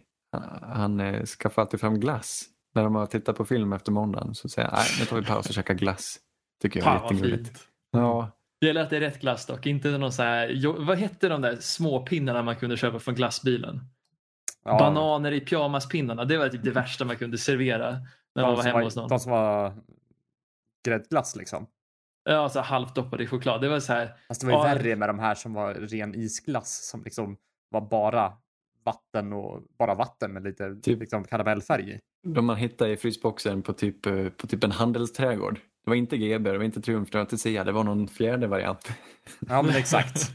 han 0.63 1.01
eh, 1.01 1.25
skaffar 1.25 1.63
alltid 1.63 1.81
fram 1.81 2.01
glass. 2.01 2.45
När 2.75 2.85
de 2.85 2.95
har 2.95 3.07
tittat 3.07 3.37
på 3.37 3.45
film 3.45 3.73
efter 3.73 3.93
måndagen 3.93 4.35
så 4.35 4.49
säger 4.49 4.69
han, 4.69 4.77
nej 4.79 4.87
nu 5.01 5.05
tar 5.07 5.17
vi 5.17 5.27
paus 5.27 5.49
och 5.49 5.55
käkar 5.55 5.75
glass. 5.75 6.17
Tycker 6.63 6.81
jag 6.81 6.89
är 6.97 7.03
jättegulligt. 7.03 7.65
Ja, 7.91 8.31
Det 8.61 8.67
gäller 8.67 8.81
att 8.83 8.91
det 8.91 8.97
är 8.97 9.01
rätt 9.01 9.21
glass 9.21 9.47
dock. 9.47 9.67
Inte 9.67 9.99
någon 9.99 10.13
så 10.13 10.23
här, 10.23 10.85
vad 10.87 10.99
hette 10.99 11.29
de 11.29 11.41
där 11.43 11.57
små 11.61 12.01
pinnarna 12.07 12.43
man 12.43 12.57
kunde 12.57 12.77
köpa 12.77 12.99
från 12.99 13.15
glassbilen? 13.15 13.81
Ja, 14.65 14.79
Bananer 14.79 15.33
i 15.33 15.41
pyjamaspinnarna. 15.41 16.25
Det 16.25 16.39
var 16.39 16.49
typ 16.49 16.63
det 16.65 16.71
värsta 16.71 17.05
man 17.05 17.17
kunde 17.17 17.39
servera 17.39 17.91
när 18.35 18.43
man 18.43 18.51
de 18.51 18.57
var 18.57 18.57
som 18.57 18.67
hemma 18.67 18.85
hos 18.85 18.97
någon. 18.97 19.09
De 19.09 19.19
som 19.21 19.33
var 19.33 19.75
gräddglass 20.89 21.37
liksom. 21.37 21.67
Ja, 22.25 22.49
så 22.49 22.61
halvt 22.61 22.95
doppade 22.95 23.25
i 23.25 23.27
choklad. 23.27 23.61
Det 23.61 23.69
var 23.69 23.81
så 23.81 23.93
här. 23.93 24.15
Fast 24.29 24.41
det 24.41 24.47
var 24.47 24.53
ju 24.53 24.59
Ja. 24.59 24.75
värre 24.75 24.97
med 24.97 25.09
de 25.09 25.19
här 25.19 25.35
som 25.35 25.55
var 25.55 25.75
ren 25.75 26.15
isglass 26.15 26.89
som 26.91 27.03
liksom 27.03 27.37
var 27.71 27.81
bara 27.81 28.33
vatten 28.93 29.33
och 29.33 29.63
bara 29.79 29.95
vatten 29.95 30.33
med 30.33 30.45
lite 30.45 30.77
Typ. 30.83 31.01
liksom 31.01 31.25
karamellfärg 31.25 31.91
i. 31.91 31.99
de 32.29 32.47
man 32.47 32.57
hittade 32.57 32.93
i 32.93 32.97
frysboxen 32.97 33.63
på 33.63 33.73
typ, 33.73 34.07
eh, 34.07 34.29
på 34.29 34.47
typ 34.47 34.65
en 34.65 34.73
handelsträdgård. 34.73 35.55
Det 35.85 35.91
var 35.91 35.97
inte 35.97 36.17
GB, 36.19 36.51
det 36.53 36.59
var 36.59 36.65
inte 36.65 36.81
Triumf, 36.81 37.11
det 37.11 37.19
var 37.19 37.23
inte 37.23 37.39
Sia, 37.39 37.65
det 37.65 37.73
var 37.73 37.85
någon 37.85 38.09
fjärde 38.09 38.47
variant. 38.47 38.89
Ja 39.49 39.63
men 39.63 39.77
exakt. 39.83 40.31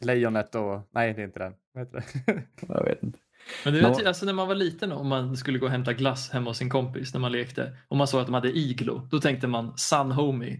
Lejonet 0.00 0.54
och, 0.54 0.88
nej 0.94 1.14
det 1.14 1.22
är 1.22 1.24
inte 1.26 1.38
den. 1.38 1.52
Vad 1.74 1.84
heter 1.86 2.04
det? 2.26 2.42
Jag 2.68 2.84
vet 2.84 3.02
inte. 3.02 3.18
Men 3.64 3.74
Nå- 3.74 3.88
vet, 3.88 4.06
alltså 4.06 4.26
när 4.26 4.32
man 4.32 4.48
var 4.48 4.54
liten 4.54 4.92
och 4.92 5.06
man 5.06 5.36
skulle 5.36 5.58
gå 5.58 5.66
och 5.66 5.72
hämta 5.72 5.92
glass 5.92 6.30
hemma 6.30 6.50
hos 6.50 6.58
sin 6.58 6.70
kompis 6.70 7.14
när 7.14 7.20
man 7.20 7.32
lekte 7.32 7.76
och 7.88 7.96
man 7.96 8.06
såg 8.08 8.20
att 8.20 8.26
de 8.26 8.34
hade 8.34 8.58
iglo, 8.58 9.08
då 9.10 9.20
tänkte 9.20 9.46
man 9.46 9.72
sun 9.78 10.12
homie. 10.12 10.58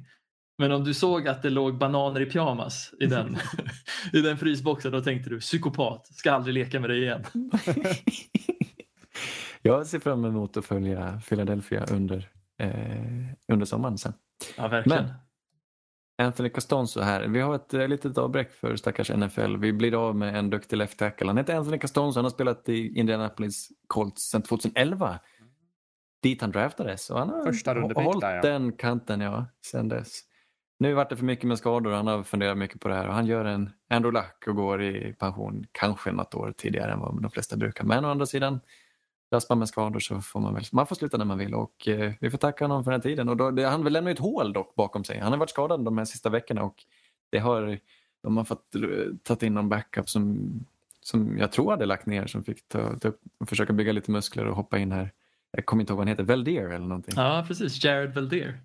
Men 0.63 0.73
om 0.73 0.85
du 0.85 0.95
såg 0.95 1.29
att 1.29 1.43
det 1.43 1.51
låg 1.51 1.79
bananer 1.79 2.21
i 2.21 2.27
pyjamas 2.27 2.95
i 3.01 3.07
den, 3.07 3.37
i 4.13 4.21
den 4.21 4.39
frysboxen, 4.39 4.93
då 4.93 5.01
tänkte 5.01 5.31
du 5.31 5.41
psykopat, 5.41 6.07
ska 6.07 6.33
aldrig 6.33 6.55
leka 6.55 6.81
med 6.81 6.91
dig 6.91 7.03
igen. 7.03 7.25
Jag 9.63 9.87
ser 9.87 9.99
fram 9.99 10.25
emot 10.25 10.57
att 10.57 10.65
följa 10.65 11.21
Philadelphia 11.29 11.85
under 11.85 12.29
eh, 12.59 13.53
under 13.53 13.67
sommaren 13.67 13.99
sen. 13.99 14.13
Ja, 14.57 14.69
verkligen. 14.69 15.05
Men- 15.05 15.15
Anthony 16.27 16.49
Castonzo 16.49 17.01
här. 17.01 17.29
Vi 17.29 17.41
har 17.41 17.55
ett 17.55 17.75
eh, 17.75 17.89
litet 17.89 18.19
avbräck 18.19 18.53
för 18.53 18.77
stackars 18.77 19.11
NFL. 19.11 19.57
Vi 19.57 19.73
blir 19.73 20.09
av 20.09 20.17
med 20.17 20.37
en 20.37 20.51
duktig 20.51 20.77
left 20.77 20.99
tackle. 20.99 21.27
Han 21.27 21.37
heter 21.37 21.57
Anthony 21.57 21.79
Castonzo. 21.79 22.19
Han 22.19 22.25
har 22.25 22.31
spelat 22.31 22.69
i 22.69 22.99
Indianapolis 22.99 23.69
Colts 23.87 24.31
sedan 24.31 24.43
2011. 24.43 25.19
Dit 26.23 26.41
han 26.41 26.51
draftades. 26.51 27.11
Och 27.11 27.19
han 27.19 27.29
har 27.29 27.45
Första 27.45 27.75
hållit 27.75 28.21
där, 28.21 28.35
ja. 28.35 28.43
den 28.43 28.73
kanten 28.73 29.21
ja, 29.21 29.47
sen 29.67 29.89
dess. 29.89 30.32
Nu 30.83 30.95
vart 30.95 31.11
det 31.11 31.17
för 31.17 31.25
mycket 31.25 31.45
med 31.45 31.59
skador. 31.59 31.93
Han 31.93 32.07
har 32.07 32.23
funderat 32.23 32.59
mycket 32.59 32.81
på 32.81 32.89
det 32.89 32.95
här. 32.95 33.09
Och 33.09 33.15
han 33.15 33.27
gör 33.27 33.45
en 33.45 33.71
Andrew 33.91 34.21
Luck 34.21 34.47
och 34.47 34.57
går 34.57 34.83
i 34.83 35.15
pension 35.19 35.67
kanske 35.73 36.13
något 36.13 36.35
år 36.35 36.55
tidigare 36.57 36.93
än 36.93 37.01
vad 37.01 37.23
de 37.23 37.31
flesta 37.31 37.57
brukar. 37.57 37.85
Men 37.85 38.05
å 38.05 38.11
andra 38.11 38.27
sidan 38.27 38.61
Dras 39.31 39.49
man 39.49 39.59
med 39.59 39.69
skador 39.69 40.01
så 40.01 40.21
får 40.21 40.41
man 40.41 40.55
väl, 40.55 40.65
man 40.73 40.87
får 40.87 40.97
sluta 40.97 41.17
när 41.17 41.25
man 41.25 41.39
vill 41.39 41.55
och 41.55 41.89
eh, 41.89 42.13
vi 42.21 42.31
får 42.31 42.39
tacka 42.39 42.65
honom 42.65 42.85
för 42.85 42.91
den 42.91 43.01
här 43.01 43.03
tiden. 43.03 43.29
Och 43.29 43.37
då, 43.37 43.51
det, 43.51 43.65
han 43.65 43.85
lämnar 43.85 44.11
ju 44.11 44.13
ett 44.13 44.19
hål 44.19 44.53
dock 44.53 44.75
bakom 44.75 45.05
sig. 45.05 45.19
Han 45.19 45.33
har 45.33 45.39
varit 45.39 45.51
skadad 45.51 45.85
de 45.85 45.99
här 45.99 46.05
sista 46.05 46.31
veckorna 46.31 46.63
och 46.63 46.75
det 47.31 47.39
har, 47.39 47.79
de 48.23 48.37
har 48.37 48.45
fått 48.45 48.71
ta 48.71 48.79
tagit 49.23 49.43
in 49.43 49.55
någon 49.55 49.69
backup 49.69 50.09
som, 50.09 50.51
som 51.01 51.39
jag 51.39 51.53
tror 51.53 51.71
hade 51.71 51.87
lagt 51.87 52.07
ner 52.07 52.27
som 52.27 52.45
fick 52.45 52.69
ta, 52.69 52.99
ta 52.99 53.09
upp 53.09 53.21
försöka 53.47 53.73
bygga 53.73 53.93
lite 53.93 54.11
muskler 54.11 54.47
och 54.47 54.57
hoppa 54.57 54.79
in 54.79 54.93
här. 54.93 55.13
Jag 55.51 55.67
kommer 55.67 55.81
inte 55.81 55.93
ihåg 55.93 55.99
vad 55.99 56.07
han 56.07 56.13
heter, 56.13 56.25
Veldier 56.25 56.69
eller 56.69 56.87
någonting. 56.87 57.15
Ja, 57.17 57.45
precis. 57.49 57.85
Jared 57.85 58.15
Veldier. 58.15 58.61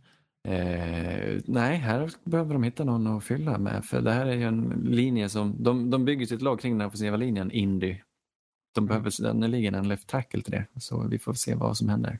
Eh, 0.47 1.41
nej, 1.45 1.77
här 1.77 2.11
behöver 2.23 2.53
de 2.53 2.63
hitta 2.63 2.83
någon 2.83 3.07
att 3.07 3.23
fylla 3.23 3.57
med. 3.57 3.85
För 3.85 4.01
det 4.01 4.11
här 4.11 4.25
är 4.25 4.35
ju 4.35 4.43
en 4.43 4.69
linje 4.85 5.29
som, 5.29 5.63
de, 5.63 5.89
de 5.89 6.05
bygger 6.05 6.25
sitt 6.25 6.41
lag 6.41 6.59
kring 6.59 6.77
den 6.77 6.87
offensiva 6.87 7.17
linjen, 7.17 7.51
Indy. 7.51 7.95
De 8.75 8.85
behöver 8.85 9.09
sannoliken 9.09 9.75
en 9.75 9.87
left 9.87 10.07
tackle 10.07 10.41
till 10.41 10.51
det. 10.51 10.65
Så 10.79 11.07
vi 11.07 11.19
får 11.19 11.33
se 11.33 11.55
vad 11.55 11.77
som 11.77 11.89
händer. 11.89 12.19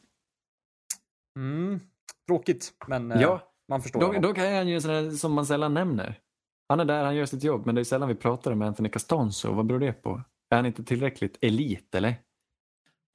Mm. 1.40 1.80
Tråkigt, 2.28 2.74
men 2.88 3.12
eh, 3.12 3.22
Ja, 3.22 3.42
man 3.70 3.82
förstår. 3.82 4.00
Då, 4.00 4.06
honom. 4.06 4.22
då 4.22 4.30
är 4.42 4.58
han 4.58 4.68
ju 4.68 4.76
en 4.76 4.82
sån 4.82 4.92
där 4.92 5.12
som 5.12 5.34
man 5.34 5.46
sällan 5.46 5.74
nämner. 5.74 6.20
Han 6.70 6.80
är 6.80 6.86
där, 6.86 7.04
han 7.04 7.16
gör 7.16 7.26
sitt 7.26 7.44
jobb, 7.44 7.66
men 7.66 7.76
det 7.76 7.82
är 7.82 7.84
sällan 7.84 8.10
vi 8.10 8.16
pratar 8.16 8.52
om 8.52 8.62
Anthony 8.62 8.90
Castonzo. 8.90 9.54
Vad 9.54 9.66
beror 9.66 9.80
det 9.80 9.94
på? 9.94 10.22
Är 10.50 10.56
han 10.56 10.66
inte 10.66 10.84
tillräckligt 10.84 11.38
elit 11.42 11.96
eller? 11.96 12.16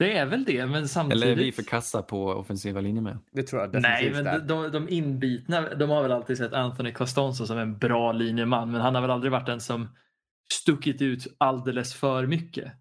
Det 0.03 0.17
är 0.17 0.27
väl 0.27 0.45
det, 0.45 0.67
men 0.67 0.89
samtidigt... 0.89 1.23
Eller 1.23 1.33
är 1.33 1.37
vi 1.37 1.53
för 1.53 1.63
kassa 1.63 2.03
på 2.03 2.27
offensiva 2.27 2.81
linjemän? 2.81 3.19
Det 3.33 3.43
tror 3.43 3.63
jag 3.63 3.73
Nej, 3.73 3.81
definitivt 3.81 4.25
men 4.25 4.27
är. 4.27 4.39
de, 4.41 4.63
de, 4.63 4.71
de 4.73 4.89
inbitna, 4.89 5.75
de 5.75 5.91
har 5.91 6.03
väl 6.03 6.13
alltid 6.13 6.39
sett 6.39 6.53
Anthony 6.53 6.93
Costanzo 6.93 7.47
som 7.47 7.59
en 7.59 7.79
bra 7.79 8.13
linjeman, 8.13 8.71
men 8.73 8.81
han 8.81 8.95
har 8.95 9.03
väl 9.03 9.11
aldrig 9.11 9.33
varit 9.33 9.47
den 9.47 9.61
som 9.61 9.89
stuckit 10.53 11.03
ut 11.03 11.27
alldeles 11.39 11.95
för 11.95 12.27
mycket. 12.27 12.73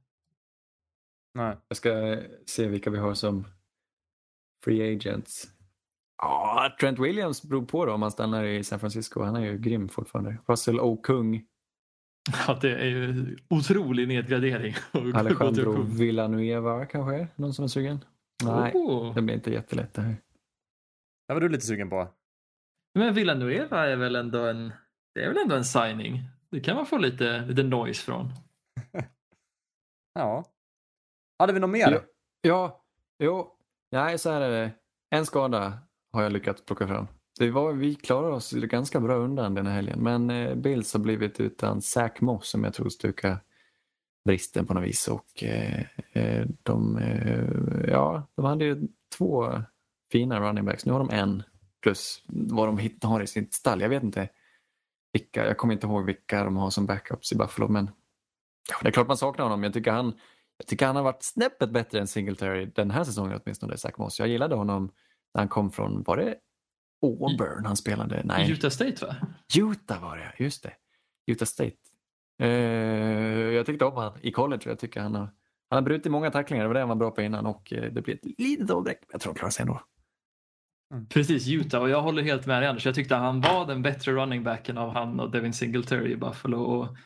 Nej. 1.33 1.57
Jag 1.67 1.77
ska 1.77 2.21
se 2.45 2.67
vilka 2.67 2.89
vi 2.89 2.97
har 2.97 3.13
som 3.13 3.47
free 4.65 4.95
agents. 4.95 5.47
Ja, 6.17 6.75
Trent 6.79 6.99
Williams 6.99 7.43
beror 7.43 7.65
på 7.65 7.85
då 7.85 7.93
om 7.93 8.01
han 8.01 8.11
stannar 8.11 8.43
i 8.43 8.63
San 8.63 8.79
Francisco. 8.79 9.23
Han 9.23 9.35
är 9.35 9.41
ju 9.41 9.57
grym 9.57 9.89
fortfarande. 9.89 10.37
Russell 10.47 10.79
Okung, 10.79 11.45
Ja, 12.47 12.57
det 12.61 12.75
är 12.75 12.85
ju 12.85 13.37
otrolig 13.49 14.07
nedgradering. 14.07 14.75
Alejandro 15.15 15.81
Villanueva 15.81 16.85
kanske? 16.85 17.27
Någon 17.35 17.53
som 17.53 17.63
är 17.63 17.67
sugen? 17.69 18.05
Nej, 18.43 18.71
Oh. 18.75 19.15
det 19.15 19.21
blir 19.21 19.35
inte 19.35 19.51
jättelätt 19.51 19.93
det 19.93 20.01
här. 20.01 20.15
Det 21.27 21.33
var 21.33 21.41
du 21.41 21.49
lite 21.49 21.65
sugen 21.65 21.89
på. 21.89 22.07
Men 22.99 23.13
Villanueva 23.13 23.87
är 23.87 23.95
väl 23.95 24.15
ändå 24.15 24.45
en, 24.45 24.73
det 25.15 25.23
är 25.23 25.27
väl 25.27 25.37
ändå 25.37 25.55
en 25.55 25.65
signing. 25.65 26.19
Det 26.49 26.59
kan 26.59 26.75
man 26.75 26.85
få 26.85 26.97
lite, 26.97 27.45
lite 27.45 27.63
noise 27.63 28.03
från. 28.05 28.29
Ja. 30.13 30.45
Hade 31.39 31.53
vi 31.53 31.59
något 31.59 31.69
mer? 31.69 31.91
Ja, 31.91 32.01
ja, 32.41 32.83
jo, 33.23 33.51
nej 33.91 34.17
så 34.17 34.31
här 34.31 34.41
är 34.41 34.49
det. 34.49 34.71
En 35.15 35.25
skada 35.25 35.79
har 36.11 36.23
jag 36.23 36.31
lyckats 36.31 36.65
plocka 36.65 36.87
fram. 36.87 37.07
Det 37.41 37.51
var, 37.51 37.73
vi 37.73 37.95
klarade 37.95 38.33
oss 38.33 38.51
ganska 38.51 38.99
bra 38.99 39.15
undan 39.15 39.53
den 39.53 39.65
här 39.65 39.73
helgen, 39.73 40.03
men 40.03 40.29
eh, 40.29 40.55
Bills 40.55 40.93
har 40.93 40.99
blivit 40.99 41.39
utan 41.39 41.81
Zach 41.81 42.21
Moss 42.21 42.49
som 42.49 42.63
jag 42.63 42.73
tror 42.73 42.89
stukar 42.89 43.37
bristen 44.25 44.65
på 44.65 44.73
något 44.73 44.83
vis. 44.83 45.07
Och, 45.07 45.43
eh, 45.43 45.85
eh 46.13 46.45
de, 46.63 46.97
eh, 46.97 47.89
ja, 47.89 48.27
de 48.35 48.45
hade 48.45 48.65
ju 48.65 48.87
två 49.17 49.63
fina 50.11 50.39
running 50.39 50.65
backs. 50.65 50.85
Nu 50.85 50.91
har 50.91 50.99
de 50.99 51.09
en 51.09 51.43
plus 51.83 52.23
vad 52.27 52.67
de 52.67 52.77
hit- 52.77 53.03
har 53.03 53.21
i 53.21 53.27
sitt 53.27 53.53
stall. 53.53 53.81
Jag 53.81 53.89
vet 53.89 54.03
inte 54.03 54.29
vilka, 55.13 55.45
jag 55.47 55.57
kommer 55.57 55.73
inte 55.73 55.87
ihåg 55.87 56.05
vilka 56.05 56.43
de 56.43 56.57
har 56.57 56.69
som 56.69 56.85
backups 56.85 57.31
i 57.31 57.35
Buffalo, 57.35 57.67
men 57.67 57.89
ja, 58.69 58.75
det 58.81 58.87
är 58.87 58.91
klart 58.91 59.07
man 59.07 59.17
saknar 59.17 59.45
honom. 59.45 59.63
Jag 59.63 59.73
tycker 59.73 59.91
han 59.91 60.13
jag 60.57 60.67
tycker 60.67 60.85
han 60.85 60.95
har 60.95 61.03
varit 61.03 61.23
snäppet 61.23 61.71
bättre 61.71 61.99
än 61.99 62.07
Singletary 62.07 62.65
den 62.65 62.91
här 62.91 63.03
säsongen 63.03 63.39
åtminstone, 63.43 63.77
Zach 63.77 63.97
Moss. 63.97 64.19
Jag 64.19 64.27
gillade 64.27 64.55
honom 64.55 64.91
när 65.33 65.41
han 65.41 65.49
kom 65.49 65.71
från, 65.71 66.03
var 66.03 66.17
det 66.17 66.35
Auburn 67.01 67.65
han 67.65 67.77
spelade? 67.77 68.21
Nej, 68.25 68.51
Utah 68.51 68.69
State 68.69 69.05
va? 69.05 69.15
Utah 69.57 70.01
var 70.01 70.17
det, 70.17 70.43
just 70.43 70.63
det. 70.63 70.73
Utah 71.27 71.45
State. 71.45 71.75
Eh, 72.41 72.49
jag 73.55 73.65
tyckte 73.65 73.85
om 73.85 73.97
han 73.97 74.13
i 74.21 74.31
college 74.31 74.61
jag 74.65 74.79
tycker 74.79 75.01
han 75.01 75.15
har, 75.15 75.29
han 75.69 75.77
har 75.77 75.81
brutit 75.81 76.11
många 76.11 76.31
tacklingar, 76.31 76.63
det 76.63 76.67
var 76.67 76.73
det 76.73 76.79
han 76.79 76.89
var 76.89 76.95
bra 76.95 77.11
på 77.11 77.21
innan 77.21 77.45
och 77.45 77.73
eh, 77.73 77.91
det 77.91 78.01
blir 78.01 78.15
ett 78.15 78.39
litet 78.39 78.69
avbräck. 78.69 78.99
Jag 79.11 79.21
tror 79.21 79.31
han 79.31 79.37
klarar 79.37 79.51
sig 79.51 79.63
ändå. 79.63 79.81
Precis, 81.09 81.47
Utah. 81.47 81.81
Och 81.81 81.89
jag 81.89 82.01
håller 82.01 82.23
helt 82.23 82.45
med 82.45 82.61
dig 82.61 82.69
Anders. 82.69 82.85
Jag 82.85 82.95
tyckte 82.95 83.15
han 83.15 83.41
var 83.41 83.67
den 83.67 83.81
bättre 83.81 84.11
running 84.11 84.43
backen 84.43 84.77
av 84.77 84.93
han 84.93 85.19
och 85.19 85.31
Devin 85.31 85.53
Singletary 85.53 86.11
i 86.11 86.15
Buffalo. 86.15 86.57
Och 86.57 86.97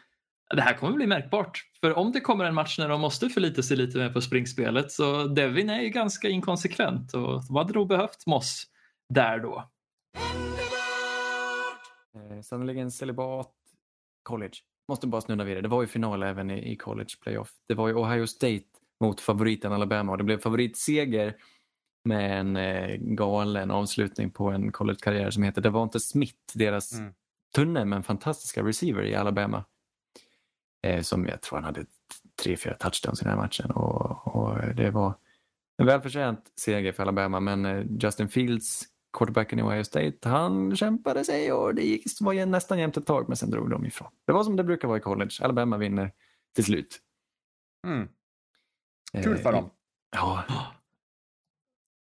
det 0.56 0.62
här 0.62 0.74
kommer 0.74 0.94
bli 0.94 1.08
märkbart. 1.08 1.62
För 1.82 1.98
om 1.98 2.12
det 2.12 2.20
kommer 2.20 2.46
en 2.46 2.54
match 2.54 2.80
när 2.80 2.90
de 2.90 3.02
måste 3.02 3.30
förlita 3.30 3.62
sig 3.62 3.78
lite 3.78 3.98
mer 3.98 4.10
på 4.10 4.22
springspelet 4.22 4.92
så 4.92 5.28
Devin 5.28 5.70
är 5.70 5.82
ju 5.82 5.90
ganska 5.90 6.30
inkonsekvent 6.30 7.14
och 7.14 7.46
de 7.48 7.56
hade 7.56 7.74
nog 7.74 7.88
behövt 7.88 8.26
Moss 8.26 8.66
där 9.14 9.40
då. 9.40 9.72
Eh, 12.16 12.42
sannoliken 12.42 12.92
celibat 12.92 13.52
college. 14.24 14.54
Måste 14.88 15.08
bara 15.08 15.22
snudda 15.22 15.44
vid 15.44 15.58
det. 15.58 15.62
Det 15.62 15.68
var 15.68 15.82
ju 15.82 15.88
final 15.88 16.24
även 16.24 16.52
i, 16.52 16.72
i 16.72 16.76
college 16.76 17.10
playoff. 17.22 17.52
Det 17.68 17.74
var 17.74 17.88
ju 17.88 17.94
Ohio 17.94 18.28
State 18.28 18.64
mot 19.00 19.22
favoriten 19.22 19.74
Alabama 19.74 20.12
och 20.12 20.18
det 20.18 20.24
blev 20.24 20.40
favoritseger 20.40 21.36
med 22.06 22.40
en 22.40 22.56
eh, 22.56 22.96
galen 23.00 23.72
avslutning 23.72 24.32
på 24.32 24.50
en 24.50 24.72
collegekarriär 24.72 25.32
som 25.32 25.44
heter 25.44 25.62
Devonta 25.62 26.00
Smith, 26.00 26.38
deras 26.54 26.94
Mm. 26.94 27.14
tunne 27.56 27.86
men 27.86 28.04
fantastiska 28.04 28.64
receiver 28.64 29.04
i 29.04 29.16
Alabama. 29.16 29.66
Eh, 30.88 31.02
som 31.02 31.26
jag 31.28 31.42
tror 31.42 31.58
han 31.58 31.64
hade 31.66 31.86
tre, 32.44 32.58
fyra 32.58 32.74
touchdowns 32.74 33.22
i 33.22 33.24
den 33.24 33.34
här 33.34 33.42
matchen 33.42 33.72
och, 33.72 34.36
och 34.36 34.76
det 34.76 34.90
var 34.92 35.14
en 35.78 35.86
välförtjänt 35.86 36.52
seger 36.56 36.92
för 36.92 37.04
Alabama 37.04 37.40
men 37.40 37.66
eh, 37.66 37.86
Justin 38.00 38.30
Fields 38.30 38.84
quarterbacken 39.16 39.60
i 39.60 39.62
Ohio 39.62 39.84
State, 39.84 40.30
han 40.30 40.76
kämpade 40.76 41.24
sig 41.26 41.54
och 41.54 41.76
det 41.76 41.82
gick, 41.82 42.04
var 42.22 42.34
ju 42.34 42.46
nästan 42.46 42.80
jämnt 42.80 42.98
ett 42.98 43.06
tag 43.06 43.28
men 43.28 43.38
sen 43.38 43.50
drog 43.50 43.70
de 43.70 43.86
ifrån. 43.86 44.08
Det 44.28 44.34
var 44.34 44.44
som 44.44 44.56
det 44.56 44.64
brukar 44.64 44.88
vara 44.88 44.98
i 44.98 45.02
college, 45.02 45.32
Alabama 45.42 45.78
vinner 45.78 46.12
till 46.56 46.64
slut. 46.66 47.00
Mm. 47.88 48.08
Kul 49.24 49.38
för 49.38 49.50
Eh, 49.54 49.56
dem. 49.56 49.70
Ja, 50.16 50.44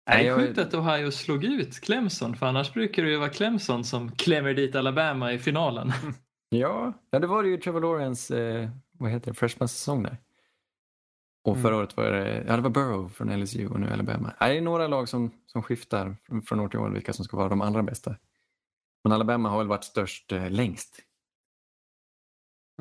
Det 0.06 0.28
är 0.28 0.38
sjukt 0.38 0.58
att 0.58 0.74
Ohio 0.74 1.12
slog 1.12 1.44
ut 1.44 1.80
Clemson 1.80 2.36
för 2.36 2.46
annars 2.46 2.74
brukar 2.74 3.04
det 3.04 3.10
ju 3.10 3.18
vara 3.18 3.30
Clemson 3.30 3.84
som 3.84 4.12
klämmer 4.12 4.54
dit 4.54 4.76
Alabama 4.76 5.34
i 5.34 5.40
finalen. 5.40 5.92
ja. 6.50 6.94
ja 7.10 7.20
det 7.20 7.28
var 7.28 7.44
det 7.44 7.50
ju 7.50 7.58
Trevor 7.58 7.82
Lawrence, 7.82 8.40
eh, 8.44 8.70
vad 8.92 9.12
heter 9.12 9.32
det, 9.32 9.36
freshman-säsong 9.38 10.04
där. 10.04 10.18
Och 11.42 11.58
förra 11.58 11.68
Mm. 11.68 11.80
året 11.80 11.98
var 11.98 12.12
det, 12.12 12.44
ja 12.48 12.56
det 12.56 12.62
var 12.62 12.70
Burrow 12.70 13.10
från 13.10 13.40
LSU 13.40 13.68
och 13.68 13.80
nu 13.80 13.90
Alabama. 13.90 14.34
Det 14.40 14.46
är 14.58 14.62
några 14.62 14.88
lag 14.88 15.10
som, 15.10 15.32
som 15.46 15.64
skiftar 15.64 16.18
från, 16.46 16.60
år 16.60 16.68
till 16.70 16.80
år 16.80 16.90
vilka 16.90 17.14
som 17.14 17.26
ska 17.26 17.38
vara 17.38 17.50
de 17.50 17.62
allra 17.62 17.84
bästa. 17.84 18.16
Men 19.04 19.14
Alabama 19.14 19.50
har 19.50 19.58
väl 19.58 19.68
varit 19.68 19.84
störst 19.84 20.32
eh, 20.32 20.50
längst. 20.50 21.00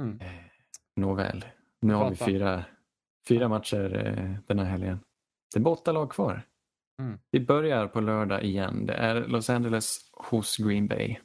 Mm. 0.01 0.21
Eh, 0.21 0.33
Nåväl, 0.97 1.45
nu 1.81 1.95
har 1.95 2.11
vi 2.11 2.17
fyra, 2.17 2.65
fyra 3.29 3.49
matcher 3.49 4.07
eh, 4.07 4.35
den 4.47 4.59
här 4.59 4.65
helgen. 4.67 5.01
Det 5.55 5.59
är 5.61 5.63
bara 5.63 5.75
åtta 5.75 5.93
lag 5.93 6.11
kvar. 6.11 6.43
Mm. 7.03 7.19
Vi 7.31 7.41
börjar 7.41 7.87
på 7.87 8.01
lördag 8.01 8.43
igen. 8.45 8.87
Det 8.87 8.95
är 8.95 9.15
Los 9.27 9.51
Angeles 9.51 10.11
hos 10.13 10.57
Green 10.57 10.87
Bay. 10.89 11.17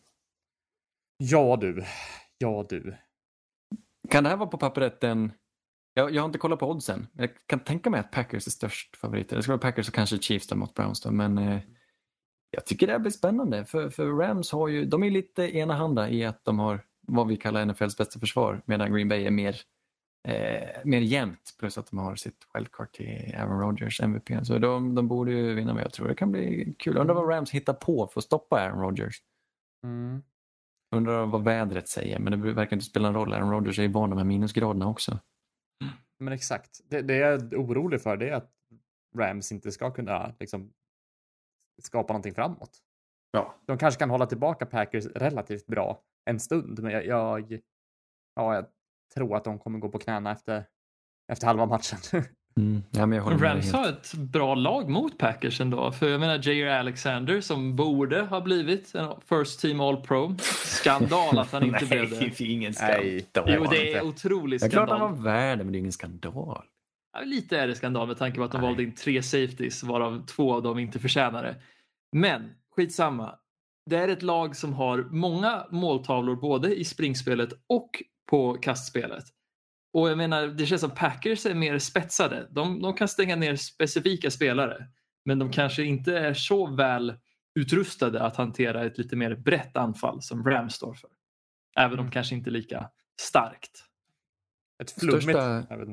Ja 1.18 1.58
du. 1.62 1.84
Ja 2.38 2.66
du. 2.70 2.96
Kan 4.10 4.24
det 4.24 4.30
här 4.30 4.38
vara 4.38 4.50
på 4.50 4.58
pappret 4.58 5.04
en... 5.04 5.32
Jag, 5.94 6.16
jag 6.16 6.22
har 6.22 6.26
inte 6.26 6.38
kollat 6.38 6.60
på 6.60 6.70
oddsen. 6.70 7.08
Jag 7.14 7.30
kan 7.46 7.60
tänka 7.60 7.90
mig 7.90 8.00
att 8.00 8.12
Packers 8.12 8.48
är 8.48 8.52
störst 8.52 8.96
favoriter. 8.96 9.36
Det 9.36 9.44
ska 9.44 9.52
vara 9.52 9.62
Packers 9.62 9.88
och 9.88 9.94
kanske 9.94 10.18
Chiefs 10.18 10.48
då 10.48 10.56
mot 10.56 10.74
Browns 10.74 11.02
då. 11.02 11.12
Men 11.12 11.38
eh, 11.38 11.60
jag 12.52 12.66
tycker 12.66 12.88
det 12.88 12.94
här 12.94 13.00
blir 13.00 13.12
spännande. 13.12 13.66
För, 13.66 13.90
för 13.90 14.06
Rams 14.08 14.52
har 14.52 14.68
ju, 14.68 14.86
de 14.86 15.04
är 15.04 15.12
lite 15.12 15.58
enahanda 15.58 16.10
i 16.10 16.26
att 16.26 16.46
de 16.46 16.60
har 16.60 16.80
vad 17.08 17.28
vi 17.28 17.38
kallar 17.38 17.66
NFLs 17.66 17.98
bästa 17.98 18.20
försvar. 18.20 18.62
Medan 18.66 18.94
Green 18.94 19.10
Bay 19.10 19.26
är 19.26 19.32
mer, 19.32 19.56
eh, 20.28 20.80
mer 20.84 21.02
jämnt. 21.02 21.56
Plus 21.60 21.78
att 21.78 21.90
de 21.90 22.00
har 22.00 22.16
sitt 22.16 22.48
wildcard 22.54 22.92
till 22.92 23.36
Aaron 23.38 23.60
Rodgers, 23.60 24.02
MVP. 24.02 24.46
Så 24.46 24.58
de, 24.58 24.96
de 24.96 25.08
borde 25.08 25.32
ju 25.32 25.54
vinna. 25.54 25.74
Men 25.74 25.84
jag 25.84 25.94
tror 25.94 26.08
det 26.08 26.16
kan 26.16 26.32
bli 26.32 26.76
kul. 26.80 26.98
Undrar 26.98 27.16
vad 27.16 27.30
Rams 27.30 27.52
hittar 27.52 27.74
på 27.74 28.08
för 28.08 28.20
att 28.20 28.26
stoppa 28.26 28.60
Aaron 28.60 28.82
Rodgers. 28.82 29.22
Mm. 29.84 30.24
Undrar 30.96 31.26
vad 31.26 31.44
vädret 31.44 31.90
säger. 31.90 32.20
Men 32.20 32.42
det 32.42 32.54
verkar 32.54 32.76
inte 32.76 32.86
spela 32.86 33.12
någon 33.12 33.22
roll. 33.22 33.34
Aaron 33.34 33.52
Rodgers 33.52 33.80
är 33.80 33.84
ju 33.84 33.90
van 33.90 34.10
de 34.10 34.18
här 34.18 34.26
minusgraderna 34.26 34.88
också. 34.88 35.20
Men 36.24 36.34
exakt. 36.34 36.82
Det, 36.90 37.02
det 37.02 37.16
jag 37.16 37.34
är 37.34 37.56
orolig 37.56 38.02
för 38.02 38.18
det 38.18 38.30
är 38.30 38.34
att 38.34 38.52
Rams 39.18 39.52
inte 39.52 39.72
ska 39.72 39.92
kunna 39.92 40.36
liksom 40.40 40.74
skapa 41.82 42.14
någonting 42.14 42.34
framåt. 42.34 42.80
Ja. 43.32 43.56
De 43.66 43.78
kanske 43.78 44.00
kan 44.00 44.10
hålla 44.10 44.26
tillbaka 44.26 44.66
Packers 44.66 45.06
relativt 45.06 45.66
bra 45.66 46.04
en 46.26 46.40
stund, 46.40 46.80
men 46.80 46.92
jag, 46.92 47.06
jag, 47.06 47.60
ja, 48.36 48.56
jag 48.56 48.66
tror 49.14 49.38
att 49.38 49.44
de 49.44 49.60
kommer 49.60 49.80
gå 49.80 49.90
på 49.90 50.00
knäna 50.00 50.32
efter, 50.32 50.66
efter 51.32 51.48
halva 51.48 51.66
matchen. 51.66 52.00
Mm. 52.58 52.84
Ja, 52.92 53.06
Rams 53.38 53.72
har 53.74 53.90
ett 53.90 54.14
bra 54.14 54.56
lag 54.56 54.90
mot 54.90 55.18
Packers 55.18 55.62
ändå. 55.62 55.92
För 55.92 56.10
jag 56.10 56.20
menar 56.20 56.48
Jair 56.48 56.68
Alexander 56.68 57.42
som 57.42 57.76
borde 57.76 58.22
ha 58.22 58.42
blivit 58.42 58.96
en 58.96 59.10
First 59.30 59.60
Team 59.62 59.80
All 59.82 59.98
Pro. 60.02 60.36
Skandal 60.66 61.38
att 61.40 61.52
han 61.52 61.64
inte 61.74 61.86
blev 61.86 62.10
det. 62.10 62.20
Nej, 62.20 62.34
det 62.38 62.44
är 62.44 62.50
ingen 62.50 62.74
Nej. 62.82 63.26
skandal. 63.32 63.56
Jo, 63.56 63.66
det 63.72 63.94
är 63.94 64.04
otrolig 64.04 64.60
Det 64.60 64.66
är 64.66 64.70
klart 64.70 64.90
han 64.90 64.98
skandal. 65.00 65.16
var 65.18 65.24
värd 65.24 65.58
men 65.58 65.72
det 65.72 65.78
är 65.78 65.80
ingen 65.80 65.92
skandal. 65.92 66.64
Ja, 67.14 67.22
lite 67.26 67.58
är 67.60 67.68
det 67.68 67.76
skandal 67.76 68.08
med 68.08 68.18
tanke 68.18 68.38
på 68.38 68.44
att 68.44 68.52
de 68.52 68.58
Nej. 68.62 68.68
valde 68.70 68.84
in 68.84 68.96
tre 68.96 69.24
safeties 69.24 69.84
varav 69.84 70.26
två 70.26 70.54
av 70.54 70.64
dem 70.64 70.80
inte 70.80 71.00
förtjänar 71.00 71.44
det. 71.44 71.56
Men 72.16 72.52
skitsamma. 72.76 73.36
Det 73.90 73.98
är 73.98 74.08
ett 74.08 74.24
lag 74.24 74.56
som 74.56 74.74
har 74.74 75.08
många 75.12 75.66
måltavlor 75.70 76.36
både 76.36 76.76
i 76.76 76.84
springspelet 76.84 77.50
och 77.68 77.90
på 78.30 78.54
kastspelet. 78.54 79.24
Och 79.94 80.10
jag 80.10 80.18
menar, 80.18 80.48
det 80.48 80.66
känns 80.66 80.82
som 80.82 80.92
Packers 80.92 81.46
är 81.46 81.56
mer 81.56 81.80
spetsade. 81.80 82.48
De, 82.52 82.82
de 82.82 82.94
kan 82.94 83.08
stänga 83.08 83.36
ner 83.36 83.56
specifika 83.56 84.32
spelare. 84.32 84.88
Men 85.26 85.40
de 85.40 85.52
kanske 85.52 85.84
inte 85.84 86.18
är 86.18 86.34
så 86.34 86.68
väl 86.68 87.14
utrustade 87.60 88.22
att 88.24 88.36
hantera 88.36 88.86
ett 88.86 88.98
lite 88.98 89.16
mer 89.16 89.36
brett 89.36 89.78
anfall 89.78 90.22
som 90.22 90.46
Rams 90.46 90.74
står 90.74 90.94
för. 90.94 91.10
Även 91.78 92.00
om 92.00 92.12
kanske 92.12 92.36
inte 92.36 92.50
lika 92.50 92.90
starkt. 93.22 93.84
Ett 94.84 94.92
flummigt... 94.92 95.24
Största- 95.24 95.92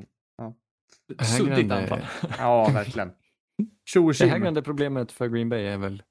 inte. 1.11 1.25
Suddigt 1.25 1.73
anfall. 1.73 2.07
Ja, 2.39 2.71
verkligen. 2.75 3.13
Det 4.19 4.27
hägrande 4.27 4.63
problemet 4.63 5.13
för 5.13 5.29
Green 5.29 5.49
Bay 5.49 5.67
är 5.67 5.79
väl 5.79 6.03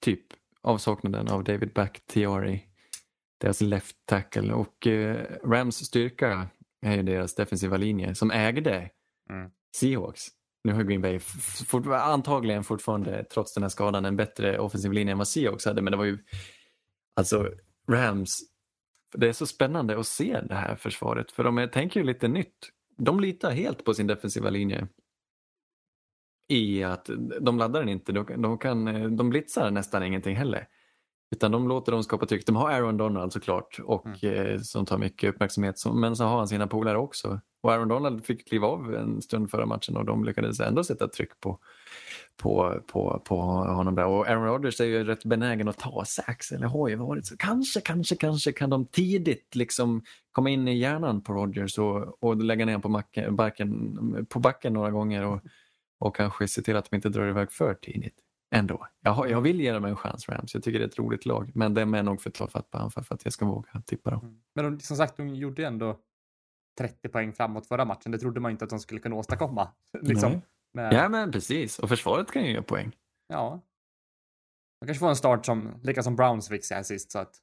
typ 0.00 0.24
avsaknaden 0.62 1.28
av 1.28 1.44
David 1.44 1.72
Bakhtiari, 1.72 2.64
deras 3.38 3.60
left 3.60 3.96
tackle 4.04 4.52
och 4.52 4.86
eh, 4.86 5.26
Rams 5.44 5.76
styrka 5.76 6.48
är 6.84 6.96
ju 6.96 7.02
deras 7.02 7.34
defensiva 7.34 7.76
linje 7.76 8.14
som 8.14 8.30
ägde 8.30 8.90
Mm. 9.30 9.50
Seahawks. 9.76 10.22
Nu 10.64 10.72
har 10.72 10.82
Green 10.82 11.00
Bay 11.00 11.18
fort, 11.18 11.86
antagligen 11.86 12.64
fortfarande 12.64 13.24
trots 13.24 13.54
den 13.54 13.62
här 13.62 13.68
skadan 13.68 14.04
en 14.04 14.16
bättre 14.16 14.58
offensiv 14.58 14.92
linje 14.92 15.12
än 15.12 15.18
vad 15.18 15.28
Seahawks 15.28 15.64
hade 15.64 15.82
men 15.82 15.90
det 15.90 15.96
var 15.96 16.04
ju 16.04 16.18
alltså 17.16 17.48
Rams 17.90 18.54
det 19.16 19.28
är 19.28 19.32
så 19.32 19.46
spännande 19.46 19.98
att 19.98 20.06
se 20.06 20.40
det 20.40 20.54
här 20.54 20.76
försvaret 20.76 21.32
för 21.32 21.44
de 21.44 21.58
är, 21.58 21.66
tänker 21.66 22.00
ju 22.00 22.06
lite 22.06 22.28
nytt. 22.28 22.70
De 22.96 23.20
litar 23.20 23.50
helt 23.50 23.84
på 23.84 23.94
sin 23.94 24.06
defensiva 24.06 24.50
linje 24.50 24.88
i 26.48 26.82
att 26.82 27.10
de 27.40 27.58
laddar 27.58 27.80
den 27.80 27.88
inte. 27.88 28.12
De, 28.12 28.42
de, 28.42 28.58
kan, 28.58 28.84
de 29.16 29.30
blitzar 29.30 29.70
nästan 29.70 30.02
ingenting 30.02 30.36
heller. 30.36 30.66
Utan 31.34 31.52
de 31.52 31.68
låter 31.68 31.92
dem 31.92 32.02
skapa 32.02 32.26
tryck. 32.26 32.46
De 32.46 32.56
har 32.56 32.70
Aaron 32.70 32.96
Donald 32.96 33.32
såklart 33.32 33.78
och 33.84 34.24
eh, 34.24 34.60
som 34.60 34.86
tar 34.86 34.98
mycket 34.98 35.34
uppmärksamhet. 35.34 35.78
Som, 35.78 36.00
men 36.00 36.16
så 36.16 36.24
har 36.24 36.38
han 36.38 36.48
sina 36.48 36.66
polare 36.66 36.98
också. 36.98 37.40
Och 37.62 37.72
Aaron 37.72 37.88
Donald 37.88 38.24
fick 38.24 38.48
kliva 38.48 38.66
av 38.66 38.94
en 38.94 39.22
stund 39.22 39.50
förra 39.50 39.66
matchen 39.66 39.96
och 39.96 40.04
de 40.04 40.24
lyckades 40.24 40.60
ändå 40.60 40.84
sätta 40.84 41.08
tryck 41.08 41.40
på, 41.40 41.58
på, 42.36 42.80
på, 42.86 43.22
på 43.24 43.40
honom 43.40 43.94
där. 43.94 44.06
Och 44.06 44.28
Aaron 44.28 44.44
Rodgers 44.44 44.80
är 44.80 44.84
ju 44.84 45.04
rätt 45.04 45.24
benägen 45.24 45.68
att 45.68 45.78
ta 45.78 46.04
sax 46.04 46.52
eller 46.52 46.66
har 46.66 46.88
ju 46.88 46.96
varit 46.96 47.26
så. 47.26 47.36
Kanske, 47.36 47.80
kanske, 47.80 48.16
kanske 48.16 48.52
kan 48.52 48.70
de 48.70 48.86
tidigt 48.86 49.54
liksom 49.54 50.02
komma 50.32 50.50
in 50.50 50.68
i 50.68 50.78
hjärnan 50.78 51.22
på 51.22 51.32
Rodgers 51.32 51.78
och, 51.78 52.24
och 52.24 52.36
lägga 52.36 52.64
ner 52.64 52.78
på, 52.78 52.88
macken, 52.88 53.36
backen, 53.36 54.26
på 54.30 54.38
backen 54.38 54.72
några 54.72 54.90
gånger 54.90 55.26
och, 55.26 55.40
och 55.98 56.16
kanske 56.16 56.48
se 56.48 56.62
till 56.62 56.76
att 56.76 56.90
de 56.90 56.96
inte 56.96 57.08
drar 57.08 57.28
iväg 57.28 57.52
för 57.52 57.74
tidigt. 57.74 58.23
Ändå. 58.54 58.86
Jag, 59.00 59.30
jag 59.30 59.40
vill 59.40 59.60
ge 59.60 59.72
dem 59.72 59.84
en 59.84 59.96
chans 59.96 60.28
Rams. 60.28 60.54
Jag 60.54 60.62
tycker 60.62 60.78
det 60.78 60.84
är 60.84 60.88
ett 60.88 60.98
roligt 60.98 61.26
lag. 61.26 61.50
Men 61.54 61.74
de 61.74 61.94
är 61.94 62.02
nog 62.02 62.22
för 62.22 62.30
tafatt 62.30 62.70
på 62.70 62.78
anfall 62.78 63.04
för 63.04 63.14
att 63.14 63.24
jag 63.24 63.32
ska 63.32 63.46
våga 63.46 63.82
tippa 63.86 64.10
dem. 64.10 64.42
Men 64.54 64.64
de, 64.64 64.80
som 64.80 64.96
sagt, 64.96 65.16
de 65.16 65.28
gjorde 65.28 65.66
ändå 65.66 66.00
30 66.78 67.08
poäng 67.08 67.32
framåt 67.32 67.66
förra 67.66 67.84
matchen. 67.84 68.12
Det 68.12 68.18
trodde 68.18 68.40
man 68.40 68.50
inte 68.50 68.64
att 68.64 68.70
de 68.70 68.78
skulle 68.80 69.00
kunna 69.00 69.16
åstadkomma. 69.16 69.68
liksom. 70.00 70.40
Med, 70.74 70.92
Ja 70.94 71.08
men 71.08 71.32
precis. 71.32 71.78
Och 71.78 71.88
försvaret 71.88 72.32
kan 72.32 72.44
ju 72.44 72.50
göra 72.52 72.62
poäng. 72.62 72.92
ja. 73.28 73.62
De 74.80 74.86
kanske 74.86 75.00
får 75.00 75.08
en 75.08 75.16
start 75.16 75.46
som, 75.46 75.80
lika 75.82 76.02
som 76.02 76.16
Browns 76.16 76.48
fick 76.48 76.70
här 76.70 76.82
sist. 76.82 77.12
Så 77.12 77.18
att, 77.18 77.36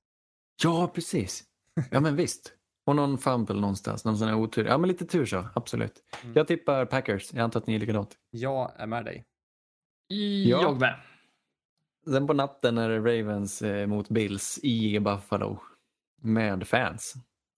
Ja 0.63 0.91
precis. 0.95 1.43
Ja 1.91 1.99
men 1.99 2.15
visst. 2.15 2.53
Och 2.85 2.95
någon 2.95 3.17
fumble 3.17 3.55
någonstans. 3.55 4.05
Någon 4.05 4.17
sån 4.17 4.27
här 4.27 4.35
otur. 4.35 4.65
Ja 4.65 4.77
men 4.77 4.87
lite 4.87 5.05
tur 5.05 5.25
så. 5.25 5.47
Absolut. 5.55 6.03
Mm. 6.23 6.35
Jag 6.35 6.47
tippar 6.47 6.85
Packers. 6.85 7.33
Jag 7.33 7.43
antar 7.43 7.59
att 7.59 7.67
ni 7.67 7.75
är 7.75 7.79
likadant. 7.79 8.15
jag 8.29 8.71
är 8.75 8.87
med 8.87 9.05
dig. 9.05 9.25
Ja. 10.11 10.61
Jag 10.61 10.79
med. 10.79 10.95
Sen 12.05 12.27
på 12.27 12.33
natten 12.33 12.77
är 12.77 12.89
det 12.89 12.99
Ravens 12.99 13.61
eh, 13.61 13.87
mot 13.87 14.09
Bills 14.09 14.59
i 14.63 14.99
Buffalo 14.99 15.59
med 16.21 16.67
fans. 16.67 17.15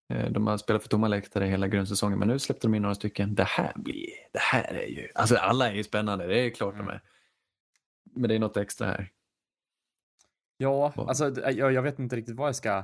Eh, 0.10 0.32
de 0.32 0.48
har 0.48 0.58
spelat 0.58 0.82
för 0.82 0.90
tomma 0.90 1.08
läktare 1.08 1.46
hela 1.46 1.68
grundsäsongen 1.68 2.20
men 2.20 2.28
nu 2.28 2.40
släppte 2.40 2.68
de 2.68 2.76
in 2.76 2.82
några 2.82 2.96
stycken. 2.96 3.36
Det 3.36 3.44
här 3.44 3.74
blir, 3.76 4.10
det 4.34 4.40
här 4.40 4.74
är 4.74 4.88
ju, 4.88 5.08
alltså 5.16 5.36
alla 5.36 5.70
är 5.70 5.74
ju 5.76 5.84
spännande, 5.84 6.28
det 6.28 6.40
är 6.40 6.50
klart 6.50 6.78
de 6.78 6.88
är. 6.88 7.02
Men 8.16 8.30
det 8.30 8.36
är 8.36 8.40
något 8.40 8.58
extra 8.58 8.88
här. 8.88 9.12
Ja, 10.58 10.94
alltså 10.98 11.42
jag, 11.52 11.74
jag 11.74 11.82
vet 11.82 12.00
inte 12.00 12.16
riktigt 12.16 12.36
vad 12.36 12.48
jag 12.48 12.56
ska, 12.56 12.84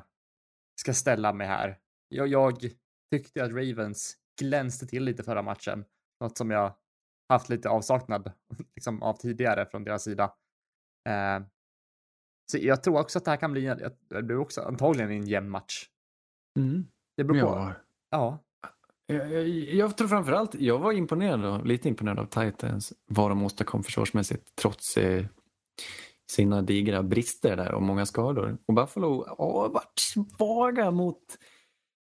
ska 0.76 0.94
ställa 0.94 1.34
mig 1.34 1.48
här. 1.48 1.78
Jag, 2.10 2.28
jag 2.28 2.58
tyckte 3.12 3.44
att 3.44 3.52
Ravens 3.52 4.18
glänste 4.40 4.88
till 4.88 5.04
lite 5.04 5.24
förra 5.24 5.42
matchen. 5.42 5.86
Något 6.20 6.38
som 6.38 6.52
jag 6.52 6.74
haft 7.30 7.50
lite 7.50 7.70
avsaknad 7.70 8.32
liksom, 8.76 9.04
av 9.04 9.14
tidigare 9.14 9.66
från 9.66 9.84
deras 9.84 10.04
sida. 10.04 10.24
Eh, 11.10 11.46
så 12.52 12.58
jag 12.62 12.84
tror 12.84 13.00
också 13.00 13.18
att 13.20 13.26
det 13.26 13.32
här 13.32 13.38
kan 13.38 13.52
bli, 13.52 13.66
en- 13.68 13.80
det 14.10 14.24
blir 14.24 14.38
också 14.38 14.62
antagligen 14.62 15.12
en 15.12 15.28
jämn 15.28 15.50
match. 15.50 15.86
Det 17.18 17.24
beror 17.24 17.40
på. 17.42 17.46
Ja. 17.48 17.74
Ja. 18.10 18.40
Jag, 19.06 19.32
jag, 19.34 19.48
jag 19.50 19.98
tror 19.98 20.08
framförallt, 20.08 20.56
jag 20.56 20.80
var 20.80 20.92
imponerad, 20.92 21.46
av, 21.46 21.66
lite 21.66 21.90
imponerad 21.90 22.20
av 22.20 22.26
Titans, 22.26 22.94
vad 23.06 23.32
de 23.32 23.44
åstadkom 23.44 23.84
försvarsmässigt 23.84 24.56
trots 24.56 24.98
eh, 24.98 25.26
sina 26.32 26.62
digra 26.62 27.04
brister 27.04 27.58
där 27.58 27.74
och 27.74 27.82
många 27.82 28.06
skador. 28.06 28.58
Och 28.66 28.74
Buffalo 28.74 29.26
har 29.38 29.70
varit 29.70 29.94
svaga 30.00 30.92
mot 30.92 31.24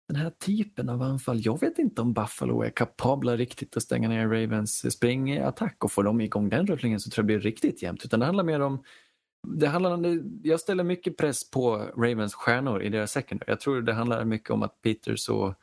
den 0.08 0.16
här 0.16 0.30
typen 0.30 0.88
av 0.88 1.02
anfall. 1.02 1.40
Jag 1.42 1.60
vet 1.60 1.78
inte 1.78 2.02
om 2.02 2.12
Buffalo 2.12 2.62
är 2.62 2.70
kapabla 2.70 3.36
riktigt 3.36 3.76
att 3.76 3.82
stänga 3.82 4.08
ner 4.08 4.28
Ravens 4.28 4.92
springattack 4.92 5.84
och 5.84 5.92
får 5.92 6.04
de 6.04 6.20
igång 6.20 6.48
den 6.48 6.66
rullningen 6.66 7.00
så 7.00 7.10
tror 7.10 7.22
jag 7.22 7.24
det 7.24 7.40
blir 7.40 7.50
riktigt 7.50 7.82
jämnt. 7.82 8.04
Utan 8.04 8.20
det 8.20 8.26
handlar 8.26 8.44
mer 8.44 8.60
om 8.60 8.82
det 9.48 9.68
handlar 9.68 9.90
om, 9.90 10.40
jag 10.42 10.60
ställer 10.60 10.84
mycket 10.84 11.16
press 11.16 11.50
på 11.50 11.76
Ravens 11.96 12.34
stjärnor 12.34 12.82
i 12.82 12.88
deras 12.88 13.12
secondary. 13.12 13.50
Jag 13.50 13.60
tror 13.60 13.82
det 13.82 13.92
handlar 13.92 14.24
mycket 14.24 14.50
om 14.50 14.62
att 14.62 14.82
Peters 14.82 15.28
och, 15.28 15.54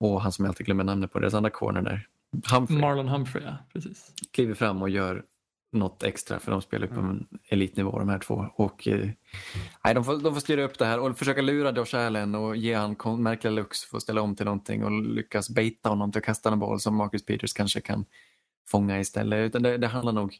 och 0.00 0.22
han 0.22 0.32
som 0.32 0.44
jag 0.44 0.50
alltid 0.50 0.66
glömmer 0.66 0.84
namnet 0.84 1.12
på, 1.12 1.18
deras 1.18 1.34
andra 1.34 1.50
corner 1.50 1.82
där, 1.82 2.06
Humphrey, 2.52 2.80
Marlon 2.80 3.08
Humphrey, 3.08 3.44
ja. 3.44 3.56
Precis. 3.72 4.12
kliver 4.30 4.54
fram 4.54 4.82
och 4.82 4.90
gör 4.90 5.24
något 5.72 6.02
extra 6.02 6.38
för 6.38 6.50
de 6.50 6.62
spelar 6.62 6.86
ju 6.86 6.94
på 6.94 7.00
en 7.00 7.26
elitnivå 7.48 7.98
de 7.98 8.08
här 8.08 8.18
två. 8.18 8.46
Och, 8.54 8.88
eh, 8.88 9.08
nej, 9.84 9.94
de, 9.94 10.04
får, 10.04 10.18
de 10.22 10.34
får 10.34 10.40
styra 10.40 10.62
upp 10.62 10.78
det 10.78 10.84
här 10.84 11.00
och 11.00 11.18
försöka 11.18 11.42
lura 11.42 11.72
Josh 11.72 11.94
Allen 11.96 12.34
och 12.34 12.56
ge 12.56 12.74
han 12.74 12.94
kon- 12.94 13.22
märkliga 13.22 13.50
looks 13.52 13.84
för 13.84 13.96
att 13.96 14.02
ställa 14.02 14.22
om 14.22 14.34
till 14.36 14.44
någonting 14.46 14.84
och 14.84 14.90
lyckas 14.90 15.50
baita 15.50 15.88
honom 15.88 16.12
till 16.12 16.18
att 16.18 16.24
kasta 16.24 16.52
en 16.52 16.58
boll 16.58 16.80
som 16.80 16.94
Marcus 16.96 17.24
Peters 17.26 17.52
kanske 17.52 17.80
kan 17.80 18.04
fånga 18.68 19.00
istället. 19.00 19.38
Utan 19.48 19.62
det, 19.62 19.78
det 19.78 19.86
handlar 19.86 20.12
nog 20.12 20.36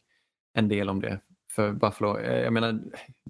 en 0.53 0.67
del 0.67 0.89
om 0.89 1.01
det. 1.01 1.19
För 1.51 1.71
Buffalo, 1.73 2.17
eh, 2.19 2.39
jag 2.43 2.53
menar 2.53 2.79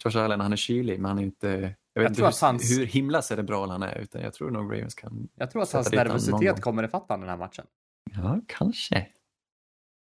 Josh 0.05 0.17
Allen 0.17 0.39
han 0.41 0.51
är 0.51 0.57
kylig 0.57 0.99
men 0.99 1.09
han 1.09 1.19
är 1.19 1.23
inte, 1.23 1.47
jag 1.47 1.57
vet 1.57 1.75
Jag 1.93 2.05
inte 2.09 2.21
hur, 2.21 2.47
hans- 2.47 2.77
hur 2.79 2.85
himla 2.85 3.21
cerebral 3.21 3.69
han 3.69 3.83
är 3.83 3.97
utan 3.97 4.21
jag 4.21 4.33
tror 4.33 4.51
nog 4.51 4.71
Ravens 4.73 4.95
kan, 4.95 5.27
Jag 5.35 5.51
tror 5.51 5.61
att 5.61 5.71
hans 5.73 5.87
han 5.87 5.95
nervositet 6.07 6.61
kommer 6.61 6.83
ifatta 6.83 7.17
den 7.17 7.29
här 7.29 7.37
matchen. 7.37 7.65
ja 8.15 8.41
kanske. 8.47 9.07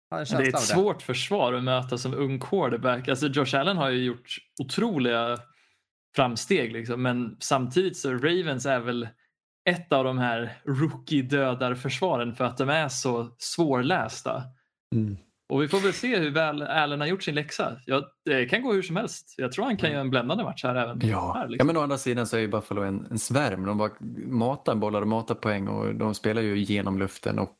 Det 0.09 0.15
är 0.15 0.47
ett 0.47 0.59
svårt 0.59 1.01
försvar 1.01 1.53
att 1.53 1.63
möta 1.63 1.97
som 1.97 2.13
ung 2.13 2.39
quarterback. 2.39 3.07
Alltså 3.07 3.27
Josh 3.27 3.59
Allen 3.59 3.77
har 3.77 3.89
ju 3.89 4.03
gjort 4.03 4.37
otroliga 4.61 5.37
framsteg 6.15 6.71
liksom, 6.71 7.01
men 7.01 7.37
samtidigt 7.39 7.97
så 7.97 8.13
Ravens 8.13 8.65
är 8.65 8.79
väl 8.79 9.07
ett 9.69 9.93
av 9.93 10.03
de 10.03 10.17
här 10.17 10.61
rookie-dödar-försvaren 10.65 12.35
för 12.35 12.43
att 12.43 12.57
de 12.57 12.69
är 12.69 12.87
så 12.87 13.35
svårlästa. 13.37 14.43
Mm. 14.95 15.17
Och 15.49 15.61
vi 15.61 15.67
får 15.67 15.79
väl 15.79 15.93
se 15.93 16.17
hur 16.17 16.31
väl 16.31 16.61
Allen 16.61 16.99
har 16.99 17.07
gjort 17.07 17.23
sin 17.23 17.35
läxa. 17.35 17.79
Ja, 17.85 18.11
det 18.25 18.45
kan 18.45 18.61
gå 18.61 18.73
hur 18.73 18.81
som 18.81 18.95
helst. 18.95 19.35
Jag 19.37 19.51
tror 19.51 19.65
han 19.65 19.77
kan 19.77 19.91
göra 19.91 20.01
en 20.01 20.09
bländande 20.09 20.43
match 20.43 20.63
här 20.63 20.75
även. 20.75 20.99
Ja. 21.03 21.33
här, 21.33 21.41
ja, 21.41 21.47
liksom. 21.47 21.67
men 21.67 21.77
å 21.77 21.81
andra 21.81 21.97
sidan 21.97 22.27
så 22.27 22.37
är 22.37 22.41
ju 22.41 22.47
Buffalo 22.47 22.81
en, 22.81 23.07
en 23.11 23.19
svärm. 23.19 23.65
De 23.65 23.77
bara 23.77 23.91
matar 24.27 24.75
bollar 24.75 25.01
och 25.01 25.07
matar 25.07 25.35
poäng 25.35 25.67
och 25.67 25.95
de 25.95 26.15
spelar 26.15 26.41
ju 26.41 26.57
genom 26.57 26.99
luften 26.99 27.39
och 27.39 27.57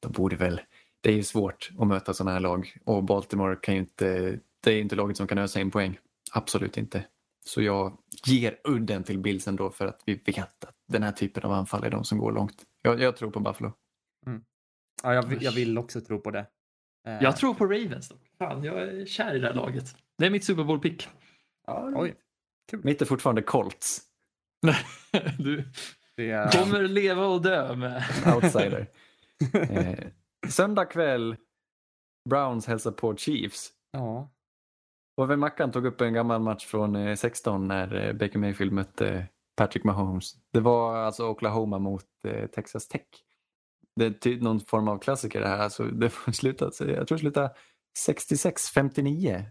de 0.00 0.12
borde 0.12 0.36
väl... 0.36 0.60
Det 1.02 1.10
är 1.10 1.14
ju 1.16 1.22
svårt 1.22 1.70
att 1.78 1.86
möta 1.86 2.14
sådana 2.14 2.32
här 2.32 2.40
lag 2.40 2.76
och 2.84 3.04
Baltimore 3.04 3.56
kan 3.56 3.74
ju 3.74 3.80
inte... 3.80 4.38
Det 4.64 4.70
är 4.72 4.80
inte 4.80 4.96
laget 4.96 5.16
som 5.16 5.26
kan 5.26 5.38
ösa 5.38 5.60
in 5.60 5.70
poäng. 5.70 5.98
Absolut 6.32 6.76
inte. 6.76 7.04
Så 7.44 7.62
jag 7.62 7.98
ger 8.26 8.58
udden 8.64 9.04
till 9.04 9.18
Bills 9.18 9.48
ändå 9.48 9.70
för 9.70 9.86
att 9.86 10.00
vi 10.06 10.14
vet 10.14 10.64
att 10.64 10.74
den 10.88 11.02
här 11.02 11.12
typen 11.12 11.42
av 11.42 11.52
anfall 11.52 11.84
är 11.84 11.90
de 11.90 12.04
som 12.04 12.18
går 12.18 12.32
långt. 12.32 12.62
Jag, 12.82 13.00
jag 13.00 13.16
tror 13.16 13.30
på 13.30 13.40
Buffalo. 13.40 13.72
Ja, 15.02 15.14
jag, 15.14 15.26
vill- 15.26 15.42
jag 15.42 15.52
vill 15.52 15.78
också 15.78 16.00
tro 16.00 16.20
på 16.20 16.30
det. 16.30 16.46
Eh, 17.06 17.22
Jag 17.22 17.36
tror 17.36 17.54
på 17.54 17.64
Ravens. 17.66 18.08
Då. 18.08 18.16
Fan, 18.38 18.64
jag 18.64 18.82
är 18.82 19.06
kär 19.06 19.34
i 19.34 19.38
det 19.38 19.46
här 19.46 19.54
laget. 19.54 19.96
Det 20.18 20.26
är 20.26 20.30
mitt 20.30 20.44
Super 20.44 20.64
Bowl-pick. 20.64 21.08
Oj. 21.96 22.14
Mitt 22.72 23.02
är 23.02 23.06
fortfarande 23.06 23.42
Colts. 23.42 24.00
du 25.38 25.64
Det 26.16 26.30
är... 26.30 26.50
kommer 26.64 26.82
leva 26.82 27.26
och 27.26 27.42
dö 27.42 27.76
med... 27.76 28.04
Outsider. 28.34 28.86
eh, 29.52 29.98
söndag 30.48 30.84
kväll, 30.84 31.36
Browns 32.30 32.66
hälsar 32.66 32.92
på 32.92 33.16
Chiefs. 33.16 33.70
Ja. 33.90 34.30
Och 35.16 35.30
väl 35.30 35.38
Mackan 35.38 35.72
tog 35.72 35.86
upp 35.86 36.00
en 36.00 36.14
gammal 36.14 36.40
match 36.40 36.66
från 36.66 36.96
eh, 36.96 37.14
16 37.16 37.68
när 37.68 37.94
eh, 38.08 38.12
Baker 38.12 38.38
Mayfield 38.38 38.72
mötte 38.72 39.26
Patrick 39.56 39.84
Mahomes. 39.84 40.34
Det 40.52 40.60
var 40.60 40.96
alltså 40.96 41.28
Oklahoma 41.28 41.78
mot 41.78 42.04
eh, 42.28 42.46
Texas 42.46 42.88
Tech. 42.88 43.02
Det 43.96 44.04
är 44.06 44.10
ty- 44.10 44.40
någon 44.40 44.60
form 44.60 44.88
av 44.88 44.98
klassiker 44.98 45.40
det 45.40 45.48
här. 45.48 45.58
Alltså, 45.58 45.84
det 45.84 46.10
får 46.10 46.32
sluta, 46.32 46.64
jag 46.64 47.08
tror 47.08 47.16
det 47.16 47.18
slutade 47.18 47.54
66-59 48.08 49.44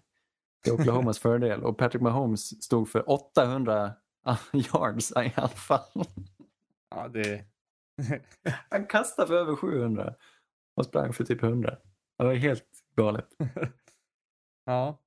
till 0.63 0.73
Oklahomas 0.73 1.19
fördel 1.19 1.63
och 1.63 1.77
Patrick 1.77 2.01
Mahomes 2.01 2.63
stod 2.63 2.89
för 2.89 3.09
800 3.09 3.91
yards 4.53 5.11
i 5.11 5.34
anfall. 5.35 6.03
ja, 6.95 7.07
det... 7.07 7.45
Han 8.69 8.85
kastade 8.85 9.27
för 9.27 9.35
över 9.35 9.55
700 9.55 10.13
och 10.81 10.85
sprang 10.85 11.13
för 11.13 11.23
typ 11.23 11.43
100. 11.43 11.77
Det 12.17 12.23
var 12.23 12.33
helt 12.33 12.65
galet. 12.95 13.27
ja. 14.65 14.99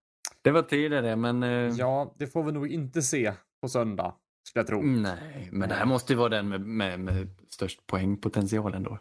Det 0.43 0.51
var 0.51 0.63
tidigare 0.63 1.17
men 1.17 1.43
eh, 1.43 1.51
ja, 1.51 2.15
det 2.19 2.27
får 2.27 2.43
vi 2.45 2.53
nog 2.53 2.69
inte 2.69 3.03
se 3.03 3.35
på 3.61 3.69
söndag, 3.69 4.15
skulle 4.49 4.61
jag 4.61 4.67
tro. 4.67 4.83
nej, 4.83 5.49
men 5.53 5.69
det 5.69 5.75
här 5.75 5.87
måste 5.87 6.13
ju 6.13 6.17
vara 6.19 6.29
den 6.29 6.49
med, 6.49 6.61
med, 6.61 7.01
med 7.01 7.29
störst 7.49 7.87
poängpotential 7.87 8.75
ändå. 8.75 8.99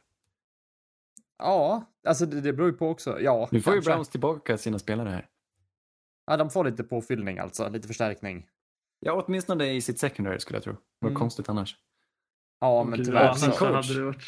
Ja, 1.38 1.86
alltså 2.08 2.26
det, 2.26 2.42
det 2.42 2.54
beror 2.54 2.70
ju 2.70 2.78
på 2.78 2.90
också. 2.90 3.20
Ja, 3.22 3.50
Nu 3.52 3.62
får 3.62 3.74
ju 3.74 3.78
kanske. 3.78 3.92
Browns 3.92 4.10
tillbaka 4.10 4.58
sina 4.58 4.80
spelare 4.80 5.10
här. 5.10 5.28
Ja, 6.26 6.38
de 6.38 6.50
får 6.50 6.64
lite 6.66 6.84
påfyllning 6.84 7.40
alltså, 7.40 7.70
lite 7.70 7.88
förstärkning. 7.88 8.48
Ja, 9.00 9.24
åtminstone 9.28 9.74
i 9.74 9.82
sitt 9.82 10.00
secondary 10.00 10.40
skulle 10.40 10.58
jag 10.58 10.64
tro. 10.64 10.74
Det 10.74 10.80
var 11.00 11.10
Mm. 11.10 11.20
konstigt 11.20 11.50
annars. 11.50 11.78
Ja, 12.60 12.84
men 12.84 13.06
tyvärr 13.06 13.22
annars 13.26 13.40
sin 13.40 13.52
så... 13.52 13.66
hade 13.66 13.94
det 13.94 14.04
varit... 14.04 14.24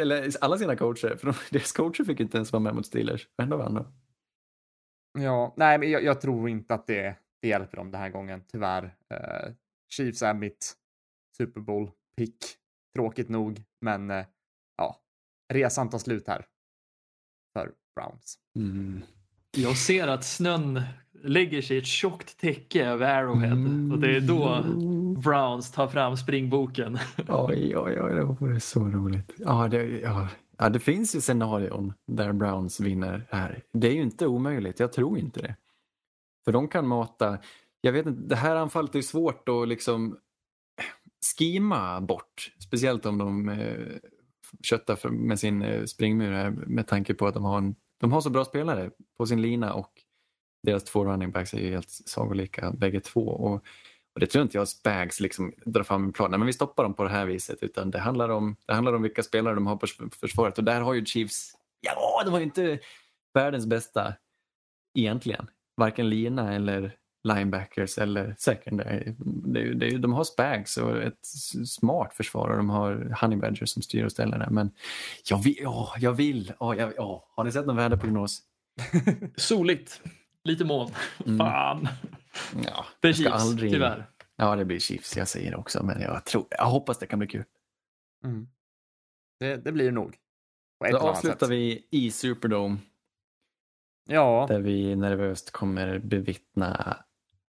Eller 0.00 0.30
alla 0.40 0.58
sina 0.58 0.76
coacher, 0.76 1.16
för 1.16 1.26
de, 1.26 1.34
deras 1.50 1.72
coacher 1.72 2.04
fick 2.04 2.20
inte 2.20 2.36
ens 2.36 2.52
vara 2.52 2.62
med 2.62 2.74
mot 2.74 2.86
Steelers. 2.86 3.28
Ändå 3.42 3.56
vann 3.56 3.74
de. 3.74 3.86
Ja, 5.22 5.54
nej, 5.56 5.78
men 5.78 5.90
jag, 5.90 6.04
jag 6.04 6.20
tror 6.20 6.48
inte 6.48 6.74
att 6.74 6.86
det, 6.86 7.16
det 7.42 7.48
hjälper 7.48 7.76
dem 7.76 7.90
den 7.90 8.00
här 8.00 8.10
gången, 8.10 8.42
tyvärr. 8.52 8.84
Uh, 8.84 9.54
Chiefs 9.88 10.22
är 10.22 10.34
mitt 10.34 10.74
Super 11.36 11.60
Bowl-pick, 11.60 12.36
tråkigt 12.94 13.28
nog, 13.28 13.62
men 13.80 14.10
eh, 14.10 14.24
ja, 14.76 15.02
resan 15.52 15.90
tar 15.90 15.98
slut 15.98 16.28
här 16.28 16.46
för 17.52 17.72
Browns. 17.96 18.38
Mm. 18.56 19.02
Jag 19.56 19.76
ser 19.76 20.08
att 20.08 20.24
snön 20.24 20.82
lägger 21.12 21.62
sig 21.62 21.78
ett 21.78 21.86
tjockt 21.86 22.38
täcke 22.38 22.86
över 22.86 23.06
Arrowhead 23.06 23.92
och 23.92 23.98
det 24.00 24.16
är 24.16 24.20
då 24.20 24.64
Browns 25.14 25.70
tar 25.70 25.88
fram 25.88 26.16
springboken. 26.16 26.98
Oj, 27.28 27.76
oj, 27.76 28.00
oj, 28.00 28.14
det 28.14 28.24
vore 28.24 28.60
så 28.60 28.80
roligt. 28.80 29.32
Ja 29.36 29.68
det, 29.68 29.84
ja, 29.84 30.28
ja, 30.58 30.68
det 30.68 30.80
finns 30.80 31.16
ju 31.16 31.20
scenarion 31.20 31.92
där 32.06 32.32
Browns 32.32 32.80
vinner 32.80 33.26
här. 33.30 33.62
Det 33.72 33.88
är 33.88 33.92
ju 33.92 34.02
inte 34.02 34.26
omöjligt, 34.26 34.80
jag 34.80 34.92
tror 34.92 35.18
inte 35.18 35.42
det. 35.42 35.56
För 36.44 36.52
de 36.52 36.68
kan 36.68 36.86
mata, 36.86 37.38
jag 37.80 37.92
vet 37.92 38.06
inte, 38.06 38.22
det 38.22 38.36
här 38.36 38.56
anfallet 38.56 38.94
är 38.94 39.02
svårt 39.02 39.48
att 39.48 39.68
liksom 39.68 40.12
eh, 40.12 40.84
skima 41.38 42.00
bort. 42.00 42.52
Speciellt 42.58 43.06
om 43.06 43.18
de 43.18 43.48
eh, 43.48 43.86
köttar 44.62 44.96
för, 44.96 45.08
med 45.08 45.40
sin 45.40 45.62
eh, 45.62 45.84
springmur 45.84 46.32
här, 46.32 46.50
med 46.50 46.86
tanke 46.86 47.14
på 47.14 47.26
att 47.26 47.34
de 47.34 47.44
har, 47.44 47.58
en, 47.58 47.74
de 48.00 48.12
har 48.12 48.20
så 48.20 48.30
bra 48.30 48.44
spelare 48.44 48.90
på 49.18 49.26
sin 49.26 49.42
lina 49.42 49.74
och 49.74 49.92
deras 50.62 50.84
två 50.84 51.04
running 51.04 51.30
backs 51.30 51.54
är 51.54 51.58
ju 51.58 51.70
helt 51.70 51.90
sagolika 51.90 52.72
bägge 52.72 53.00
två. 53.00 53.28
Och, 53.28 53.64
och 54.14 54.20
det 54.20 54.26
tror 54.26 54.42
inte 54.42 54.56
jag 54.58 54.68
Spags 54.68 55.20
liksom 55.20 55.52
drar 55.64 55.82
fram 55.82 56.04
en 56.04 56.12
plan. 56.12 56.30
Nej, 56.30 56.38
men 56.38 56.46
vi 56.46 56.52
stoppar 56.52 56.82
dem 56.82 56.94
på 56.94 57.04
det 57.04 57.10
här 57.10 57.26
viset. 57.26 57.62
Utan 57.62 57.90
det 57.90 57.98
handlar 57.98 58.28
om, 58.28 58.56
det 58.66 58.74
handlar 58.74 58.92
om 58.92 59.02
vilka 59.02 59.22
spelare 59.22 59.54
de 59.54 59.66
har 59.66 59.76
på 59.76 59.86
förs- 59.86 60.14
försvaret. 60.20 60.58
Och 60.58 60.64
där 60.64 60.80
har 60.80 60.94
ju 60.94 61.04
Chiefs, 61.04 61.52
ja, 61.80 62.22
de 62.24 62.30
har 62.30 62.38
ju 62.38 62.44
inte 62.44 62.78
världens 63.34 63.66
bästa 63.66 64.14
egentligen. 64.98 65.46
Varken 65.76 66.08
lina 66.10 66.54
eller 66.54 66.96
linebackers 67.28 67.98
eller 67.98 68.34
secondary. 68.38 69.14
Det 69.44 69.74
det 69.74 69.98
de 69.98 70.12
har 70.12 70.24
Spags 70.24 70.76
och 70.76 71.02
ett 71.02 71.26
smart 71.66 72.14
försvar 72.14 72.48
och 72.50 72.56
de 72.56 72.70
har 72.70 73.16
Honey 73.20 73.38
Badger 73.38 73.66
som 73.66 73.82
styr 73.82 74.04
och 74.04 74.12
ställer 74.12 74.38
där. 74.38 74.50
Men 74.50 74.70
jag 75.28 75.42
vill, 75.42 75.56
ja, 75.62 75.94
jag 75.98 76.12
vill. 76.12 76.52
Ja, 76.60 76.74
jag, 76.76 76.92
ja. 76.96 77.28
Har 77.36 77.44
ni 77.44 77.52
sett 77.52 77.66
någon 77.66 77.76
väderprognos? 77.76 78.42
Soligt. 79.36 80.00
Lite 80.44 80.64
moln. 80.64 80.90
Mm. 81.26 81.38
Fan. 81.38 81.88
Ja, 82.64 82.84
Det 83.00 83.08
är 83.08 83.10
jag 83.10 83.16
ska 83.16 83.24
Chiefs, 83.24 83.42
aldrig- 83.42 83.72
tyvärr. 83.72 84.10
Ja, 84.36 84.56
det 84.56 84.64
blir 84.64 84.78
Chiefs. 84.78 85.16
Jag 85.16 85.28
säger 85.28 85.50
det 85.50 85.56
också, 85.56 85.84
men 85.84 86.00
jag, 86.00 86.24
tror, 86.24 86.46
jag 86.50 86.66
hoppas 86.66 86.98
det 86.98 87.06
kan 87.06 87.18
bli 87.18 87.28
kul. 87.28 87.44
Mm. 88.24 88.48
Det, 89.40 89.56
det 89.56 89.72
blir 89.72 89.84
det 89.84 89.90
nog. 89.90 90.16
Då 90.90 90.98
avslutar 90.98 91.38
sätt. 91.38 91.50
vi 91.50 91.88
i 91.90 92.10
Superdome 92.10 92.78
Ja, 94.08 94.46
där 94.48 94.60
vi 94.60 94.96
nervöst 94.96 95.50
kommer 95.50 95.98
bevittna 95.98 96.96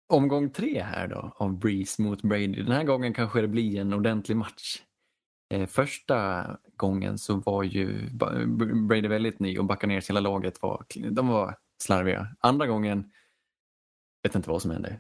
omgång 0.08 0.50
tre 0.50 0.82
här 0.84 1.08
då 1.08 1.34
av 1.36 1.60
Breeze 1.60 2.02
mot 2.02 2.22
Brady. 2.22 2.64
Den 2.64 2.72
här 2.72 2.84
gången 2.84 3.14
kanske 3.14 3.42
det 3.42 3.48
blir 3.48 3.80
en 3.82 3.94
ordentlig 3.94 4.38
match. 4.38 4.82
Eh, 5.54 5.68
första 5.68 6.46
gången 6.76 7.18
så 7.18 7.36
var 7.36 7.64
ju 7.64 8.10
Brady 8.88 9.08
väldigt 9.08 9.40
ny 9.40 9.58
och 9.58 9.66
backade 9.66 9.94
ner 9.94 10.02
hela 10.08 10.20
laget. 10.20 10.62
Var, 10.62 10.86
de 11.12 11.28
var 11.28 11.58
slarviga. 11.84 12.28
Andra 12.40 12.68
gången 12.68 13.12
vet 14.26 14.36
inte 14.36 14.50
vad 14.50 14.62
som 14.62 14.72
hände. 14.72 15.00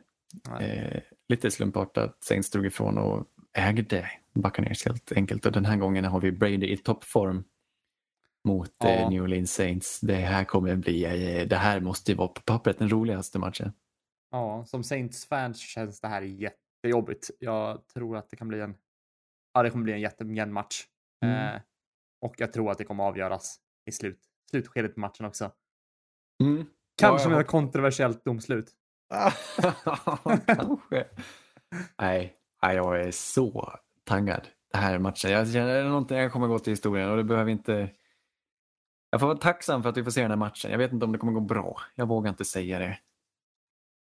Eh, 0.60 1.02
lite 1.30 1.52
slumpartat. 1.52 2.23
Saints 2.23 2.49
drog 2.52 2.65
ifrån 2.65 2.97
och 2.97 3.26
ägde 3.57 4.11
Buccaneers 4.34 4.85
helt 4.85 5.11
enkelt. 5.11 5.45
Och 5.45 5.52
den 5.52 5.65
här 5.65 5.77
gången 5.77 6.06
har 6.06 6.22
vi 6.22 6.31
Brady 6.31 6.68
i 6.73 6.77
toppform 6.77 7.43
mot 8.47 8.72
Ja. 8.77 8.89
eh, 8.89 9.10
New 9.10 9.23
Orleans 9.23 9.53
Saints. 9.53 9.99
Det 10.02 10.15
här 10.15 10.43
kommer 10.43 10.76
bli, 10.76 11.06
eh, 11.06 11.47
det 11.47 11.56
här 11.56 11.80
måste 11.80 12.11
ju 12.11 12.18
vara 12.18 12.27
på 12.27 12.41
pappret 12.41 12.80
den 12.80 12.89
roligaste 12.89 13.39
matchen. 13.39 13.73
ja, 14.31 14.65
som 14.65 14.84
Saints-fans 14.84 15.60
känns 15.60 16.02
det 16.02 16.07
här 16.07 16.22
jättejobbigt. 16.22 17.31
Jag 17.39 17.88
tror 17.88 18.18
att 18.18 18.30
det 18.30 18.35
kan 18.35 18.47
bli 18.47 18.61
en, 18.61 18.76
ja, 19.53 19.64
det 19.64 19.69
kommer 19.69 19.84
bli 19.84 19.93
en 19.93 20.02
jättemjämn 20.02 20.53
match. 20.53 20.84
Mm. 21.26 21.56
Eh, 21.56 21.61
och 22.22 22.35
jag 22.38 22.53
tror 22.53 22.72
att 22.72 22.77
det 22.77 22.84
kommer 22.84 23.03
avgöras 23.03 23.60
i 23.85 23.91
slut, 23.91 24.19
slutskedet 24.52 24.93
på 24.93 24.99
matchen 24.99 25.26
också. 25.26 25.52
Mm. 26.43 26.65
Kanske 26.97 27.27
Ja, 27.30 27.31
med 27.31 27.41
ett 27.41 27.47
kontroversiellt 27.47 28.26
domslut. 28.26 28.72
Kanske. 30.45 31.07
Nej, 32.02 32.36
jag 32.61 33.02
är 33.02 33.11
så 33.11 33.73
taggad. 34.03 34.48
Det 34.72 34.77
här 34.77 34.94
är 34.95 34.99
matchen. 34.99 35.32
Jag 35.32 35.52
känner 35.52 35.84
någonting 35.84 36.18
jag 36.18 36.32
kommer 36.32 36.48
gå 36.48 36.60
till 36.60 36.73
historien 36.73 37.10
och 37.10 37.18
det 37.18 37.23
behöver 37.23 37.52
inte... 37.52 37.90
Jag 39.10 39.19
får 39.19 39.27
vara 39.27 39.38
tacksam 39.38 39.84
för 39.84 39.90
att 39.90 39.98
vi 39.98 40.03
får 40.03 40.11
se 40.11 40.22
den 40.22 40.32
här 40.32 40.38
matchen. 40.38 40.72
Jag 40.72 40.77
vet 40.77 40.91
inte 40.94 41.06
om 41.06 41.11
det 41.11 41.18
kommer 41.18 41.34
gå 41.34 41.40
bra. 41.40 41.82
Jag 41.95 42.07
vågar 42.07 42.30
inte 42.30 42.45
säga 42.45 42.80
det. 42.80 42.99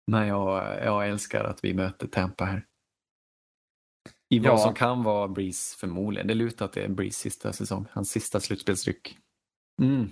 Men 0.08 0.28
jag, 0.28 0.78
jag 0.86 1.10
älskar 1.10 1.44
att 1.44 1.64
vi 1.64 1.74
möter 1.74 2.08
Tampa 2.08 2.46
här. 2.46 2.66
I 4.30 4.40
vad 4.40 4.52
Ja. 4.54 4.58
som 4.58 4.74
kan 4.74 5.04
vara 5.04 5.28
Breeze 5.28 5.78
förmodligen. 5.78 6.28
Det 6.28 6.34
lutar 6.34 6.66
att 6.66 6.74
det 6.74 6.84
är 6.84 6.90
Breeze 6.90 7.20
sista 7.20 7.54
säsong. 7.54 7.86
Hans 7.92 8.10
sista 8.12 8.40
slutspelsryck. 8.40 9.18
Mm. 9.82 10.12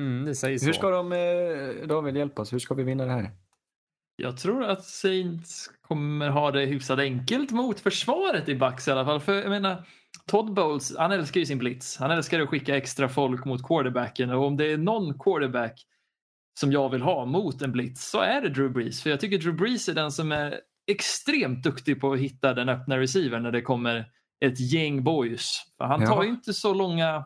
Mm, 0.00 0.24
det 0.24 0.34
sägs 0.34 0.66
Hur 0.66 0.72
ska 0.72 0.90
de, 0.90 1.12
eh, 1.12 1.86
David, 1.86 2.16
hjälpa 2.16 2.42
oss? 2.42 2.52
Hur 2.52 2.58
ska 2.58 2.74
vi 2.74 2.82
vinna 2.82 3.04
det 3.04 3.12
här? 3.12 3.30
Jag 4.16 4.36
tror 4.36 4.64
att 4.64 4.84
Saints 4.84 5.70
kommer 5.82 6.28
ha 6.28 6.50
det 6.50 6.66
hyfsat 6.66 6.98
enkelt 6.98 7.50
mot 7.50 7.80
försvaret 7.80 8.48
i 8.48 8.54
Bucks 8.54 8.88
i 8.88 8.90
alla 8.90 9.04
fall. 9.04 9.20
För 9.20 9.34
jag 9.34 9.50
menar, 9.50 9.86
Todd 10.26 10.54
Bowles, 10.54 10.96
han 10.96 11.12
älskar 11.12 11.40
ju 11.40 11.46
sin 11.46 11.58
blitz. 11.58 11.96
Han 11.98 12.10
älskar 12.10 12.40
att 12.40 12.48
skicka 12.48 12.76
extra 12.76 13.08
folk 13.08 13.44
mot 13.44 13.62
quarterbacken 13.66 14.30
och 14.30 14.46
om 14.46 14.56
det 14.56 14.72
är 14.72 14.76
någon 14.78 15.18
quarterback 15.18 15.86
som 16.60 16.72
jag 16.72 16.88
vill 16.88 17.02
ha 17.02 17.24
mot 17.24 17.62
en 17.62 17.72
blitz 17.72 18.10
så 18.10 18.20
är 18.20 18.40
det 18.40 18.48
Drew 18.48 18.72
Brees. 18.72 19.02
För 19.02 19.10
jag 19.10 19.20
tycker 19.20 19.38
Drew 19.38 19.56
Brees 19.56 19.88
är 19.88 19.94
den 19.94 20.12
som 20.12 20.32
är 20.32 20.60
extremt 20.86 21.62
duktig 21.64 22.00
på 22.00 22.12
att 22.12 22.18
hitta 22.18 22.54
den 22.54 22.68
öppna 22.68 22.98
receivern 22.98 23.42
när 23.42 23.52
det 23.52 23.62
kommer 23.62 24.06
ett 24.44 24.60
gäng 24.60 25.04
boys. 25.04 25.62
För 25.76 25.84
han 25.84 26.00
tar 26.00 26.16
Ja. 26.16 26.24
ju 26.24 26.30
inte 26.30 26.52
så 26.52 26.74
långa 26.74 27.24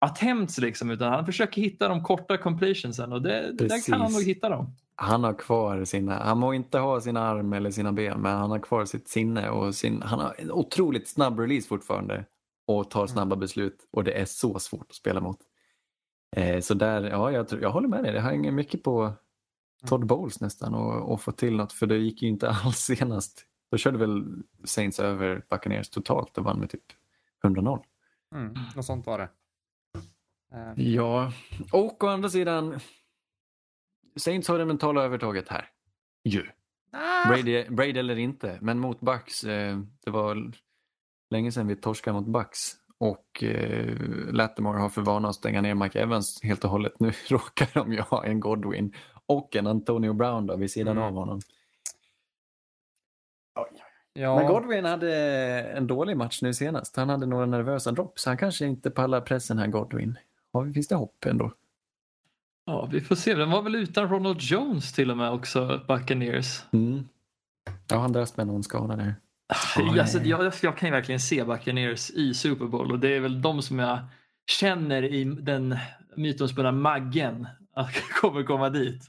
attempts 0.00 0.58
liksom 0.58 0.90
utan 0.90 1.12
han 1.12 1.26
försöker 1.26 1.62
hitta 1.62 1.88
de 1.88 2.02
korta 2.02 2.36
completionsen 2.36 3.12
och 3.12 3.22
det, 3.22 3.52
där 3.52 3.90
kan 3.90 4.00
han 4.00 4.12
nog 4.12 4.22
hitta 4.22 4.48
dem. 4.48 4.76
Han 5.00 5.24
har 5.24 5.34
kvar 5.34 5.84
sina, 5.84 6.14
han 6.14 6.38
må 6.38 6.54
inte 6.54 6.78
ha 6.78 7.00
sina 7.00 7.20
arm 7.20 7.52
eller 7.52 7.70
sina 7.70 7.92
ben 7.92 8.20
men 8.20 8.36
han 8.36 8.50
har 8.50 8.58
kvar 8.58 8.84
sitt 8.84 9.08
sinne 9.08 9.50
och 9.50 9.74
sin, 9.74 10.02
han 10.02 10.20
har 10.20 10.34
en 10.38 10.52
otroligt 10.52 11.08
snabb 11.08 11.38
release 11.40 11.68
fortfarande 11.68 12.24
och 12.66 12.90
tar 12.90 13.06
snabba 13.06 13.36
beslut 13.36 13.88
och 13.90 14.04
det 14.04 14.12
är 14.12 14.24
så 14.24 14.58
svårt 14.58 14.86
att 14.88 14.94
spela 14.94 15.20
mot. 15.20 15.38
Eh, 16.36 16.60
så 16.60 16.74
där, 16.74 17.02
ja 17.02 17.30
jag, 17.32 17.48
tror, 17.48 17.62
jag 17.62 17.70
håller 17.70 17.88
med 17.88 18.04
dig, 18.04 18.12
det 18.12 18.20
hänger 18.20 18.52
mycket 18.52 18.82
på 18.82 19.12
Todd 19.86 20.06
Bowles 20.06 20.40
nästan 20.40 20.74
och, 20.74 21.12
och 21.12 21.20
få 21.20 21.32
till 21.32 21.56
något 21.56 21.72
för 21.72 21.86
det 21.86 21.96
gick 21.96 22.22
ju 22.22 22.28
inte 22.28 22.50
alls 22.64 22.78
senast. 22.78 23.44
Då 23.70 23.76
körde 23.76 23.98
väl 23.98 24.42
Saints 24.64 25.00
över 25.00 25.44
Buccaneers 25.50 25.90
totalt 25.90 26.38
och 26.38 26.44
vann 26.44 26.60
med 26.60 26.70
typ 26.70 26.84
100-0. 27.44 27.82
Mm, 28.34 28.54
något 28.76 28.84
sånt 28.84 29.06
var 29.06 29.18
det. 29.18 29.28
Eh, 30.52 30.94
Ja, 30.94 31.32
och 31.72 32.04
å 32.04 32.06
andra 32.06 32.28
sidan 32.28 32.80
Saints 34.18 34.48
har 34.48 34.58
det 34.58 34.64
mentala 34.64 35.02
övertaget 35.04 35.48
här. 35.48 35.70
ju. 36.24 36.46
Ah, 36.92 37.28
Brady, 37.28 37.64
Brady 37.68 37.98
eller 37.98 38.18
inte, 38.18 38.58
men 38.60 38.78
mot 38.78 39.00
Bucks. 39.00 39.44
Eh, 39.44 39.78
det 40.04 40.10
var 40.10 40.52
länge 41.30 41.52
sedan 41.52 41.66
vi 41.66 41.76
torskade 41.76 42.14
mot 42.20 42.26
Bucks. 42.26 42.72
Och 42.98 43.42
eh, 43.44 43.96
Lattimore 44.32 44.78
har 44.78 44.88
för 44.88 45.02
vana 45.02 45.28
att 45.28 45.34
stänga 45.34 45.60
ner 45.60 45.74
Mike 45.74 46.00
Evans 46.00 46.40
helt 46.42 46.64
och 46.64 46.70
hållet. 46.70 47.00
Nu 47.00 47.12
råkar 47.28 47.68
de 47.74 47.92
ju 47.92 48.00
ha 48.00 48.24
en 48.24 48.40
Godwin 48.40 48.94
och 49.26 49.56
en 49.56 49.66
Antonio 49.66 50.12
Brown 50.12 50.46
då, 50.46 50.56
vid 50.56 50.70
sidan 50.70 50.96
Mm. 50.96 51.04
av 51.08 51.12
honom. 51.14 51.40
ja. 54.12 54.36
Men 54.36 54.46
Godwin 54.46 54.84
hade 54.84 55.14
en 55.62 55.86
dålig 55.86 56.16
match 56.16 56.42
nu 56.42 56.54
senast. 56.54 56.96
Han 56.96 57.08
hade 57.08 57.26
några 57.26 57.46
nervösa 57.46 57.92
dropp, 57.92 58.18
så 58.18 58.30
han 58.30 58.36
kanske 58.36 58.66
inte 58.66 58.90
pallar 58.90 59.20
pressen 59.20 59.58
här, 59.58 59.66
Godwin. 59.66 60.18
Ja, 60.52 60.72
finns 60.74 60.88
det 60.88 60.94
hopp 60.94 61.24
ändå? 61.24 61.52
Ja, 62.68 62.88
vi 62.92 63.00
får 63.00 63.14
se. 63.16 63.34
Den 63.34 63.50
var 63.50 63.62
väl 63.62 63.74
utan 63.74 64.08
Ronald 64.08 64.40
Jones 64.40 64.92
till 64.92 65.10
och 65.10 65.16
med 65.16 65.30
också, 65.30 65.84
Buccaneers. 65.88 66.62
Mm. 66.72 67.08
Ja, 67.88 67.98
han 67.98 68.12
dras 68.12 68.36
med 68.36 68.46
någon 68.46 68.62
skada 68.62 68.96
där. 68.96 69.14
Alltså, 69.98 70.20
jag, 70.22 70.52
jag 70.62 70.76
kan 70.76 70.88
ju 70.88 70.90
verkligen 70.92 71.20
se 71.20 71.44
Buccaneers 71.44 72.10
i 72.10 72.34
Super 72.34 72.64
Bowl 72.64 72.92
och 72.92 72.98
det 72.98 73.16
är 73.16 73.20
väl 73.20 73.42
de 73.42 73.62
som 73.62 73.78
jag 73.78 73.98
känner 74.60 75.02
i 75.02 75.24
den 75.24 75.78
mytomspunna 76.16 76.72
maggen 76.72 77.48
att 77.72 77.94
kommer 78.20 78.42
komma 78.42 78.70
dit. 78.70 79.02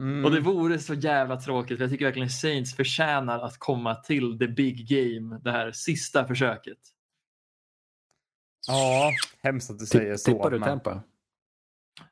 Mm. 0.00 0.24
Och 0.24 0.30
det 0.30 0.40
vore 0.40 0.78
så 0.78 0.94
jävla 0.94 1.40
tråkigt 1.40 1.76
för 1.78 1.84
jag 1.84 1.90
tycker 1.90 2.04
verkligen 2.04 2.30
Saints 2.30 2.76
förtjänar 2.76 3.38
att 3.38 3.58
komma 3.58 3.94
till 3.94 4.38
the 4.38 4.48
big 4.48 4.88
game, 4.88 5.40
det 5.44 5.50
här 5.50 5.72
sista 5.72 6.26
försöket. 6.26 6.78
Ja, 8.68 9.12
hemskt 9.42 9.70
att 9.70 9.78
du 9.78 9.86
säger 9.86 10.16
så. 10.16 10.30
Tippar 10.30 10.50
du 10.50 10.58
men- 10.58 10.68
Tampa? 10.68 11.02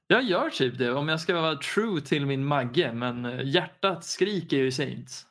Jag 0.06 0.23
gör 0.23 0.51
typ 0.51 0.78
det 0.78 0.93
om 0.93 1.09
jag 1.09 1.20
ska 1.20 1.40
vara 1.40 1.56
true 1.56 2.01
till 2.01 2.27
min 2.27 2.44
magge 2.44 2.93
men 2.93 3.24
eh, 3.24 3.40
hjärtat 3.44 4.05
skriker 4.05 4.56
ju 4.56 4.70
Saints. 4.73 5.27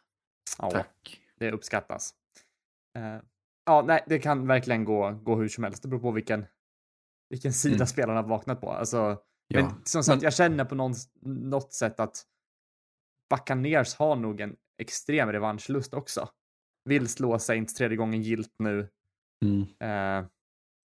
Ja, 0.58 0.72
Tack. 0.72 1.20
det 1.40 1.52
uppskattas. 1.52 2.14
Eh, 2.98 3.18
ja, 3.66 3.84
nej, 3.88 4.04
det 4.08 4.20
kan 4.20 4.48
verkligen 4.48 4.84
gå, 4.86 5.12
gå 5.12 5.36
hur 5.36 5.48
som 5.50 5.64
helst. 5.64 5.82
Det 5.82 5.88
beror 5.90 6.00
på 6.02 6.12
vilken, 6.12 6.46
vilken 7.30 7.54
sida 7.54 7.76
Mm. 7.76 7.88
spelarna 7.88 8.22
har 8.22 8.28
vaknat 8.30 8.62
på. 8.62 8.72
Alltså, 8.72 9.22
Ja. 9.48 9.62
Men 9.62 9.86
som 9.86 10.04
sagt, 10.04 10.16
Men- 10.18 10.24
jag 10.24 10.34
känner 10.34 10.66
på 10.66 10.76
någon, 10.76 10.94
något 11.22 11.74
sätt 11.74 12.00
att 12.00 12.26
Buccaneers 13.30 13.96
har 13.96 14.16
nog 14.16 14.42
en 14.42 14.56
extrem 14.78 15.32
revanschlust 15.32 15.94
också. 15.94 16.30
Vill 16.86 17.08
slå 17.08 17.40
Saints 17.40 17.74
tredje 17.74 17.98
gången 17.98 18.22
gilt 18.22 18.56
nu 18.60 18.90
Mm. 19.46 19.62
eh, 19.80 20.26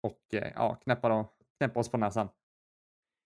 och 0.02 0.34
eh, 0.34 0.52
ja, 0.54 0.74
knäppa, 0.74 1.08
dem, 1.08 1.24
knäppa 1.58 1.80
oss 1.80 1.88
på 1.90 1.96
näsan. 1.98 2.28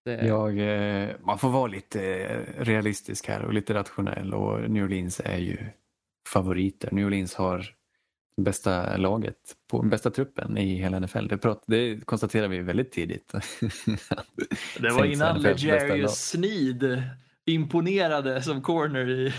Det, 0.04 0.26
Jag, 0.26 0.58
eh, 0.58 1.10
man 1.20 1.38
får 1.38 1.50
vara 1.50 1.66
lite 1.66 2.14
eh, 2.24 2.64
realistisk 2.64 3.28
här 3.28 3.42
och 3.44 3.54
lite 3.54 3.74
rationell 3.74 4.34
och 4.34 4.70
New 4.70 4.84
Orleans 4.84 5.20
är 5.24 5.38
ju 5.38 5.58
favoriter. 6.28 6.88
New 6.92 7.06
Orleans 7.06 7.34
har 7.34 7.74
bästa 8.36 8.96
laget, 8.96 9.36
på, 9.70 9.82
bästa 9.82 10.10
truppen 10.10 10.58
i 10.58 10.74
hela 10.74 11.00
NFL. 11.00 11.26
Det, 11.28 11.38
prat, 11.38 11.64
det 11.66 12.06
konstaterar 12.06 12.48
vi 12.48 12.58
väldigt 12.58 12.92
tidigt. 12.92 13.32
Det 14.78 14.90
var 14.90 15.04
innan. 15.04 15.42
Legarius 15.42 16.28
Sneed 16.28 17.02
imponerade 17.44 18.42
som 18.42 18.62
corner 18.62 19.08
i, 19.10 19.32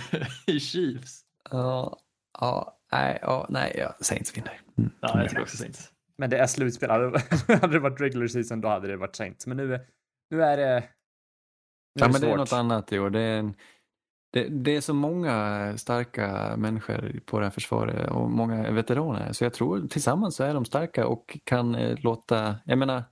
i 0.48 0.60
Chiefs. 0.60 1.22
Ja, 1.52 1.98
ja, 2.40 2.78
nej, 2.92 3.20
ja, 3.22 3.46
nej, 3.50 3.76
ja, 3.78 3.96
Saints 4.02 4.38
vinner. 4.38 4.62
Mm. 4.78 4.92
Ja, 5.00 5.20
jag 5.22 5.30
tycker 5.30 5.42
också 5.42 5.58
Saints. 5.58 5.92
Men 6.18 6.30
det 6.30 6.38
är 6.38 6.48
slutspel. 6.48 6.90
Hade 6.90 7.22
hade 7.62 7.74
det 7.74 7.80
varit 7.80 8.02
regular 8.02 8.28
season 8.28 8.62
då 8.62 8.68
hade 8.68 8.88
det 8.88 8.98
varit 8.98 9.16
Saints. 9.16 9.48
Men 9.48 9.58
nu, 9.58 9.74
är- 9.74 9.82
nu 10.32 10.44
är 10.44 10.58
det 10.58 10.80
nu 11.96 12.00
Ja, 12.00 12.06
är 12.06 12.12
men 12.12 12.22
det 12.22 12.28
är 12.28 12.30
svårt. 12.32 12.38
något 12.38 12.54
annat 12.54 12.92
i 12.94 13.00
år. 13.00 13.10
Det 13.10 13.20
är, 13.20 13.40
en, 13.40 13.56
det, 14.34 14.48
det 14.50 14.76
är 14.76 14.82
så 14.82 14.94
många 14.94 15.78
starka 15.78 16.56
människor 16.58 17.20
på 17.26 17.40
det 17.40 17.46
här 17.46 17.52
försvaret 17.52 18.12
och 18.12 18.32
många 18.32 18.72
veteraner. 18.72 19.34
Så 19.34 19.44
jag 19.44 19.54
tror 19.54 19.88
tillsammans 19.88 20.36
så 20.36 20.44
är 20.44 20.54
de 20.54 20.66
starka 20.66 21.08
och 21.08 21.38
kan 21.44 21.76
eh, 21.76 21.98
låta, 22.00 22.56
jag 22.66 22.78
menar, 22.78 23.04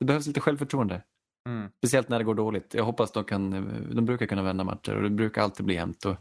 det 0.00 0.06
behövs 0.06 0.26
lite 0.26 0.40
självförtroende. 0.40 1.02
Mm. 1.48 1.70
Speciellt 1.78 2.08
när 2.08 2.18
det 2.18 2.24
går 2.24 2.34
dåligt. 2.34 2.74
Jag 2.74 2.84
hoppas 2.84 3.12
de 3.12 3.24
kan, 3.24 3.50
de 3.94 4.04
brukar 4.04 4.26
kunna 4.26 4.42
vända 4.42 4.64
matcher 4.64 4.96
och 4.96 5.02
det 5.02 5.10
brukar 5.10 5.42
alltid 5.42 5.66
bli 5.66 5.74
jämnt. 5.74 6.04
Och, 6.04 6.16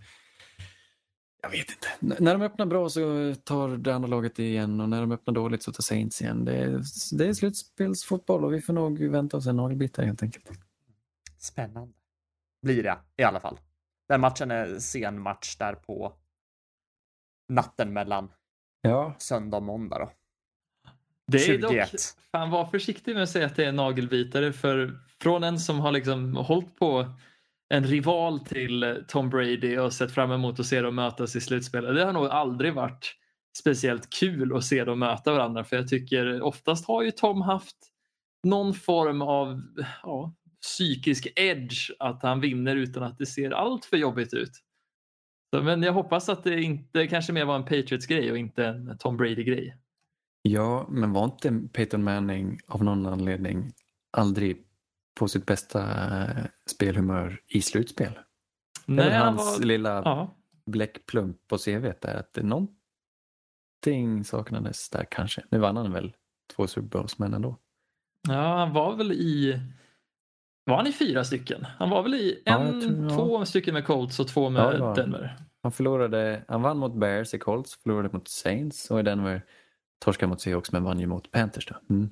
jag 1.44 1.50
vet 1.50 1.70
inte. 1.70 1.88
N- 2.02 2.16
när 2.20 2.34
de 2.34 2.42
öppnar 2.42 2.66
bra 2.66 2.90
så 2.90 3.36
tar 3.44 3.70
det 3.78 3.96
andra 3.96 4.08
laget 4.10 4.36
det 4.36 4.44
igen 4.50 4.80
och 4.82 4.90
när 4.90 5.02
de 5.02 5.12
öppnar 5.12 5.34
dåligt 5.34 5.64
så 5.64 5.72
tar 5.72 5.82
Saints 5.82 6.22
igen. 6.22 6.46
Det 6.46 6.54
är, 6.58 6.82
det 7.18 7.28
är 7.28 7.34
slutspelsfotboll 7.34 8.46
och 8.46 8.54
vi 8.54 8.62
får 8.62 8.74
nog 8.74 9.04
vänta 9.04 9.38
oss 9.38 9.48
en 9.48 9.56
nagelbit 9.56 9.98
här 9.98 10.04
helt 10.06 10.24
enkelt. 10.24 10.50
Spännande. 11.38 11.94
Blir 12.62 12.84
det 12.84 12.98
i 13.18 13.24
alla 13.24 13.40
fall. 13.40 13.60
Den 14.08 14.22
matchen 14.22 14.52
är 14.52 14.80
sen 14.80 15.20
match 15.22 15.56
där 15.58 15.74
på 15.76 16.14
natten 17.50 17.94
mellan 17.94 18.32
Ja, 18.82 19.16
söndag 19.18 19.58
och 19.58 19.64
måndag 19.64 20.00
då. 20.00 20.12
Det 21.28 21.48
är 21.48 21.58
dock, 21.58 21.72
21. 21.72 21.92
fan 22.32 22.50
var 22.50 22.66
försiktig 22.66 23.14
med 23.14 23.24
att 23.24 23.30
säga 23.30 23.46
att 23.46 23.56
det 23.56 23.64
är 23.64 23.70
en 23.70 23.76
nagelbitare 23.76 24.54
för 24.54 25.00
från 25.22 25.44
en 25.44 25.60
som 25.60 25.80
har 25.80 25.92
liksom 25.92 26.36
hållit 26.36 26.80
på 26.80 27.06
en 27.74 27.84
rival 27.84 28.40
till 28.40 28.84
eh, 28.84 28.96
Tom 29.08 29.30
Brady 29.30 29.78
och 29.78 29.94
sett 29.94 30.12
fram 30.12 30.32
emot 30.32 30.60
att 30.60 30.66
se 30.66 30.82
dem 30.82 30.96
mötas 30.96 31.36
i 31.36 31.42
slutspelet. 31.42 31.96
Det 31.96 32.06
har 32.06 32.14
nog 32.14 32.26
aldrig 32.26 32.74
varit 32.74 33.16
speciellt 33.58 34.10
kul 34.10 34.56
att 34.56 34.64
se 34.64 34.84
dem 34.84 35.00
möta 35.00 35.32
varandra 35.32 35.64
för 35.64 35.76
jag 35.76 35.88
tycker 35.88 36.42
oftast 36.42 36.88
har 36.88 37.04
ju 37.04 37.12
Tom 37.12 37.42
haft 37.42 37.76
någon 38.44 38.74
form 38.74 39.22
av 39.22 39.62
ja, 40.04 40.34
psykisk 40.62 41.28
edge 41.36 41.92
att 42.00 42.24
han 42.24 42.42
vinner 42.42 42.76
utan 42.76 43.04
att 43.04 43.18
det 43.18 43.26
ser 43.26 43.52
allt 43.52 43.86
för 43.86 43.98
jobbigt 43.98 44.34
ut. 44.34 44.52
Men 45.64 45.84
jag 45.84 45.94
hoppas 45.94 46.30
att 46.30 46.44
det 46.44 46.62
inte 46.62 47.08
kanske 47.08 47.34
mer 47.34 47.46
var 47.46 47.56
en 47.56 47.66
Patriots-grej 47.66 48.32
och 48.32 48.38
inte 48.38 48.66
en 48.66 48.98
Tom 48.98 49.18
Brady-grej. 49.18 49.78
Ja, 50.42 50.88
men 50.90 51.14
var 51.14 51.26
inte 51.26 51.62
Peyton 51.74 52.04
Manning 52.04 52.60
av 52.68 52.84
någon 52.84 53.06
anledning 53.06 53.72
aldrig 54.12 54.66
på 55.16 55.28
sitt 55.28 55.46
bästa 55.46 55.82
eh, 56.22 56.46
spelhumör 56.70 57.42
i 57.48 57.62
slutspel? 57.62 58.20
det 58.86 58.94
väl 58.96 59.12
han 59.14 59.28
hans 59.38 59.60
var- 59.60 59.66
lilla 59.66 59.90
Ja, 60.06 60.36
bläckplump 60.66 61.48
på 61.48 61.58
CV 61.58 61.92
där, 62.02 62.16
att 62.16 62.34
det 62.34 62.44
någonting 62.44 64.24
saknades 64.24 64.90
där 64.90 65.06
kanske. 65.12 65.44
Nu 65.52 65.58
vann 65.60 65.78
han 65.78 65.92
väl 65.92 66.14
två 66.56 66.68
Super 66.68 66.88
Bowls, 66.88 67.20
men 67.20 67.34
ändå. 67.34 67.58
Ja, 68.28 68.58
han 68.58 68.74
var 68.74 68.96
väl 68.96 69.12
i... 69.12 69.60
Var 70.66 70.76
han 70.78 70.88
i 70.88 70.92
fyra 70.94 71.24
stycken? 71.24 71.66
Han 71.78 71.90
var 71.90 72.04
väl 72.04 72.14
i 72.14 72.42
Ja, 72.46 72.60
en, 72.60 73.04
ja. 73.10 73.16
två 73.16 73.46
stycken 73.46 73.74
med 73.74 73.86
Colts 73.86 74.20
och 74.20 74.28
två 74.28 74.44
Ja, 74.44 74.50
med 74.50 74.72
det 74.80 74.86
han. 74.86 74.96
Denver. 74.96 75.38
Han 75.64 75.72
förlorade, 75.72 76.44
han 76.48 76.62
vann 76.62 76.78
mot 76.78 76.96
Bears 76.96 77.34
i 77.34 77.40
Colts, 77.40 77.76
förlorade 77.84 78.10
mot 78.14 78.28
Saints 78.28 78.92
och 78.92 79.00
i 79.00 79.04
Denver 79.04 79.42
torskade 80.00 80.30
mot 80.30 80.42
Seahawks 80.42 80.72
men 80.72 80.84
vann 80.84 81.00
ju 81.00 81.08
mot 81.08 81.32
Panthers 81.32 81.66
då. 81.68 81.76
Mm. 81.90 82.10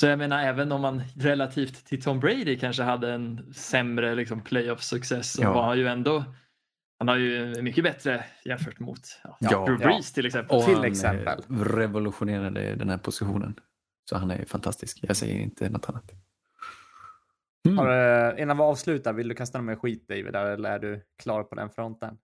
Så 0.00 0.06
jag 0.06 0.18
menar 0.18 0.42
även 0.42 0.72
om 0.72 0.80
man 0.80 1.02
relativt 1.16 1.84
till 1.86 2.02
Tom 2.02 2.20
Brady 2.20 2.58
kanske 2.58 2.82
hade 2.82 3.12
en 3.12 3.54
sämre 3.54 4.14
liksom, 4.14 4.40
playoff 4.40 4.82
success 4.82 5.32
så 5.32 5.42
Ja. 5.42 5.52
var 5.52 5.62
han 5.62 5.78
ju 5.78 5.86
ändå 5.86 6.24
han 6.98 7.08
har 7.08 7.16
ju 7.16 7.62
mycket 7.62 7.84
bättre 7.84 8.24
jämfört 8.44 8.80
mot 8.80 9.00
ja, 9.24 9.36
Ja, 9.40 9.64
Drew 9.64 9.78
ja. 9.80 9.86
Brees 9.86 10.12
till 10.12 10.26
exempel. 10.26 10.56
Och 10.58 10.64
Till 10.64 10.74
han 10.74 10.84
exempel. 10.84 11.42
revolutionerade 11.48 12.74
den 12.74 12.90
här 12.90 12.98
positionen. 12.98 13.54
Så 14.10 14.16
han 14.18 14.30
är 14.30 14.44
fantastisk. 14.44 14.98
Jag 15.02 15.16
säger 15.16 15.40
inte 15.40 15.68
något 15.68 15.88
annat. 15.88 16.10
Mm. 17.66 17.78
Har, 17.78 17.88
du- 18.34 18.42
innan 18.42 18.56
vi 18.56 18.62
avslutar, 18.62 19.12
vill 19.12 19.28
du 19.28 19.34
kasta 19.34 19.58
någon 19.58 19.66
mer 19.66 19.76
skit 19.76 20.08
David? 20.08 20.32
Där, 20.32 20.46
eller 20.46 20.70
är 20.70 20.78
du 20.78 21.02
klar 21.22 21.42
på 21.42 21.54
den 21.54 21.70
fronten? 21.70 22.18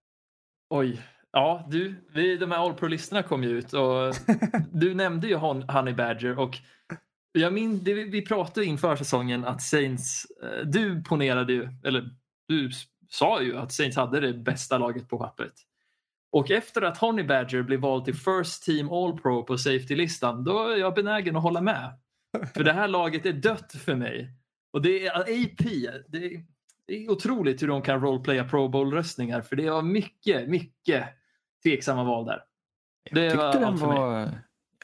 Oj. 0.71 1.01
Ja, 1.33 1.67
du, 1.71 1.95
vi, 2.15 2.37
de 2.37 2.51
här 2.51 2.59
All 2.59 2.75
Pro-listorna 2.75 3.23
kom 3.23 3.45
ju 3.45 3.51
ut 3.51 3.73
och 3.73 4.15
du 4.73 4.95
nämnde 4.95 5.29
ju 5.29 5.35
Hon- 5.37 5.63
Honey 5.69 5.95
Badger 5.95 6.39
och 6.39 6.59
jag 7.33 7.53
min, 7.53 7.85
det, 7.85 7.95
vi- 7.95 8.23
pratade 8.27 8.67
inför 8.67 8.97
säsongen 8.97 9.45
att 9.45 9.63
Saints, 9.63 10.27
eh, 10.43 10.67
du 10.67 11.03
ponerade 11.03 11.53
ju, 11.53 11.69
eller 11.85 12.11
du 12.49 12.71
sa 13.11 13.43
ju 13.43 13.57
att 13.57 13.73
Saints 13.73 13.97
hade 13.97 14.21
det 14.21 14.33
bästa 14.35 14.79
laget 14.79 15.09
på 15.09 15.19
pappret. 15.19 15.53
Och 16.33 16.51
efter 16.51 16.83
att 16.83 16.99
Honey 16.99 17.25
Badger 17.25 17.63
blev 17.63 17.81
vald 17.81 18.05
till 18.05 18.15
First 18.15 18.63
Team 18.63 18.93
All 18.93 19.19
Pro 19.21 19.43
på 19.43 19.59
Safety-listan, 19.59 20.45
då 20.45 20.69
är 20.69 20.77
jag 20.77 20.95
benägen 20.95 21.37
att 21.37 21.43
hålla 21.43 21.61
med. 21.61 21.93
För 22.55 22.65
det 22.65 22.73
här 22.73 22.89
laget 22.89 23.27
är 23.27 23.33
dött 23.33 23.73
för 23.73 23.95
mig. 23.95 24.33
Och 24.73 24.83
det 24.83 25.07
är 25.07 25.21
AP, 25.21 25.65
det 26.09 26.25
är, 26.35 26.45
det 26.87 26.95
är 27.05 27.11
otroligt 27.11 27.63
hur 27.63 27.69
de 27.69 27.83
kan 27.83 28.01
roleplaya 28.01 28.45
Pro 28.45 28.69
Bowl-röstningar 28.69 29.41
för 29.43 29.57
det 29.57 29.71
var 29.71 29.83
mycket, 29.83 30.49
mycket 30.49 31.05
tveksamma 31.63 32.05
val 32.05 32.25
där. 32.27 32.43
Det 33.11 33.25
Jag 33.25 33.37
var 33.37 33.53
tyckte 33.53 33.67
den 33.67 33.79
för 33.79 33.87
mig. 33.87 33.97
var... 33.97 34.31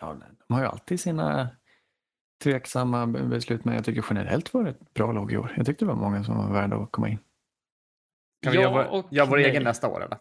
Ja, 0.01 0.16
de 0.49 0.55
har 0.55 0.61
ju 0.61 0.66
alltid 0.69 1.01
sina 1.01 1.49
tveksamma 2.43 3.06
be- 3.06 3.23
beslut 3.23 3.65
men 3.65 3.74
jag 3.74 3.85
tycker 3.85 4.05
generellt 4.10 4.55
var 4.55 4.65
det 4.65 4.70
ett 4.70 4.94
bra 4.94 5.12
lag 5.12 5.32
i 5.32 5.36
år. 5.36 5.52
Jag 5.56 5.66
tyckte 5.66 5.85
det 5.85 5.89
var 5.89 5.97
många 6.01 6.24
som 6.24 6.36
var 6.36 6.52
värda 6.52 6.77
att 6.77 6.93
komma 6.93 7.09
in. 7.09 7.19
Kan 8.43 8.52
vi 8.52 8.59
Ja 8.59 8.62
göra 8.70 8.90
vår, 8.90 9.27
vår 9.27 9.39
egen 9.39 9.62
nästa 9.62 9.89
år 9.89 10.05
eller? 10.05 10.19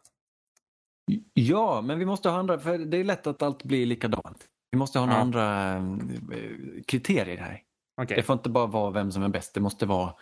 Ja, 1.34 1.82
men 1.82 2.00
vi 2.00 2.06
måste 2.06 2.30
ha 2.30 2.38
andra, 2.40 2.60
för 2.60 2.78
det 2.78 2.98
är 2.98 3.04
lätt 3.04 3.28
att 3.28 3.42
allt 3.42 3.64
blir 3.64 3.86
likadant. 3.86 4.46
Vi 4.72 4.78
måste 4.78 5.00
ha 5.00 5.06
några 5.06 5.18
Ja. 5.18 5.22
andra 5.22 5.76
eh, 5.76 6.82
kriterier 6.88 7.38
här. 7.38 7.62
Okej. 8.02 8.16
Det 8.18 8.24
får 8.24 8.34
inte 8.34 8.50
bara 8.50 8.66
vara 8.66 8.92
vem 8.92 9.12
som 9.12 9.24
är 9.24 9.30
bäst, 9.30 9.54
det 9.54 9.60
måste 9.62 9.86
vara 9.86 10.14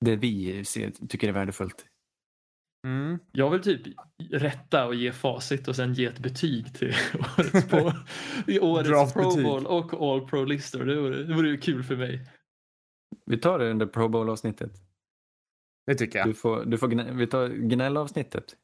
det 0.00 0.16
vi 0.16 0.64
ser, 0.64 0.90
tycker 1.08 1.28
är 1.28 1.32
värdefullt. 1.32 1.86
Mm. 2.86 3.18
Jag 3.32 3.50
vill 3.50 3.60
typ 3.62 3.82
rätta 4.32 4.86
och 4.86 4.94
ge 4.94 5.12
facit 5.12 5.68
och 5.68 5.76
sen 5.76 5.94
ge 5.94 6.04
ett 6.04 6.18
betyg 6.18 6.74
till 6.74 6.94
årets, 7.38 7.68
på, 7.70 7.92
årets 8.60 9.12
Pro. 9.12 9.42
Bowl 9.42 9.66
och 9.66 10.02
All 10.02 10.28
Pro-listor. 10.28 10.84
Det 10.84 11.00
vore, 11.00 11.22
det 11.22 11.34
vore 11.34 11.48
ju 11.48 11.58
kul 11.58 11.82
för 11.82 11.96
mig. 11.96 12.20
Vi 13.26 13.38
tar 13.38 13.58
det 13.58 13.70
under 13.70 13.86
Pro 13.86 14.08
Bowl-avsnittet. 14.08 14.70
Det 15.86 15.94
tycker 15.94 16.18
jag. 16.18 16.28
Du 16.28 16.34
får, 16.34 16.64
du 16.64 16.78
får 16.78 16.88
gnä, 16.88 17.12
vi 17.12 17.26
tar 17.26 17.48
gnällavsnittet. 17.48 18.56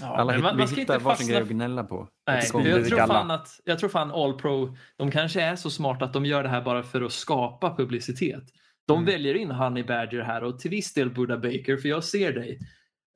Ja, 0.00 0.16
Alla 0.16 0.24
men 0.24 0.34
hit, 0.34 0.42
man, 0.42 0.54
vi 0.54 0.58
man 0.58 0.68
ska 0.68 0.80
hittar 0.80 0.94
inte 0.94 1.04
varsin 1.04 1.28
grej 1.28 1.42
att 1.42 1.48
gnälla 1.48 1.84
på. 1.84 2.08
Nej, 2.26 2.50
jag 2.52 2.86
tror, 2.86 3.06
fan 3.06 3.30
att, 3.30 3.60
jag 3.64 3.78
tror 3.78 3.88
fan 3.88 4.10
All 4.10 4.38
Pro, 4.38 4.76
de 4.96 5.10
kanske 5.10 5.42
är 5.42 5.56
så 5.56 5.70
smarta 5.70 6.04
att 6.04 6.12
de 6.12 6.26
gör 6.26 6.42
det 6.42 6.48
här 6.48 6.62
bara 6.62 6.82
för 6.82 7.02
att 7.02 7.12
skapa 7.12 7.76
publicitet. 7.76 8.44
De 8.86 8.98
Mm. 8.98 9.06
väljer 9.06 9.34
in 9.34 9.50
Honey 9.50 9.84
Badger 9.84 10.20
här 10.20 10.44
och 10.44 10.58
till 10.58 10.70
viss 10.70 10.94
del 10.94 11.10
Buddha 11.10 11.36
Baker, 11.36 11.76
för 11.76 11.88
jag 11.88 12.04
ser 12.04 12.32
dig. 12.32 12.58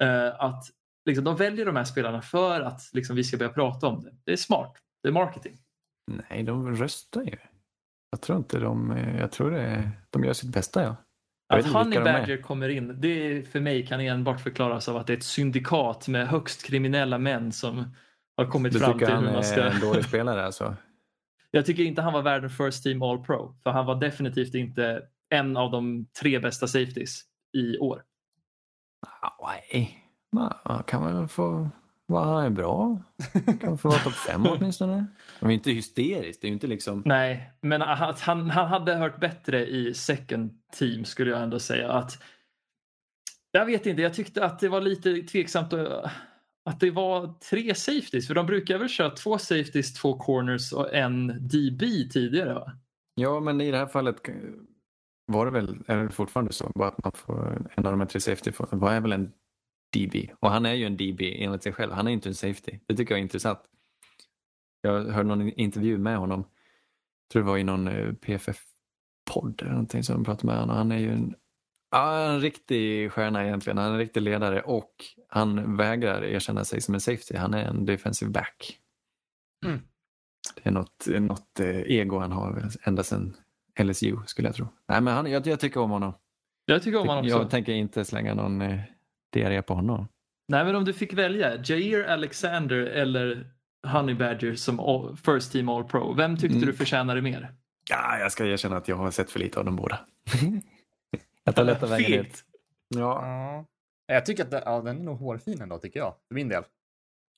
Eh, 0.02 0.40
att 0.40 0.64
liksom, 1.06 1.24
de 1.24 1.36
väljer 1.36 1.66
de 1.66 1.76
här 1.76 1.84
spelarna 1.84 2.22
för 2.22 2.60
att 2.60 2.80
liksom, 2.92 3.16
vi 3.16 3.24
ska 3.24 3.36
börja 3.36 3.52
prata 3.52 3.86
om 3.86 4.02
det. 4.02 4.10
Det 4.24 4.32
är 4.32 4.36
smart. 4.36 4.76
Det 5.02 5.08
är 5.08 5.12
marketing. 5.12 5.56
Nej, 6.30 6.42
de 6.42 6.76
röstar 6.76 7.22
ju. 7.22 7.36
Jag 8.10 8.20
tror 8.20 8.38
inte 8.38 8.58
de... 8.58 8.96
Jag 9.18 9.32
tror 9.32 9.50
det, 9.50 9.90
de 10.10 10.24
gör 10.24 10.32
sitt 10.32 10.52
bästa, 10.52 10.82
ja. 10.82 10.96
Jag 11.48 11.58
Att 11.58 11.66
Honey 11.66 11.98
är. 11.98 12.04
Badger 12.04 12.42
kommer 12.42 12.68
in, 12.68 13.00
det 13.00 13.48
för 13.52 13.60
mig 13.60 13.86
kan 13.86 14.00
enbart 14.00 14.40
förklaras 14.40 14.88
av 14.88 14.96
att 14.96 15.06
det 15.06 15.12
är 15.12 15.16
ett 15.16 15.22
syndikat 15.22 16.08
med 16.08 16.28
högst 16.28 16.64
kriminella 16.64 17.18
män 17.18 17.52
som 17.52 17.94
har 18.36 18.46
kommit 18.46 18.72
Du 18.72 18.78
fram 18.78 18.92
tycker 18.92 19.06
till 19.06 19.14
han 19.14 19.24
hur 19.24 19.30
man 19.30 19.38
är 19.38 19.42
ska... 19.42 19.62
en 19.62 19.80
dålig 19.80 20.04
spelare 20.04 20.44
alltså? 20.44 20.76
Jag 21.50 21.66
tycker 21.66 21.82
inte 21.82 22.02
han 22.02 22.12
var 22.12 22.22
värd 22.22 22.44
en 22.44 22.50
first 22.50 22.82
team 22.82 23.02
all 23.02 23.24
pro. 23.24 23.54
För 23.62 23.70
han 23.70 23.86
var 23.86 23.94
definitivt 23.94 24.54
inte 24.54 25.02
en 25.28 25.56
av 25.56 25.70
de 25.70 26.06
tre 26.20 26.38
bästa 26.38 26.66
safeties 26.66 27.22
i 27.56 27.78
år. 27.78 28.02
Nej, 29.42 30.04
Man 30.30 30.82
kan 30.86 31.04
väl 31.04 31.28
få 31.28 31.70
vara 32.06 32.24
han 32.24 32.44
är 32.44 32.50
bra. 32.50 32.98
Kan 33.60 33.78
få 33.78 33.88
vara 33.88 33.98
topp 33.98 34.12
fem 34.12 34.46
åtminstone. 34.50 35.06
Men 35.40 35.50
inte 35.50 35.70
hysteriskt, 35.70 36.40
det 36.40 36.46
är 36.46 36.48
ju 36.48 36.54
inte 36.54 36.66
liksom... 36.66 37.02
Nej, 37.06 37.52
men 37.60 37.82
att 37.82 38.20
han, 38.20 38.50
han 38.50 38.66
hade 38.66 38.94
hört 38.94 39.20
bättre 39.20 39.66
i 39.66 39.94
second 39.94 40.50
team 40.72 41.04
skulle 41.04 41.30
jag 41.30 41.42
ändå 41.42 41.58
säga. 41.58 41.92
att 41.92 42.22
Jag 43.50 43.66
vet 43.66 43.86
inte, 43.86 44.02
jag 44.02 44.14
tyckte 44.14 44.44
att 44.44 44.58
det 44.58 44.68
var 44.68 44.80
lite 44.80 45.22
tveksamt 45.22 45.72
att, 45.72 46.10
att 46.64 46.80
det 46.80 46.90
var 46.90 47.34
tre 47.50 47.74
safeties. 47.74 48.26
För 48.26 48.34
de 48.34 48.46
brukar 48.46 48.78
väl 48.78 48.88
köra 48.88 49.10
två 49.10 49.38
safeties, 49.38 49.94
två 49.94 50.18
corners 50.18 50.72
och 50.72 50.94
en 50.94 51.26
DB 51.26 52.10
tidigare 52.12 52.54
va? 52.54 52.72
Ja, 53.14 53.40
men 53.40 53.60
i 53.60 53.70
det 53.70 53.78
här 53.78 53.86
fallet 53.86 54.16
var 55.28 55.44
det 55.44 55.50
väl, 55.50 55.84
är 55.86 55.96
det 55.96 56.10
fortfarande 56.10 56.52
så, 56.52 56.72
bara 56.74 56.88
att 56.88 57.04
man 57.04 57.12
får 57.12 57.66
en 57.74 57.86
av 57.86 57.92
de 57.92 58.00
här 58.00 58.06
tre 58.06 58.20
safety, 58.20 58.52
får, 58.52 58.68
vad 58.70 58.94
är 58.94 59.00
väl 59.00 59.12
en 59.12 59.32
DB? 59.96 60.30
Och 60.40 60.50
han 60.50 60.66
är 60.66 60.72
ju 60.72 60.84
en 60.84 60.96
DB 60.96 61.20
enligt 61.44 61.62
sig 61.62 61.72
själv, 61.72 61.92
han 61.92 62.08
är 62.08 62.12
inte 62.12 62.28
en 62.28 62.34
safety. 62.34 62.78
Det 62.86 62.96
tycker 62.96 63.14
jag 63.14 63.18
är 63.18 63.22
intressant. 63.22 63.58
Jag 64.80 65.04
hörde 65.04 65.28
någon 65.28 65.48
intervju 65.48 65.98
med 65.98 66.16
honom, 66.16 66.40
jag 66.40 67.32
tror 67.32 67.42
det 67.42 67.48
var 67.48 67.58
i 67.58 67.64
någon 67.64 67.88
eh, 67.88 68.12
PFF-podd 68.12 69.62
eller 69.62 69.70
någonting 69.70 70.02
som 70.02 70.14
de 70.14 70.24
pratade 70.24 70.46
med 70.46 70.60
honom. 70.60 70.76
Han 70.76 70.92
är 70.92 70.98
ju 70.98 71.12
en, 71.12 71.34
ja, 71.90 72.20
en 72.20 72.40
riktig 72.40 73.12
stjärna 73.12 73.44
egentligen, 73.44 73.78
han 73.78 73.88
är 73.88 73.92
en 73.92 73.98
riktig 73.98 74.22
ledare 74.22 74.62
och 74.62 74.92
han 75.28 75.76
vägrar 75.76 76.24
erkänna 76.24 76.64
sig 76.64 76.80
som 76.80 76.94
en 76.94 77.00
safety, 77.00 77.36
han 77.36 77.54
är 77.54 77.64
en 77.64 77.86
defensive 77.86 78.30
back. 78.30 78.78
Mm. 79.66 79.80
Det 80.54 80.68
är 80.68 80.72
något, 80.72 81.06
något 81.06 81.60
eh, 81.60 81.80
ego 81.80 82.18
han 82.18 82.32
har 82.32 82.70
ända 82.82 83.02
sedan 83.02 83.36
LSU 83.78 84.16
skulle 84.26 84.48
jag 84.48 84.54
tro. 84.54 84.66
Nej, 84.88 85.00
men 85.00 85.14
han, 85.14 85.30
jag, 85.30 85.46
jag 85.46 85.60
tycker 85.60 85.80
om 85.80 85.90
honom. 85.90 86.12
Jag 86.64 86.82
tycker 86.82 86.98
om 87.00 87.08
honom 87.08 87.24
också. 87.24 87.38
Jag 87.38 87.50
tänker 87.50 87.72
inte 87.72 88.04
slänga 88.04 88.34
någon 88.34 88.62
eh, 88.62 88.80
diarré 89.32 89.62
på 89.62 89.74
honom. 89.74 90.08
Nej, 90.48 90.64
men 90.64 90.76
om 90.76 90.84
du 90.84 90.92
fick 90.92 91.12
välja 91.12 91.56
Jair 91.64 92.04
Alexander 92.06 92.76
eller 92.76 93.50
Honey 93.86 94.14
Badger 94.14 94.54
som 94.54 94.80
all, 94.80 95.16
first 95.16 95.52
team 95.52 95.68
all 95.68 95.84
pro. 95.84 96.14
Vem 96.14 96.36
tyckte 96.36 96.56
Mm. 96.56 96.66
du 96.66 96.72
förtjänade 96.72 97.22
mer? 97.22 97.52
Ja, 97.90 98.18
jag 98.18 98.32
ska 98.32 98.46
erkänna 98.46 98.76
att 98.76 98.88
jag 98.88 98.96
har 98.96 99.10
sett 99.10 99.30
för 99.30 99.38
lite 99.40 99.58
av 99.58 99.64
dem 99.64 99.76
båda. 99.76 100.00
jag 101.44 101.54
tar 101.54 101.64
lätta 101.64 101.86
vägen. 101.86 102.26
Ja, 102.88 103.22
Ja. 103.26 103.64
Jag 104.14 104.26
tycker 104.26 104.44
att 104.44 104.50
den, 104.50 104.62
ja, 104.64 104.80
den 104.80 105.00
är 105.00 105.04
nog 105.04 105.18
hårfin 105.18 105.60
ändå, 105.62 105.78
tycker 105.78 106.00
jag. 106.00 106.14
För 106.28 106.34
min 106.34 106.48
del. 106.48 106.62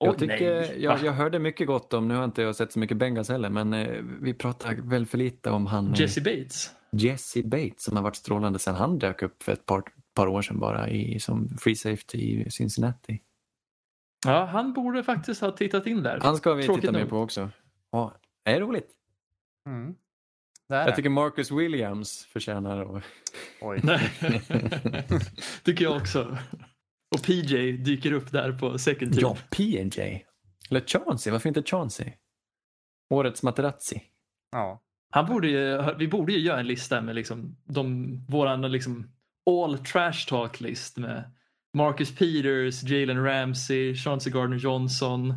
Jag, 0.06 0.18
tycker, 0.18 0.78
jag, 0.78 1.05
jag 1.05 1.12
hörde 1.12 1.39
mycket 1.39 1.66
gott 1.66 1.93
om, 1.93 2.09
nu 2.09 2.14
har 2.14 2.24
inte 2.24 2.43
jag 2.43 2.56
sett 2.56 2.72
så 2.72 2.78
mycket 2.78 2.97
Bengals 2.97 3.28
heller, 3.28 3.51
men 3.51 3.74
eh, 3.74 4.02
vi 4.20 4.35
pratar 4.35 4.74
väl 4.74 5.06
för 5.06 5.18
lite 5.18 5.51
om 5.51 5.66
han 5.66 5.93
eh, 5.93 6.01
Jesse 6.01 6.20
Bates. 6.20 6.70
Jesse 6.93 7.43
Bates 7.43 7.82
som 7.82 7.97
har 7.97 8.02
varit 8.02 8.16
strålande 8.16 8.59
sedan 8.59 8.74
han 8.74 8.98
dök 8.98 9.22
upp 9.22 9.43
för 9.43 9.52
ett 9.52 9.66
par, 9.66 9.82
par 10.14 10.27
år 10.27 10.43
sedan 10.43 10.59
bara 10.59 10.89
i, 10.89 11.20
som 11.20 11.48
free 11.59 11.77
safety 11.77 12.18
i 12.18 12.51
Cincinnati. 12.51 13.20
Ja, 14.27 14.44
han 14.44 14.72
borde 14.72 15.02
faktiskt 15.02 15.40
ha 15.40 15.51
tittat 15.51 15.86
in 15.86 16.02
där. 16.02 16.18
Han 16.22 16.36
ska 16.36 16.55
vi 16.55 16.62
Tråkigt 16.62 16.82
titta 16.82 16.93
mer 16.93 17.06
på 17.06 17.18
också. 17.18 17.51
Ja, 17.93 18.14
är 18.44 18.55
det 18.55 18.60
roligt? 18.60 18.90
Mm. 19.66 19.94
Det 20.68 20.77
är 20.77 20.86
Jag 20.86 20.97
tycker 20.97 21.10
Marcus 21.10 21.51
Williams 21.51 22.24
förtjänar 22.24 22.97
att... 22.97 23.05
Oj. 23.60 23.81
Tycker 25.64 25.85
jag 25.85 25.97
också. 25.97 26.39
Och 27.15 27.23
PJ 27.23 27.73
dyker 27.73 28.12
upp 28.12 28.32
där 28.32 28.53
på 28.53 28.78
second 28.78 29.12
team. 29.12 29.23
Ja, 29.23 29.37
PNJ. 29.51 30.24
Eller 30.70 30.81
Chauncey, 30.87 31.32
varför 31.32 31.49
inte 31.49 31.62
Chauncey? 31.62 32.12
Årets 33.11 33.43
Materazzi. 33.43 34.03
Ja. 34.53 34.82
Han 35.11 35.27
borde 35.27 35.49
ju, 35.49 35.82
vi 35.99 36.09
borde 36.09 36.32
ju 36.32 36.39
göra 36.39 36.61
en 36.61 36.66
lista 36.66 37.01
med 37.01 37.15
liksom 37.15 37.57
de, 37.65 38.16
våran 38.28 38.73
liksom 38.73 39.11
all 39.51 39.78
trash 39.78 40.27
talk 40.28 40.61
list 40.61 40.97
med 40.99 41.32
Marcus 41.74 42.15
Peters, 42.15 42.82
Jalen 42.82 43.24
Ramsey, 43.24 43.95
Chauncey 43.95 44.32
Gardner 44.32 44.57
Johnson, 44.57 45.35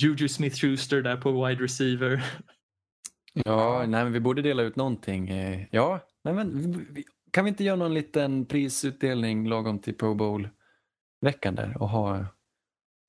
Juju 0.00 0.28
Smith-Schuster 0.28 1.02
där 1.02 1.16
på 1.16 1.46
wide 1.46 1.64
receiver. 1.64 2.24
Ja, 3.32 3.78
nej, 3.88 4.04
men 4.04 4.12
vi 4.12 4.20
borde 4.20 4.42
dela 4.42 4.62
ut 4.62 4.76
någonting. 4.76 5.28
eh, 5.30 5.66
Ja, 5.70 6.00
nej, 6.24 6.34
men 6.34 6.96
kan 7.30 7.44
vi 7.44 7.48
inte 7.48 7.64
göra 7.64 7.76
någon 7.76 7.94
liten 7.94 8.46
prisutdelning 8.46 9.48
lagom 9.48 9.78
till 9.78 9.94
Pro 9.94 10.14
Bowl-veckan 11.20 11.54
där 11.54 11.82
och 11.82 11.88
ha 11.88 12.26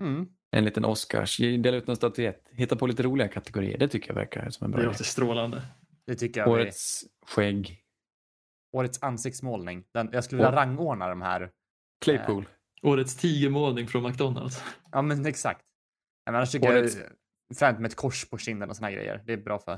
Mm. 0.01 0.27
en 0.51 0.65
liten 0.65 0.85
Oscars, 0.85 1.37
dela 1.37 1.77
ut 1.77 1.87
någon 1.87 1.95
statyett, 1.95 2.47
hitta 2.51 2.75
på 2.75 2.87
lite 2.87 3.03
roliga 3.03 3.27
kategorier. 3.27 3.77
Det 3.77 3.87
tycker 3.87 4.07
jag 4.09 4.15
verkar 4.15 4.49
som 4.49 4.65
en 4.65 4.71
bra 4.71 4.79
Det 4.81 4.85
låter 4.87 5.03
strålande. 5.03 5.61
Det 6.05 6.15
tycker 6.15 6.39
jag. 6.41 6.49
Årets, 6.49 7.03
Årets 7.03 7.05
skägg, 7.25 7.83
årets 8.77 9.03
ansiktsmålning. 9.03 9.83
Den, 9.93 10.09
jag 10.13 10.23
skulle 10.23 10.37
vilja 10.39 10.49
År- 10.51 10.55
rangordna 10.55 11.07
de 11.07 11.21
här. 11.21 11.51
Claypool. 12.01 12.45
Årets 12.81 13.15
tigermålning 13.17 13.87
från 13.87 14.03
McDonalds. 14.03 14.63
Ja, 14.91 15.01
men 15.01 15.25
exakt. 15.25 15.65
Men 16.25 16.35
annars 16.35 16.51
tycker 16.51 16.67
Årets- 16.67 16.97
jag 17.47 17.57
fränt 17.57 17.79
med 17.79 17.89
ett 17.89 17.95
kors 17.97 18.29
på 18.29 18.37
kinden 18.37 18.69
och 18.69 18.75
såna 18.75 18.87
här 18.87 18.95
grejer. 18.95 19.23
Det 19.25 19.33
är 19.33 19.37
bra 19.37 19.59
för, 19.59 19.75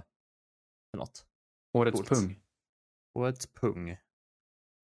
för 0.91 0.97
något. 0.97 1.25
Årets 1.73 1.97
coolt. 1.97 2.09
pung 2.09 2.39
Årets 3.19 3.53
pung. 3.53 3.97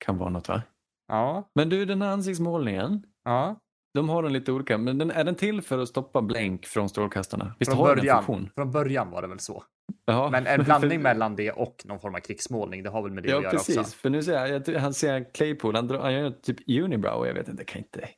kan 0.06 0.18
vara 0.18 0.30
något 0.30 0.48
va? 0.48 0.62
Ja. 1.08 1.52
Men 1.56 1.70
du, 1.70 1.86
den 1.86 2.02
här 2.02 2.10
ansiktsmålningen, 2.12 3.06
Ja. 3.28 3.60
de 3.94 4.10
har 4.10 4.24
den 4.24 4.34
lite 4.34 4.52
olika, 4.52 4.78
men 4.78 4.98
den, 4.98 5.12
är 5.12 5.24
den 5.24 5.36
till 5.36 5.62
för 5.62 5.78
att 5.80 5.90
stoppa 5.90 6.22
blänk 6.22 6.66
från 6.66 6.90
strålkastarna? 6.90 7.56
Visst 7.60 7.72
Från 7.72 7.80
har 7.80 7.88
den 7.88 7.98
början, 7.98 8.24
funktion? 8.24 8.50
från 8.56 8.72
början 8.72 9.10
var 9.12 9.22
det 9.22 9.28
väl 9.28 9.40
så. 9.40 9.64
Ja. 10.06 10.30
Men 10.30 10.48
en 10.48 10.64
blandning 10.64 11.02
mellan 11.10 11.36
det 11.36 11.52
och 11.52 11.76
någon 11.86 12.00
form 12.00 12.16
av 12.16 12.20
krigsmålning, 12.20 12.84
det 12.84 12.90
har 12.90 13.02
väl 13.04 13.12
med 13.12 13.24
det 13.24 13.30
Ja, 13.30 13.38
att 13.38 13.44
göra 13.44 13.52
precis. 13.52 13.78
också. 13.78 13.98
För 13.98 14.10
nu 14.10 14.24
ser 14.24 14.34
jag, 14.48 14.68
jag 14.68 14.80
han 14.80 14.94
ser 14.94 15.34
Claypool, 15.34 15.76
han, 15.76 15.88
drar, 15.88 16.00
han 16.00 16.14
gör 16.14 16.30
typ 16.32 16.58
unibrow 16.84 17.28
jag 17.28 17.34
vet 17.34 17.48
inte, 17.48 17.62
det 17.62 17.66
kan 17.66 17.78
inte... 17.82 18.10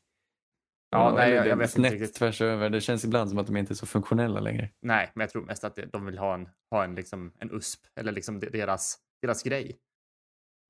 Ja, 0.91 1.13
nej, 1.15 1.25
eller 1.25 1.35
jag- 1.37 1.47
jag 1.47 1.57
vet 1.57 1.63
inte 1.63 1.71
snett 1.89 1.91
riktigt. 1.91 2.13
tvärs 2.15 2.41
över. 2.41 2.69
Det 2.69 2.81
känns 2.81 3.05
ibland 3.05 3.29
som 3.29 3.39
att 3.39 3.47
de 3.47 3.57
inte 3.57 3.73
är 3.73 3.75
så 3.75 3.85
funktionella 3.85 4.39
längre. 4.39 4.69
Nej, 4.81 5.11
men 5.15 5.21
jag 5.21 5.29
tror 5.29 5.41
mest 5.45 5.63
att 5.63 5.79
de 5.91 6.05
vill 6.05 6.17
ha 6.17 6.33
en, 6.33 6.49
ha 6.71 6.83
en, 6.83 6.95
liksom, 6.95 7.33
en 7.39 7.51
USP 7.51 7.79
eller 7.99 8.11
liksom 8.11 8.39
de- 8.39 8.49
deras, 8.49 8.97
deras 9.21 9.43
grej. 9.43 9.77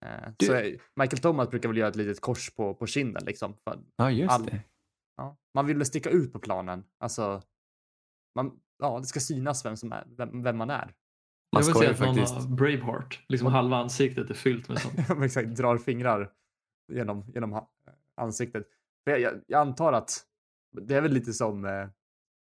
Eh, 0.06 0.30
Du- 0.38 0.46
Så 0.46 0.54
Michael 0.96 1.18
Thomas 1.22 1.50
brukar 1.50 1.70
väl 1.70 1.78
göra 1.78 1.90
ett 1.90 1.96
litet 1.96 2.22
kors 2.22 2.54
på, 2.56 2.74
på 2.76 2.86
kinden 2.88 3.24
liksom. 3.26 3.54
För, 3.64 3.80
Ja, 3.96 4.12
just 4.12 4.32
All- 4.32 4.46
det. 4.46 4.62
ja. 5.18 5.38
Man 5.54 5.66
vill 5.66 5.78
väl 5.78 5.86
sticka 5.86 6.10
ut 6.10 6.34
på 6.34 6.40
planen. 6.40 6.84
Alltså, 7.00 7.42
man, 8.36 8.60
ja, 8.80 9.00
det 9.00 9.06
ska 9.06 9.20
synas 9.20 9.66
vem, 9.66 9.78
som 9.78 9.92
är, 9.92 10.04
vem, 10.18 10.44
vem 10.44 10.58
man 10.58 10.70
är. 10.70 10.94
Man 11.56 11.62
jag 11.62 11.66
vill 11.66 11.74
säga 11.76 11.90
ju 11.90 11.94
att 11.94 12.00
någon 12.00 12.16
faktiskt... 12.16 12.36
har 12.50 12.56
Braveheart. 12.56 13.26
Liksom 13.28 13.48
halva 13.48 13.78
ansiktet 13.78 14.30
är 14.30 14.34
fyllt 14.34 14.70
med 14.70 14.80
sånt. 14.80 15.00
Exakt, 15.24 15.50
drar 15.56 15.78
fingrar 15.78 16.32
genom, 16.92 17.26
genom 17.34 17.66
ansiktet. 18.16 18.68
Jag, 19.04 19.20
jag, 19.20 19.42
jag 19.48 19.62
antar 19.62 19.94
att 19.94 20.26
det 20.82 20.96
är 20.96 21.02
väl 21.02 21.12
lite 21.12 21.34
som, 21.34 21.66
eh, 21.66 21.72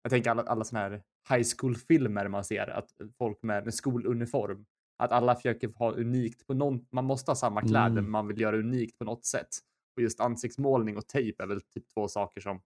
jag 0.02 0.10
tänker 0.10 0.32
alla, 0.32 0.44
alla 0.44 0.64
såna 0.64 0.80
här 0.82 1.04
high 1.30 1.48
school-filmer 1.58 2.28
man 2.28 2.44
ser, 2.44 2.68
att 2.68 2.90
folk 3.18 3.44
med, 3.44 3.64
med 3.64 3.74
skoluniform, 3.74 4.66
att 4.98 5.12
alla 5.12 5.36
försöker 5.36 5.68
ha 5.76 5.92
unikt 5.92 6.48
på 6.48 6.54
någon, 6.54 6.86
man 6.92 7.06
måste 7.06 7.32
ha 7.32 7.36
samma 7.36 7.62
kläder, 7.62 7.86
Mm. 7.86 8.04
men 8.04 8.10
man 8.12 8.28
vill 8.28 8.42
göra 8.42 8.58
unikt 8.58 8.98
på 8.98 9.04
något 9.06 9.26
sätt. 9.26 9.48
Och 9.96 10.02
just 10.02 10.20
ansiktsmålning 10.20 10.98
och 10.98 11.08
tejp 11.08 11.44
är 11.44 11.48
väl 11.48 11.62
typ 11.62 11.84
två 11.94 12.08
saker 12.08 12.42
som, 12.42 12.62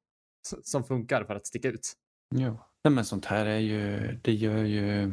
som 0.64 0.84
funkar 0.84 1.24
för 1.24 1.36
att 1.36 1.48
sticka 1.48 1.68
ut. 1.70 1.94
Ja. 2.36 2.70
Nej, 2.84 2.94
men 2.94 3.06
sånt 3.06 3.26
här 3.26 3.46
är 3.46 3.58
ju, 3.60 3.98
det 4.22 4.34
gör 4.34 4.64
ju, 4.64 5.12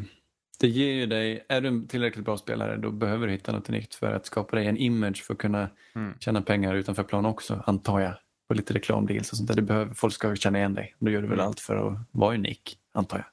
det 0.60 0.68
ger 0.68 0.92
ju 0.92 1.06
dig, 1.06 1.44
är 1.48 1.60
du 1.60 1.86
tillräckligt 1.86 2.24
bra 2.24 2.36
spelare 2.36 2.76
då 2.76 2.90
behöver 2.90 3.26
du 3.26 3.32
hitta 3.32 3.52
något 3.52 3.68
unikt 3.68 3.94
för 3.94 4.12
att 4.12 4.26
skapa 4.26 4.56
dig 4.56 4.66
en 4.66 4.76
image 4.76 5.22
för 5.24 5.34
att 5.34 5.38
kunna 5.40 5.68
Mm. 5.94 6.14
tjäna 6.18 6.42
pengar 6.42 6.74
utanför 6.74 7.02
plan 7.02 7.26
också, 7.26 7.62
antar 7.66 8.00
jag. 8.00 8.14
på 8.48 8.54
lite 8.54 8.74
reklamdeals 8.74 9.30
och 9.32 9.36
sånt 9.38 9.48
där. 9.48 9.56
Du 9.56 9.62
behöver, 9.62 9.94
folk 9.94 10.14
ska 10.14 10.36
känna 10.36 10.58
igen 10.58 10.74
dig. 10.74 10.94
Då 10.98 11.10
gör 11.10 11.22
du 11.22 11.28
väl 11.28 11.38
Mm. 11.38 11.46
allt 11.46 11.60
för 11.60 11.76
att 11.88 11.98
vara 12.10 12.34
unik, 12.34 12.78
antar 12.92 13.16
jag. 13.18 13.26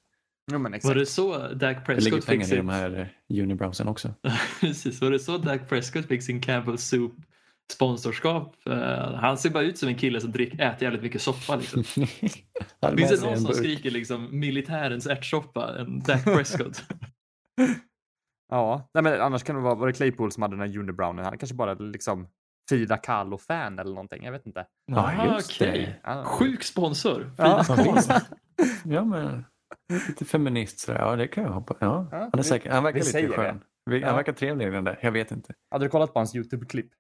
Men 0.52 0.64
Var 0.84 0.96
det 0.96 1.06
så 1.06 1.38
Dak 1.38 1.60
Det 1.60 1.66
ligger 1.66 1.82
Prescott 1.86 2.26
fick 2.26 2.36
i 2.36 2.38
de 2.38 2.46
sin... 2.46 2.70
här 2.70 3.10
unibrowsen 3.30 3.88
också. 3.88 4.14
Precis, 4.62 5.02
var 5.02 5.12
det 5.12 5.20
så 5.20 5.38
Dak 5.38 5.70
Prescott 5.70 6.06
fick 6.06 6.24
sin 6.24 6.42
Campbell 6.42 6.78
Soup 6.78 7.12
sponsorskap? 7.74 8.56
Eh, 8.70 9.14
han 9.16 9.38
ser 9.38 9.50
bara 9.50 9.64
ut 9.64 9.78
som 9.78 9.90
en 9.90 9.96
kille 9.96 10.22
som 10.22 10.32
drick, 10.32 10.54
äter 10.54 10.84
jävligt 10.84 11.02
mycket 11.04 11.22
soppa. 11.22 11.56
Liksom. 11.56 11.84
Finns 12.98 13.10
det 13.22 13.26
någon 13.26 13.38
som 13.38 13.44
burk. 13.46 13.56
skriker 13.56 13.92
liksom 13.92 14.40
militärens 14.40 15.08
ärtsoppa 15.08 15.78
än 15.80 16.00
Dak 16.00 16.24
Prescott? 16.24 16.84
Ja, 18.52 18.90
nej 18.94 19.04
men 19.04 19.22
annars 19.22 19.44
kan 19.44 19.56
det 19.56 19.62
vara, 19.62 19.76
var 19.76 19.88
det 19.88 19.94
Claypool 19.94 20.32
som 20.32 20.44
hade 20.44 20.56
den 20.58 20.70
här 20.72 20.78
Unibrownen? 20.80 21.26
Han 21.26 21.38
kanske 21.38 21.56
bara 21.56 21.74
liksom 21.74 22.28
Frida 22.70 22.98
Kahlo-fan 22.98 23.80
eller 23.80 23.90
någonting, 23.94 24.24
jag 24.24 24.32
vet 24.32 24.46
inte. 24.46 24.66
Ja, 24.86 25.12
Ah, 25.18 25.36
just 25.36 25.52
okej. 25.62 25.80
det. 26.04 26.10
Ja. 26.12 26.24
Sjuk 26.26 26.64
sponsor. 26.64 27.32
Ja. 27.38 27.64
Frida 27.64 27.84
Kahlo. 27.84 28.20
Ja, 28.86 29.04
men 29.04 29.46
lite 29.90 30.26
feminist 30.26 30.80
sådär. 30.80 31.00
Ja, 31.00 31.16
det 31.16 31.28
kan 31.28 31.44
jag 31.44 31.52
hoppa. 31.52 31.76
Ja, 31.80 32.08
Ja, 32.12 32.18
han, 32.18 32.30
är 32.34 32.38
vi- 32.38 32.44
säker, 32.44 32.72
han 32.72 32.84
verkar 32.84 33.00
lite 33.00 33.28
skön. 33.30 33.64
Vi- 33.86 34.02
Han 34.02 34.10
Ja. 34.10 34.16
verkar 34.16 34.34
trevlig 34.34 34.72
den 34.72 34.84
där. 34.84 35.00
Jag 35.02 35.12
vet 35.12 35.32
inte. 35.32 35.54
Hade 35.72 35.86
du 35.86 35.90
kollat 35.90 36.14
på 36.14 36.20
hans 36.20 36.36
YouTube-klipp? 36.36 36.92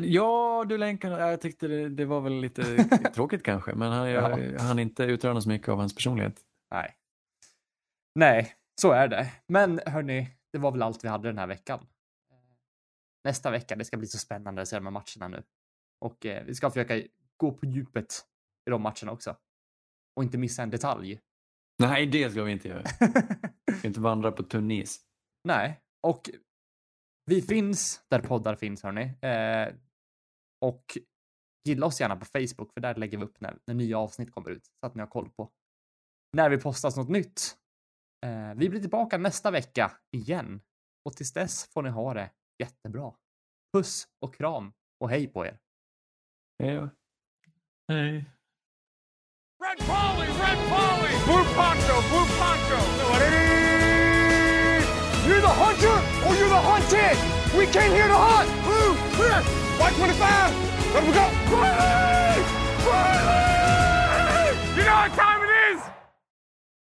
Ja, 0.00 0.64
du 0.68 0.78
länkade. 0.78 1.18
ja, 1.20 1.30
Jag 1.30 1.40
tyckte 1.40 1.68
det, 1.68 1.88
det 1.88 2.04
var 2.04 2.20
väl 2.20 2.32
lite 2.40 2.62
tråkigt 3.14 3.42
kanske. 3.42 3.74
Men 3.74 3.92
han, 3.92 4.10
jag, 4.10 4.58
han 4.60 4.78
inte 4.78 5.04
utröna 5.04 5.40
så 5.40 5.48
mycket 5.48 5.68
av 5.68 5.78
hans 5.78 5.94
personlighet. 5.94 6.40
Nej. 6.70 6.96
Nej, 8.14 8.54
så 8.80 8.92
är 8.92 9.08
det. 9.08 9.32
Men 9.48 9.80
hörni, 9.86 10.28
det 10.52 10.58
var 10.58 10.72
väl 10.72 10.82
allt 10.82 11.04
vi 11.04 11.08
hade 11.08 11.28
den 11.28 11.38
här 11.38 11.46
veckan. 11.46 11.86
Nästa 13.24 13.50
vecka, 13.50 13.76
det 13.76 13.84
ska 13.84 13.96
bli 13.96 14.06
så 14.06 14.18
spännande 14.18 14.62
att 14.62 14.68
se 14.68 14.76
de 14.76 14.86
här 14.86 14.90
matcherna 14.90 15.28
nu. 15.36 15.42
Och 16.00 16.26
eh, 16.26 16.44
vi 16.44 16.54
ska 16.54 16.70
försöka 16.70 17.02
gå 17.36 17.52
på 17.52 17.66
djupet 17.66 18.14
i 18.66 18.70
de 18.70 18.82
matcherna 18.82 19.12
också. 19.12 19.36
Och 20.16 20.22
inte 20.22 20.38
missa 20.38 20.62
en 20.62 20.70
detalj. 20.70 21.20
Nej, 21.82 22.06
det 22.06 22.30
ska 22.30 22.42
vi 22.42 22.52
inte 22.52 22.68
göra. 22.68 22.84
Vi 23.66 23.78
ska 23.78 23.88
inte 23.88 24.00
vandra 24.00 24.32
på 24.32 24.42
tunn 24.42 24.70
is. 24.70 25.00
Nej, 25.44 25.80
och 26.06 26.30
vi 27.26 27.42
finns 27.42 28.04
där 28.10 28.20
poddar 28.20 28.56
finns 28.56 28.82
hörni. 28.82 29.02
Eh, 29.20 29.74
och 30.60 30.98
gilla 31.68 31.86
oss 31.86 32.00
gärna 32.00 32.16
på 32.16 32.24
Facebook 32.24 32.72
för 32.72 32.80
där 32.80 32.94
lägger 32.94 33.18
vi 33.18 33.24
upp 33.24 33.40
när, 33.40 33.58
när 33.66 33.74
nya 33.74 33.98
avsnitt 33.98 34.32
kommer 34.32 34.50
ut 34.50 34.66
så 34.66 34.86
att 34.86 34.94
ni 34.94 35.00
har 35.00 35.06
koll 35.06 35.30
på 35.30 35.50
när 36.36 36.50
vi 36.50 36.58
postas 36.58 36.96
något 36.96 37.08
nytt. 37.08 37.56
Eh, 38.26 38.54
vi 38.54 38.68
blir 38.68 38.80
tillbaka 38.80 39.18
nästa 39.18 39.50
vecka 39.50 39.92
igen 40.10 40.60
och 41.04 41.16
tills 41.16 41.32
dess 41.32 41.68
får 41.72 41.82
ni 41.82 41.90
ha 41.90 42.14
det 42.14 42.30
jättebra. 42.58 43.14
Puss 43.72 44.08
och 44.20 44.34
kram 44.34 44.72
och 45.00 45.10
hej 45.10 45.26
på 45.26 45.46
er. 45.46 45.58
Ja. 46.56 46.88
Nej. 47.88 48.30
Red 49.62 49.78
Polly, 49.86 50.26
Red 50.26 50.58
Polly, 50.68 51.10
Blue 51.24 51.44
Poncho, 51.54 52.02
Blue 52.10 52.26
Poncho. 52.34 52.78
You're 55.24 55.40
the 55.40 55.54
hunter 55.54 55.96
or 56.26 56.34
you're 56.34 56.48
the 56.48 56.58
hunted. 56.58 57.16
We 57.56 57.66
came 57.66 57.92
here 57.92 58.08
to 58.08 58.18
hunt. 58.18 58.50
Blue, 58.66 58.96
clear. 59.14 59.40
White 59.78 59.94
25. 59.94 60.94
Let 60.94 61.06
we 61.06 61.12
go. 61.12 61.30
Riley! 61.54 62.42
Riley! 62.90 64.58
You 64.76 64.82
know 64.82 64.96
what 64.98 65.12
time 65.14 65.31